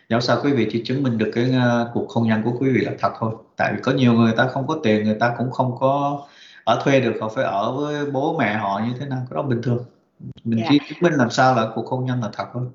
Dẫu 0.08 0.20
sao 0.20 0.38
quý 0.44 0.52
vị 0.52 0.68
chỉ 0.72 0.82
chứng 0.84 1.02
minh 1.02 1.18
được 1.18 1.30
cái 1.34 1.52
à, 1.52 1.86
cuộc 1.94 2.10
hôn 2.10 2.28
nhân 2.28 2.42
của 2.44 2.52
quý 2.60 2.70
vị 2.70 2.80
là 2.80 2.92
thật 2.98 3.12
thôi. 3.18 3.34
Tại 3.56 3.72
vì 3.76 3.82
có 3.82 3.92
nhiều 3.92 4.12
người 4.12 4.32
ta 4.36 4.46
không 4.46 4.66
có 4.66 4.78
tiền 4.82 5.04
người 5.04 5.16
ta 5.20 5.34
cũng 5.38 5.50
không 5.50 5.76
có 5.80 6.22
ở 6.64 6.80
thuê 6.84 7.00
được 7.00 7.12
họ 7.20 7.28
phải 7.28 7.44
ở 7.44 7.72
với 7.72 8.06
bố 8.10 8.38
mẹ 8.38 8.54
họ 8.54 8.80
như 8.86 8.94
thế 9.00 9.06
nào. 9.06 9.26
Cái 9.30 9.36
đó 9.36 9.42
bình 9.42 9.62
thường 9.62 9.84
mình 10.44 10.58
dạ. 10.58 10.66
chỉ 10.68 10.78
chứng 10.88 10.98
minh 11.00 11.12
làm 11.12 11.30
sao 11.30 11.54
là 11.54 11.70
cuộc 11.74 11.86
hôn 11.86 12.04
nhân 12.04 12.20
là 12.20 12.30
thật 12.32 12.46
thôi. 12.52 12.66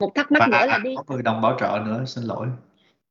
Một 0.00 0.14
thắc 0.14 0.32
mắc 0.32 0.40
Và 0.40 0.46
nữa 0.46 0.66
là 0.66 0.78
đi. 0.78 0.94
có 0.96 1.14
người 1.14 1.22
đồng 1.22 1.40
bảo 1.40 1.56
trợ 1.60 1.82
nữa 1.86 2.04
xin 2.06 2.24
lỗi. 2.24 2.46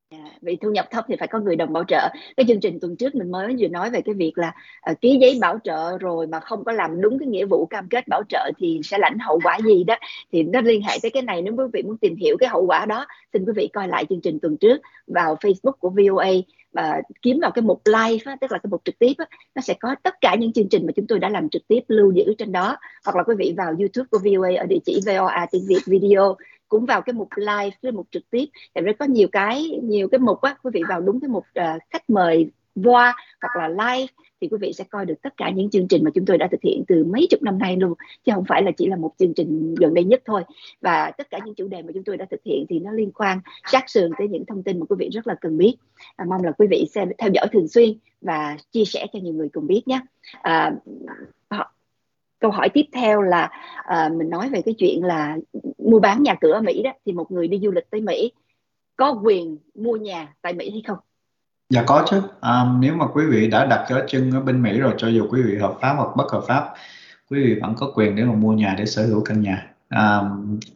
Yeah. 0.09 0.23
Dạ, 0.25 0.31
vì 0.41 0.55
thu 0.55 0.71
nhập 0.71 0.87
thấp 0.91 1.05
thì 1.07 1.15
phải 1.19 1.27
có 1.27 1.39
người 1.39 1.55
đồng 1.55 1.73
bảo 1.73 1.83
trợ. 1.83 2.09
Cái 2.37 2.45
chương 2.47 2.59
trình 2.59 2.79
tuần 2.81 2.95
trước 2.95 3.15
mình 3.15 3.31
mới 3.31 3.55
vừa 3.59 3.67
nói 3.67 3.89
về 3.89 4.01
cái 4.01 4.15
việc 4.15 4.33
là 4.35 4.53
uh, 4.91 5.01
ký 5.01 5.17
giấy 5.21 5.37
bảo 5.41 5.59
trợ 5.63 5.97
rồi 5.97 6.27
mà 6.27 6.39
không 6.39 6.63
có 6.63 6.71
làm 6.71 7.01
đúng 7.01 7.19
cái 7.19 7.27
nghĩa 7.27 7.45
vụ 7.45 7.65
cam 7.65 7.87
kết 7.89 8.07
bảo 8.07 8.23
trợ 8.29 8.51
thì 8.57 8.81
sẽ 8.83 8.97
lãnh 8.97 9.19
hậu 9.19 9.39
quả 9.43 9.57
gì 9.65 9.83
đó. 9.83 9.95
Thì 10.31 10.43
nó 10.43 10.61
liên 10.61 10.81
hệ 10.81 10.97
tới 11.01 11.11
cái 11.11 11.23
này 11.23 11.41
nếu 11.41 11.55
quý 11.55 11.63
vị 11.73 11.81
muốn 11.81 11.97
tìm 11.97 12.15
hiểu 12.15 12.37
cái 12.39 12.49
hậu 12.49 12.65
quả 12.65 12.85
đó 12.85 13.05
xin 13.33 13.45
quý 13.45 13.53
vị 13.55 13.69
coi 13.73 13.87
lại 13.87 14.05
chương 14.09 14.21
trình 14.21 14.39
tuần 14.41 14.57
trước 14.57 14.81
vào 15.07 15.35
Facebook 15.35 15.71
của 15.79 15.89
VOA 15.89 16.29
và 16.73 17.01
kiếm 17.21 17.39
vào 17.41 17.51
cái 17.51 17.61
mục 17.61 17.81
live 17.85 18.23
á, 18.25 18.37
tức 18.41 18.51
là 18.51 18.57
cái 18.57 18.69
mục 18.69 18.81
trực 18.85 18.99
tiếp 18.99 19.13
á, 19.17 19.25
nó 19.55 19.61
sẽ 19.61 19.73
có 19.79 19.95
tất 20.03 20.15
cả 20.21 20.35
những 20.35 20.53
chương 20.53 20.69
trình 20.69 20.85
mà 20.85 20.91
chúng 20.95 21.07
tôi 21.07 21.19
đã 21.19 21.29
làm 21.29 21.49
trực 21.49 21.67
tiếp 21.67 21.79
lưu 21.87 22.11
giữ 22.11 22.33
trên 22.37 22.51
đó. 22.51 22.77
Hoặc 23.05 23.15
là 23.15 23.23
quý 23.23 23.35
vị 23.37 23.53
vào 23.57 23.75
YouTube 23.79 24.07
của 24.11 24.19
VOA 24.23 24.49
ở 24.57 24.65
địa 24.65 24.79
chỉ 24.85 24.99
VOA 25.05 25.45
tiếng 25.51 25.65
Việt 25.67 25.81
video 25.85 26.35
cũng 26.69 26.85
vào 26.85 27.01
cái 27.01 27.13
mục 27.13 27.29
live 27.35 27.71
cái 27.81 27.91
mục 27.91 28.07
trực 28.11 28.23
tiếp. 28.29 28.45
Thì 28.75 28.81
rất 28.81 28.95
có 28.99 29.05
nhiều 29.05 29.27
cái 29.31 29.79
nhiều 29.83 30.07
cái 30.07 30.19
mục 30.19 30.41
á 30.41 30.55
quý 30.63 30.71
vị 30.73 30.81
vào 30.89 31.01
đúng 31.01 31.19
cái 31.19 31.29
mục 31.29 31.45
uh, 31.59 31.81
khách 31.89 32.09
mời 32.09 32.51
voa 32.75 33.15
hoặc 33.41 33.55
là 33.55 33.67
live 33.67 34.07
thì 34.41 34.47
quý 34.51 34.57
vị 34.61 34.73
sẽ 34.73 34.83
coi 34.83 35.05
được 35.05 35.21
tất 35.21 35.33
cả 35.37 35.49
những 35.49 35.69
chương 35.69 35.87
trình 35.87 36.03
mà 36.03 36.11
chúng 36.15 36.25
tôi 36.25 36.37
đã 36.37 36.47
thực 36.51 36.61
hiện 36.63 36.83
từ 36.87 37.03
mấy 37.03 37.27
chục 37.29 37.41
năm 37.41 37.57
nay 37.57 37.77
luôn 37.77 37.93
chứ 38.23 38.31
không 38.35 38.45
phải 38.47 38.63
là 38.63 38.71
chỉ 38.71 38.87
là 38.87 38.95
một 38.95 39.11
chương 39.17 39.33
trình 39.33 39.75
gần 39.75 39.93
đây 39.93 40.03
nhất 40.03 40.21
thôi. 40.25 40.43
Và 40.81 41.11
tất 41.17 41.29
cả 41.29 41.39
những 41.45 41.55
chủ 41.55 41.67
đề 41.67 41.81
mà 41.81 41.91
chúng 41.93 42.03
tôi 42.03 42.17
đã 42.17 42.25
thực 42.31 42.43
hiện 42.45 42.65
thì 42.69 42.79
nó 42.79 42.91
liên 42.91 43.11
quan 43.11 43.39
sát 43.65 43.89
sườn 43.89 44.11
tới 44.17 44.27
những 44.27 44.45
thông 44.45 44.63
tin 44.63 44.79
mà 44.79 44.85
quý 44.89 44.95
vị 44.99 45.09
rất 45.09 45.27
là 45.27 45.35
cần 45.41 45.57
biết. 45.57 45.75
À, 46.15 46.25
mong 46.29 46.43
là 46.43 46.51
quý 46.51 46.67
vị 46.67 46.85
sẽ 46.91 47.05
theo 47.17 47.29
dõi 47.33 47.47
thường 47.51 47.67
xuyên 47.67 47.89
và 48.21 48.57
chia 48.71 48.85
sẻ 48.85 49.07
cho 49.13 49.19
nhiều 49.19 49.33
người 49.33 49.49
cùng 49.49 49.67
biết 49.67 49.87
nhé. 49.87 49.99
À, 50.41 50.71
câu 52.39 52.51
hỏi 52.51 52.69
tiếp 52.69 52.85
theo 52.93 53.21
là 53.21 53.49
à, 53.83 54.09
mình 54.09 54.29
nói 54.29 54.49
về 54.49 54.61
cái 54.61 54.73
chuyện 54.77 55.03
là 55.03 55.37
mua 55.77 55.99
bán 55.99 56.23
nhà 56.23 56.35
cửa 56.41 56.51
ở 56.51 56.61
Mỹ 56.61 56.83
đó 56.83 56.91
thì 57.05 57.13
một 57.13 57.31
người 57.31 57.47
đi 57.47 57.59
du 57.63 57.71
lịch 57.71 57.89
tới 57.89 58.01
Mỹ 58.01 58.31
có 58.95 59.19
quyền 59.23 59.57
mua 59.75 59.95
nhà 59.95 60.35
tại 60.41 60.53
Mỹ 60.53 60.69
hay 60.69 60.81
không? 60.87 60.97
Dạ 61.71 61.83
có 61.87 62.05
chứ. 62.09 62.21
À, 62.41 62.65
nếu 62.79 62.95
mà 62.95 63.07
quý 63.07 63.25
vị 63.25 63.47
đã 63.49 63.65
đặt 63.65 63.85
cái 63.89 64.03
chân 64.07 64.31
ở 64.31 64.41
bên 64.41 64.61
Mỹ 64.63 64.79
rồi, 64.79 64.93
cho 64.97 65.07
dù 65.07 65.27
quý 65.31 65.41
vị 65.41 65.57
hợp 65.57 65.75
pháp 65.81 65.93
hoặc 65.93 66.09
bất 66.15 66.31
hợp 66.31 66.43
pháp, 66.47 66.73
quý 67.29 67.43
vị 67.43 67.59
vẫn 67.61 67.75
có 67.75 67.91
quyền 67.95 68.15
để 68.15 68.23
mà 68.23 68.33
mua 68.33 68.53
nhà 68.53 68.75
để 68.77 68.85
sở 68.85 69.05
hữu 69.05 69.21
căn 69.25 69.41
nhà. 69.41 69.67
À, 69.89 70.21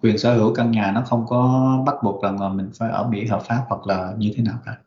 quyền 0.01 0.17
sở 0.17 0.35
hữu 0.35 0.53
căn 0.53 0.71
nhà 0.71 0.91
nó 0.91 1.01
không 1.01 1.25
có 1.27 1.69
bắt 1.85 1.95
buộc 2.03 2.23
rằng 2.23 2.41
là 2.41 2.49
mình 2.49 2.69
phải 2.79 2.89
ở 2.91 3.07
Mỹ 3.09 3.27
hợp 3.27 3.41
pháp 3.47 3.65
hoặc 3.67 3.87
là 3.87 4.13
như 4.17 4.31
thế 4.37 4.43
nào 4.43 4.55
cả. 4.65 4.77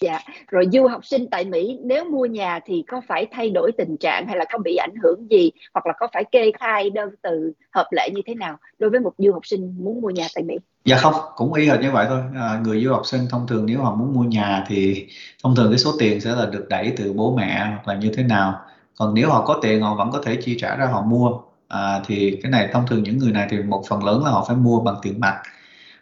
Dạ, 0.00 0.18
rồi 0.48 0.68
du 0.72 0.86
học 0.86 1.04
sinh 1.04 1.26
tại 1.30 1.44
Mỹ 1.44 1.78
nếu 1.84 2.04
mua 2.04 2.26
nhà 2.26 2.60
thì 2.66 2.84
có 2.88 3.00
phải 3.08 3.26
thay 3.32 3.50
đổi 3.50 3.72
tình 3.78 3.96
trạng 3.96 4.26
hay 4.26 4.36
là 4.36 4.44
có 4.52 4.58
bị 4.58 4.76
ảnh 4.76 4.94
hưởng 5.02 5.26
gì 5.30 5.50
hoặc 5.74 5.86
là 5.86 5.92
có 5.98 6.08
phải 6.14 6.24
kê 6.32 6.52
khai 6.58 6.90
đơn 6.90 7.10
từ 7.22 7.52
hợp 7.70 7.88
lệ 7.90 8.08
như 8.14 8.22
thế 8.26 8.34
nào 8.34 8.56
đối 8.78 8.90
với 8.90 9.00
một 9.00 9.12
du 9.18 9.32
học 9.32 9.46
sinh 9.46 9.74
muốn 9.78 10.00
mua 10.00 10.10
nhà 10.10 10.26
tại 10.34 10.44
Mỹ? 10.44 10.54
Dạ 10.84 10.96
không, 10.96 11.14
cũng 11.36 11.52
y 11.52 11.68
hệt 11.68 11.80
như 11.80 11.90
vậy 11.90 12.06
thôi. 12.08 12.20
À, 12.34 12.60
người 12.64 12.84
du 12.84 12.92
học 12.92 13.06
sinh 13.06 13.20
thông 13.30 13.46
thường 13.46 13.66
nếu 13.66 13.80
họ 13.82 13.94
muốn 13.94 14.12
mua 14.12 14.24
nhà 14.24 14.64
thì 14.68 15.06
thông 15.42 15.56
thường 15.56 15.70
cái 15.70 15.78
số 15.78 15.92
tiền 15.98 16.20
sẽ 16.20 16.30
là 16.30 16.46
được 16.46 16.66
đẩy 16.68 16.92
từ 16.96 17.12
bố 17.12 17.36
mẹ 17.36 17.66
hoặc 17.66 17.88
là 17.88 17.94
như 17.94 18.12
thế 18.16 18.22
nào. 18.22 18.60
Còn 18.96 19.14
nếu 19.14 19.28
họ 19.30 19.44
có 19.46 19.58
tiền 19.62 19.82
họ 19.82 19.94
vẫn 19.94 20.10
có 20.12 20.22
thể 20.24 20.36
chi 20.44 20.56
trả 20.60 20.76
ra 20.76 20.86
họ 20.86 21.02
mua. 21.02 21.38
À, 21.68 22.00
thì 22.06 22.38
cái 22.42 22.52
này 22.52 22.68
thông 22.72 22.86
thường 22.86 23.02
những 23.02 23.18
người 23.18 23.32
này 23.32 23.46
thì 23.50 23.58
một 23.58 23.84
phần 23.88 24.04
lớn 24.04 24.24
là 24.24 24.30
họ 24.30 24.44
phải 24.48 24.56
mua 24.56 24.80
bằng 24.80 24.96
tiền 25.02 25.20
mặt 25.20 25.42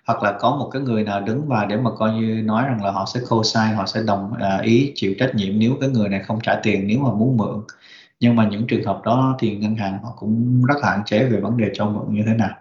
hoặc 0.07 0.23
là 0.23 0.33
có 0.41 0.57
một 0.57 0.69
cái 0.73 0.83
người 0.83 1.05
nào 1.05 1.21
đứng 1.21 1.49
vào 1.49 1.67
để 1.67 1.77
mà 1.77 1.91
coi 1.99 2.13
như 2.13 2.43
nói 2.45 2.65
rằng 2.67 2.85
là 2.85 2.91
họ 2.91 3.07
sẽ 3.15 3.21
khô 3.25 3.43
sai 3.43 3.75
họ 3.75 3.87
sẽ 3.87 4.03
đồng 4.03 4.33
à, 4.41 4.59
ý 4.63 4.93
chịu 4.95 5.15
trách 5.19 5.35
nhiệm 5.35 5.59
nếu 5.59 5.77
cái 5.81 5.89
người 5.91 6.09
này 6.09 6.23
không 6.23 6.39
trả 6.43 6.61
tiền 6.63 6.87
nếu 6.87 6.99
mà 6.99 7.11
muốn 7.15 7.37
mượn. 7.37 7.61
Nhưng 8.21 8.37
mà 8.37 8.49
những 8.49 8.67
trường 8.67 8.85
hợp 8.85 9.03
đó 9.05 9.37
thì 9.39 9.57
ngân 9.57 9.77
hàng 9.77 9.99
họ 10.03 10.15
cũng 10.19 10.63
rất 10.65 10.75
hạn 10.83 11.03
chế 11.07 11.25
về 11.25 11.41
vấn 11.41 11.57
đề 11.57 11.71
cho 11.75 11.87
mượn 11.87 12.15
như 12.15 12.23
thế 12.27 12.35
nào. 12.35 12.57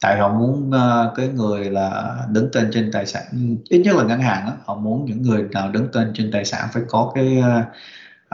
Tại 0.00 0.18
họ 0.18 0.34
muốn 0.34 0.70
uh, 0.70 1.16
cái 1.16 1.28
người 1.28 1.70
là 1.70 2.16
đứng 2.30 2.48
tên 2.52 2.70
trên 2.72 2.90
tài 2.92 3.06
sản 3.06 3.24
ít 3.68 3.78
nhất 3.78 3.96
là 3.96 4.04
ngân 4.04 4.20
hàng 4.20 4.46
đó, 4.46 4.52
họ 4.64 4.74
muốn 4.74 5.04
những 5.04 5.22
người 5.22 5.44
nào 5.52 5.72
đứng 5.72 5.88
tên 5.92 6.12
trên 6.14 6.30
tài 6.32 6.44
sản 6.44 6.68
phải 6.72 6.82
có 6.88 7.12
cái 7.14 7.38
uh, 7.38 7.64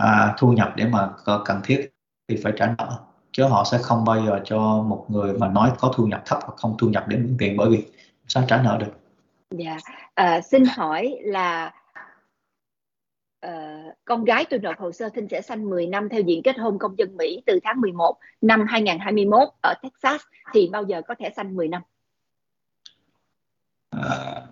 uh, 0.01 0.37
thu 0.39 0.53
nhập 0.53 0.73
để 0.77 0.87
mà 0.87 1.09
có 1.25 1.43
cần 1.45 1.61
thiết 1.65 1.91
thì 2.29 2.37
phải 2.45 2.53
trả 2.57 2.75
nợ. 2.79 2.99
Chứ 3.33 3.45
họ 3.45 3.65
sẽ 3.73 3.79
không 3.79 4.05
bao 4.05 4.25
giờ 4.27 4.41
cho 4.45 4.59
một 4.83 5.07
người 5.09 5.33
mà 5.33 5.49
nói 5.49 5.71
có 5.79 5.93
thu 5.97 6.07
nhập 6.07 6.23
thấp 6.27 6.39
hoặc 6.43 6.55
không 6.57 6.77
thu 6.79 6.89
nhập 6.89 7.05
để 7.09 7.17
mượn 7.17 7.37
tiền 7.39 7.57
bởi 7.57 7.71
vì 7.71 7.85
sao 8.29 8.45
trả 8.49 8.63
nợ 8.63 8.79
được 8.81 8.93
dạ 9.51 9.77
à, 10.15 10.41
xin 10.41 10.65
hỏi 10.65 11.19
là 11.23 11.73
uh, 13.47 13.95
con 14.05 14.25
gái 14.25 14.45
tôi 14.51 14.61
nộp 14.61 14.79
hồ 14.79 14.93
sơ 14.93 15.09
xin 15.15 15.29
thẻ 15.29 15.41
xanh 15.41 15.71
10 15.71 15.87
năm 15.87 16.09
theo 16.09 16.21
diện 16.21 16.43
kết 16.43 16.59
hôn 16.59 16.79
công 16.79 16.99
dân 16.99 17.17
Mỹ 17.17 17.43
từ 17.47 17.59
tháng 17.65 17.81
11 17.81 18.17
năm 18.41 18.67
2021 18.69 19.49
ở 19.63 19.75
Texas 19.83 20.21
thì 20.55 20.69
bao 20.73 20.83
giờ 20.83 21.03
có 21.09 21.15
thẻ 21.19 21.31
xanh 21.37 21.57
10 21.57 21.69
năm? 21.69 21.83
À, 23.91 24.43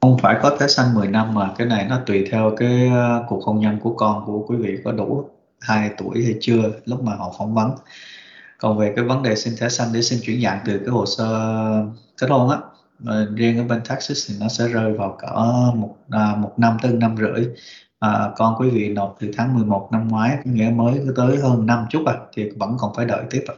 không 0.00 0.18
phải 0.18 0.36
có 0.42 0.56
thẻ 0.60 0.66
xanh 0.66 0.94
10 0.94 1.08
năm 1.08 1.34
mà 1.34 1.54
cái 1.58 1.66
này 1.66 1.86
nó 1.88 2.00
tùy 2.06 2.28
theo 2.30 2.54
cái 2.56 2.88
uh, 2.88 3.24
cuộc 3.28 3.44
hôn 3.44 3.60
nhân 3.60 3.78
của 3.82 3.94
con 3.96 4.22
của 4.26 4.44
quý 4.48 4.56
vị 4.56 4.78
có 4.84 4.92
đủ 4.92 5.30
2 5.60 5.90
tuổi 5.98 6.24
hay 6.24 6.34
chưa 6.40 6.62
lúc 6.84 7.02
mà 7.02 7.14
họ 7.14 7.34
phỏng 7.38 7.54
vấn 7.54 7.70
còn 8.58 8.78
về 8.78 8.92
cái 8.96 9.04
vấn 9.04 9.22
đề 9.22 9.36
xin 9.36 9.54
thẻ 9.60 9.68
xanh 9.68 9.88
để 9.92 10.02
xin 10.02 10.18
chuyển 10.22 10.42
dạng 10.42 10.58
từ 10.66 10.78
cái 10.78 10.88
hồ 10.88 11.06
sơ 11.06 11.26
kết 12.16 12.30
hôn 12.30 12.50
á 12.50 12.58
Ờ, 13.06 13.28
riêng 13.36 13.58
ở 13.58 13.64
bên 13.64 13.80
Texas 13.88 14.30
thì 14.30 14.34
nó 14.40 14.48
sẽ 14.48 14.68
rơi 14.68 14.92
vào 14.92 15.16
cỡ 15.18 15.34
một 15.74 15.96
à, 16.10 16.34
một 16.38 16.52
năm 16.56 16.76
tới 16.82 16.92
năm 16.92 17.16
rưỡi 17.16 17.46
à, 17.98 18.30
con 18.36 18.54
quý 18.58 18.70
vị 18.70 18.88
nộp 18.88 19.16
từ 19.20 19.30
tháng 19.36 19.54
11 19.54 19.88
năm 19.92 20.08
ngoái 20.08 20.36
có 20.44 20.50
nghĩa 20.50 20.70
mới 20.74 21.00
tới 21.16 21.36
hơn 21.36 21.66
năm 21.66 21.84
chút 21.90 22.02
à 22.06 22.14
thì 22.32 22.50
vẫn 22.56 22.76
còn 22.78 22.92
phải 22.96 23.06
đợi 23.06 23.24
tiếp 23.30 23.44
à. 23.46 23.54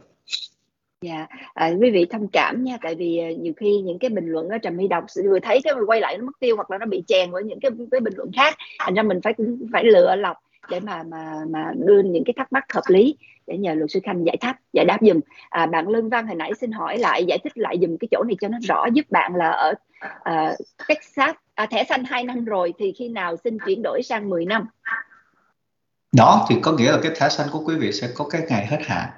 Dạ, 1.01 1.27
à, 1.53 1.71
quý 1.81 1.91
vị 1.91 2.05
thông 2.11 2.27
cảm 2.27 2.63
nha, 2.63 2.77
tại 2.81 2.95
vì 2.95 3.21
uh, 3.31 3.39
nhiều 3.39 3.53
khi 3.57 3.81
những 3.81 3.99
cái 3.99 4.09
bình 4.09 4.25
luận 4.25 4.49
ở 4.49 4.57
Trầm 4.57 4.77
My 4.77 4.87
đọc 4.87 5.03
vừa 5.25 5.39
thấy 5.39 5.59
cái 5.63 5.75
mình 5.75 5.83
quay 5.87 6.01
lại 6.01 6.17
nó 6.17 6.25
mất 6.25 6.39
tiêu 6.39 6.55
hoặc 6.55 6.71
là 6.71 6.77
nó 6.77 6.85
bị 6.85 7.03
chèn 7.07 7.31
với 7.31 7.43
những 7.43 7.59
cái 7.59 7.71
cái 7.91 8.01
bình 8.01 8.13
luận 8.17 8.31
khác, 8.35 8.55
thành 8.79 8.93
ra 8.93 9.03
mình 9.03 9.19
phải 9.23 9.33
cũng 9.33 9.67
phải 9.73 9.83
lựa 9.83 10.15
lọc 10.15 10.37
để 10.69 10.79
mà 10.79 11.03
mà 11.03 11.45
mà 11.49 11.71
đưa 11.75 12.01
những 12.03 12.23
cái 12.23 12.33
thắc 12.37 12.53
mắc 12.53 12.73
hợp 12.73 12.83
lý 12.87 13.17
để 13.47 13.57
nhờ 13.57 13.73
luật 13.73 13.91
sư 13.91 13.99
khanh 14.03 14.25
giải 14.25 14.37
đáp 14.41 14.55
giải 14.73 14.85
đáp 14.85 14.97
dùm 15.01 15.19
à, 15.49 15.65
bạn 15.65 15.87
lương 15.87 16.09
văn 16.09 16.27
hồi 16.27 16.35
nãy 16.35 16.51
xin 16.61 16.71
hỏi 16.71 16.97
lại 16.97 17.25
giải 17.25 17.37
thích 17.43 17.57
lại 17.57 17.77
dùm 17.81 17.97
cái 17.97 18.07
chỗ 18.11 18.23
này 18.23 18.35
cho 18.41 18.47
nó 18.47 18.57
rõ 18.61 18.85
giúp 18.93 19.05
bạn 19.09 19.35
là 19.35 19.49
ở 19.49 19.73
uh, 20.05 20.55
texas 20.87 21.35
à, 21.55 21.65
thẻ 21.65 21.83
xanh 21.83 22.03
2 22.03 22.23
năm 22.23 22.45
rồi 22.45 22.73
thì 22.79 22.93
khi 22.97 23.09
nào 23.09 23.35
xin 23.43 23.57
chuyển 23.65 23.81
đổi 23.83 24.03
sang 24.03 24.29
10 24.29 24.45
năm? 24.45 24.65
Đó 26.11 26.45
thì 26.49 26.55
có 26.61 26.71
nghĩa 26.71 26.91
là 26.91 26.99
cái 27.03 27.11
thẻ 27.15 27.29
xanh 27.29 27.47
của 27.51 27.63
quý 27.65 27.75
vị 27.75 27.91
sẽ 27.91 28.09
có 28.15 28.25
cái 28.29 28.41
ngày 28.49 28.65
hết 28.65 28.79
hạn. 28.81 29.09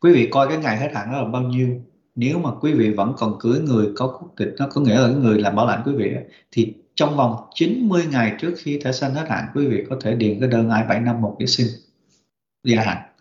Quý 0.00 0.12
vị 0.12 0.28
coi 0.30 0.48
cái 0.48 0.58
ngày 0.58 0.76
hết 0.76 0.90
hạn 0.94 1.12
đó 1.12 1.22
là 1.22 1.28
bao 1.28 1.42
nhiêu? 1.42 1.68
Nếu 2.14 2.38
mà 2.38 2.50
quý 2.60 2.72
vị 2.72 2.90
vẫn 2.90 3.14
còn 3.18 3.38
cưới 3.40 3.60
người 3.60 3.92
có 3.96 4.06
quốc 4.06 4.32
tịch 4.36 4.54
nó 4.58 4.68
có 4.70 4.80
nghĩa 4.80 5.00
là 5.00 5.08
người 5.08 5.38
làm 5.38 5.56
bảo 5.56 5.66
lãnh 5.66 5.82
quý 5.86 5.92
vị 5.96 6.14
thì 6.52 6.74
trong 7.00 7.16
vòng 7.16 7.36
90 7.54 8.06
ngày 8.10 8.36
trước 8.38 8.54
khi 8.58 8.80
thẻ 8.84 8.92
xanh 8.92 9.14
hết 9.14 9.28
hạn 9.28 9.46
quý 9.54 9.66
vị 9.66 9.84
có 9.90 9.96
thể 10.00 10.14
điền 10.14 10.40
cái 10.40 10.48
đơn 10.48 10.68
I-751 10.68 11.36
để 11.38 11.46
xin 11.46 11.66
gia 12.64 12.82
hạn. 12.82 13.12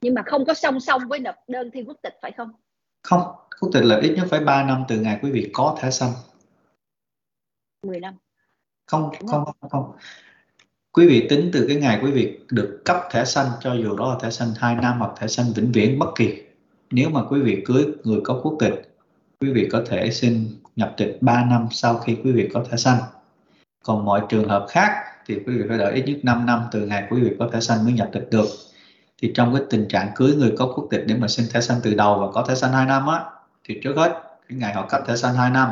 Nhưng 0.00 0.14
mà 0.14 0.22
không 0.26 0.44
có 0.44 0.54
song 0.54 0.80
song 0.80 1.02
với 1.08 1.18
nộp 1.18 1.34
đơn 1.48 1.70
thi 1.70 1.82
quốc 1.86 1.96
tịch 2.02 2.18
phải 2.22 2.32
không? 2.36 2.52
Không 3.02 3.22
quốc 3.60 3.70
tịch 3.72 3.84
là 3.84 4.00
ít 4.02 4.14
nhất 4.16 4.26
phải 4.30 4.40
3 4.40 4.64
năm 4.64 4.84
từ 4.88 5.00
ngày 5.00 5.18
quý 5.22 5.30
vị 5.30 5.50
có 5.52 5.78
thẻ 5.80 5.90
xanh 5.90 6.12
10 7.86 8.00
năm. 8.00 8.14
Không 8.86 9.10
không 9.26 9.44
không? 9.44 9.70
không. 9.70 9.92
Quý 10.92 11.08
vị 11.08 11.26
tính 11.30 11.50
từ 11.52 11.64
cái 11.68 11.76
ngày 11.76 12.00
quý 12.02 12.10
vị 12.10 12.38
được 12.50 12.82
cấp 12.84 12.96
thẻ 13.10 13.24
xanh 13.24 13.46
cho 13.60 13.74
dù 13.74 13.96
đó 13.96 14.14
là 14.14 14.18
thẻ 14.22 14.30
xanh 14.30 14.48
2 14.56 14.74
năm 14.74 14.98
hoặc 14.98 15.12
thẻ 15.20 15.26
xanh 15.26 15.46
vĩnh 15.54 15.72
viễn 15.72 15.98
bất 15.98 16.10
kỳ. 16.16 16.42
Nếu 16.90 17.10
mà 17.10 17.24
quý 17.30 17.40
vị 17.40 17.62
cưới 17.66 17.86
người 18.04 18.20
có 18.24 18.40
quốc 18.42 18.56
tịch 18.60 18.96
quý 19.40 19.52
vị 19.52 19.68
có 19.72 19.82
thể 19.86 20.10
xin 20.10 20.59
nhập 20.76 20.94
tịch 20.96 21.18
3 21.20 21.44
năm 21.44 21.68
sau 21.70 21.98
khi 21.98 22.16
quý 22.24 22.32
vị 22.32 22.48
có 22.54 22.64
thẻ 22.70 22.76
xanh 22.76 22.98
còn 23.84 24.04
mọi 24.04 24.22
trường 24.28 24.48
hợp 24.48 24.66
khác 24.70 24.92
thì 25.26 25.34
quý 25.46 25.58
vị 25.58 25.64
phải 25.68 25.78
đợi 25.78 25.94
ít 25.94 26.02
nhất 26.06 26.18
5 26.22 26.46
năm 26.46 26.62
từ 26.72 26.86
ngày 26.86 27.06
quý 27.10 27.20
vị 27.20 27.36
có 27.38 27.48
thẻ 27.52 27.60
xanh 27.60 27.84
mới 27.84 27.92
nhập 27.92 28.08
tịch 28.12 28.28
được. 28.30 28.46
Thì 29.22 29.32
trong 29.34 29.54
cái 29.54 29.64
tình 29.70 29.88
trạng 29.88 30.10
cưới 30.14 30.34
người 30.34 30.54
có 30.58 30.72
quốc 30.74 30.86
tịch 30.90 31.04
để 31.06 31.14
mà 31.16 31.28
xin 31.28 31.46
thẻ 31.52 31.60
xanh 31.60 31.78
từ 31.82 31.94
đầu 31.94 32.18
và 32.18 32.32
có 32.32 32.42
thẻ 32.48 32.54
xanh 32.54 32.72
2 32.72 32.86
năm 32.86 33.06
á, 33.06 33.24
thì 33.64 33.80
trước 33.82 33.96
hết, 33.96 34.22
cái 34.48 34.58
ngày 34.58 34.74
họ 34.74 34.86
cấp 34.86 35.02
thẻ 35.06 35.16
xanh 35.16 35.34
2 35.34 35.50
năm. 35.50 35.68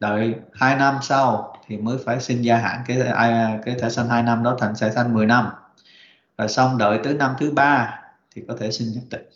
Đợi 0.00 0.34
2 0.52 0.76
năm 0.76 0.94
sau 1.02 1.56
thì 1.66 1.76
mới 1.76 1.98
phải 2.04 2.20
xin 2.20 2.42
gia 2.42 2.56
hạn 2.56 2.80
cái 2.86 2.98
cái 3.64 3.74
thẻ 3.80 3.90
xanh 3.90 4.08
2 4.08 4.22
năm 4.22 4.42
đó 4.42 4.56
thành 4.60 4.74
thẻ 4.80 4.90
xanh 4.90 5.14
10 5.14 5.26
năm. 5.26 5.48
Rồi 6.38 6.48
xong 6.48 6.78
đợi 6.78 7.00
tới 7.04 7.14
năm 7.14 7.34
thứ 7.38 7.50
ba 7.50 8.00
thì 8.34 8.42
có 8.48 8.54
thể 8.60 8.70
xin 8.70 8.88
nhập 8.94 9.04
tịch. 9.10 9.30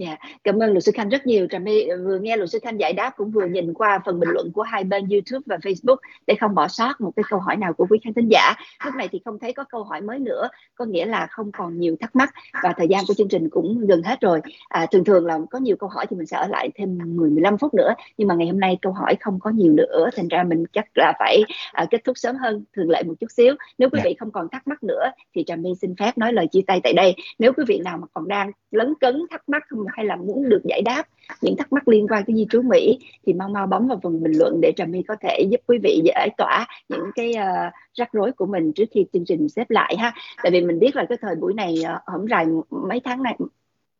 Dạ, 0.00 0.06
yeah. 0.06 0.18
cảm 0.44 0.58
ơn 0.58 0.72
luật 0.72 0.84
sư 0.84 0.92
Khanh 0.94 1.08
rất 1.08 1.26
nhiều. 1.26 1.46
Trà 1.50 1.58
My 1.58 1.86
vừa 2.04 2.18
nghe 2.18 2.36
luật 2.36 2.50
sư 2.50 2.58
Khanh 2.62 2.80
giải 2.80 2.92
đáp 2.92 3.12
cũng 3.16 3.30
vừa 3.30 3.46
nhìn 3.46 3.74
qua 3.74 4.00
phần 4.04 4.20
bình 4.20 4.28
luận 4.32 4.52
của 4.52 4.62
hai 4.62 4.84
bên 4.84 5.08
YouTube 5.08 5.42
và 5.46 5.56
Facebook 5.56 5.96
để 6.26 6.34
không 6.40 6.54
bỏ 6.54 6.68
sót 6.68 7.00
một 7.00 7.12
cái 7.16 7.24
câu 7.30 7.40
hỏi 7.40 7.56
nào 7.56 7.72
của 7.72 7.86
quý 7.90 7.98
khán 8.04 8.14
thính 8.14 8.28
giả. 8.30 8.54
Lúc 8.84 8.94
này 8.94 9.08
thì 9.12 9.20
không 9.24 9.38
thấy 9.38 9.52
có 9.52 9.64
câu 9.64 9.84
hỏi 9.84 10.00
mới 10.00 10.18
nữa, 10.18 10.48
có 10.74 10.84
nghĩa 10.84 11.06
là 11.06 11.26
không 11.30 11.52
còn 11.52 11.78
nhiều 11.78 11.96
thắc 12.00 12.16
mắc 12.16 12.30
và 12.62 12.74
thời 12.76 12.88
gian 12.88 13.04
của 13.08 13.14
chương 13.14 13.28
trình 13.28 13.48
cũng 13.50 13.86
gần 13.86 14.02
hết 14.02 14.20
rồi. 14.20 14.40
À, 14.68 14.86
thường 14.86 15.04
thường 15.04 15.26
là 15.26 15.38
có 15.50 15.58
nhiều 15.58 15.76
câu 15.76 15.88
hỏi 15.88 16.06
thì 16.10 16.16
mình 16.16 16.26
sẽ 16.26 16.36
ở 16.36 16.46
lại 16.46 16.70
thêm 16.74 16.98
10 17.16 17.30
15 17.30 17.58
phút 17.58 17.74
nữa, 17.74 17.94
nhưng 18.18 18.28
mà 18.28 18.34
ngày 18.34 18.46
hôm 18.46 18.60
nay 18.60 18.78
câu 18.82 18.92
hỏi 18.92 19.16
không 19.20 19.40
có 19.40 19.50
nhiều 19.50 19.72
nữa, 19.72 20.10
thành 20.16 20.28
ra 20.28 20.42
mình 20.42 20.64
chắc 20.72 20.84
là 20.94 21.12
phải 21.18 21.42
à, 21.72 21.86
kết 21.90 22.04
thúc 22.04 22.18
sớm 22.18 22.36
hơn 22.36 22.64
thường 22.76 22.90
lệ 22.90 23.02
một 23.02 23.14
chút 23.20 23.30
xíu. 23.30 23.54
Nếu 23.78 23.88
quý 23.92 23.98
dạ. 23.98 24.02
vị 24.04 24.14
không 24.18 24.30
còn 24.30 24.48
thắc 24.52 24.66
mắc 24.66 24.82
nữa 24.82 25.04
thì 25.34 25.44
Trà 25.46 25.56
My 25.56 25.70
xin 25.80 25.94
phép 25.96 26.18
nói 26.18 26.32
lời 26.32 26.46
chia 26.52 26.62
tay 26.66 26.80
tại 26.84 26.92
đây. 26.92 27.14
Nếu 27.38 27.52
quý 27.52 27.64
vị 27.68 27.80
nào 27.84 27.98
mà 27.98 28.06
còn 28.14 28.28
đang 28.28 28.50
lấn 28.70 28.94
cấn 29.00 29.22
thắc 29.30 29.48
mắc 29.48 29.62
hay 29.92 30.06
là 30.06 30.16
muốn 30.16 30.48
được 30.48 30.60
giải 30.64 30.82
đáp 30.84 31.04
những 31.40 31.56
thắc 31.56 31.72
mắc 31.72 31.88
liên 31.88 32.06
quan 32.08 32.24
tới 32.26 32.36
di 32.36 32.46
trú 32.50 32.62
Mỹ 32.62 32.98
thì 33.26 33.32
mau 33.32 33.48
mau 33.48 33.66
bấm 33.66 33.88
vào 33.88 34.00
phần 34.02 34.22
bình 34.22 34.32
luận 34.32 34.60
để 34.62 34.72
Trà 34.76 34.84
My 34.84 35.02
có 35.08 35.16
thể 35.20 35.40
giúp 35.50 35.60
quý 35.66 35.78
vị 35.82 36.00
giải 36.04 36.28
tỏa 36.38 36.66
những 36.88 37.04
cái 37.14 37.34
uh, 37.36 37.72
rắc 37.94 38.12
rối 38.12 38.32
của 38.32 38.46
mình 38.46 38.72
trước 38.72 38.84
khi 38.90 39.06
chương 39.12 39.24
trình 39.24 39.48
xếp 39.48 39.70
lại 39.70 39.96
ha. 39.98 40.12
Tại 40.42 40.52
vì 40.52 40.60
mình 40.60 40.78
biết 40.78 40.96
là 40.96 41.04
cái 41.08 41.18
thời 41.20 41.34
buổi 41.34 41.54
này 41.54 41.74
ờ, 41.82 41.94
uh, 41.94 42.00
hổng 42.06 42.26
rày 42.28 42.46
mấy 42.70 43.00
tháng 43.04 43.22
này 43.22 43.36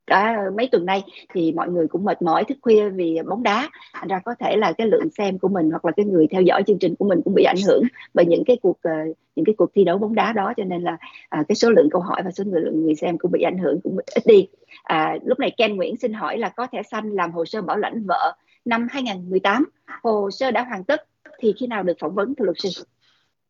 cả 0.07 0.37
mấy 0.57 0.69
tuần 0.73 0.87
nay 0.87 1.03
thì 1.35 1.53
mọi 1.53 1.69
người 1.69 1.89
cũng 1.89 2.05
mệt 2.05 2.23
mỏi 2.23 2.45
thức 2.45 2.59
khuya 2.63 2.89
vì 2.89 3.19
bóng 3.29 3.43
đá. 3.43 3.71
Thành 3.93 4.09
ra 4.09 4.19
có 4.25 4.35
thể 4.41 4.57
là 4.57 4.73
cái 4.73 4.87
lượng 4.87 5.09
xem 5.19 5.39
của 5.39 5.49
mình 5.49 5.71
hoặc 5.71 5.85
là 5.85 5.93
cái 5.97 6.07
người 6.07 6.27
theo 6.31 6.43
dõi 6.43 6.63
chương 6.67 6.79
trình 6.79 6.95
của 6.95 7.09
mình 7.09 7.21
cũng 7.25 7.35
bị 7.35 7.45
ảnh 7.45 7.63
hưởng 7.67 7.83
bởi 8.15 8.27
những 8.27 8.45
cái 8.47 8.57
cuộc 8.63 8.79
ờ, 8.83 8.91
những 9.37 9.45
cái 9.45 9.55
cuộc 9.59 9.71
thi 9.75 9.85
đấu 9.85 9.99
bóng 9.99 10.15
đá 10.15 10.33
đó. 10.33 10.53
Cho 10.57 10.65
nên 10.65 10.83
là 10.83 10.97
à, 11.29 11.45
cái 11.49 11.57
số 11.57 11.71
lượng 11.71 11.89
câu 11.91 12.01
hỏi 12.01 12.23
và 12.25 12.31
số 12.31 12.45
lượng 12.47 12.83
người 12.83 12.95
xem 12.95 13.19
cũng 13.19 13.31
bị 13.31 13.43
ảnh 13.43 13.59
hưởng 13.59 13.81
cũng 13.81 13.97
ít 14.15 14.23
đi. 14.27 14.49
À, 14.83 15.19
lúc 15.25 15.39
này 15.39 15.51
Ken 15.57 15.77
Nguyễn 15.77 15.97
xin 15.97 16.13
hỏi 16.13 16.39
là 16.39 16.49
có 16.49 16.67
thẻ 16.73 16.83
xanh 16.83 17.11
làm 17.11 17.33
hồ 17.33 17.45
sơ 17.45 17.63
bảo 17.63 17.77
lãnh 17.77 18.07
vợ 18.07 18.37
năm 18.65 18.87
2018 18.91 19.65
hồ 20.03 20.31
sơ 20.31 20.51
đã 20.51 20.65
hoàn 20.65 20.85
tất 20.85 21.07
thì 21.39 21.55
khi 21.61 21.67
nào 21.67 21.83
được 21.83 21.97
phỏng 22.01 22.15
vấn 22.15 22.35
thưa 22.35 22.45
luật 22.45 22.57
sư? 22.59 22.85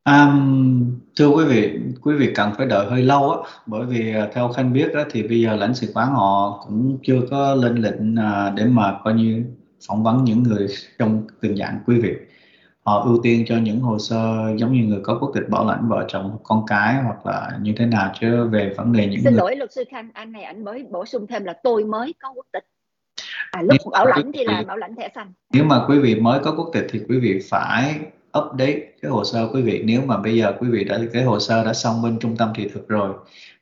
Um, 0.05 1.00
thưa 1.16 1.28
quý 1.28 1.44
vị, 1.44 1.78
quý 2.02 2.14
vị 2.14 2.32
cần 2.34 2.50
phải 2.57 2.66
đợi 2.66 2.86
hơi 2.86 3.02
lâu 3.02 3.30
á, 3.30 3.50
bởi 3.66 3.86
vì 3.86 4.14
uh, 4.24 4.32
theo 4.34 4.48
Khanh 4.48 4.72
biết 4.72 4.92
á, 4.94 5.05
thì 5.11 5.22
bây 5.22 5.40
giờ 5.40 5.57
lãnh 5.57 5.74
sự 5.74 5.92
quán 5.94 6.09
họ 6.09 6.64
cũng 6.66 6.98
chưa 7.02 7.20
có 7.30 7.55
lên 7.55 7.76
lệnh 7.76 8.14
uh, 8.14 8.55
để 8.55 8.64
mà 8.64 8.98
coi 9.05 9.14
như 9.14 9.44
phỏng 9.88 10.02
vấn 10.02 10.24
những 10.24 10.42
người 10.42 10.66
trong 10.98 11.26
tình 11.40 11.57
dạng 11.57 11.80
quý 11.86 12.00
vị. 12.00 12.12
Họ 12.82 13.02
ưu 13.05 13.20
tiên 13.22 13.44
cho 13.48 13.57
những 13.57 13.80
hồ 13.80 13.98
sơ 13.98 14.16
giống 14.57 14.72
như 14.72 14.84
người 14.84 15.00
có 15.02 15.18
quốc 15.20 15.30
tịch 15.34 15.48
bảo 15.48 15.66
lãnh 15.66 15.88
vợ 15.88 16.05
chồng, 16.09 16.38
con 16.42 16.64
cái 16.66 16.94
hoặc 17.02 17.26
là 17.26 17.59
như 17.62 17.72
thế 17.76 17.86
nào 17.86 18.12
chứ 18.20 18.48
về 18.48 18.74
vấn 18.76 18.92
đề 18.92 19.07
những 19.07 19.20
Xin 19.22 19.32
người... 19.32 19.38
lỗi 19.38 19.57
luật 19.57 19.72
sư 19.72 19.84
Khanh, 19.90 20.11
anh 20.14 20.32
này 20.32 20.42
anh 20.42 20.64
mới 20.64 20.86
bổ 20.90 21.05
sung 21.05 21.26
thêm 21.26 21.44
là 21.44 21.52
tôi 21.62 21.84
mới 21.84 22.14
có 22.22 22.32
quốc 22.34 22.46
tịch. 22.52 22.64
À, 23.50 23.62
lúc 23.62 23.76
bảo 23.92 24.07
lãnh 24.07 24.32
thì 24.34 24.44
là 24.44 24.62
bảo 24.66 24.76
lãnh 24.76 24.96
thẻ 24.96 25.09
xanh. 25.14 25.32
Nếu 25.52 25.64
mà 25.64 25.84
quý 25.88 25.98
vị 25.98 26.14
mới 26.14 26.40
có 26.44 26.55
quốc 26.57 26.70
tịch 26.72 26.86
thì 26.90 27.00
quý 27.09 27.18
vị 27.18 27.40
phải 27.50 28.00
update 28.39 28.80
cái 29.03 29.11
hồ 29.11 29.24
sơ 29.24 29.49
quý 29.53 29.62
vị. 29.62 29.82
Nếu 29.85 30.03
mà 30.07 30.18
bây 30.18 30.37
giờ 30.37 30.53
quý 30.61 30.68
vị 30.70 30.85
đã, 30.85 30.99
cái 31.12 31.22
hồ 31.22 31.41
sơ 31.41 31.64
đã 31.64 31.74
xong 31.74 32.03
bên 32.03 32.18
trung 32.18 32.37
tâm 32.37 32.53
thị 32.55 32.68
thực 32.74 32.89
rồi 32.89 33.14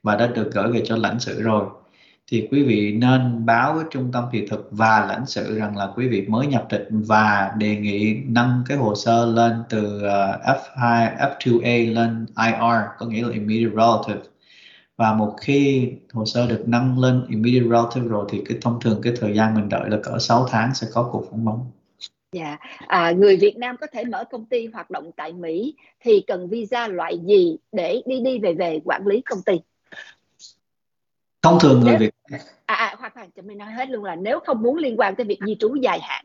và 0.03 0.17
đã 0.17 0.27
được 0.27 0.51
gửi 0.55 0.73
về 0.73 0.83
cho 0.85 0.97
lãnh 0.97 1.21
sự 1.21 1.43
rồi, 1.43 1.65
thì 2.31 2.49
quý 2.51 2.63
vị 2.63 2.93
nên 2.93 3.47
báo 3.47 3.75
với 3.75 3.85
trung 3.91 4.13
tâm 4.13 4.25
thị 4.33 4.47
thực 4.51 4.69
và 4.71 5.07
lãnh 5.09 5.27
sự 5.27 5.59
rằng 5.59 5.77
là 5.77 5.89
quý 5.97 6.09
vị 6.09 6.27
mới 6.29 6.47
nhập 6.47 6.67
tịch 6.71 6.89
và 6.91 7.53
đề 7.59 7.77
nghị 7.77 8.15
nâng 8.27 8.63
cái 8.69 8.79
hồ 8.79 8.95
sơ 8.95 9.27
lên 9.27 9.53
từ 9.69 10.03
ờ, 10.03 10.41
F2 10.45 11.17
F2A 11.17 11.95
lên 11.95 12.27
IR 12.47 12.89
có 12.99 13.07
nghĩa 13.07 13.23
là 13.23 13.33
immediate 13.33 13.75
relative. 13.77 14.21
Và 14.97 15.15
một 15.15 15.35
khi 15.41 15.89
hồ 16.13 16.25
sơ 16.25 16.47
được 16.47 16.65
nâng 16.67 16.99
lên 16.99 17.27
immediate 17.29 17.69
relative 17.71 18.09
rồi 18.09 18.27
thì 18.31 18.43
cái 18.49 18.59
thông 18.63 18.81
thường 18.81 19.01
cái 19.03 19.13
thời 19.21 19.35
gian 19.37 19.55
mình 19.55 19.69
đợi 19.69 19.91
là 19.91 19.97
cỡ 20.03 20.19
6 20.19 20.47
tháng 20.51 20.75
sẽ 20.75 20.87
có 20.95 21.09
cuộc 21.13 21.27
phỏng 21.31 21.45
vấn. 21.45 21.59
Dạ, 22.33 22.57
à, 22.87 23.11
người 23.11 23.37
Việt 23.37 23.57
Nam 23.57 23.77
có 23.81 23.87
thể 23.93 24.05
mở 24.05 24.25
công 24.31 24.45
ty 24.45 24.67
hoạt 24.67 24.91
động 24.91 25.11
tại 25.17 25.33
Mỹ 25.33 25.75
thì 26.01 26.25
cần 26.27 26.49
visa 26.49 26.89
loại 26.89 27.19
gì 27.27 27.57
để 27.73 28.03
đi 28.07 28.21
đi 28.21 28.39
về 28.39 28.55
về 28.55 28.81
quản 28.85 29.07
lý 29.07 29.21
công 29.21 29.43
ty? 29.43 29.53
Thông 31.43 31.59
thường 31.61 31.81
người 31.81 31.91
nếu, 31.91 31.99
Việt 31.99 32.15
à, 32.67 32.75
à 32.75 32.97
hoặc 32.99 33.17
là 33.17 33.27
mình 33.45 33.59
nói 33.59 33.73
hết 33.73 33.91
luôn 33.91 34.05
là 34.05 34.17
nếu 34.17 34.41
không 34.47 34.63
muốn 34.63 34.77
liên 34.77 34.97
quan 34.97 35.17
tới 35.17 35.27
việc 35.27 35.39
di 35.47 35.57
trú 35.61 35.75
dài 35.75 36.01
hạn. 36.03 36.25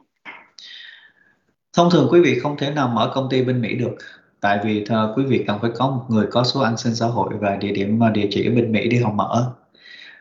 Thông 1.74 1.89
thường 1.91 2.08
quý 2.12 2.22
vị 2.22 2.39
không 2.39 2.58
thể 2.58 2.72
nào 2.72 2.88
mở 2.88 3.12
công 3.16 3.28
ty 3.30 3.43
bên 3.43 3.62
Mỹ 3.62 3.76
được 3.76 3.95
tại 4.41 4.60
vì 4.64 4.86
thờ, 4.86 5.14
quý 5.18 5.24
vị 5.24 5.43
cần 5.47 5.60
phải 5.62 5.72
có 5.76 5.89
một 5.89 6.05
người 6.10 6.28
có 6.32 6.43
số 6.43 6.62
an 6.62 6.78
sinh 6.78 6.95
xã 6.95 7.05
hội 7.05 7.34
và 7.39 7.55
địa 7.55 7.72
điểm 7.72 7.99
địa 8.14 8.28
chỉ 8.32 8.47
ở 8.47 8.55
bên 8.55 8.72
Mỹ 8.72 8.88
để 8.89 8.97
họ 8.97 9.12
mở 9.12 9.53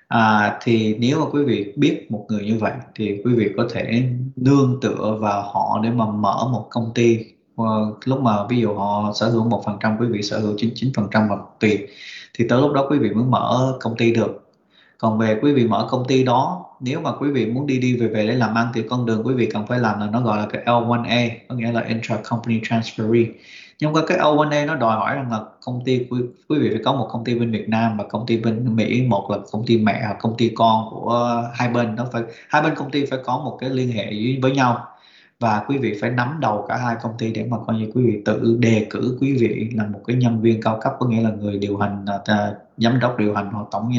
À, 0.09 0.59
thì 0.63 0.97
nếu 0.99 1.21
mà 1.21 1.27
quý 1.33 1.45
vị 1.45 1.73
biết 1.77 2.07
một 2.11 2.27
người 2.29 2.45
như 2.45 2.59
vậy 2.59 2.73
thì 2.95 3.21
quý 3.25 3.35
vị 3.35 3.51
có 3.57 3.69
thể 3.71 4.03
nương 4.37 4.79
tựa 4.83 5.19
vào 5.21 5.43
họ 5.43 5.81
để 5.83 5.91
mà 5.91 6.07
mở 6.07 6.49
một 6.53 6.67
công 6.71 6.93
ty. 6.95 7.19
À, 7.57 7.65
lúc 8.05 8.21
mà 8.21 8.47
ví 8.49 8.61
dụ 8.61 8.75
họ 8.75 9.13
sở 9.15 9.29
hữu 9.31 9.49
một 9.49 9.63
phần 9.67 9.77
trăm 9.81 9.97
quý 10.01 10.07
vị 10.07 10.23
sở 10.23 10.39
hữu 10.39 10.55
99 10.59 10.93
phần 10.97 11.09
trăm 11.11 11.29
và 11.29 11.37
tùy 11.61 11.87
thì 12.35 12.49
tới 12.49 12.61
lúc 12.61 12.73
đó 12.73 12.87
quý 12.91 12.99
vị 12.99 13.11
mới 13.11 13.25
mở 13.25 13.77
công 13.81 13.97
ty 13.97 14.15
được. 14.15 14.43
Còn 14.99 15.19
về 15.19 15.39
quý 15.43 15.53
vị 15.53 15.67
mở 15.67 15.87
công 15.91 16.05
ty 16.09 16.25
đó 16.25 16.67
nếu 16.81 17.01
mà 17.01 17.11
quý 17.21 17.31
vị 17.31 17.47
muốn 17.47 17.67
đi 17.67 17.79
đi 17.79 17.97
về 17.97 18.09
về 18.09 18.27
để 18.27 18.35
làm 18.35 18.55
ăn 18.55 18.69
thì 18.75 18.83
con 18.91 19.07
đường 19.07 19.27
quý 19.27 19.35
vị 19.35 19.49
cần 19.53 19.67
phải 19.67 19.79
làm 19.79 20.01
là 20.01 20.07
nó 20.11 20.21
gọi 20.21 20.39
là 20.39 20.47
cái 20.53 20.63
L1A 20.65 21.31
có 21.49 21.55
nghĩa 21.55 21.73
là 21.73 21.81
intra 21.81 22.17
company 22.31 22.61
transferee 22.61 23.33
nhưng 23.81 23.93
mà 23.93 24.01
cái 24.07 24.18
O&A 24.18 24.64
nó 24.66 24.74
đòi 24.77 24.97
hỏi 24.97 25.14
rằng 25.14 25.31
là 25.31 25.41
công 25.64 25.85
ty 25.85 26.07
quý, 26.11 26.20
quý 26.49 26.59
vị 26.59 26.70
phải 26.70 26.81
có 26.85 26.93
một 26.93 27.09
công 27.12 27.24
ty 27.24 27.39
bên 27.39 27.51
Việt 27.51 27.68
Nam 27.68 27.97
và 27.97 28.05
công 28.09 28.27
ty 28.27 28.41
bên 28.41 28.77
Mỹ. 28.77 29.03
Một 29.09 29.31
là 29.31 29.39
công 29.53 29.66
ty 29.66 29.79
mẹ 29.79 30.03
hoặc 30.05 30.16
công 30.20 30.37
ty 30.37 30.53
con 30.55 30.91
của 30.91 31.43
hai 31.55 31.68
bên. 31.68 31.97
Nó 31.97 32.07
phải 32.12 32.22
hai 32.49 32.62
bên 32.62 32.74
công 32.74 32.91
ty 32.91 33.07
phải 33.07 33.18
có 33.24 33.39
một 33.39 33.59
cái 33.61 33.70
liên 33.70 33.89
hệ 33.93 34.12
với 34.43 34.51
nhau. 34.51 34.87
Và 35.41 35.64
quý 35.68 35.79
vị 35.79 35.99
phải 36.01 36.11
nắm 36.11 36.39
đầu 36.41 36.64
cả 36.68 36.77
hai 36.77 36.97
công 37.03 37.12
ty 37.18 37.33
để 37.33 37.45
mà 37.45 37.57
coi 37.66 37.77
như 37.77 37.91
quý 37.95 38.07
vị 38.07 38.22
tự 38.24 38.57
đề 38.61 38.87
cử 38.91 39.18
quý 39.20 39.37
vị 39.41 39.70
là 39.74 39.85
một 39.87 40.01
cái 40.07 40.16
nhân 40.16 40.41
viên 40.41 40.62
cao 40.62 40.79
cấp 40.83 40.93
có 40.99 41.07
nghĩa 41.07 41.22
là 41.22 41.31
người 41.31 41.59
điều 41.59 41.79
hành 41.79 42.05
uh, 42.05 42.57
giám 42.77 43.01
đốc 43.01 43.18
điều 43.18 43.35
hành 43.35 43.51
hoặc 43.53 43.66
tổng 43.70 43.93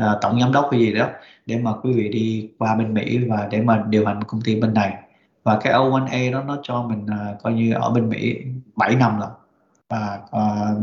uh, 0.00 0.04
tổng 0.22 0.40
giám 0.40 0.52
đốc 0.52 0.68
hay 0.72 0.80
gì 0.80 0.92
đó 0.92 1.08
để 1.46 1.58
mà 1.58 1.72
quý 1.82 1.92
vị 1.92 2.08
đi 2.08 2.50
qua 2.58 2.74
bên 2.74 2.94
Mỹ 2.94 3.18
và 3.18 3.48
để 3.50 3.62
mà 3.62 3.84
điều 3.88 4.06
hành 4.06 4.24
công 4.24 4.40
ty 4.40 4.60
bên 4.60 4.74
này 4.74 4.94
và 5.42 5.58
cái 5.60 5.72
O1A 5.72 6.32
đó 6.32 6.42
nó 6.42 6.58
cho 6.62 6.82
mình 6.82 7.04
uh, 7.04 7.42
coi 7.42 7.52
như 7.52 7.72
ở 7.74 7.90
bên 7.90 8.08
Mỹ 8.08 8.36
7 8.76 8.94
năm 8.94 9.18
rồi 9.18 9.28
và 9.88 10.18
uh, 10.36 10.78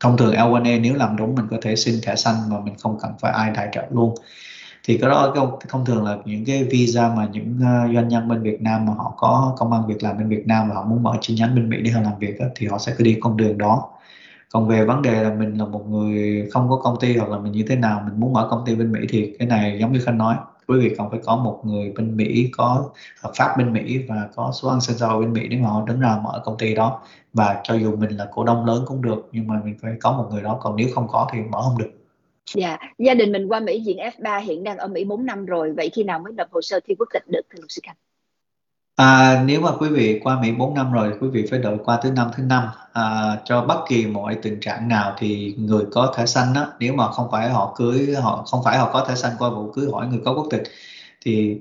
thông 0.00 0.16
thường 0.16 0.34
L1A 0.34 0.80
nếu 0.80 0.94
làm 0.94 1.16
đúng 1.16 1.34
mình 1.34 1.46
có 1.50 1.56
thể 1.62 1.76
xin 1.76 1.94
thẻ 2.02 2.16
xanh 2.16 2.34
mà 2.50 2.60
mình 2.60 2.74
không 2.82 2.98
cần 3.00 3.12
phải 3.20 3.32
ai 3.32 3.52
tài 3.54 3.68
trợ 3.72 3.86
luôn. 3.90 4.14
Thì 4.84 4.98
cái 4.98 5.10
đó 5.10 5.34
thông 5.68 5.84
thường 5.84 6.04
là 6.04 6.16
những 6.24 6.44
cái 6.44 6.64
visa 6.64 7.14
mà 7.16 7.28
những 7.32 7.56
uh, 7.56 7.94
doanh 7.94 8.08
nhân 8.08 8.28
bên 8.28 8.42
Việt 8.42 8.62
Nam 8.62 8.86
mà 8.86 8.92
họ 8.92 9.14
có 9.16 9.54
công 9.58 9.72
ăn 9.72 9.86
việc 9.86 10.02
làm 10.02 10.18
bên 10.18 10.28
Việt 10.28 10.46
Nam 10.46 10.68
và 10.68 10.74
họ 10.74 10.84
muốn 10.84 11.02
mở 11.02 11.12
chi 11.20 11.34
nhánh 11.34 11.54
bên 11.54 11.68
Mỹ 11.68 11.76
để 11.82 11.90
họ 11.90 12.00
làm 12.00 12.18
việc 12.18 12.40
đó, 12.40 12.46
thì 12.54 12.66
họ 12.66 12.78
sẽ 12.78 12.94
cứ 12.98 13.04
đi 13.04 13.18
con 13.20 13.36
đường 13.36 13.58
đó. 13.58 13.88
Còn 14.52 14.68
về 14.68 14.84
vấn 14.84 15.02
đề 15.02 15.22
là 15.22 15.34
mình 15.34 15.58
là 15.58 15.64
một 15.64 15.86
người 15.88 16.48
không 16.52 16.70
có 16.70 16.76
công 16.76 16.96
ty 17.00 17.16
hoặc 17.16 17.30
là 17.30 17.38
mình 17.38 17.52
như 17.52 17.64
thế 17.68 17.76
nào 17.76 18.02
mình 18.04 18.20
muốn 18.20 18.32
mở 18.32 18.48
công 18.50 18.66
ty 18.66 18.74
bên 18.74 18.92
Mỹ 18.92 19.00
thì 19.08 19.36
cái 19.38 19.48
này 19.48 19.78
giống 19.80 19.92
như 19.92 20.00
Khanh 20.00 20.18
nói 20.18 20.36
quý 20.68 20.78
vị 20.78 20.94
cần 20.98 21.10
phải 21.10 21.20
có 21.24 21.36
một 21.36 21.60
người 21.64 21.92
bên 21.96 22.16
Mỹ 22.16 22.48
có 22.52 22.90
hợp 23.20 23.32
pháp 23.36 23.54
bên 23.58 23.72
Mỹ 23.72 23.98
và 24.08 24.28
có 24.36 24.52
số 24.52 24.68
ăn 24.68 24.80
sinh 24.80 24.98
sau 24.98 25.20
bên 25.20 25.32
Mỹ 25.32 25.48
để 25.48 25.56
mà 25.56 25.68
họ 25.68 25.84
đứng 25.86 26.00
ra 26.00 26.20
mở 26.24 26.42
công 26.44 26.58
ty 26.58 26.74
đó 26.74 27.02
và 27.32 27.60
cho 27.64 27.74
dù 27.74 27.96
mình 27.96 28.10
là 28.10 28.28
cổ 28.32 28.44
đông 28.44 28.64
lớn 28.64 28.84
cũng 28.86 29.02
được 29.02 29.28
nhưng 29.32 29.46
mà 29.46 29.60
mình 29.64 29.76
phải 29.82 29.92
có 30.00 30.12
một 30.12 30.28
người 30.30 30.42
đó 30.42 30.58
còn 30.62 30.76
nếu 30.76 30.88
không 30.94 31.08
có 31.08 31.28
thì 31.32 31.38
mở 31.50 31.62
không 31.62 31.78
được 31.78 31.90
Dạ, 32.54 32.78
gia 32.98 33.14
đình 33.14 33.32
mình 33.32 33.48
qua 33.48 33.60
Mỹ 33.60 33.80
diện 33.80 33.96
F3 33.96 34.40
hiện 34.40 34.64
đang 34.64 34.78
ở 34.78 34.88
Mỹ 34.88 35.04
4 35.04 35.26
năm 35.26 35.46
rồi. 35.46 35.72
Vậy 35.76 35.90
khi 35.90 36.04
nào 36.04 36.18
mới 36.18 36.32
nộp 36.32 36.52
hồ 36.52 36.60
sơ 36.62 36.80
thi 36.80 36.94
quốc 36.98 37.08
tịch 37.12 37.22
được 37.28 37.40
thưa 37.50 37.58
luật 37.60 37.70
sư 37.70 37.80
Khanh? 37.84 37.96
À, 38.98 39.42
nếu 39.46 39.60
mà 39.60 39.70
quý 39.78 39.88
vị 39.88 40.20
qua 40.22 40.40
Mỹ 40.40 40.52
4 40.58 40.74
năm 40.74 40.92
rồi, 40.92 41.12
quý 41.20 41.28
vị 41.28 41.46
phải 41.50 41.58
đợi 41.58 41.76
qua 41.84 41.98
tới 42.02 42.12
năm 42.12 42.30
thứ 42.36 42.42
năm 42.42 42.64
à, 42.92 43.36
cho 43.44 43.64
bất 43.64 43.84
kỳ 43.88 44.06
mọi 44.06 44.36
tình 44.42 44.60
trạng 44.60 44.88
nào 44.88 45.14
thì 45.18 45.54
người 45.58 45.84
có 45.92 46.14
thẻ 46.16 46.26
xanh 46.26 46.52
đó, 46.54 46.72
nếu 46.78 46.94
mà 46.94 47.12
không 47.12 47.28
phải 47.32 47.50
họ 47.50 47.74
cưới 47.76 48.14
họ 48.22 48.44
không 48.50 48.60
phải 48.64 48.78
họ 48.78 48.90
có 48.92 49.04
thẻ 49.08 49.14
xanh 49.14 49.32
qua 49.38 49.50
vụ 49.50 49.72
cưới 49.72 49.86
hỏi 49.92 50.06
người 50.06 50.20
có 50.24 50.34
quốc 50.34 50.46
tịch 50.50 50.62
thì 51.24 51.58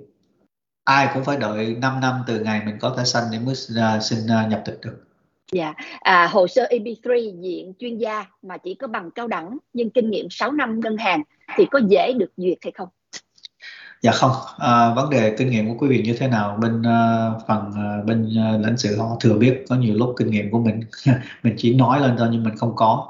ai 0.83 1.07
cũng 1.13 1.23
phải 1.23 1.37
đợi 1.37 1.75
5 1.79 1.99
năm 2.01 2.15
từ 2.27 2.39
ngày 2.39 2.61
mình 2.65 2.77
có 2.81 2.95
thẻ 2.97 3.03
xanh 3.03 3.23
để 3.31 3.39
mới 3.39 3.53
uh, 3.53 4.03
xin 4.03 4.19
uh, 4.19 4.49
nhập 4.49 4.61
tịch 4.65 4.79
được. 4.81 5.03
Dạ, 5.51 5.73
à, 5.99 6.27
hồ 6.31 6.47
sơ 6.47 6.67
EB3 6.69 7.41
diện 7.41 7.73
chuyên 7.79 7.97
gia 7.97 8.25
mà 8.41 8.57
chỉ 8.57 8.75
có 8.75 8.87
bằng 8.87 9.11
cao 9.11 9.27
đẳng 9.27 9.57
nhưng 9.73 9.89
kinh 9.89 10.09
nghiệm 10.09 10.27
6 10.29 10.51
năm 10.51 10.79
ngân 10.79 10.97
hàng 10.97 11.23
thì 11.57 11.65
có 11.71 11.79
dễ 11.89 12.13
được 12.13 12.31
duyệt 12.37 12.57
hay 12.61 12.71
không? 12.71 12.89
Dạ 14.07 14.13
không, 14.13 14.31
à, 14.57 14.93
vấn 14.95 15.09
đề 15.09 15.35
kinh 15.37 15.49
nghiệm 15.49 15.67
của 15.67 15.75
quý 15.79 15.87
vị 15.87 16.01
như 16.01 16.15
thế 16.19 16.27
nào? 16.27 16.57
Bên 16.61 16.81
uh, 16.81 17.41
phần 17.47 17.69
uh, 17.69 18.05
bên 18.05 18.25
uh, 18.25 18.65
lãnh 18.65 18.77
sự 18.77 18.97
họ 18.99 19.17
thừa 19.19 19.33
biết 19.33 19.65
có 19.69 19.75
nhiều 19.75 19.95
lúc 19.95 20.13
kinh 20.17 20.31
nghiệm 20.31 20.51
của 20.51 20.59
mình 20.59 20.81
mình 21.43 21.55
chỉ 21.57 21.75
nói 21.75 21.99
lên 21.99 22.15
thôi 22.17 22.27
nhưng 22.31 22.43
mình 22.43 22.57
không 22.57 22.75
có. 22.75 23.07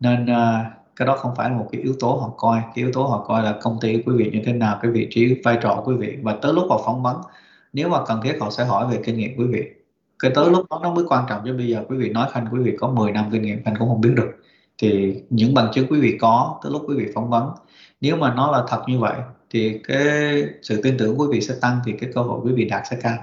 Nên 0.00 0.24
uh, 0.24 0.66
cái 0.96 1.06
đó 1.06 1.16
không 1.16 1.34
phải 1.36 1.50
là 1.50 1.56
một 1.56 1.68
cái 1.72 1.80
yếu 1.80 1.94
tố 2.00 2.16
họ 2.16 2.32
coi. 2.36 2.60
Cái 2.60 2.84
yếu 2.84 2.92
tố 2.92 3.06
họ 3.06 3.24
coi 3.28 3.42
là 3.42 3.54
công 3.62 3.78
ty 3.80 4.02
quý 4.06 4.14
vị 4.16 4.30
như 4.32 4.42
thế 4.46 4.52
nào 4.52 4.78
cái 4.82 4.90
vị 4.90 5.08
trí 5.10 5.40
vai 5.44 5.58
trò 5.62 5.74
của 5.74 5.82
quý 5.90 5.96
vị. 5.96 6.18
Và 6.22 6.36
tới 6.42 6.52
lúc 6.52 6.66
họ 6.70 6.82
phỏng 6.84 7.02
vấn 7.02 7.16
nếu 7.72 7.88
mà 7.88 7.98
cần 8.06 8.20
thiết 8.22 8.36
họ 8.40 8.50
sẽ 8.50 8.64
hỏi 8.64 8.86
về 8.90 9.00
kinh 9.04 9.16
nghiệm 9.16 9.38
quý 9.38 9.44
vị. 9.46 9.62
Cái 10.18 10.30
tới 10.34 10.50
lúc 10.50 10.66
đó 10.70 10.80
nó 10.82 10.94
mới 10.94 11.04
quan 11.08 11.24
trọng 11.28 11.42
chứ 11.44 11.52
bây 11.56 11.68
giờ 11.68 11.84
quý 11.88 11.96
vị 11.96 12.08
nói 12.10 12.28
khanh 12.32 12.46
quý 12.52 12.60
vị 12.60 12.76
có 12.80 12.88
10 12.88 13.12
năm 13.12 13.24
kinh 13.32 13.42
nghiệm 13.42 13.64
khanh 13.64 13.74
cũng 13.78 13.88
không 13.88 14.00
biết 14.00 14.12
được. 14.16 14.30
Thì 14.78 15.22
những 15.30 15.54
bằng 15.54 15.68
chứng 15.72 15.86
quý 15.90 16.00
vị 16.00 16.18
có 16.20 16.60
tới 16.62 16.72
lúc 16.72 16.82
quý 16.88 16.96
vị 16.96 17.06
phỏng 17.14 17.30
vấn 17.30 17.50
nếu 18.00 18.16
mà 18.16 18.34
nó 18.34 18.52
là 18.52 18.64
thật 18.68 18.82
như 18.86 18.98
vậy 18.98 19.14
thì 19.50 19.80
cái 19.84 20.44
sự 20.62 20.80
tin 20.82 20.96
tưởng 20.98 21.20
quý 21.20 21.26
vị 21.30 21.40
sẽ 21.40 21.54
tăng 21.60 21.80
thì 21.86 21.92
cái 22.00 22.10
cơ 22.14 22.20
hội 22.20 22.40
quý 22.44 22.52
vị 22.56 22.64
đạt 22.64 22.82
sẽ 22.90 22.96
cao. 23.02 23.16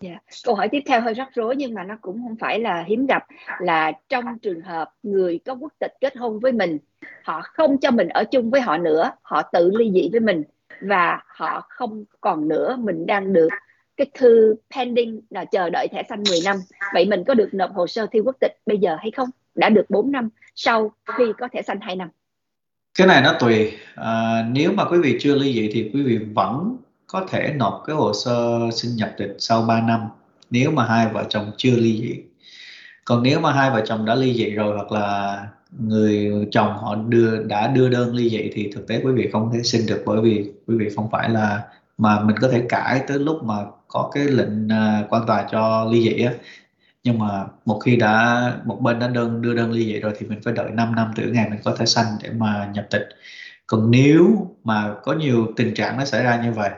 Yeah. 0.00 0.22
Câu 0.44 0.54
hỏi 0.54 0.68
tiếp 0.68 0.82
theo 0.86 1.00
hơi 1.00 1.14
rắc 1.14 1.28
rối 1.34 1.56
nhưng 1.56 1.74
mà 1.74 1.84
nó 1.84 1.96
cũng 2.00 2.22
không 2.22 2.36
phải 2.36 2.60
là 2.60 2.84
hiếm 2.86 3.06
gặp 3.06 3.22
là 3.60 3.92
trong 4.08 4.24
trường 4.42 4.60
hợp 4.60 4.90
người 5.02 5.40
có 5.46 5.54
quốc 5.54 5.72
tịch 5.78 5.92
kết 6.00 6.16
hôn 6.16 6.40
với 6.40 6.52
mình, 6.52 6.78
họ 7.22 7.40
không 7.44 7.78
cho 7.78 7.90
mình 7.90 8.08
ở 8.08 8.24
chung 8.24 8.50
với 8.50 8.60
họ 8.60 8.78
nữa, 8.78 9.10
họ 9.22 9.42
tự 9.52 9.70
ly 9.74 9.90
dị 9.94 10.08
với 10.12 10.20
mình 10.20 10.42
và 10.80 11.22
họ 11.26 11.66
không 11.68 12.04
còn 12.20 12.48
nữa, 12.48 12.76
mình 12.80 13.06
đang 13.06 13.32
được 13.32 13.48
cái 13.96 14.06
thư 14.14 14.54
pending 14.76 15.20
là 15.30 15.44
chờ 15.44 15.70
đợi 15.70 15.88
thẻ 15.88 16.02
xanh 16.08 16.22
10 16.30 16.38
năm. 16.44 16.56
Vậy 16.94 17.06
mình 17.06 17.24
có 17.26 17.34
được 17.34 17.48
nộp 17.52 17.72
hồ 17.74 17.86
sơ 17.86 18.06
thi 18.12 18.20
quốc 18.20 18.36
tịch 18.40 18.52
bây 18.66 18.78
giờ 18.78 18.96
hay 19.00 19.10
không? 19.10 19.28
Đã 19.54 19.68
được 19.68 19.84
4 19.88 20.12
năm, 20.12 20.28
sau 20.54 20.92
khi 21.16 21.24
có 21.38 21.48
thẻ 21.52 21.62
xanh 21.62 21.80
2 21.80 21.96
năm 21.96 22.08
cái 22.94 23.06
này 23.06 23.22
nó 23.22 23.32
tùy. 23.40 23.72
À, 23.94 24.42
nếu 24.52 24.72
mà 24.72 24.84
quý 24.84 24.98
vị 24.98 25.18
chưa 25.20 25.34
ly 25.34 25.52
dị 25.54 25.70
thì 25.72 25.90
quý 25.94 26.02
vị 26.02 26.18
vẫn 26.18 26.76
có 27.06 27.26
thể 27.30 27.54
nộp 27.56 27.82
cái 27.86 27.96
hồ 27.96 28.12
sơ 28.24 28.58
xin 28.72 28.96
nhập 28.96 29.10
tịch 29.18 29.36
sau 29.38 29.62
3 29.62 29.80
năm 29.80 30.00
nếu 30.50 30.70
mà 30.70 30.84
hai 30.84 31.08
vợ 31.08 31.24
chồng 31.28 31.50
chưa 31.56 31.76
ly 31.76 31.98
dị. 32.02 32.22
Còn 33.04 33.22
nếu 33.22 33.40
mà 33.40 33.52
hai 33.52 33.70
vợ 33.70 33.82
chồng 33.86 34.04
đã 34.04 34.14
ly 34.14 34.34
dị 34.34 34.50
rồi 34.50 34.76
hoặc 34.76 34.92
là 34.92 35.38
người 35.78 36.32
chồng 36.52 36.76
họ 36.76 36.94
đưa 36.94 37.42
đã 37.42 37.66
đưa 37.66 37.88
đơn 37.88 38.14
ly 38.14 38.30
dị 38.30 38.50
thì 38.54 38.70
thực 38.74 38.88
tế 38.88 39.00
quý 39.04 39.12
vị 39.12 39.28
không 39.32 39.50
thể 39.52 39.62
xin 39.62 39.86
được 39.86 40.02
bởi 40.06 40.20
vì 40.20 40.52
quý 40.66 40.76
vị 40.78 40.88
không 40.96 41.10
phải 41.10 41.30
là 41.30 41.62
mà 41.98 42.20
mình 42.20 42.36
có 42.40 42.48
thể 42.48 42.62
cãi 42.68 43.00
tới 43.08 43.18
lúc 43.18 43.44
mà 43.44 43.54
có 43.88 44.10
cái 44.14 44.24
lệnh 44.24 44.66
uh, 44.66 45.12
quan 45.12 45.22
tòa 45.26 45.46
cho 45.52 45.88
ly 45.92 46.02
dị 46.02 46.22
á 46.24 46.32
nhưng 47.04 47.18
mà 47.18 47.46
một 47.64 47.78
khi 47.84 47.96
đã 47.96 48.42
một 48.64 48.78
bên 48.82 48.98
đã 48.98 49.08
đơn 49.08 49.42
đưa 49.42 49.54
đơn 49.54 49.72
ly 49.72 49.86
dị 49.86 50.00
rồi 50.00 50.12
thì 50.18 50.26
mình 50.26 50.40
phải 50.44 50.54
đợi 50.54 50.70
5 50.70 50.94
năm 50.94 51.12
từ 51.16 51.22
ngày 51.32 51.50
mình 51.50 51.60
có 51.64 51.76
thể 51.78 51.86
sanh 51.86 52.06
để 52.22 52.30
mà 52.30 52.70
nhập 52.74 52.86
tịch. 52.90 53.08
Còn 53.66 53.90
nếu 53.90 54.56
mà 54.64 54.94
có 55.02 55.12
nhiều 55.12 55.46
tình 55.56 55.74
trạng 55.74 55.98
nó 55.98 56.04
xảy 56.04 56.24
ra 56.24 56.42
như 56.44 56.52
vậy 56.52 56.70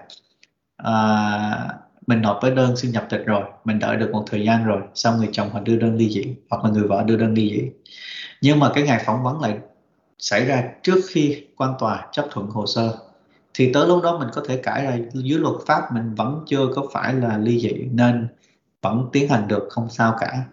à, 0.76 1.68
mình 2.06 2.22
nộp 2.22 2.38
với 2.42 2.50
đơn 2.50 2.76
xin 2.76 2.92
nhập 2.92 3.06
tịch 3.10 3.22
rồi 3.26 3.44
mình 3.64 3.78
đợi 3.78 3.96
được 3.96 4.10
một 4.12 4.24
thời 4.30 4.44
gian 4.44 4.64
rồi 4.64 4.82
xong 4.94 5.16
người 5.18 5.28
chồng 5.32 5.50
họ 5.50 5.60
đưa 5.60 5.76
đơn 5.76 5.96
ly 5.96 6.10
dị 6.10 6.34
hoặc 6.50 6.64
là 6.64 6.70
người 6.70 6.88
vợ 6.88 7.04
đưa 7.06 7.16
đơn 7.16 7.34
ly 7.34 7.50
dị 7.50 7.62
nhưng 8.40 8.60
mà 8.60 8.70
cái 8.74 8.84
ngày 8.84 9.02
phỏng 9.06 9.22
vấn 9.24 9.40
lại 9.40 9.58
xảy 10.18 10.44
ra 10.44 10.64
trước 10.82 11.00
khi 11.08 11.46
quan 11.56 11.74
tòa 11.78 12.08
chấp 12.12 12.26
thuận 12.30 12.46
hồ 12.46 12.66
sơ 12.66 12.98
thì 13.54 13.72
tới 13.72 13.86
lúc 13.86 14.02
đó 14.02 14.18
mình 14.18 14.28
có 14.32 14.42
thể 14.48 14.56
cãi 14.56 14.84
ra 14.84 14.98
dưới 15.14 15.38
luật 15.38 15.54
pháp 15.66 15.92
mình 15.92 16.14
vẫn 16.14 16.44
chưa 16.46 16.66
có 16.74 16.86
phải 16.92 17.14
là 17.14 17.38
ly 17.38 17.60
dị. 17.60 17.72
Nên 17.90 18.28
vẫn 18.84 19.08
tiến 19.12 19.28
hành 19.28 19.48
được 19.48 19.66
không 19.70 19.88
sao 19.90 20.16
cả. 20.20 20.44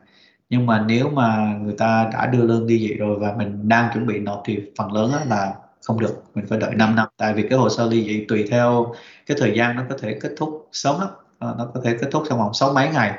Nhưng 0.50 0.66
mà 0.66 0.84
nếu 0.88 1.10
mà 1.10 1.58
người 1.62 1.76
ta 1.78 2.10
đã 2.14 2.26
đưa 2.26 2.48
đơn 2.48 2.66
ly 2.66 2.80
dị 2.80 2.94
rồi 2.94 3.20
và 3.20 3.34
mình 3.38 3.70
đang 3.70 3.94
chuẩn 3.94 4.08
bị 4.08 4.20
nộp 4.20 4.42
thì 4.46 4.60
phần 4.78 4.94
lớn 4.94 5.12
là 5.30 5.54
không 5.84 6.00
được. 6.00 6.24
Mình 6.36 6.46
phải 6.50 6.60
đợi 6.60 6.76
5 6.76 6.96
năm. 6.96 7.08
Tại 7.18 7.34
vì 7.34 7.48
cái 7.50 7.60
hồ 7.60 7.70
sơ 7.70 7.90
ly 7.90 8.04
dị 8.04 8.26
tùy 8.26 8.48
theo 8.52 8.94
cái 9.26 9.38
thời 9.40 9.58
gian 9.58 9.76
nó 9.76 9.84
có 9.90 9.98
thể 10.02 10.20
kết 10.22 10.32
thúc 10.38 10.68
sớm 10.72 11.00
lắm. 11.00 11.10
À, 11.40 11.48
nó 11.58 11.68
có 11.74 11.82
thể 11.84 11.98
kết 12.02 12.08
thúc 12.12 12.24
trong 12.30 12.40
vòng 12.40 12.54
sáu 12.54 12.74
mấy 12.74 12.90
ngày. 12.94 13.14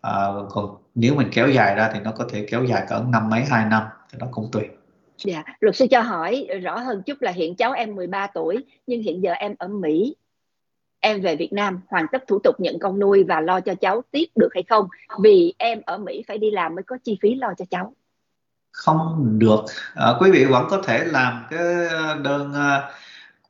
À, 0.00 0.26
còn 0.50 0.76
nếu 0.94 1.14
mình 1.14 1.28
kéo 1.32 1.48
dài 1.48 1.74
ra 1.74 1.90
thì 1.94 2.00
nó 2.00 2.12
có 2.12 2.26
thể 2.32 2.46
kéo 2.50 2.64
dài 2.64 2.86
cỡ 2.88 3.04
năm 3.08 3.30
mấy 3.30 3.44
hai 3.44 3.64
năm. 3.64 3.82
Thì 4.12 4.18
nó 4.20 4.26
cũng 4.30 4.48
tùy. 4.52 4.62
Dạ, 5.24 5.44
luật 5.60 5.76
sư 5.76 5.86
cho 5.90 6.00
hỏi 6.00 6.48
rõ 6.62 6.78
hơn 6.78 7.02
chút 7.06 7.22
là 7.22 7.30
hiện 7.32 7.56
cháu 7.56 7.72
em 7.72 7.94
13 7.94 8.26
tuổi 8.34 8.64
nhưng 8.86 9.02
hiện 9.02 9.22
giờ 9.22 9.32
em 9.32 9.54
ở 9.58 9.68
Mỹ. 9.68 10.14
Em 11.00 11.20
về 11.20 11.36
Việt 11.36 11.52
Nam 11.52 11.80
hoàn 11.88 12.06
tất 12.12 12.24
thủ 12.26 12.38
tục 12.38 12.60
nhận 12.60 12.78
con 12.78 12.98
nuôi 12.98 13.24
và 13.24 13.40
lo 13.40 13.60
cho 13.60 13.74
cháu 13.74 14.02
tiếp 14.10 14.26
được 14.34 14.48
hay 14.54 14.62
không? 14.68 14.88
Vì 15.22 15.54
em 15.58 15.80
ở 15.86 15.98
Mỹ 15.98 16.24
phải 16.28 16.38
đi 16.38 16.50
làm 16.50 16.74
mới 16.74 16.82
có 16.82 16.96
chi 17.04 17.18
phí 17.22 17.34
lo 17.34 17.48
cho 17.58 17.64
cháu. 17.70 17.94
Không 18.72 19.38
được. 19.38 19.60
À, 19.94 20.12
quý 20.20 20.30
vị 20.30 20.44
vẫn 20.44 20.66
có 20.70 20.82
thể 20.84 21.04
làm 21.04 21.46
cái 21.50 21.58
đơn 22.22 22.54
à, 22.54 22.90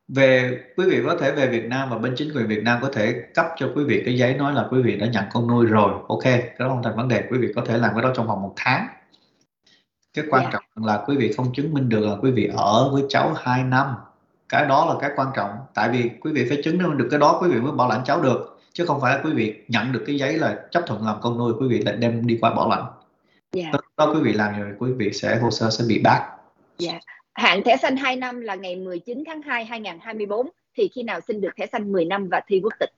về 0.09 0.61
quý 0.77 0.85
vị 0.91 1.01
có 1.07 1.17
thể 1.21 1.33
về 1.33 1.47
Việt 1.49 1.65
Nam 1.65 1.91
và 1.91 1.99
bên 1.99 2.15
chính 2.17 2.33
quyền 2.35 2.47
Việt 2.47 2.63
Nam 2.63 2.79
có 2.83 2.89
thể 2.93 3.23
cấp 3.35 3.47
cho 3.57 3.71
quý 3.75 3.85
vị 3.85 4.03
cái 4.05 4.19
giấy 4.19 4.35
nói 4.35 4.53
là 4.55 4.67
quý 4.71 4.83
vị 4.83 4.97
đã 4.97 5.07
nhận 5.07 5.25
con 5.33 5.49
nuôi 5.49 5.67
rồi. 5.67 5.93
Ok, 6.09 6.25
cái 6.25 6.55
đó 6.59 6.69
không 6.69 6.83
thành 6.83 6.97
vấn 6.97 7.09
đề. 7.09 7.25
Quý 7.31 7.39
vị 7.39 7.53
có 7.57 7.63
thể 7.67 7.79
làm 7.79 7.91
cái 7.95 8.03
đó 8.03 8.13
trong 8.17 8.27
vòng 8.27 8.43
một 8.43 8.53
tháng 8.57 8.87
cái 10.17 10.25
quan 10.31 10.43
yeah. 10.43 10.53
Dạ. 10.53 10.59
trọng 10.59 10.85
là 10.85 11.05
quý 11.07 11.17
vị 11.17 11.33
không 11.37 11.53
chứng 11.55 11.75
minh 11.75 11.89
được 11.89 12.01
là 12.01 12.17
quý 12.23 12.31
vị 12.31 12.51
ở 12.57 12.91
với 12.93 13.03
cháu 13.09 13.35
2 13.37 13.65
năm 13.65 13.87
cái 14.49 14.67
đó 14.67 14.87
là 14.89 14.95
cái 15.01 15.11
quan 15.17 15.29
trọng 15.37 15.51
tại 15.75 15.89
vì 15.89 16.11
quý 16.21 16.33
vị 16.33 16.47
phải 16.49 16.63
chứng 16.65 16.79
minh 16.79 16.97
được 16.97 17.09
cái 17.11 17.21
đó 17.21 17.39
quý 17.43 17.49
vị 17.49 17.61
mới 17.61 17.73
bảo 17.73 17.89
lãnh 17.89 18.05
cháu 18.05 18.21
được 18.21 18.59
chứ 18.73 18.87
không 18.87 19.01
phải 19.01 19.17
là 19.17 19.23
quý 19.25 19.31
vị 19.33 19.55
nhận 19.69 19.93
được 19.93 20.05
cái 20.07 20.17
giấy 20.17 20.39
là 20.39 20.57
chấp 20.71 20.83
thuận 20.87 21.07
làm 21.07 21.17
con 21.23 21.39
nuôi 21.39 21.53
quý 21.61 21.69
vị 21.69 21.79
lại 21.79 21.97
đem 21.97 22.27
đi 22.27 22.39
qua 22.41 22.55
bảo 22.55 22.71
lãnh 22.71 22.85
yeah. 23.57 23.73
Dạ. 23.73 23.79
đó 23.97 24.13
quý 24.15 24.21
vị 24.23 24.33
làm 24.33 24.61
rồi 24.61 24.73
quý 24.79 24.93
vị 24.93 25.13
sẽ 25.13 25.39
hồ 25.39 25.51
sơ 25.51 25.71
sẽ 25.71 25.85
bị 25.89 26.01
bác 26.05 26.21
yeah. 26.21 26.39
Dạ. 26.79 26.99
hạn 27.35 27.63
thẻ 27.65 27.77
xanh 27.77 27.97
2 27.97 28.17
năm 28.17 28.41
là 28.41 28.55
ngày 28.55 28.77
19 28.77 29.25
tháng 29.27 29.43
2 29.43 29.65
2024 29.65 30.49
thì 30.77 30.89
khi 30.95 31.03
nào 31.03 31.21
xin 31.21 31.41
được 31.41 31.51
thẻ 31.57 31.67
xanh 31.67 31.93
10 31.93 32.05
năm 32.05 32.29
và 32.29 32.41
thi 32.49 32.61
quốc 32.63 32.73
tịch 32.81 32.91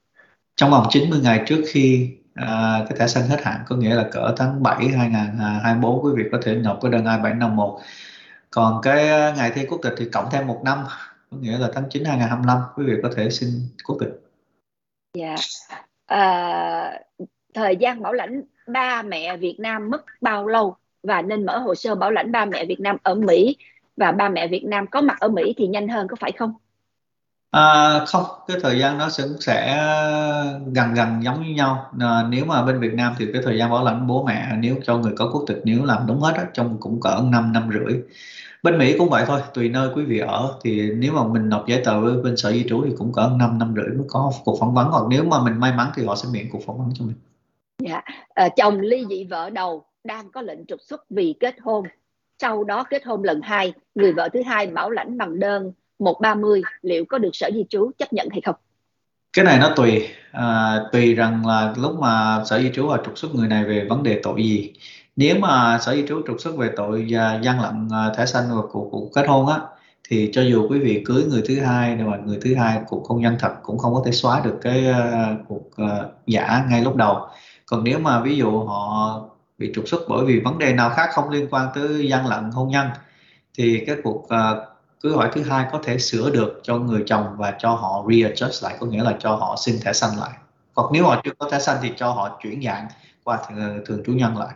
trong 0.55 0.71
vòng 0.71 0.87
90 0.89 1.19
ngày 1.23 1.43
trước 1.45 1.63
khi 1.67 2.09
à, 2.35 2.79
cái 2.89 2.97
thẻ 2.97 3.07
xanh 3.07 3.27
hết 3.27 3.43
hạn 3.43 3.59
có 3.67 3.75
nghĩa 3.75 3.95
là 3.95 4.05
cỡ 4.11 4.33
tháng 4.37 4.63
7 4.63 4.87
2024 4.87 6.05
quý 6.05 6.11
vị 6.15 6.23
có 6.31 6.39
thể 6.43 6.55
nộp 6.55 6.79
cái 6.81 6.91
đơn 6.91 7.03
I751 7.03 7.79
còn 8.51 8.81
cái 8.81 9.09
à, 9.09 9.33
ngày 9.37 9.51
thi 9.55 9.65
quốc 9.69 9.79
tịch 9.83 9.93
thì 9.97 10.05
cộng 10.13 10.29
thêm 10.31 10.47
một 10.47 10.61
năm 10.65 10.77
có 11.31 11.37
nghĩa 11.37 11.57
là 11.57 11.69
tháng 11.73 11.89
9 11.89 12.05
2025 12.05 12.57
quý 12.75 12.85
vị 12.85 12.93
có 13.03 13.09
thể 13.15 13.29
xin 13.29 13.49
quốc 13.85 13.97
tịch 13.99 14.09
dạ 15.13 15.35
à, 16.05 16.99
thời 17.53 17.75
gian 17.75 18.01
bảo 18.01 18.13
lãnh 18.13 18.43
ba 18.67 19.01
mẹ 19.01 19.37
Việt 19.37 19.55
Nam 19.59 19.89
mất 19.89 20.05
bao 20.21 20.47
lâu 20.47 20.75
và 21.03 21.21
nên 21.21 21.45
mở 21.45 21.57
hồ 21.57 21.75
sơ 21.75 21.95
bảo 21.95 22.11
lãnh 22.11 22.31
ba 22.31 22.45
mẹ 22.45 22.65
Việt 22.65 22.79
Nam 22.79 22.97
ở 23.03 23.15
Mỹ 23.15 23.55
và 23.97 24.11
ba 24.11 24.29
mẹ 24.29 24.47
Việt 24.47 24.63
Nam 24.65 24.87
có 24.87 25.01
mặt 25.01 25.19
ở 25.19 25.29
Mỹ 25.29 25.53
thì 25.57 25.67
nhanh 25.67 25.87
hơn 25.87 26.07
có 26.07 26.15
phải 26.19 26.31
không? 26.31 26.53
À, 27.51 27.99
không, 28.07 28.23
cái 28.47 28.57
thời 28.61 28.79
gian 28.79 28.97
nó 28.97 29.09
sẽ 29.09 29.23
sẽ 29.39 29.77
gần 30.73 30.93
gần 30.93 31.23
giống 31.23 31.43
như 31.43 31.53
nhau. 31.53 31.91
À, 31.99 32.23
nếu 32.29 32.45
mà 32.45 32.65
bên 32.65 32.79
Việt 32.79 32.93
Nam 32.93 33.13
thì 33.17 33.25
cái 33.33 33.41
thời 33.45 33.57
gian 33.57 33.71
bảo 33.71 33.85
lãnh 33.85 34.07
bố 34.07 34.23
mẹ 34.23 34.55
nếu 34.57 34.75
cho 34.83 34.97
người 34.97 35.13
có 35.17 35.29
quốc 35.33 35.43
tịch 35.47 35.61
nếu 35.63 35.85
làm 35.85 36.07
đúng 36.07 36.21
hết 36.21 36.33
á, 36.37 36.45
trong 36.53 36.77
cũng 36.79 36.99
cỡ 37.01 37.21
5 37.31 37.53
năm 37.53 37.69
rưỡi. 37.73 38.01
Bên 38.63 38.77
Mỹ 38.77 38.95
cũng 38.97 39.09
vậy 39.09 39.23
thôi, 39.27 39.41
tùy 39.53 39.69
nơi 39.69 39.89
quý 39.95 40.03
vị 40.03 40.19
ở 40.19 40.59
thì 40.63 40.91
nếu 40.91 41.13
mà 41.13 41.23
mình 41.23 41.49
nộp 41.49 41.67
giấy 41.67 41.81
tờ 41.85 42.01
với 42.01 42.13
bên 42.23 42.37
sở 42.37 42.51
di 42.51 42.65
trú 42.69 42.83
thì 42.85 42.91
cũng 42.97 43.13
cỡ 43.13 43.31
5 43.39 43.57
năm 43.57 43.73
rưỡi 43.75 43.97
mới 43.97 44.07
có 44.09 44.31
cuộc 44.45 44.57
phỏng 44.59 44.73
vấn 44.73 44.87
hoặc 44.87 45.03
nếu 45.09 45.23
mà 45.23 45.43
mình 45.43 45.59
may 45.59 45.73
mắn 45.73 45.91
thì 45.95 46.05
họ 46.05 46.15
sẽ 46.15 46.29
miễn 46.33 46.49
cuộc 46.51 46.65
phỏng 46.65 46.77
vấn 46.77 46.89
cho 46.93 47.05
mình. 47.05 47.15
Dạ, 47.79 48.01
à, 48.33 48.49
chồng 48.49 48.79
ly 48.79 49.05
dị 49.09 49.23
vợ 49.23 49.49
đầu 49.49 49.85
đang 50.03 50.31
có 50.31 50.41
lệnh 50.41 50.65
trục 50.65 50.79
xuất 50.81 51.09
vì 51.09 51.35
kết 51.39 51.55
hôn. 51.61 51.85
Sau 52.41 52.63
đó 52.63 52.83
kết 52.89 53.05
hôn 53.05 53.23
lần 53.23 53.41
hai, 53.41 53.73
người 53.95 54.13
vợ 54.13 54.29
thứ 54.33 54.41
hai 54.41 54.67
bảo 54.67 54.89
lãnh 54.89 55.17
bằng 55.17 55.39
đơn 55.39 55.71
130 55.99 56.61
liệu 56.81 57.05
có 57.05 57.17
được 57.17 57.29
sở 57.33 57.49
di 57.53 57.65
trú 57.69 57.91
chấp 57.97 58.13
nhận 58.13 58.27
hay 58.31 58.41
không? 58.41 58.55
Cái 59.33 59.45
này 59.45 59.59
nó 59.59 59.73
tùy, 59.75 60.07
à, 60.31 60.79
tùy 60.91 61.15
rằng 61.15 61.47
là 61.47 61.73
lúc 61.77 61.99
mà 61.99 62.43
sở 62.45 62.59
di 62.59 62.69
trú 62.73 62.87
họ 62.87 62.97
trục 63.05 63.17
xuất 63.17 63.35
người 63.35 63.47
này 63.47 63.63
về 63.63 63.85
vấn 63.89 64.03
đề 64.03 64.19
tội 64.23 64.43
gì. 64.43 64.73
Nếu 65.19 65.39
mà 65.39 65.79
sở 65.81 65.95
di 65.95 66.05
trú 66.07 66.21
trục 66.27 66.39
xuất 66.39 66.57
về 66.57 66.69
tội 66.75 67.07
và 67.09 67.39
gian 67.43 67.61
lận 67.61 67.87
à, 67.91 68.13
thẻ 68.17 68.25
xanh 68.25 68.43
và 68.55 68.61
cuộc, 68.71 69.09
kết 69.13 69.27
hôn 69.27 69.47
á 69.47 69.59
thì 70.09 70.29
cho 70.33 70.41
dù 70.41 70.67
quý 70.69 70.79
vị 70.79 71.03
cưới 71.05 71.23
người 71.23 71.43
thứ 71.47 71.59
hai 71.59 71.95
nhưng 71.97 72.11
mà 72.11 72.17
người 72.17 72.37
thứ 72.41 72.55
hai 72.55 72.81
cuộc 72.87 73.07
hôn 73.07 73.21
nhân 73.21 73.35
thật 73.39 73.53
cũng 73.63 73.77
không 73.77 73.93
có 73.93 74.01
thể 74.05 74.11
xóa 74.11 74.41
được 74.43 74.57
cái 74.61 74.85
uh, 74.89 75.39
cuộc 75.47 75.83
uh, 75.83 76.11
giả 76.27 76.65
ngay 76.69 76.81
lúc 76.81 76.95
đầu. 76.95 77.27
Còn 77.65 77.83
nếu 77.83 77.99
mà 77.99 78.21
ví 78.21 78.37
dụ 78.37 78.63
họ 78.63 79.21
bị 79.57 79.71
trục 79.75 79.87
xuất 79.87 80.01
bởi 80.09 80.25
vì 80.25 80.39
vấn 80.39 80.57
đề 80.57 80.73
nào 80.73 80.89
khác 80.89 81.09
không 81.13 81.29
liên 81.29 81.47
quan 81.51 81.67
tới 81.75 82.07
gian 82.09 82.27
lận 82.27 82.51
hôn 82.51 82.69
nhân 82.69 82.87
thì 83.57 83.83
cái 83.87 83.95
cuộc 84.03 84.23
uh, 84.23 84.29
cưới 85.01 85.13
hỏi 85.13 85.29
thứ 85.33 85.43
hai 85.43 85.65
có 85.71 85.79
thể 85.83 85.97
sửa 85.97 86.29
được 86.29 86.59
cho 86.63 86.77
người 86.77 87.03
chồng 87.05 87.25
và 87.37 87.53
cho 87.59 87.69
họ 87.69 88.03
readjust 88.07 88.63
lại 88.63 88.77
có 88.79 88.87
nghĩa 88.87 89.03
là 89.03 89.15
cho 89.19 89.35
họ 89.35 89.55
xin 89.57 89.75
thẻ 89.81 89.93
xanh 89.93 90.19
lại 90.19 90.31
hoặc 90.75 90.89
nếu 90.91 91.05
họ 91.05 91.21
chưa 91.23 91.31
có 91.39 91.49
thẻ 91.49 91.59
xanh 91.59 91.77
thì 91.81 91.91
cho 91.95 92.11
họ 92.11 92.39
chuyển 92.43 92.61
dạng 92.63 92.87
qua 93.23 93.39
thường, 93.49 93.81
thường 93.85 94.03
trú 94.05 94.13
nhân 94.13 94.37
lại 94.37 94.53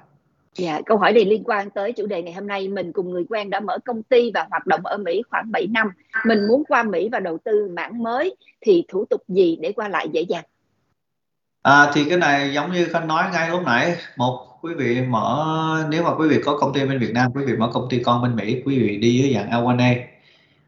Dạ, 0.55 0.81
câu 0.85 0.97
hỏi 0.97 1.13
này 1.13 1.25
liên 1.25 1.43
quan 1.43 1.69
tới 1.69 1.91
chủ 1.91 2.05
đề 2.05 2.23
ngày 2.23 2.33
hôm 2.33 2.47
nay. 2.47 2.67
Mình 2.67 2.91
cùng 2.91 3.11
người 3.11 3.23
quen 3.29 3.49
đã 3.49 3.59
mở 3.59 3.77
công 3.85 4.03
ty 4.03 4.31
và 4.33 4.47
hoạt 4.49 4.67
động 4.67 4.81
ở 4.83 4.97
Mỹ 4.97 5.21
khoảng 5.29 5.51
7 5.51 5.67
năm. 5.67 5.87
Mình 6.25 6.47
muốn 6.47 6.63
qua 6.67 6.83
Mỹ 6.83 7.09
và 7.11 7.19
đầu 7.19 7.37
tư 7.43 7.69
mảng 7.75 8.03
mới 8.03 8.35
thì 8.61 8.85
thủ 8.87 9.05
tục 9.09 9.21
gì 9.27 9.57
để 9.61 9.71
qua 9.71 9.87
lại 9.87 10.09
dễ 10.13 10.21
dàng? 10.21 10.43
À, 11.61 11.91
thì 11.93 12.05
cái 12.09 12.17
này 12.17 12.53
giống 12.53 12.71
như 12.71 12.85
Khanh 12.85 13.07
nói 13.07 13.23
ngay 13.33 13.49
lúc 13.49 13.61
nãy. 13.65 13.95
Một, 14.17 14.59
quý 14.61 14.73
vị 14.73 15.01
mở 15.01 15.85
nếu 15.89 16.03
mà 16.03 16.15
quý 16.15 16.27
vị 16.27 16.39
có 16.45 16.57
công 16.57 16.73
ty 16.73 16.85
bên 16.85 16.99
Việt 16.99 17.11
Nam, 17.13 17.31
quý 17.35 17.45
vị 17.45 17.53
mở 17.57 17.69
công 17.73 17.87
ty 17.89 18.03
con 18.03 18.21
bên 18.21 18.35
Mỹ, 18.35 18.61
quý 18.65 18.79
vị 18.79 18.97
đi 18.97 19.19
dưới 19.19 19.33
dạng 19.33 19.49
L1A 19.49 19.95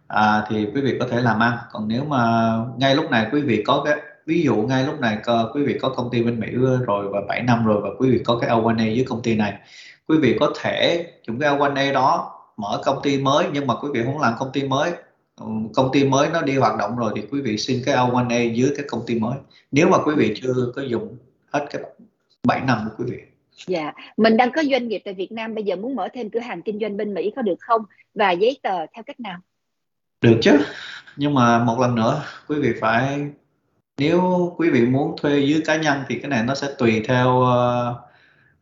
à, 0.08 0.46
thì 0.50 0.68
quý 0.74 0.82
vị 0.82 0.98
có 1.00 1.08
thể 1.12 1.22
làm 1.22 1.40
ăn 1.40 1.58
còn 1.72 1.88
nếu 1.88 2.06
mà 2.06 2.52
ngay 2.78 2.96
lúc 2.96 3.12
này 3.12 3.28
quý 3.32 3.42
vị 3.42 3.64
có 3.68 3.82
cái 3.86 3.96
ví 4.26 4.42
dụ 4.42 4.56
ngay 4.56 4.84
lúc 4.84 5.00
này 5.00 5.18
có, 5.24 5.52
quý 5.54 5.64
vị 5.64 5.78
có 5.82 5.90
công 5.90 6.10
ty 6.12 6.24
bên 6.24 6.40
Mỹ 6.40 6.48
rồi 6.88 7.08
và 7.10 7.22
7 7.28 7.42
năm 7.42 7.66
rồi 7.66 7.82
và 7.82 7.90
quý 8.00 8.12
vị 8.12 8.22
có 8.26 8.38
cái 8.42 8.50
L1A 8.50 8.96
với 8.96 9.06
công 9.08 9.22
ty 9.22 9.36
này 9.36 9.54
quý 10.08 10.18
vị 10.18 10.38
có 10.40 10.54
thể 10.62 11.06
dùng 11.28 11.40
cái 11.40 11.58
L1A 11.58 11.94
đó 11.94 12.32
mở 12.58 12.82
công 12.86 13.00
ty 13.04 13.18
mới 13.18 13.46
nhưng 13.54 13.68
mà 13.68 13.74
quý 13.82 13.90
vị 13.94 14.02
không 14.06 14.20
làm 14.20 14.34
công 14.40 14.50
ty 14.54 14.64
mới 14.64 14.92
công 15.74 15.90
ty 15.94 16.04
mới 16.04 16.30
nó 16.30 16.42
đi 16.42 16.58
hoạt 16.58 16.78
động 16.80 16.98
rồi 16.98 17.12
thì 17.16 17.22
quý 17.32 17.42
vị 17.42 17.58
xin 17.58 17.82
cái 17.86 17.96
L1A 17.96 18.54
dưới 18.54 18.74
cái 18.78 18.86
công 18.90 19.04
ty 19.08 19.20
mới 19.20 19.38
nếu 19.72 19.88
mà 19.90 19.98
quý 20.06 20.16
vị 20.18 20.34
chưa 20.42 20.72
có 20.76 20.82
dùng 20.82 21.18
hết 21.52 21.66
cái 21.70 21.82
7 22.44 22.62
năm 22.68 22.78
của 22.86 23.04
quý 23.04 23.12
vị 23.12 23.20
Dạ, 23.68 23.94
mình 24.18 24.38
đang 24.38 24.52
có 24.52 24.64
doanh 24.72 24.88
nghiệp 24.88 25.02
tại 25.06 25.14
Việt 25.14 25.32
Nam 25.32 25.56
bây 25.56 25.64
giờ 25.64 25.76
muốn 25.76 25.96
mở 25.96 26.08
thêm 26.14 26.30
cửa 26.30 26.40
hàng 26.40 26.62
kinh 26.62 26.80
doanh 26.80 26.98
bên 26.98 27.14
Mỹ 27.14 27.32
có 27.36 27.42
được 27.42 27.56
không? 27.60 27.82
Và 28.16 28.32
giấy 28.32 28.60
tờ 28.64 28.78
theo 28.94 29.04
cách 29.04 29.20
nào? 29.20 29.40
được 30.26 30.38
chứ 30.42 30.52
nhưng 31.18 31.34
mà 31.34 31.64
một 31.64 31.80
lần 31.80 31.96
nữa 31.96 32.24
quý 32.48 32.56
vị 32.60 32.74
phải 32.82 33.28
nếu 33.98 34.54
quý 34.58 34.70
vị 34.70 34.86
muốn 34.86 35.16
thuê 35.22 35.40
dưới 35.40 35.62
cá 35.66 35.76
nhân 35.76 36.04
thì 36.08 36.20
cái 36.20 36.30
này 36.30 36.44
nó 36.44 36.56
sẽ 36.56 36.68
tùy 36.78 37.04
theo 37.08 37.30
uh, 37.30 37.98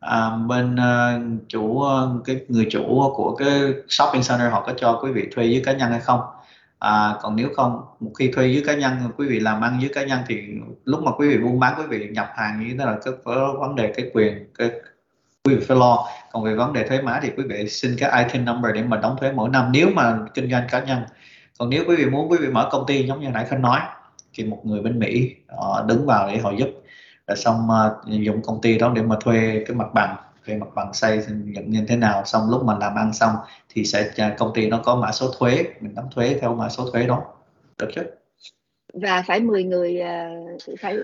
à, 0.00 0.30
bên 0.46 0.74
uh, 0.74 1.48
chủ 1.48 1.60
uh, 1.60 2.24
cái 2.24 2.40
người 2.48 2.66
chủ 2.70 3.12
của 3.16 3.36
cái 3.36 3.48
shopping 3.88 4.22
center 4.28 4.52
họ 4.52 4.60
có 4.66 4.72
cho 4.76 5.00
quý 5.02 5.12
vị 5.12 5.28
thuê 5.34 5.46
dưới 5.46 5.62
cá 5.64 5.72
nhân 5.72 5.90
hay 5.90 6.00
không. 6.00 6.20
À, 6.78 7.14
còn 7.22 7.36
nếu 7.36 7.48
không 7.56 7.80
một 8.00 8.10
khi 8.18 8.32
thuê 8.32 8.46
dưới 8.46 8.62
cá 8.66 8.74
nhân 8.74 8.92
quý 9.16 9.26
vị 9.28 9.40
làm 9.40 9.60
ăn 9.60 9.78
dưới 9.80 9.90
cá 9.94 10.04
nhân 10.04 10.20
thì 10.26 10.42
lúc 10.84 11.02
mà 11.02 11.12
quý 11.18 11.28
vị 11.28 11.38
buôn 11.38 11.60
bán 11.60 11.74
quý 11.78 11.84
vị 11.88 12.08
nhập 12.08 12.28
hàng 12.36 12.60
như 12.60 12.76
thế 12.78 12.84
là 12.84 12.96
cái 13.04 13.14
vấn 13.58 13.76
đề 13.76 13.92
cái 13.96 14.10
quyền 14.14 14.52
cái 14.58 14.70
quý 15.44 15.54
vị 15.54 15.64
phải 15.68 15.76
lo. 15.76 16.06
Còn 16.32 16.44
về 16.44 16.54
vấn 16.54 16.72
đề 16.72 16.88
thuế 16.88 17.02
má 17.02 17.20
thì 17.22 17.30
quý 17.36 17.44
vị 17.48 17.68
xin 17.68 17.96
cái 17.98 18.24
item 18.24 18.44
number 18.44 18.74
để 18.74 18.82
mà 18.82 18.96
đóng 18.96 19.16
thuế 19.20 19.32
mỗi 19.32 19.48
năm 19.48 19.72
nếu 19.72 19.88
mà 19.94 20.18
kinh 20.34 20.50
doanh 20.50 20.66
cá 20.70 20.80
nhân. 20.80 20.98
Còn 21.58 21.70
nếu 21.70 21.84
quý 21.88 21.96
vị 21.96 22.06
muốn 22.06 22.30
quý 22.30 22.38
vị 22.40 22.48
mở 22.48 22.68
công 22.72 22.86
ty 22.86 23.06
giống 23.06 23.20
như 23.20 23.28
nãy 23.28 23.46
khanh 23.48 23.62
nói 23.62 23.80
thì 24.34 24.44
một 24.44 24.60
người 24.64 24.80
bên 24.80 24.98
mỹ 24.98 25.34
họ 25.48 25.84
đứng 25.88 26.06
vào 26.06 26.28
để 26.28 26.38
họ 26.38 26.52
giúp. 26.58 26.68
Rồi 27.26 27.36
xong 27.36 27.68
uh, 27.70 28.06
dùng 28.06 28.42
công 28.42 28.60
ty 28.60 28.78
đó 28.78 28.92
để 28.94 29.02
mà 29.02 29.16
thuê 29.20 29.64
cái 29.66 29.76
mặt 29.76 29.94
bằng 29.94 30.16
thuê 30.46 30.56
mặt 30.56 30.68
bằng 30.74 30.92
xây 30.92 31.20
nhận 31.28 31.70
như 31.70 31.84
thế 31.88 31.96
nào. 31.96 32.24
Xong 32.24 32.50
lúc 32.50 32.64
mà 32.64 32.78
làm 32.78 32.94
ăn 32.94 33.12
xong 33.12 33.32
thì 33.68 33.84
sẽ 33.84 34.10
công 34.38 34.50
ty 34.54 34.66
nó 34.66 34.80
có 34.84 34.96
mã 34.96 35.12
số 35.12 35.30
thuế 35.38 35.64
mình 35.80 35.94
đóng 35.94 36.08
thuế 36.14 36.38
theo 36.40 36.54
mã 36.54 36.68
số 36.68 36.90
thuế 36.92 37.06
đó. 37.06 37.22
Được 37.78 37.88
chứ? 37.94 38.02
Và 38.94 39.24
phải 39.26 39.40
10 39.40 39.64
người 39.64 40.00
uh, 40.56 40.78
phải 40.80 40.96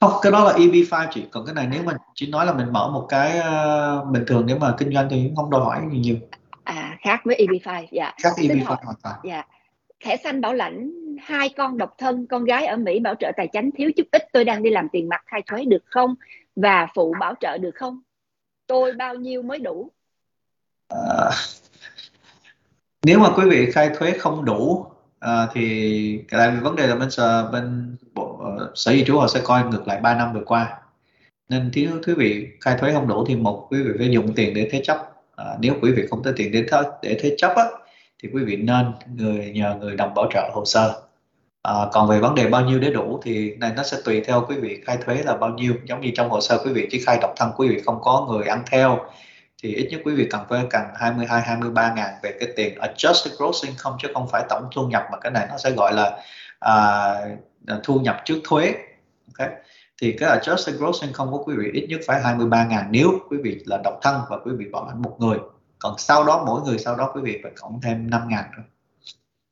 không 0.00 0.12
cái 0.22 0.32
đó 0.32 0.44
là 0.44 0.52
EB5 0.52 1.06
chị. 1.10 1.24
Còn 1.30 1.46
cái 1.46 1.54
này 1.54 1.68
nếu 1.70 1.82
mà 1.82 1.92
chỉ 2.14 2.30
nói 2.30 2.46
là 2.46 2.52
mình 2.52 2.72
mở 2.72 2.90
một 2.90 3.06
cái 3.08 3.38
uh, 3.38 4.08
bình 4.08 4.24
thường 4.26 4.46
nếu 4.46 4.58
mà 4.58 4.74
kinh 4.78 4.92
doanh 4.94 5.08
thì 5.10 5.30
không 5.36 5.50
đòi 5.50 5.60
hỏi 5.60 5.82
nhiều. 5.90 6.16
À 6.64 6.96
khác 7.00 7.20
với 7.24 7.46
EB5 7.46 7.86
dạ. 7.92 8.12
Khác 8.22 8.30
EB5 8.36 8.64
hoàn 8.64 8.96
toàn. 9.02 9.16
Dạ. 9.24 9.42
Thẻ 10.04 10.16
xanh 10.16 10.40
bảo 10.40 10.54
lãnh 10.54 10.90
hai 11.22 11.48
con 11.56 11.78
độc 11.78 11.94
thân 11.98 12.26
con 12.26 12.44
gái 12.44 12.66
ở 12.66 12.76
Mỹ 12.76 13.00
bảo 13.00 13.14
trợ 13.14 13.32
tài 13.36 13.48
chính 13.52 13.70
thiếu 13.70 13.90
chút 13.96 14.04
ít 14.12 14.22
tôi 14.32 14.44
đang 14.44 14.62
đi 14.62 14.70
làm 14.70 14.88
tiền 14.92 15.08
mặt 15.08 15.22
khai 15.26 15.42
thuế 15.46 15.64
được 15.64 15.82
không? 15.84 16.14
Và 16.56 16.86
phụ 16.94 17.14
bảo 17.20 17.34
trợ 17.40 17.58
được 17.58 17.74
không? 17.74 18.00
Tôi 18.66 18.92
bao 18.92 19.14
nhiêu 19.14 19.42
mới 19.42 19.58
đủ? 19.58 19.90
À, 20.88 21.30
nếu 23.06 23.18
mà 23.18 23.28
quý 23.36 23.44
vị 23.50 23.70
khai 23.70 23.90
thuế 23.98 24.10
không 24.10 24.44
đủ 24.44 24.86
à, 25.20 25.48
thì 25.52 26.24
tại 26.30 26.50
vì 26.50 26.60
vấn 26.60 26.76
đề 26.76 26.86
là 26.86 26.94
bên 26.94 27.10
sở 27.10 27.50
bên 27.52 27.96
bộ 28.14 28.38
ờ, 28.58 28.72
sở 28.74 28.92
di 28.92 29.04
trú 29.04 29.18
họ 29.18 29.28
sẽ 29.28 29.40
coi 29.44 29.64
ngược 29.64 29.88
lại 29.88 30.00
3 30.00 30.14
năm 30.14 30.32
vừa 30.32 30.44
qua. 30.46 30.78
Nên 31.48 31.70
thiếu 31.72 31.90
quý 32.06 32.14
vị 32.14 32.48
khai 32.60 32.76
thuế 32.80 32.92
không 32.92 33.08
đủ 33.08 33.24
thì 33.28 33.36
một 33.36 33.66
quý 33.70 33.82
vị 33.82 33.90
phải 33.98 34.10
dùng 34.10 34.34
tiền 34.34 34.54
để 34.54 34.68
thế 34.72 34.80
chấp. 34.84 35.12
À, 35.36 35.44
nếu 35.60 35.74
quý 35.82 35.92
vị 35.92 36.06
không 36.10 36.22
có 36.22 36.32
tiền 36.36 36.52
để 36.52 36.64
thế, 36.70 36.78
để 37.02 37.18
thế 37.20 37.34
chấp 37.38 37.56
á, 37.56 37.64
thì 38.22 38.28
quý 38.32 38.44
vị 38.44 38.56
nên 38.56 38.86
người 39.14 39.50
nhờ 39.54 39.76
người 39.80 39.96
đồng 39.96 40.14
bảo 40.14 40.28
trợ 40.34 40.50
hồ 40.54 40.64
sơ 40.64 41.07
à, 41.68 41.88
còn 41.92 42.08
về 42.08 42.20
vấn 42.20 42.34
đề 42.34 42.46
bao 42.46 42.64
nhiêu 42.64 42.78
để 42.78 42.90
đủ 42.90 43.20
thì 43.22 43.54
này 43.56 43.72
nó 43.76 43.82
sẽ 43.82 43.96
tùy 44.04 44.22
theo 44.26 44.44
quý 44.48 44.56
vị 44.56 44.80
khai 44.86 44.98
thuế 45.04 45.22
là 45.22 45.36
bao 45.36 45.50
nhiêu. 45.50 45.74
Giống 45.84 46.00
như 46.00 46.10
trong 46.14 46.30
hồ 46.30 46.40
sơ 46.40 46.58
quý 46.64 46.72
vị 46.72 46.88
chỉ 46.90 47.02
khai 47.06 47.18
độc 47.22 47.32
thân 47.36 47.50
quý 47.56 47.68
vị 47.68 47.82
không 47.86 48.00
có 48.02 48.26
người 48.30 48.46
ăn 48.46 48.62
theo 48.70 48.98
thì 49.62 49.74
ít 49.74 49.88
nhất 49.90 50.00
quý 50.04 50.14
vị 50.14 50.26
cần 50.30 50.40
phải 50.48 50.66
cần 50.70 50.82
22 50.94 51.42
23 51.42 51.94
ngàn 51.94 52.14
về 52.22 52.36
cái 52.40 52.48
tiền 52.56 52.78
adjusted 52.78 53.36
gross 53.38 53.64
income 53.64 53.96
chứ 54.02 54.08
không 54.14 54.28
phải 54.28 54.44
tổng 54.48 54.68
thu 54.74 54.86
nhập 54.86 55.02
mà 55.12 55.18
cái 55.18 55.32
này 55.32 55.46
nó 55.50 55.58
sẽ 55.58 55.70
gọi 55.70 55.92
là 55.94 56.22
à, 56.58 56.74
thu 57.84 58.00
nhập 58.00 58.16
trước 58.24 58.40
thuế. 58.44 58.74
Okay. 59.38 59.56
thì 60.02 60.16
cái 60.20 60.38
adjusted 60.38 60.78
gross 60.78 61.02
income 61.02 61.30
của 61.30 61.42
quý 61.44 61.54
vị 61.56 61.70
ít 61.72 61.86
nhất 61.88 62.00
phải 62.06 62.22
23 62.22 62.64
ngàn 62.64 62.86
nếu 62.90 63.10
quý 63.30 63.38
vị 63.42 63.62
là 63.66 63.80
độc 63.84 63.98
thân 64.02 64.20
và 64.30 64.38
quý 64.44 64.52
vị 64.58 64.64
bảo 64.72 64.86
lãnh 64.86 65.02
một 65.02 65.16
người. 65.18 65.38
Còn 65.78 65.94
sau 65.98 66.24
đó 66.24 66.42
mỗi 66.46 66.60
người 66.62 66.78
sau 66.78 66.96
đó 66.96 67.10
quý 67.14 67.20
vị 67.24 67.40
phải 67.42 67.52
cộng 67.60 67.80
thêm 67.80 68.10
5 68.10 68.28
ngàn 68.28 68.44
nữa 68.56 68.62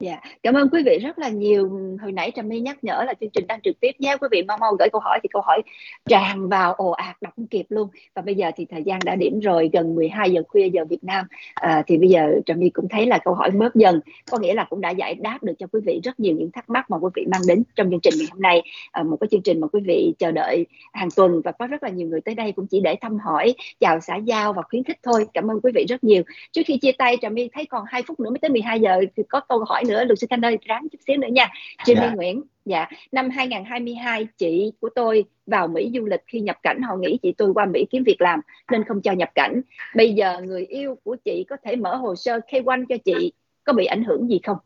Dạ, 0.01 0.21
cảm 0.43 0.55
ơn 0.55 0.69
quý 0.73 0.83
vị 0.87 0.99
rất 1.03 1.19
là 1.19 1.29
nhiều. 1.29 1.71
Hồi 2.03 2.13
nãy 2.13 2.31
Trà 2.35 2.43
My 2.43 2.61
nhắc 2.61 2.85
nhở 2.85 3.05
là 3.07 3.15
chương 3.21 3.31
trình 3.31 3.47
đang 3.47 3.61
trực 3.61 3.81
tiếp 3.81 3.91
nha. 3.99 4.17
Quý 4.17 4.29
vị 4.31 4.43
mau 4.43 4.59
mau 4.59 4.75
gửi 4.79 4.89
câu 4.93 5.01
hỏi 5.01 5.19
thì 5.23 5.29
câu 5.33 5.43
hỏi 5.43 5.63
tràn 6.09 6.49
vào 6.49 6.75
ồ 6.75 6.91
ạt 6.91 7.23
đọc 7.23 7.33
không 7.37 7.47
kịp 7.47 7.67
luôn. 7.69 7.89
Và 8.15 8.23
bây 8.23 8.35
giờ 8.35 8.51
thì 8.57 8.67
thời 8.71 8.83
gian 8.83 9.01
đã 9.05 9.17
điểm 9.17 9.41
rồi, 9.41 9.71
gần 9.73 9.95
12 9.95 10.31
giờ 10.31 10.43
khuya 10.49 10.67
giờ 10.67 10.85
Việt 10.85 11.05
Nam. 11.05 11.27
À, 11.55 11.83
thì 11.87 11.99
bây 11.99 12.09
giờ 12.09 12.41
Trà 12.47 12.55
My 12.55 12.71
cũng 12.71 12.89
thấy 12.89 13.07
là 13.07 13.19
câu 13.19 13.35
hỏi 13.35 13.51
bớt 13.51 13.75
dần. 13.75 14.01
Có 14.31 14.39
nghĩa 14.39 14.55
là 14.55 14.65
cũng 14.71 14.81
đã 14.81 14.91
giải 14.91 15.15
đáp 15.15 15.39
được 15.43 15.53
cho 15.59 15.67
quý 15.73 15.81
vị 15.87 16.01
rất 16.05 16.21
nhiều 16.21 16.35
những 16.39 16.51
thắc 16.53 16.71
mắc 16.71 16.91
mà 16.91 16.97
quý 16.97 17.11
vị 17.15 17.27
mang 17.31 17.43
đến 17.49 17.63
trong 17.75 17.91
chương 17.91 18.01
trình 18.01 18.15
ngày 18.19 18.27
hôm 18.33 18.43
nay. 18.43 18.63
À, 18.91 19.03
một 19.03 19.17
cái 19.21 19.29
chương 19.31 19.43
trình 19.43 19.61
mà 19.61 19.67
quý 19.67 19.81
vị 19.87 20.15
chờ 20.19 20.31
đợi 20.31 20.67
hàng 20.93 21.09
tuần 21.17 21.41
và 21.45 21.53
có 21.53 21.67
rất 21.67 21.83
là 21.83 21.89
nhiều 21.89 22.09
người 22.09 22.21
tới 22.21 22.35
đây 22.35 22.53
cũng 22.53 22.67
chỉ 22.67 22.81
để 22.81 22.97
thăm 23.01 23.19
hỏi, 23.19 23.55
chào 23.81 24.01
xã 24.01 24.17
giao 24.17 24.53
và 24.53 24.63
khuyến 24.63 24.85
khích 24.85 24.99
thôi. 25.03 25.27
Cảm 25.35 25.51
ơn 25.51 25.61
quý 25.63 25.73
vị 25.75 25.85
rất 25.89 26.05
nhiều. 26.05 26.23
Trước 26.53 26.63
khi 26.67 26.79
chia 26.79 26.93
tay 26.93 27.17
Trà 27.23 27.29
My 27.29 27.49
thấy 27.53 27.67
còn 27.67 27.85
2 27.87 28.03
phút 28.03 28.21
nữa 28.21 28.31
mới 28.31 28.39
tới 28.39 28.51
12 28.51 28.81
giờ 28.81 29.01
thì 29.17 29.23
có 29.29 29.41
câu 29.41 29.65
hỏi 29.69 29.83
nữa. 29.89 30.05
Luật 30.05 30.19
sư 30.19 30.27
Thanh 30.31 30.45
ơi 30.45 30.59
ráng 30.63 30.89
chút 30.93 30.99
xíu 31.07 31.17
nữa 31.17 31.29
nha. 31.31 31.49
Jimmy 31.85 32.01
dạ. 32.01 32.13
Nguyễn 32.15 32.43
dạ. 32.65 32.89
Năm 33.13 33.31
2022 33.31 34.27
chị 34.39 34.73
của 34.81 34.89
tôi 34.95 35.25
vào 35.47 35.69
Mỹ 35.69 35.91
du 35.95 36.07
lịch 36.07 36.23
khi 36.27 36.41
nhập 36.41 36.57
cảnh. 36.63 36.83
Họ 36.83 36.97
nghĩ 36.97 37.19
chị 37.23 37.35
tôi 37.39 37.53
qua 37.55 37.65
Mỹ 37.65 37.87
kiếm 37.91 38.03
việc 38.07 38.21
làm 38.21 38.41
nên 38.71 38.85
không 38.85 39.03
cho 39.03 39.13
nhập 39.13 39.31
cảnh. 39.35 39.61
Bây 39.97 40.15
giờ 40.15 40.41
người 40.41 40.67
yêu 40.67 40.97
của 41.05 41.17
chị 41.25 41.45
có 41.51 41.57
thể 41.65 41.77
mở 41.77 41.97
hồ 41.97 42.15
sơ 42.15 42.39
K1 42.39 42.85
cho 42.89 42.97
chị 43.05 43.33
có 43.65 43.73
bị 43.73 43.85
ảnh 43.85 44.05
hưởng 44.05 44.29
gì 44.29 44.41
không? 44.47 44.59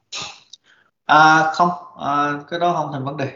À, 1.07 1.53
không. 1.55 1.71
À, 1.99 2.41
cái 2.51 2.61
đó 2.61 2.75
không 2.77 2.93
thành 2.93 3.05
vấn 3.05 3.17
đề. 3.17 3.27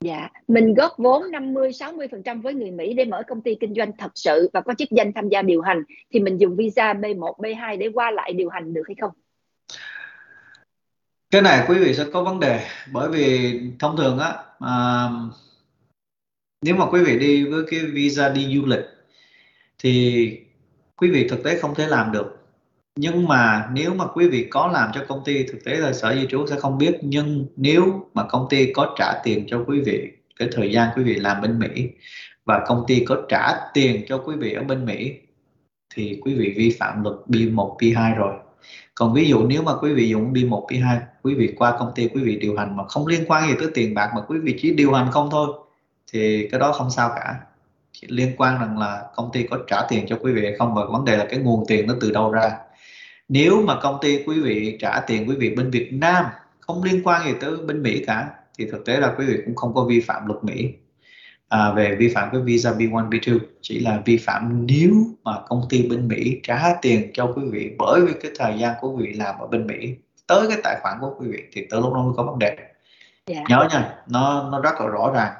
Dạ, 0.00 0.28
mình 0.48 0.74
góp 0.74 0.92
vốn 0.98 1.30
50 1.30 1.70
60% 1.70 2.42
với 2.42 2.54
người 2.54 2.70
Mỹ 2.70 2.94
để 2.94 3.04
mở 3.04 3.22
công 3.28 3.40
ty 3.40 3.54
kinh 3.54 3.74
doanh 3.74 3.92
thật 3.98 4.10
sự 4.14 4.50
và 4.52 4.60
có 4.60 4.74
chức 4.78 4.90
danh 4.90 5.12
tham 5.12 5.28
gia 5.28 5.42
điều 5.42 5.62
hành 5.62 5.82
thì 6.12 6.20
mình 6.20 6.38
dùng 6.38 6.56
visa 6.56 6.92
B1, 6.92 7.34
B2 7.36 7.78
để 7.78 7.88
qua 7.94 8.10
lại 8.10 8.32
điều 8.32 8.48
hành 8.48 8.74
được 8.74 8.82
hay 8.86 8.94
không? 9.00 9.10
Cái 11.32 11.42
này 11.42 11.64
quý 11.68 11.78
vị 11.78 11.94
sẽ 11.94 12.04
có 12.12 12.22
vấn 12.22 12.40
đề 12.40 12.66
bởi 12.92 13.08
vì 13.08 13.60
thông 13.78 13.96
thường 13.96 14.18
á 14.18 14.34
à, 14.60 15.08
nếu 16.64 16.74
mà 16.76 16.86
quý 16.86 17.02
vị 17.04 17.18
đi 17.18 17.44
với 17.44 17.62
cái 17.70 17.80
visa 17.80 18.28
đi 18.28 18.56
du 18.56 18.66
lịch 18.66 18.84
thì 19.78 20.38
quý 20.96 21.10
vị 21.10 21.28
thực 21.28 21.44
tế 21.44 21.58
không 21.58 21.74
thể 21.74 21.86
làm 21.86 22.12
được. 22.12 22.38
Nhưng 22.96 23.28
mà 23.28 23.68
nếu 23.72 23.94
mà 23.94 24.04
quý 24.14 24.28
vị 24.28 24.46
có 24.50 24.70
làm 24.72 24.90
cho 24.94 25.04
công 25.08 25.24
ty 25.24 25.42
thực 25.42 25.64
tế 25.64 25.76
là 25.76 25.92
sở 25.92 26.14
di 26.14 26.26
trú 26.26 26.46
sẽ 26.46 26.60
không 26.60 26.78
biết. 26.78 26.98
Nhưng 27.02 27.46
nếu 27.56 28.10
mà 28.14 28.22
công 28.28 28.46
ty 28.50 28.72
có 28.72 28.94
trả 28.98 29.20
tiền 29.24 29.46
cho 29.48 29.64
quý 29.66 29.80
vị 29.80 30.10
cái 30.38 30.48
thời 30.52 30.72
gian 30.72 30.88
quý 30.96 31.02
vị 31.02 31.14
làm 31.14 31.42
bên 31.42 31.58
Mỹ 31.58 31.88
và 32.44 32.64
công 32.66 32.84
ty 32.86 33.04
có 33.04 33.22
trả 33.28 33.70
tiền 33.74 34.04
cho 34.08 34.18
quý 34.18 34.36
vị 34.36 34.52
ở 34.52 34.62
bên 34.62 34.84
Mỹ 34.84 35.12
thì 35.94 36.20
quý 36.22 36.34
vị 36.34 36.54
vi 36.56 36.76
phạm 36.80 37.02
luật 37.02 37.16
B1 37.26 37.76
B2 37.76 38.16
rồi 38.16 38.34
còn 38.94 39.14
ví 39.14 39.28
dụ 39.28 39.46
nếu 39.46 39.62
mà 39.62 39.72
quý 39.76 39.92
vị 39.92 40.08
dùng 40.08 40.32
đi 40.32 40.44
một, 40.44 40.66
đi 40.70 40.78
hai, 40.78 40.98
quý 41.22 41.34
vị 41.34 41.54
qua 41.56 41.76
công 41.78 41.92
ty, 41.94 42.08
quý 42.08 42.22
vị 42.22 42.36
điều 42.36 42.56
hành 42.56 42.76
mà 42.76 42.84
không 42.88 43.06
liên 43.06 43.24
quan 43.28 43.48
gì 43.48 43.54
tới 43.58 43.68
tiền 43.74 43.94
bạc 43.94 44.10
mà 44.14 44.20
quý 44.28 44.38
vị 44.38 44.58
chỉ 44.62 44.74
điều 44.74 44.92
hành 44.92 45.10
không 45.10 45.28
thôi, 45.30 45.48
thì 46.12 46.48
cái 46.50 46.60
đó 46.60 46.72
không 46.72 46.90
sao 46.90 47.12
cả. 47.16 47.34
Chỉ 47.92 48.06
liên 48.10 48.32
quan 48.36 48.60
rằng 48.60 48.78
là 48.78 49.02
công 49.14 49.30
ty 49.32 49.42
có 49.42 49.58
trả 49.66 49.82
tiền 49.88 50.06
cho 50.08 50.18
quý 50.22 50.32
vị 50.32 50.42
hay 50.42 50.54
không 50.58 50.74
và 50.74 50.84
vấn 50.84 51.04
đề 51.04 51.16
là 51.16 51.26
cái 51.30 51.38
nguồn 51.38 51.64
tiền 51.68 51.86
nó 51.86 51.94
từ 52.00 52.10
đâu 52.10 52.32
ra. 52.32 52.50
Nếu 53.28 53.62
mà 53.62 53.80
công 53.82 53.98
ty 54.02 54.22
quý 54.26 54.40
vị 54.40 54.76
trả 54.80 55.00
tiền 55.00 55.28
quý 55.28 55.36
vị 55.36 55.54
bên 55.54 55.70
Việt 55.70 55.92
Nam, 55.92 56.24
không 56.60 56.82
liên 56.82 57.02
quan 57.04 57.24
gì 57.24 57.34
tới 57.40 57.56
bên 57.56 57.82
Mỹ 57.82 58.04
cả, 58.06 58.30
thì 58.58 58.66
thực 58.70 58.84
tế 58.84 58.96
là 58.96 59.14
quý 59.18 59.26
vị 59.26 59.36
cũng 59.44 59.56
không 59.56 59.74
có 59.74 59.84
vi 59.84 60.00
phạm 60.00 60.26
luật 60.26 60.44
Mỹ 60.44 60.72
à, 61.52 61.72
về 61.76 61.96
vi 61.98 62.08
phạm 62.14 62.28
cái 62.32 62.40
visa 62.40 62.72
B1 62.72 63.08
B2 63.08 63.38
chỉ 63.60 63.78
là 63.78 64.02
vi 64.04 64.16
phạm 64.16 64.66
nếu 64.66 64.94
mà 65.24 65.32
công 65.48 65.62
ty 65.68 65.88
bên 65.88 66.08
Mỹ 66.08 66.40
trả 66.42 66.74
tiền 66.82 67.10
cho 67.14 67.32
quý 67.36 67.42
vị 67.50 67.70
bởi 67.78 68.00
vì 68.00 68.12
cái 68.22 68.30
thời 68.38 68.58
gian 68.58 68.74
của 68.80 68.92
quý 68.92 69.06
vị 69.06 69.12
làm 69.12 69.34
ở 69.38 69.46
bên 69.46 69.66
Mỹ 69.66 69.94
tới 70.26 70.46
cái 70.48 70.58
tài 70.64 70.76
khoản 70.82 70.98
của 71.00 71.14
quý 71.18 71.28
vị 71.28 71.42
thì 71.52 71.66
tới 71.70 71.80
lúc 71.80 71.94
đó 71.94 72.02
mới 72.02 72.12
có 72.16 72.22
vấn 72.22 72.38
đề. 72.38 72.56
Dạ. 73.26 73.44
nhớ 73.48 73.68
nha 73.70 73.94
nó 74.06 74.48
nó 74.52 74.60
rất 74.60 74.80
là 74.80 74.86
rõ 74.86 75.12
ràng 75.14 75.32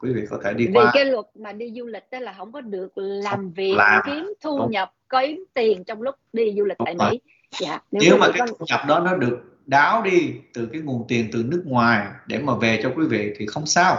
quý 0.00 0.12
vị 0.12 0.22
có 0.30 0.38
thể 0.44 0.52
đi 0.54 0.66
vì 0.66 0.72
qua 0.74 0.90
cái 0.94 1.04
luật 1.04 1.26
mà 1.34 1.52
đi 1.52 1.72
du 1.76 1.86
lịch 1.86 2.04
đó 2.10 2.18
là 2.18 2.34
không 2.38 2.52
có 2.52 2.60
được 2.60 2.98
làm 2.98 3.50
việc 3.50 3.74
làm. 3.76 4.02
kiếm 4.06 4.32
thu 4.42 4.58
Đúng. 4.58 4.70
nhập 4.70 4.92
kiếm 5.08 5.44
tiền 5.54 5.84
trong 5.84 6.02
lúc 6.02 6.14
đi 6.32 6.54
du 6.56 6.64
lịch 6.64 6.78
tại 6.84 6.94
Mỹ 6.94 7.20
dạ 7.60 7.80
nếu, 7.92 8.02
nếu 8.04 8.18
mà 8.18 8.26
cái 8.34 8.48
thu 8.48 8.66
nhập 8.68 8.80
đó 8.88 9.00
nó 9.00 9.14
được 9.16 9.38
đáo 9.66 10.02
đi 10.02 10.34
từ 10.54 10.68
cái 10.72 10.80
nguồn 10.80 11.04
tiền 11.08 11.28
từ 11.32 11.44
nước 11.48 11.62
ngoài 11.66 12.06
để 12.26 12.38
mà 12.38 12.54
về 12.54 12.80
cho 12.82 12.92
quý 12.96 13.06
vị 13.06 13.34
thì 13.38 13.46
không 13.46 13.66
sao 13.66 13.96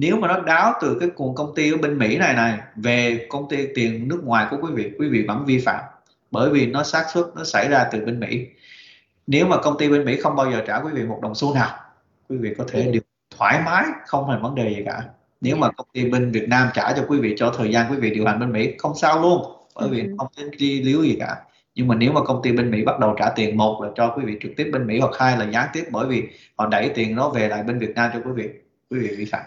nếu 0.00 0.16
mà 0.16 0.28
nó 0.28 0.40
đáo 0.40 0.72
từ 0.80 0.96
cái 1.00 1.08
nguồn 1.16 1.34
công 1.34 1.54
ty 1.54 1.72
ở 1.72 1.76
bên 1.76 1.98
Mỹ 1.98 2.18
này 2.18 2.34
này 2.34 2.58
về 2.76 3.26
công 3.28 3.48
ty 3.48 3.66
tiền 3.74 4.08
nước 4.08 4.20
ngoài 4.24 4.46
của 4.50 4.56
quý 4.62 4.72
vị 4.74 4.92
quý 4.98 5.08
vị 5.08 5.24
vẫn 5.28 5.44
vi 5.46 5.58
phạm 5.58 5.80
bởi 6.30 6.50
vì 6.50 6.66
nó 6.66 6.82
xác 6.82 7.06
suất 7.12 7.24
nó 7.36 7.44
xảy 7.44 7.68
ra 7.68 7.88
từ 7.92 8.04
bên 8.04 8.20
Mỹ. 8.20 8.46
Nếu 9.26 9.46
mà 9.46 9.56
công 9.56 9.78
ty 9.78 9.88
bên 9.88 10.04
Mỹ 10.04 10.16
không 10.20 10.36
bao 10.36 10.52
giờ 10.52 10.62
trả 10.66 10.80
quý 10.80 10.90
vị 10.94 11.02
một 11.02 11.18
đồng 11.22 11.34
xu 11.34 11.54
nào 11.54 11.70
quý 12.28 12.36
vị 12.36 12.54
có 12.58 12.64
thể 12.68 12.88
điều 12.92 13.02
thoải 13.36 13.62
mái 13.64 13.84
không 14.06 14.30
hề 14.30 14.36
vấn 14.42 14.54
đề 14.54 14.74
gì 14.76 14.82
cả. 14.86 15.02
Nếu 15.40 15.56
mà 15.56 15.70
công 15.70 15.86
ty 15.92 16.10
bên 16.10 16.30
Việt 16.30 16.48
Nam 16.48 16.68
trả 16.74 16.92
cho 16.92 17.04
quý 17.08 17.18
vị 17.18 17.34
cho 17.38 17.54
thời 17.56 17.72
gian 17.72 17.92
quý 17.92 17.96
vị 17.96 18.10
điều 18.10 18.26
hành 18.26 18.40
bên 18.40 18.52
Mỹ 18.52 18.74
không 18.78 18.94
sao 18.94 19.22
luôn 19.22 19.42
bởi 19.74 19.88
vì 19.88 20.00
ừ. 20.00 20.14
không 20.18 20.28
có 20.36 20.42
chi 20.58 20.82
liếu 20.82 21.02
gì 21.02 21.16
cả. 21.20 21.36
Nhưng 21.74 21.88
mà 21.88 21.94
nếu 21.94 22.12
mà 22.12 22.20
công 22.24 22.40
ty 22.42 22.52
bên 22.52 22.70
Mỹ 22.70 22.84
bắt 22.84 22.98
đầu 22.98 23.14
trả 23.18 23.30
tiền 23.36 23.56
một 23.56 23.82
là 23.82 23.90
cho 23.94 24.14
quý 24.16 24.24
vị 24.24 24.36
trực 24.42 24.52
tiếp 24.56 24.70
bên 24.72 24.86
Mỹ 24.86 25.00
hoặc 25.00 25.12
hai 25.18 25.36
là 25.36 25.44
gián 25.44 25.68
tiếp 25.72 25.84
bởi 25.90 26.06
vì 26.06 26.28
họ 26.56 26.66
đẩy 26.66 26.88
tiền 26.94 27.16
nó 27.16 27.28
về 27.28 27.48
lại 27.48 27.62
bên 27.62 27.78
Việt 27.78 27.94
Nam 27.94 28.10
cho 28.14 28.20
quý 28.24 28.30
vị 28.34 28.48
quý 28.90 28.98
vị 28.98 29.16
vi 29.16 29.24
phạm 29.24 29.42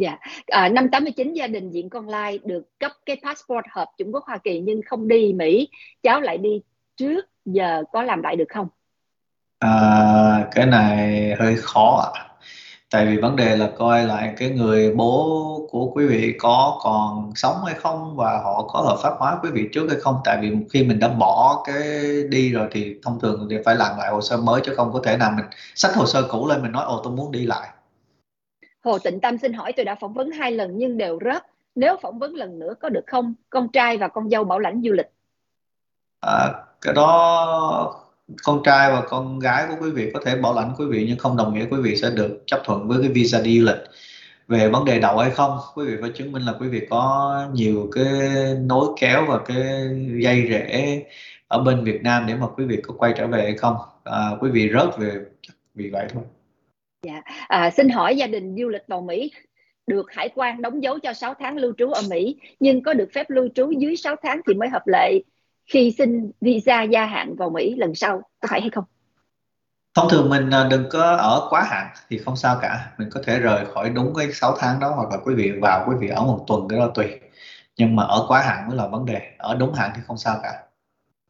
Dạ, 0.00 0.18
à, 0.46 0.68
năm 0.68 0.88
89 0.92 1.34
gia 1.34 1.46
đình 1.46 1.70
diện 1.70 1.90
con 1.90 2.08
lai 2.08 2.38
được 2.44 2.78
cấp 2.78 2.92
cái 3.06 3.16
passport 3.22 3.66
hợp 3.70 3.86
Trung 3.98 4.14
Quốc 4.14 4.24
Hoa 4.26 4.38
Kỳ 4.38 4.60
nhưng 4.60 4.80
không 4.86 5.08
đi 5.08 5.32
Mỹ, 5.32 5.68
cháu 6.02 6.20
lại 6.20 6.38
đi 6.38 6.62
trước 6.96 7.20
giờ 7.44 7.84
có 7.92 8.02
làm 8.02 8.22
lại 8.22 8.36
được 8.36 8.48
không? 8.48 8.68
À, 9.58 10.48
cái 10.54 10.66
này 10.66 11.34
hơi 11.38 11.56
khó 11.56 12.10
ạ. 12.14 12.20
À 12.20 12.30
tại 12.90 13.06
vì 13.06 13.16
vấn 13.16 13.36
đề 13.36 13.56
là 13.56 13.70
coi 13.78 14.04
lại 14.04 14.34
cái 14.36 14.50
người 14.50 14.92
bố 14.94 15.68
của 15.70 15.90
quý 15.94 16.06
vị 16.06 16.34
có 16.38 16.78
còn 16.82 17.32
sống 17.34 17.56
hay 17.66 17.74
không 17.74 18.16
và 18.16 18.40
họ 18.44 18.62
có 18.68 18.80
hợp 18.80 18.98
pháp 19.02 19.14
hóa 19.18 19.38
quý 19.42 19.50
vị 19.52 19.68
trước 19.72 19.86
hay 19.90 20.00
không 20.00 20.20
tại 20.24 20.38
vì 20.42 20.56
khi 20.70 20.84
mình 20.84 20.98
đã 20.98 21.08
bỏ 21.08 21.62
cái 21.66 21.82
đi 22.28 22.52
rồi 22.52 22.68
thì 22.72 22.94
thông 23.02 23.20
thường 23.20 23.48
thì 23.50 23.56
phải 23.64 23.76
làm 23.76 23.98
lại 23.98 24.10
hồ 24.10 24.20
sơ 24.20 24.36
mới 24.36 24.60
chứ 24.64 24.74
không 24.76 24.92
có 24.92 25.00
thể 25.04 25.16
nào 25.16 25.32
mình 25.36 25.46
sách 25.74 25.94
hồ 25.94 26.06
sơ 26.06 26.22
cũ 26.30 26.48
lên 26.48 26.62
mình 26.62 26.72
nói 26.72 26.84
ồ 26.84 27.00
tôi 27.04 27.12
muốn 27.12 27.32
đi 27.32 27.46
lại 27.46 27.68
Hồ 28.84 28.98
Tịnh 28.98 29.20
Tâm 29.20 29.38
xin 29.38 29.52
hỏi 29.52 29.72
tôi 29.76 29.84
đã 29.84 29.94
phỏng 29.94 30.14
vấn 30.14 30.30
hai 30.30 30.52
lần 30.52 30.70
nhưng 30.74 30.98
đều 30.98 31.18
rớt. 31.24 31.42
Nếu 31.74 31.96
phỏng 32.02 32.18
vấn 32.18 32.34
lần 32.34 32.58
nữa 32.58 32.74
có 32.80 32.88
được 32.88 33.04
không? 33.06 33.34
Con 33.50 33.68
trai 33.72 33.96
và 33.96 34.08
con 34.08 34.30
dâu 34.30 34.44
bảo 34.44 34.58
lãnh 34.58 34.82
du 34.84 34.92
lịch. 34.92 35.10
À, 36.20 36.52
cái 36.80 36.94
đó 36.94 38.04
con 38.44 38.60
trai 38.64 38.92
và 38.92 39.02
con 39.08 39.38
gái 39.38 39.66
của 39.68 39.74
quý 39.80 39.90
vị 39.90 40.10
có 40.14 40.20
thể 40.24 40.36
bảo 40.36 40.54
lãnh 40.54 40.74
quý 40.78 40.84
vị 40.86 41.04
nhưng 41.08 41.18
không 41.18 41.36
đồng 41.36 41.54
nghĩa 41.54 41.66
quý 41.70 41.80
vị 41.82 41.96
sẽ 41.96 42.10
được 42.10 42.42
chấp 42.46 42.60
thuận 42.64 42.88
với 42.88 42.98
cái 43.02 43.10
visa 43.10 43.40
đi 43.40 43.60
du 43.60 43.66
lịch. 43.66 43.80
Về 44.48 44.68
vấn 44.68 44.84
đề 44.84 45.00
đậu 45.00 45.18
hay 45.18 45.30
không 45.30 45.58
quý 45.74 45.86
vị 45.86 45.96
phải 46.00 46.10
chứng 46.14 46.32
minh 46.32 46.42
là 46.42 46.52
quý 46.60 46.68
vị 46.68 46.86
có 46.90 47.32
nhiều 47.52 47.90
cái 47.92 48.04
nối 48.60 48.86
kéo 49.00 49.24
và 49.28 49.38
cái 49.46 49.56
dây 50.22 50.46
rễ 50.50 51.02
ở 51.48 51.62
bên 51.62 51.84
Việt 51.84 52.02
Nam 52.02 52.26
để 52.26 52.34
mà 52.34 52.46
quý 52.46 52.64
vị 52.64 52.80
có 52.82 52.94
quay 52.98 53.12
trở 53.16 53.26
về 53.26 53.42
hay 53.42 53.54
không. 53.54 53.76
À, 54.04 54.30
quý 54.40 54.50
vị 54.50 54.70
rớt 54.74 54.98
về 54.98 55.20
vì 55.74 55.90
vậy 55.90 56.06
thôi 56.14 56.22
dạ. 57.02 57.22
À, 57.48 57.70
xin 57.70 57.88
hỏi 57.88 58.16
gia 58.16 58.26
đình 58.26 58.56
du 58.58 58.68
lịch 58.68 58.82
vào 58.88 59.00
Mỹ 59.00 59.30
được 59.86 60.12
hải 60.12 60.28
quan 60.34 60.62
đóng 60.62 60.82
dấu 60.82 60.98
cho 60.98 61.12
6 61.12 61.34
tháng 61.34 61.56
lưu 61.56 61.72
trú 61.78 61.90
ở 61.90 62.02
Mỹ 62.10 62.36
nhưng 62.60 62.82
có 62.82 62.94
được 62.94 63.08
phép 63.14 63.30
lưu 63.30 63.48
trú 63.54 63.70
dưới 63.70 63.96
6 63.96 64.16
tháng 64.22 64.40
thì 64.46 64.54
mới 64.54 64.68
hợp 64.68 64.86
lệ 64.86 65.20
khi 65.66 65.94
xin 65.98 66.30
visa 66.40 66.82
gia 66.82 67.06
hạn 67.06 67.34
vào 67.38 67.50
Mỹ 67.50 67.74
lần 67.74 67.94
sau 67.94 68.22
có 68.40 68.48
phải 68.50 68.60
hay 68.60 68.70
không? 68.70 68.84
Thông 69.94 70.08
thường 70.10 70.30
mình 70.30 70.50
à, 70.50 70.66
đừng 70.70 70.84
có 70.90 71.16
ở 71.16 71.46
quá 71.50 71.62
hạn 71.62 71.86
thì 72.08 72.18
không 72.18 72.36
sao 72.36 72.58
cả. 72.62 72.92
Mình 72.98 73.08
có 73.12 73.20
thể 73.24 73.38
rời 73.38 73.66
khỏi 73.66 73.90
đúng 73.90 74.14
cái 74.14 74.32
6 74.32 74.56
tháng 74.58 74.80
đó 74.80 74.92
hoặc 74.96 75.10
là 75.10 75.16
quý 75.24 75.34
vị 75.34 75.52
vào 75.62 75.84
quý 75.88 75.94
vị 76.00 76.08
ở 76.08 76.22
một 76.22 76.44
tuần 76.46 76.68
cái 76.68 76.78
đó 76.78 76.90
tùy. 76.94 77.06
Nhưng 77.76 77.96
mà 77.96 78.02
ở 78.02 78.24
quá 78.28 78.40
hạn 78.40 78.68
mới 78.68 78.76
là 78.76 78.86
vấn 78.86 79.06
đề. 79.06 79.20
Ở 79.38 79.54
đúng 79.54 79.74
hạn 79.74 79.90
thì 79.94 80.02
không 80.06 80.16
sao 80.16 80.40
cả. 80.42 80.52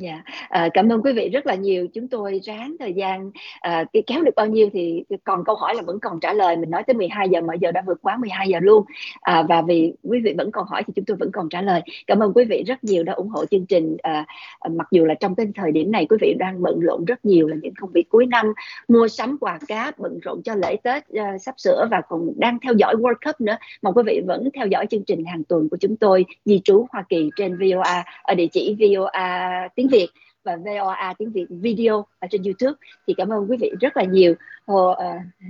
Dạ, 0.01 0.23
à, 0.49 0.69
cảm 0.75 0.89
ơn 0.93 1.03
quý 1.03 1.13
vị 1.13 1.29
rất 1.29 1.47
là 1.47 1.55
nhiều. 1.55 1.87
Chúng 1.95 2.09
tôi 2.09 2.41
ráng 2.45 2.77
thời 2.79 2.93
gian 2.93 3.31
à, 3.61 3.85
kéo 4.07 4.23
được 4.23 4.35
bao 4.37 4.47
nhiêu 4.47 4.69
thì 4.73 5.05
còn 5.25 5.45
câu 5.45 5.57
hỏi 5.57 5.75
là 5.75 5.83
vẫn 5.83 6.01
còn 6.01 6.21
trả 6.21 6.33
lời. 6.33 6.57
Mình 6.57 6.71
nói 6.71 6.83
tới 6.83 6.95
12 6.95 7.29
giờ 7.29 7.41
mà 7.41 7.55
giờ 7.55 7.73
đã 7.73 7.83
vượt 7.87 7.99
quá 8.03 8.17
12 8.17 8.49
giờ 8.49 8.59
luôn. 8.63 8.85
À, 9.21 9.43
và 9.49 9.63
vì 9.63 9.93
quý 10.03 10.21
vị 10.25 10.35
vẫn 10.39 10.51
còn 10.51 10.67
hỏi 10.67 10.83
thì 10.87 10.93
chúng 10.97 11.05
tôi 11.05 11.17
vẫn 11.17 11.31
còn 11.33 11.49
trả 11.49 11.63
lời. 11.63 11.83
Cảm 12.07 12.19
ơn 12.19 12.33
quý 12.35 12.45
vị 12.45 12.63
rất 12.67 12.85
nhiều 12.85 13.03
đã 13.03 13.13
ủng 13.13 13.29
hộ 13.29 13.45
chương 13.47 13.67
trình. 13.67 13.97
À, 14.03 14.27
mặc 14.71 14.89
dù 14.91 15.05
là 15.05 15.15
trong 15.15 15.35
cái 15.35 15.47
thời 15.55 15.73
điểm 15.73 15.93
này 15.93 16.07
quý 16.07 16.17
vị 16.21 16.35
đang 16.39 16.63
bận 16.63 16.81
rộn 16.81 17.05
rất 17.05 17.25
nhiều 17.25 17.49
là 17.49 17.57
những 17.63 17.75
công 17.81 17.91
việc 17.93 18.09
cuối 18.09 18.27
năm, 18.27 18.53
mua 18.89 19.09
sắm 19.09 19.37
quà 19.41 19.59
cáp, 19.69 19.99
bận 19.99 20.19
rộn 20.23 20.43
cho 20.43 20.55
lễ 20.55 20.77
Tết 20.83 21.09
à, 21.09 21.39
sắp 21.39 21.55
sửa 21.59 21.89
và 21.91 22.01
còn 22.09 22.33
đang 22.37 22.59
theo 22.63 22.73
dõi 22.73 22.95
World 22.95 23.15
Cup 23.27 23.41
nữa. 23.41 23.57
Mong 23.83 23.95
quý 23.95 24.03
vị 24.07 24.21
vẫn 24.27 24.49
theo 24.55 24.67
dõi 24.67 24.87
chương 24.87 25.05
trình 25.07 25.25
hàng 25.25 25.45
tuần 25.45 25.69
của 25.69 25.77
chúng 25.77 25.97
tôi 25.97 26.25
di 26.45 26.61
trú 26.65 26.87
Hoa 26.93 27.05
Kỳ 27.09 27.31
trên 27.37 27.59
VOA 27.59 28.05
ở 28.23 28.35
địa 28.35 28.47
chỉ 28.53 28.77
VOA 28.81 29.69
tiếng 29.75 29.90
Việt 29.91 30.09
và 30.45 30.57
VOA 30.57 31.15
tiếng 31.19 31.33
Việt 31.33 31.47
video 31.49 32.07
ở 32.19 32.29
trên 32.31 32.43
YouTube. 32.43 32.77
Thì 33.07 33.15
cảm 33.17 33.29
ơn 33.29 33.51
quý 33.51 33.57
vị 33.61 33.73
rất 33.81 33.97
là 33.97 34.05
nhiều. 34.05 34.35
Hồ, 34.67 34.91
uh, 34.91 34.99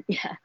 yeah. 0.07 0.41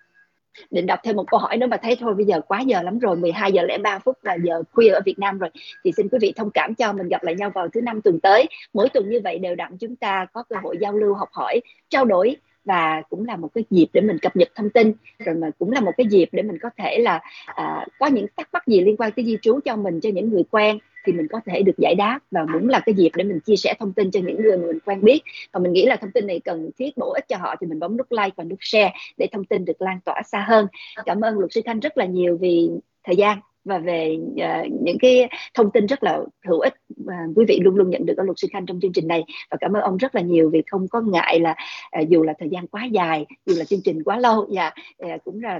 định 0.71 0.85
đọc 0.85 0.99
thêm 1.03 1.15
một 1.15 1.23
câu 1.31 1.39
hỏi 1.39 1.57
nữa 1.57 1.67
mà 1.67 1.77
thấy 1.77 1.95
thôi 1.99 2.13
bây 2.13 2.25
giờ 2.25 2.41
quá 2.41 2.61
giờ 2.61 2.81
lắm 2.81 2.99
rồi 2.99 3.15
12 3.15 3.51
giờ 3.51 3.61
lẻ 3.63 3.77
3 3.77 3.99
phút 3.99 4.17
là 4.23 4.37
giờ 4.43 4.63
khuya 4.71 4.89
ở 4.89 4.99
Việt 5.05 5.19
Nam 5.19 5.37
rồi. 5.37 5.49
Thì 5.83 5.91
xin 5.97 6.07
quý 6.09 6.17
vị 6.21 6.33
thông 6.35 6.49
cảm 6.49 6.75
cho 6.75 6.93
mình 6.93 7.07
gặp 7.07 7.23
lại 7.23 7.35
nhau 7.35 7.49
vào 7.49 7.67
thứ 7.67 7.81
năm 7.81 8.01
tuần 8.01 8.19
tới. 8.19 8.45
Mỗi 8.73 8.89
tuần 8.89 9.09
như 9.09 9.19
vậy 9.23 9.39
đều 9.39 9.55
đặn 9.55 9.77
chúng 9.77 9.95
ta 9.95 10.25
có 10.33 10.43
cơ 10.43 10.55
hội 10.63 10.77
giao 10.81 10.93
lưu 10.93 11.13
học 11.13 11.29
hỏi 11.31 11.61
trao 11.89 12.05
đổi 12.05 12.35
và 12.65 13.01
cũng 13.09 13.25
là 13.25 13.35
một 13.35 13.49
cái 13.53 13.63
dịp 13.69 13.87
để 13.93 14.01
mình 14.01 14.17
cập 14.21 14.35
nhật 14.35 14.49
thông 14.55 14.69
tin. 14.69 14.93
Rồi 15.19 15.35
mà 15.35 15.49
cũng 15.59 15.71
là 15.71 15.79
một 15.79 15.91
cái 15.97 16.07
dịp 16.07 16.29
để 16.31 16.43
mình 16.43 16.57
có 16.61 16.69
thể 16.77 16.97
là 16.97 17.21
à, 17.45 17.85
có 17.99 18.07
những 18.07 18.25
thắc 18.37 18.49
mắc 18.53 18.67
gì 18.67 18.81
liên 18.81 18.97
quan 18.97 19.11
tới 19.11 19.25
di 19.25 19.37
trú 19.41 19.59
cho 19.65 19.75
mình 19.75 19.99
cho 19.99 20.09
những 20.13 20.29
người 20.29 20.43
quen 20.51 20.77
thì 21.05 21.13
mình 21.13 21.27
có 21.31 21.39
thể 21.45 21.61
được 21.61 21.77
giải 21.77 21.95
đáp 21.95 22.19
và 22.31 22.45
cũng 22.53 22.69
là 22.69 22.79
cái 22.85 22.95
dịp 22.95 23.09
để 23.15 23.23
mình 23.23 23.39
chia 23.39 23.55
sẻ 23.55 23.73
thông 23.79 23.93
tin 23.93 24.11
cho 24.11 24.19
những 24.19 24.41
người 24.41 24.57
mà 24.57 24.67
mình 24.67 24.79
quen 24.85 25.01
biết. 25.01 25.21
Và 25.53 25.59
mình 25.59 25.73
nghĩ 25.73 25.85
là 25.85 25.95
thông 25.95 26.11
tin 26.11 26.27
này 26.27 26.39
cần 26.39 26.69
thiết 26.77 26.97
bổ 26.97 27.13
ích 27.13 27.27
cho 27.27 27.37
họ 27.37 27.55
thì 27.61 27.67
mình 27.67 27.79
bấm 27.79 27.97
nút 27.97 28.07
like 28.11 28.31
và 28.35 28.43
nút 28.43 28.59
share 28.61 28.93
để 29.17 29.27
thông 29.31 29.45
tin 29.45 29.65
được 29.65 29.81
lan 29.81 29.99
tỏa 30.05 30.21
xa 30.25 30.45
hơn. 30.47 30.67
Cảm 31.05 31.21
ơn 31.21 31.39
luật 31.39 31.53
sư 31.53 31.61
thanh 31.65 31.79
rất 31.79 31.97
là 31.97 32.05
nhiều 32.05 32.37
vì 32.37 32.69
thời 33.03 33.15
gian 33.15 33.39
và 33.65 33.77
về 33.77 34.17
uh, 34.19 34.71
những 34.81 34.97
cái 34.99 35.29
thông 35.53 35.71
tin 35.71 35.85
rất 35.85 36.03
là 36.03 36.19
hữu 36.47 36.59
ích 36.59 36.73
và 36.89 37.15
quý 37.35 37.45
vị 37.47 37.59
luôn 37.63 37.75
luôn 37.75 37.89
nhận 37.89 38.05
được 38.05 38.17
ở 38.17 38.23
luật 38.23 38.39
sư 38.39 38.47
khanh 38.51 38.65
trong 38.65 38.79
chương 38.81 38.93
trình 38.93 39.07
này. 39.07 39.23
Và 39.51 39.57
cảm 39.59 39.73
ơn 39.73 39.81
ông 39.81 39.97
rất 39.97 40.15
là 40.15 40.21
nhiều 40.21 40.49
vì 40.49 40.63
không 40.67 40.87
có 40.87 41.01
ngại 41.01 41.39
là 41.39 41.55
uh, 42.01 42.09
dù 42.09 42.23
là 42.23 42.33
thời 42.39 42.49
gian 42.49 42.67
quá 42.67 42.85
dài 42.85 43.25
dù 43.45 43.55
là 43.57 43.65
chương 43.65 43.81
trình 43.83 44.03
quá 44.03 44.19
lâu 44.19 44.47
và 44.49 44.73
uh, 45.05 45.23
cũng 45.23 45.43
là 45.43 45.59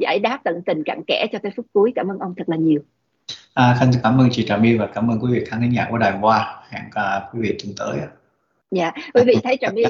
giải 0.00 0.18
đáp 0.18 0.40
tận 0.44 0.62
tình 0.66 0.82
cặn 0.84 1.00
kẽ 1.06 1.26
cho 1.32 1.38
tới 1.42 1.52
phút 1.56 1.66
cuối. 1.72 1.92
Cảm 1.94 2.08
ơn 2.08 2.18
ông 2.18 2.34
thật 2.36 2.48
là 2.48 2.56
nhiều. 2.56 2.80
À, 3.54 3.76
Khanh 3.80 3.90
cảm 4.02 4.20
ơn 4.20 4.28
chị 4.32 4.46
Trà 4.48 4.56
My 4.56 4.78
và 4.78 4.86
cảm 4.94 5.10
ơn 5.10 5.18
quý 5.20 5.32
vị 5.32 5.44
khán 5.48 5.60
thính 5.60 5.74
giả 5.74 5.86
của 5.90 5.98
đài 5.98 6.12
Hoa. 6.12 6.62
Hẹn 6.70 6.82
gặp 6.94 7.28
quý 7.32 7.40
vị 7.42 7.58
tuần 7.62 7.74
tới. 7.76 7.98
Dạ, 8.70 8.92
quý 9.14 9.22
vị 9.26 9.34
thấy 9.44 9.58
Trà 9.60 9.68
My 9.70 9.82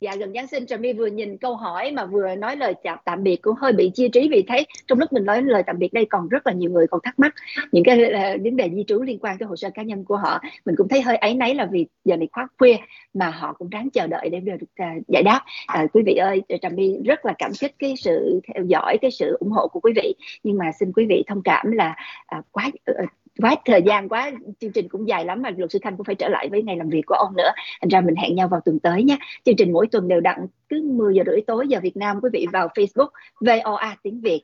Dạ 0.00 0.16
gần 0.18 0.32
Giáng 0.34 0.46
sinh 0.46 0.66
Trà 0.66 0.76
My 0.76 0.92
vừa 0.92 1.06
nhìn 1.06 1.38
câu 1.38 1.56
hỏi 1.56 1.92
mà 1.92 2.06
vừa 2.06 2.34
nói 2.34 2.56
lời 2.56 2.74
chào 2.82 2.96
tạm 3.04 3.22
biệt 3.22 3.36
cũng 3.42 3.54
hơi 3.60 3.72
bị 3.72 3.90
chia 3.94 4.08
trí 4.08 4.28
vì 4.30 4.44
thấy 4.48 4.66
trong 4.86 4.98
lúc 4.98 5.12
mình 5.12 5.24
nói 5.24 5.42
lời 5.42 5.62
tạm 5.66 5.78
biệt 5.78 5.92
đây 5.92 6.06
còn 6.10 6.28
rất 6.28 6.46
là 6.46 6.52
nhiều 6.52 6.70
người 6.70 6.86
còn 6.86 7.00
thắc 7.04 7.18
mắc 7.18 7.34
những 7.72 7.84
cái 7.84 8.04
ờ, 8.04 8.36
vấn 8.44 8.56
đề 8.56 8.70
di 8.74 8.84
trú 8.86 9.02
liên 9.02 9.18
quan 9.18 9.38
tới 9.38 9.46
hồ 9.46 9.56
sơ 9.56 9.70
cá 9.74 9.82
nhân 9.82 10.04
của 10.04 10.16
họ. 10.16 10.40
Mình 10.66 10.74
cũng 10.78 10.88
thấy 10.88 11.00
hơi 11.00 11.16
ấy 11.16 11.34
nấy 11.34 11.54
là 11.54 11.68
vì 11.72 11.86
giờ 12.04 12.16
này 12.16 12.28
khoác 12.32 12.52
khuya 12.58 12.76
mà 13.14 13.30
họ 13.30 13.52
cũng 13.52 13.68
ráng 13.68 13.90
chờ 13.90 14.06
đợi 14.06 14.28
để 14.28 14.40
được 14.40 14.56
uh, 14.62 15.08
giải 15.08 15.22
đáp. 15.22 15.40
Uh, 15.84 15.90
quý 15.92 16.02
vị 16.06 16.14
ơi 16.14 16.42
Trà 16.62 16.68
My 16.68 16.98
rất 17.04 17.26
là 17.26 17.34
cảm 17.38 17.52
kích 17.60 17.74
cái 17.78 17.94
sự 17.96 18.40
theo 18.54 18.64
dõi 18.64 18.98
cái 19.02 19.10
sự 19.10 19.36
ủng 19.40 19.50
hộ 19.50 19.68
của 19.68 19.80
quý 19.80 19.92
vị. 19.96 20.14
Nhưng 20.42 20.58
mà 20.58 20.72
xin 20.80 20.92
quý 20.92 21.06
vị 21.08 21.24
thông 21.26 21.42
cảm 21.42 21.72
là 21.72 21.96
uh, 22.38 22.44
quá 22.52 22.70
uh, 22.90 23.08
quá 23.42 23.56
thời 23.64 23.82
gian 23.82 24.08
quá 24.08 24.30
chương 24.60 24.72
trình 24.72 24.88
cũng 24.88 25.08
dài 25.08 25.24
lắm 25.24 25.42
mà 25.42 25.50
luật 25.56 25.72
sư 25.72 25.78
thanh 25.82 25.96
cũng 25.96 26.04
phải 26.04 26.14
trở 26.14 26.28
lại 26.28 26.48
với 26.50 26.62
ngày 26.62 26.76
làm 26.76 26.88
việc 26.88 27.02
của 27.06 27.14
ông 27.14 27.36
nữa 27.36 27.50
thành 27.80 27.88
ra 27.88 28.00
mình 28.00 28.14
hẹn 28.16 28.36
nhau 28.36 28.48
vào 28.48 28.60
tuần 28.64 28.78
tới 28.78 29.04
nhé 29.04 29.18
chương 29.44 29.56
trình 29.56 29.72
mỗi 29.72 29.86
tuần 29.86 30.08
đều 30.08 30.20
đặn 30.20 30.46
cứ 30.68 30.82
10 30.82 31.14
giờ 31.14 31.22
rưỡi 31.26 31.40
tối 31.46 31.68
giờ 31.68 31.80
Việt 31.82 31.96
Nam 31.96 32.20
quý 32.22 32.30
vị 32.32 32.46
vào 32.52 32.68
Facebook 32.68 33.08
VOA 33.40 33.96
tiếng 34.02 34.20
Việt 34.20 34.42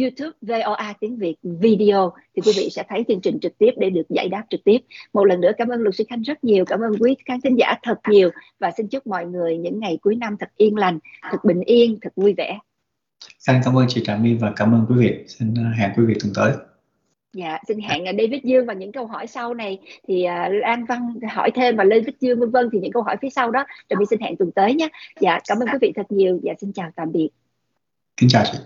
YouTube 0.00 0.30
VOA 0.40 0.94
tiếng 1.00 1.16
Việt 1.16 1.36
video 1.42 2.12
thì 2.36 2.42
quý 2.44 2.52
vị 2.56 2.68
sẽ 2.70 2.84
thấy 2.88 3.04
chương 3.08 3.20
trình 3.20 3.38
trực 3.40 3.58
tiếp 3.58 3.70
để 3.76 3.90
được 3.90 4.02
giải 4.08 4.28
đáp 4.28 4.42
trực 4.50 4.64
tiếp. 4.64 4.78
Một 5.12 5.24
lần 5.24 5.40
nữa 5.40 5.50
cảm 5.58 5.68
ơn 5.68 5.80
luật 5.80 5.94
sư 5.94 6.04
Khanh 6.08 6.22
rất 6.22 6.44
nhiều, 6.44 6.64
cảm 6.64 6.80
ơn 6.80 6.92
quý 7.00 7.14
khán 7.26 7.40
thính 7.40 7.58
giả 7.58 7.74
thật 7.82 7.98
nhiều 8.10 8.30
và 8.60 8.70
xin 8.76 8.88
chúc 8.88 9.06
mọi 9.06 9.26
người 9.26 9.58
những 9.58 9.80
ngày 9.80 9.98
cuối 10.02 10.16
năm 10.16 10.36
thật 10.40 10.48
yên 10.56 10.76
lành, 10.76 10.98
thật 11.30 11.44
bình 11.44 11.60
yên, 11.60 11.98
thật 12.02 12.10
vui 12.16 12.34
vẻ. 12.36 12.58
Khanh 13.46 13.60
cảm 13.64 13.78
ơn 13.78 13.86
chị 13.88 14.02
Trà 14.04 14.16
My 14.16 14.34
và 14.34 14.52
cảm 14.56 14.74
ơn 14.74 14.86
quý 14.88 14.94
vị. 14.98 15.24
Xin 15.26 15.54
à, 15.56 15.72
hẹn 15.78 15.90
quý 15.96 16.04
vị 16.04 16.14
tuần 16.20 16.32
tới. 16.36 16.73
Dạ, 17.34 17.58
xin 17.68 17.78
hẹn 17.80 18.04
David 18.04 18.42
Dương 18.44 18.66
và 18.66 18.74
những 18.74 18.92
câu 18.92 19.06
hỏi 19.06 19.26
sau 19.26 19.54
này 19.54 19.78
thì 20.08 20.26
uh, 20.26 20.62
An 20.62 20.84
Văn 20.84 21.14
hỏi 21.34 21.50
thêm 21.54 21.76
và 21.76 21.84
Lê 21.84 22.00
Vích 22.00 22.20
Dương 22.20 22.40
vân 22.40 22.50
vân 22.50 22.68
thì 22.72 22.78
những 22.78 22.92
câu 22.92 23.02
hỏi 23.02 23.16
phía 23.22 23.30
sau 23.30 23.50
đó 23.50 23.64
rồi 23.90 23.98
mình 23.98 24.06
xin 24.06 24.20
hẹn 24.20 24.36
tuần 24.36 24.52
tới 24.52 24.74
nhé. 24.74 24.88
Dạ, 25.20 25.40
cảm 25.48 25.58
ơn 25.58 25.68
quý 25.72 25.78
vị 25.80 25.92
thật 25.96 26.06
nhiều. 26.08 26.38
Dạ, 26.42 26.52
xin 26.60 26.72
chào 26.72 26.90
tạm 26.96 27.12
biệt. 27.12 27.28
Kính 28.16 28.28
chào 28.28 28.44
chị. 28.52 28.58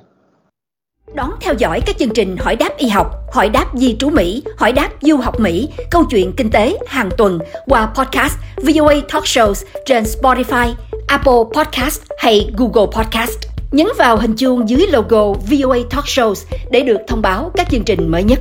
Đón 1.15 1.31
theo 1.41 1.55
dõi 1.59 1.81
các 1.87 1.97
chương 1.99 2.15
trình 2.15 2.37
hỏi 2.37 2.57
đáp 2.57 2.77
y 2.77 2.89
học, 2.89 3.07
hỏi 3.33 3.49
đáp 3.49 3.67
di 3.75 3.97
trú 3.99 4.11
Mỹ, 4.11 4.43
hỏi 4.57 4.73
đáp 4.73 4.91
du 5.01 5.17
học 5.17 5.41
Mỹ, 5.41 5.69
câu 5.91 6.05
chuyện 6.11 6.33
kinh 6.37 6.51
tế 6.51 6.79
hàng 6.87 7.11
tuần 7.19 7.39
qua 7.67 7.93
podcast 7.95 8.39
VOA 8.57 8.95
Talk 9.13 9.25
Shows 9.25 9.67
trên 9.87 10.05
Spotify, 10.05 10.75
Apple 11.07 11.43
Podcast 11.53 12.03
hay 12.19 12.51
Google 12.57 12.87
Podcast. 12.93 13.39
Nhấn 13.73 13.87
vào 13.99 14.17
hình 14.17 14.37
chuông 14.37 14.69
dưới 14.69 14.87
logo 14.93 15.33
VOA 15.33 15.79
Talk 15.91 16.05
Shows 16.05 16.47
để 16.71 16.81
được 16.81 16.99
thông 17.09 17.23
báo 17.23 17.51
các 17.57 17.71
chương 17.71 17.85
trình 17.85 18.11
mới 18.11 18.25
nhất. 18.25 18.39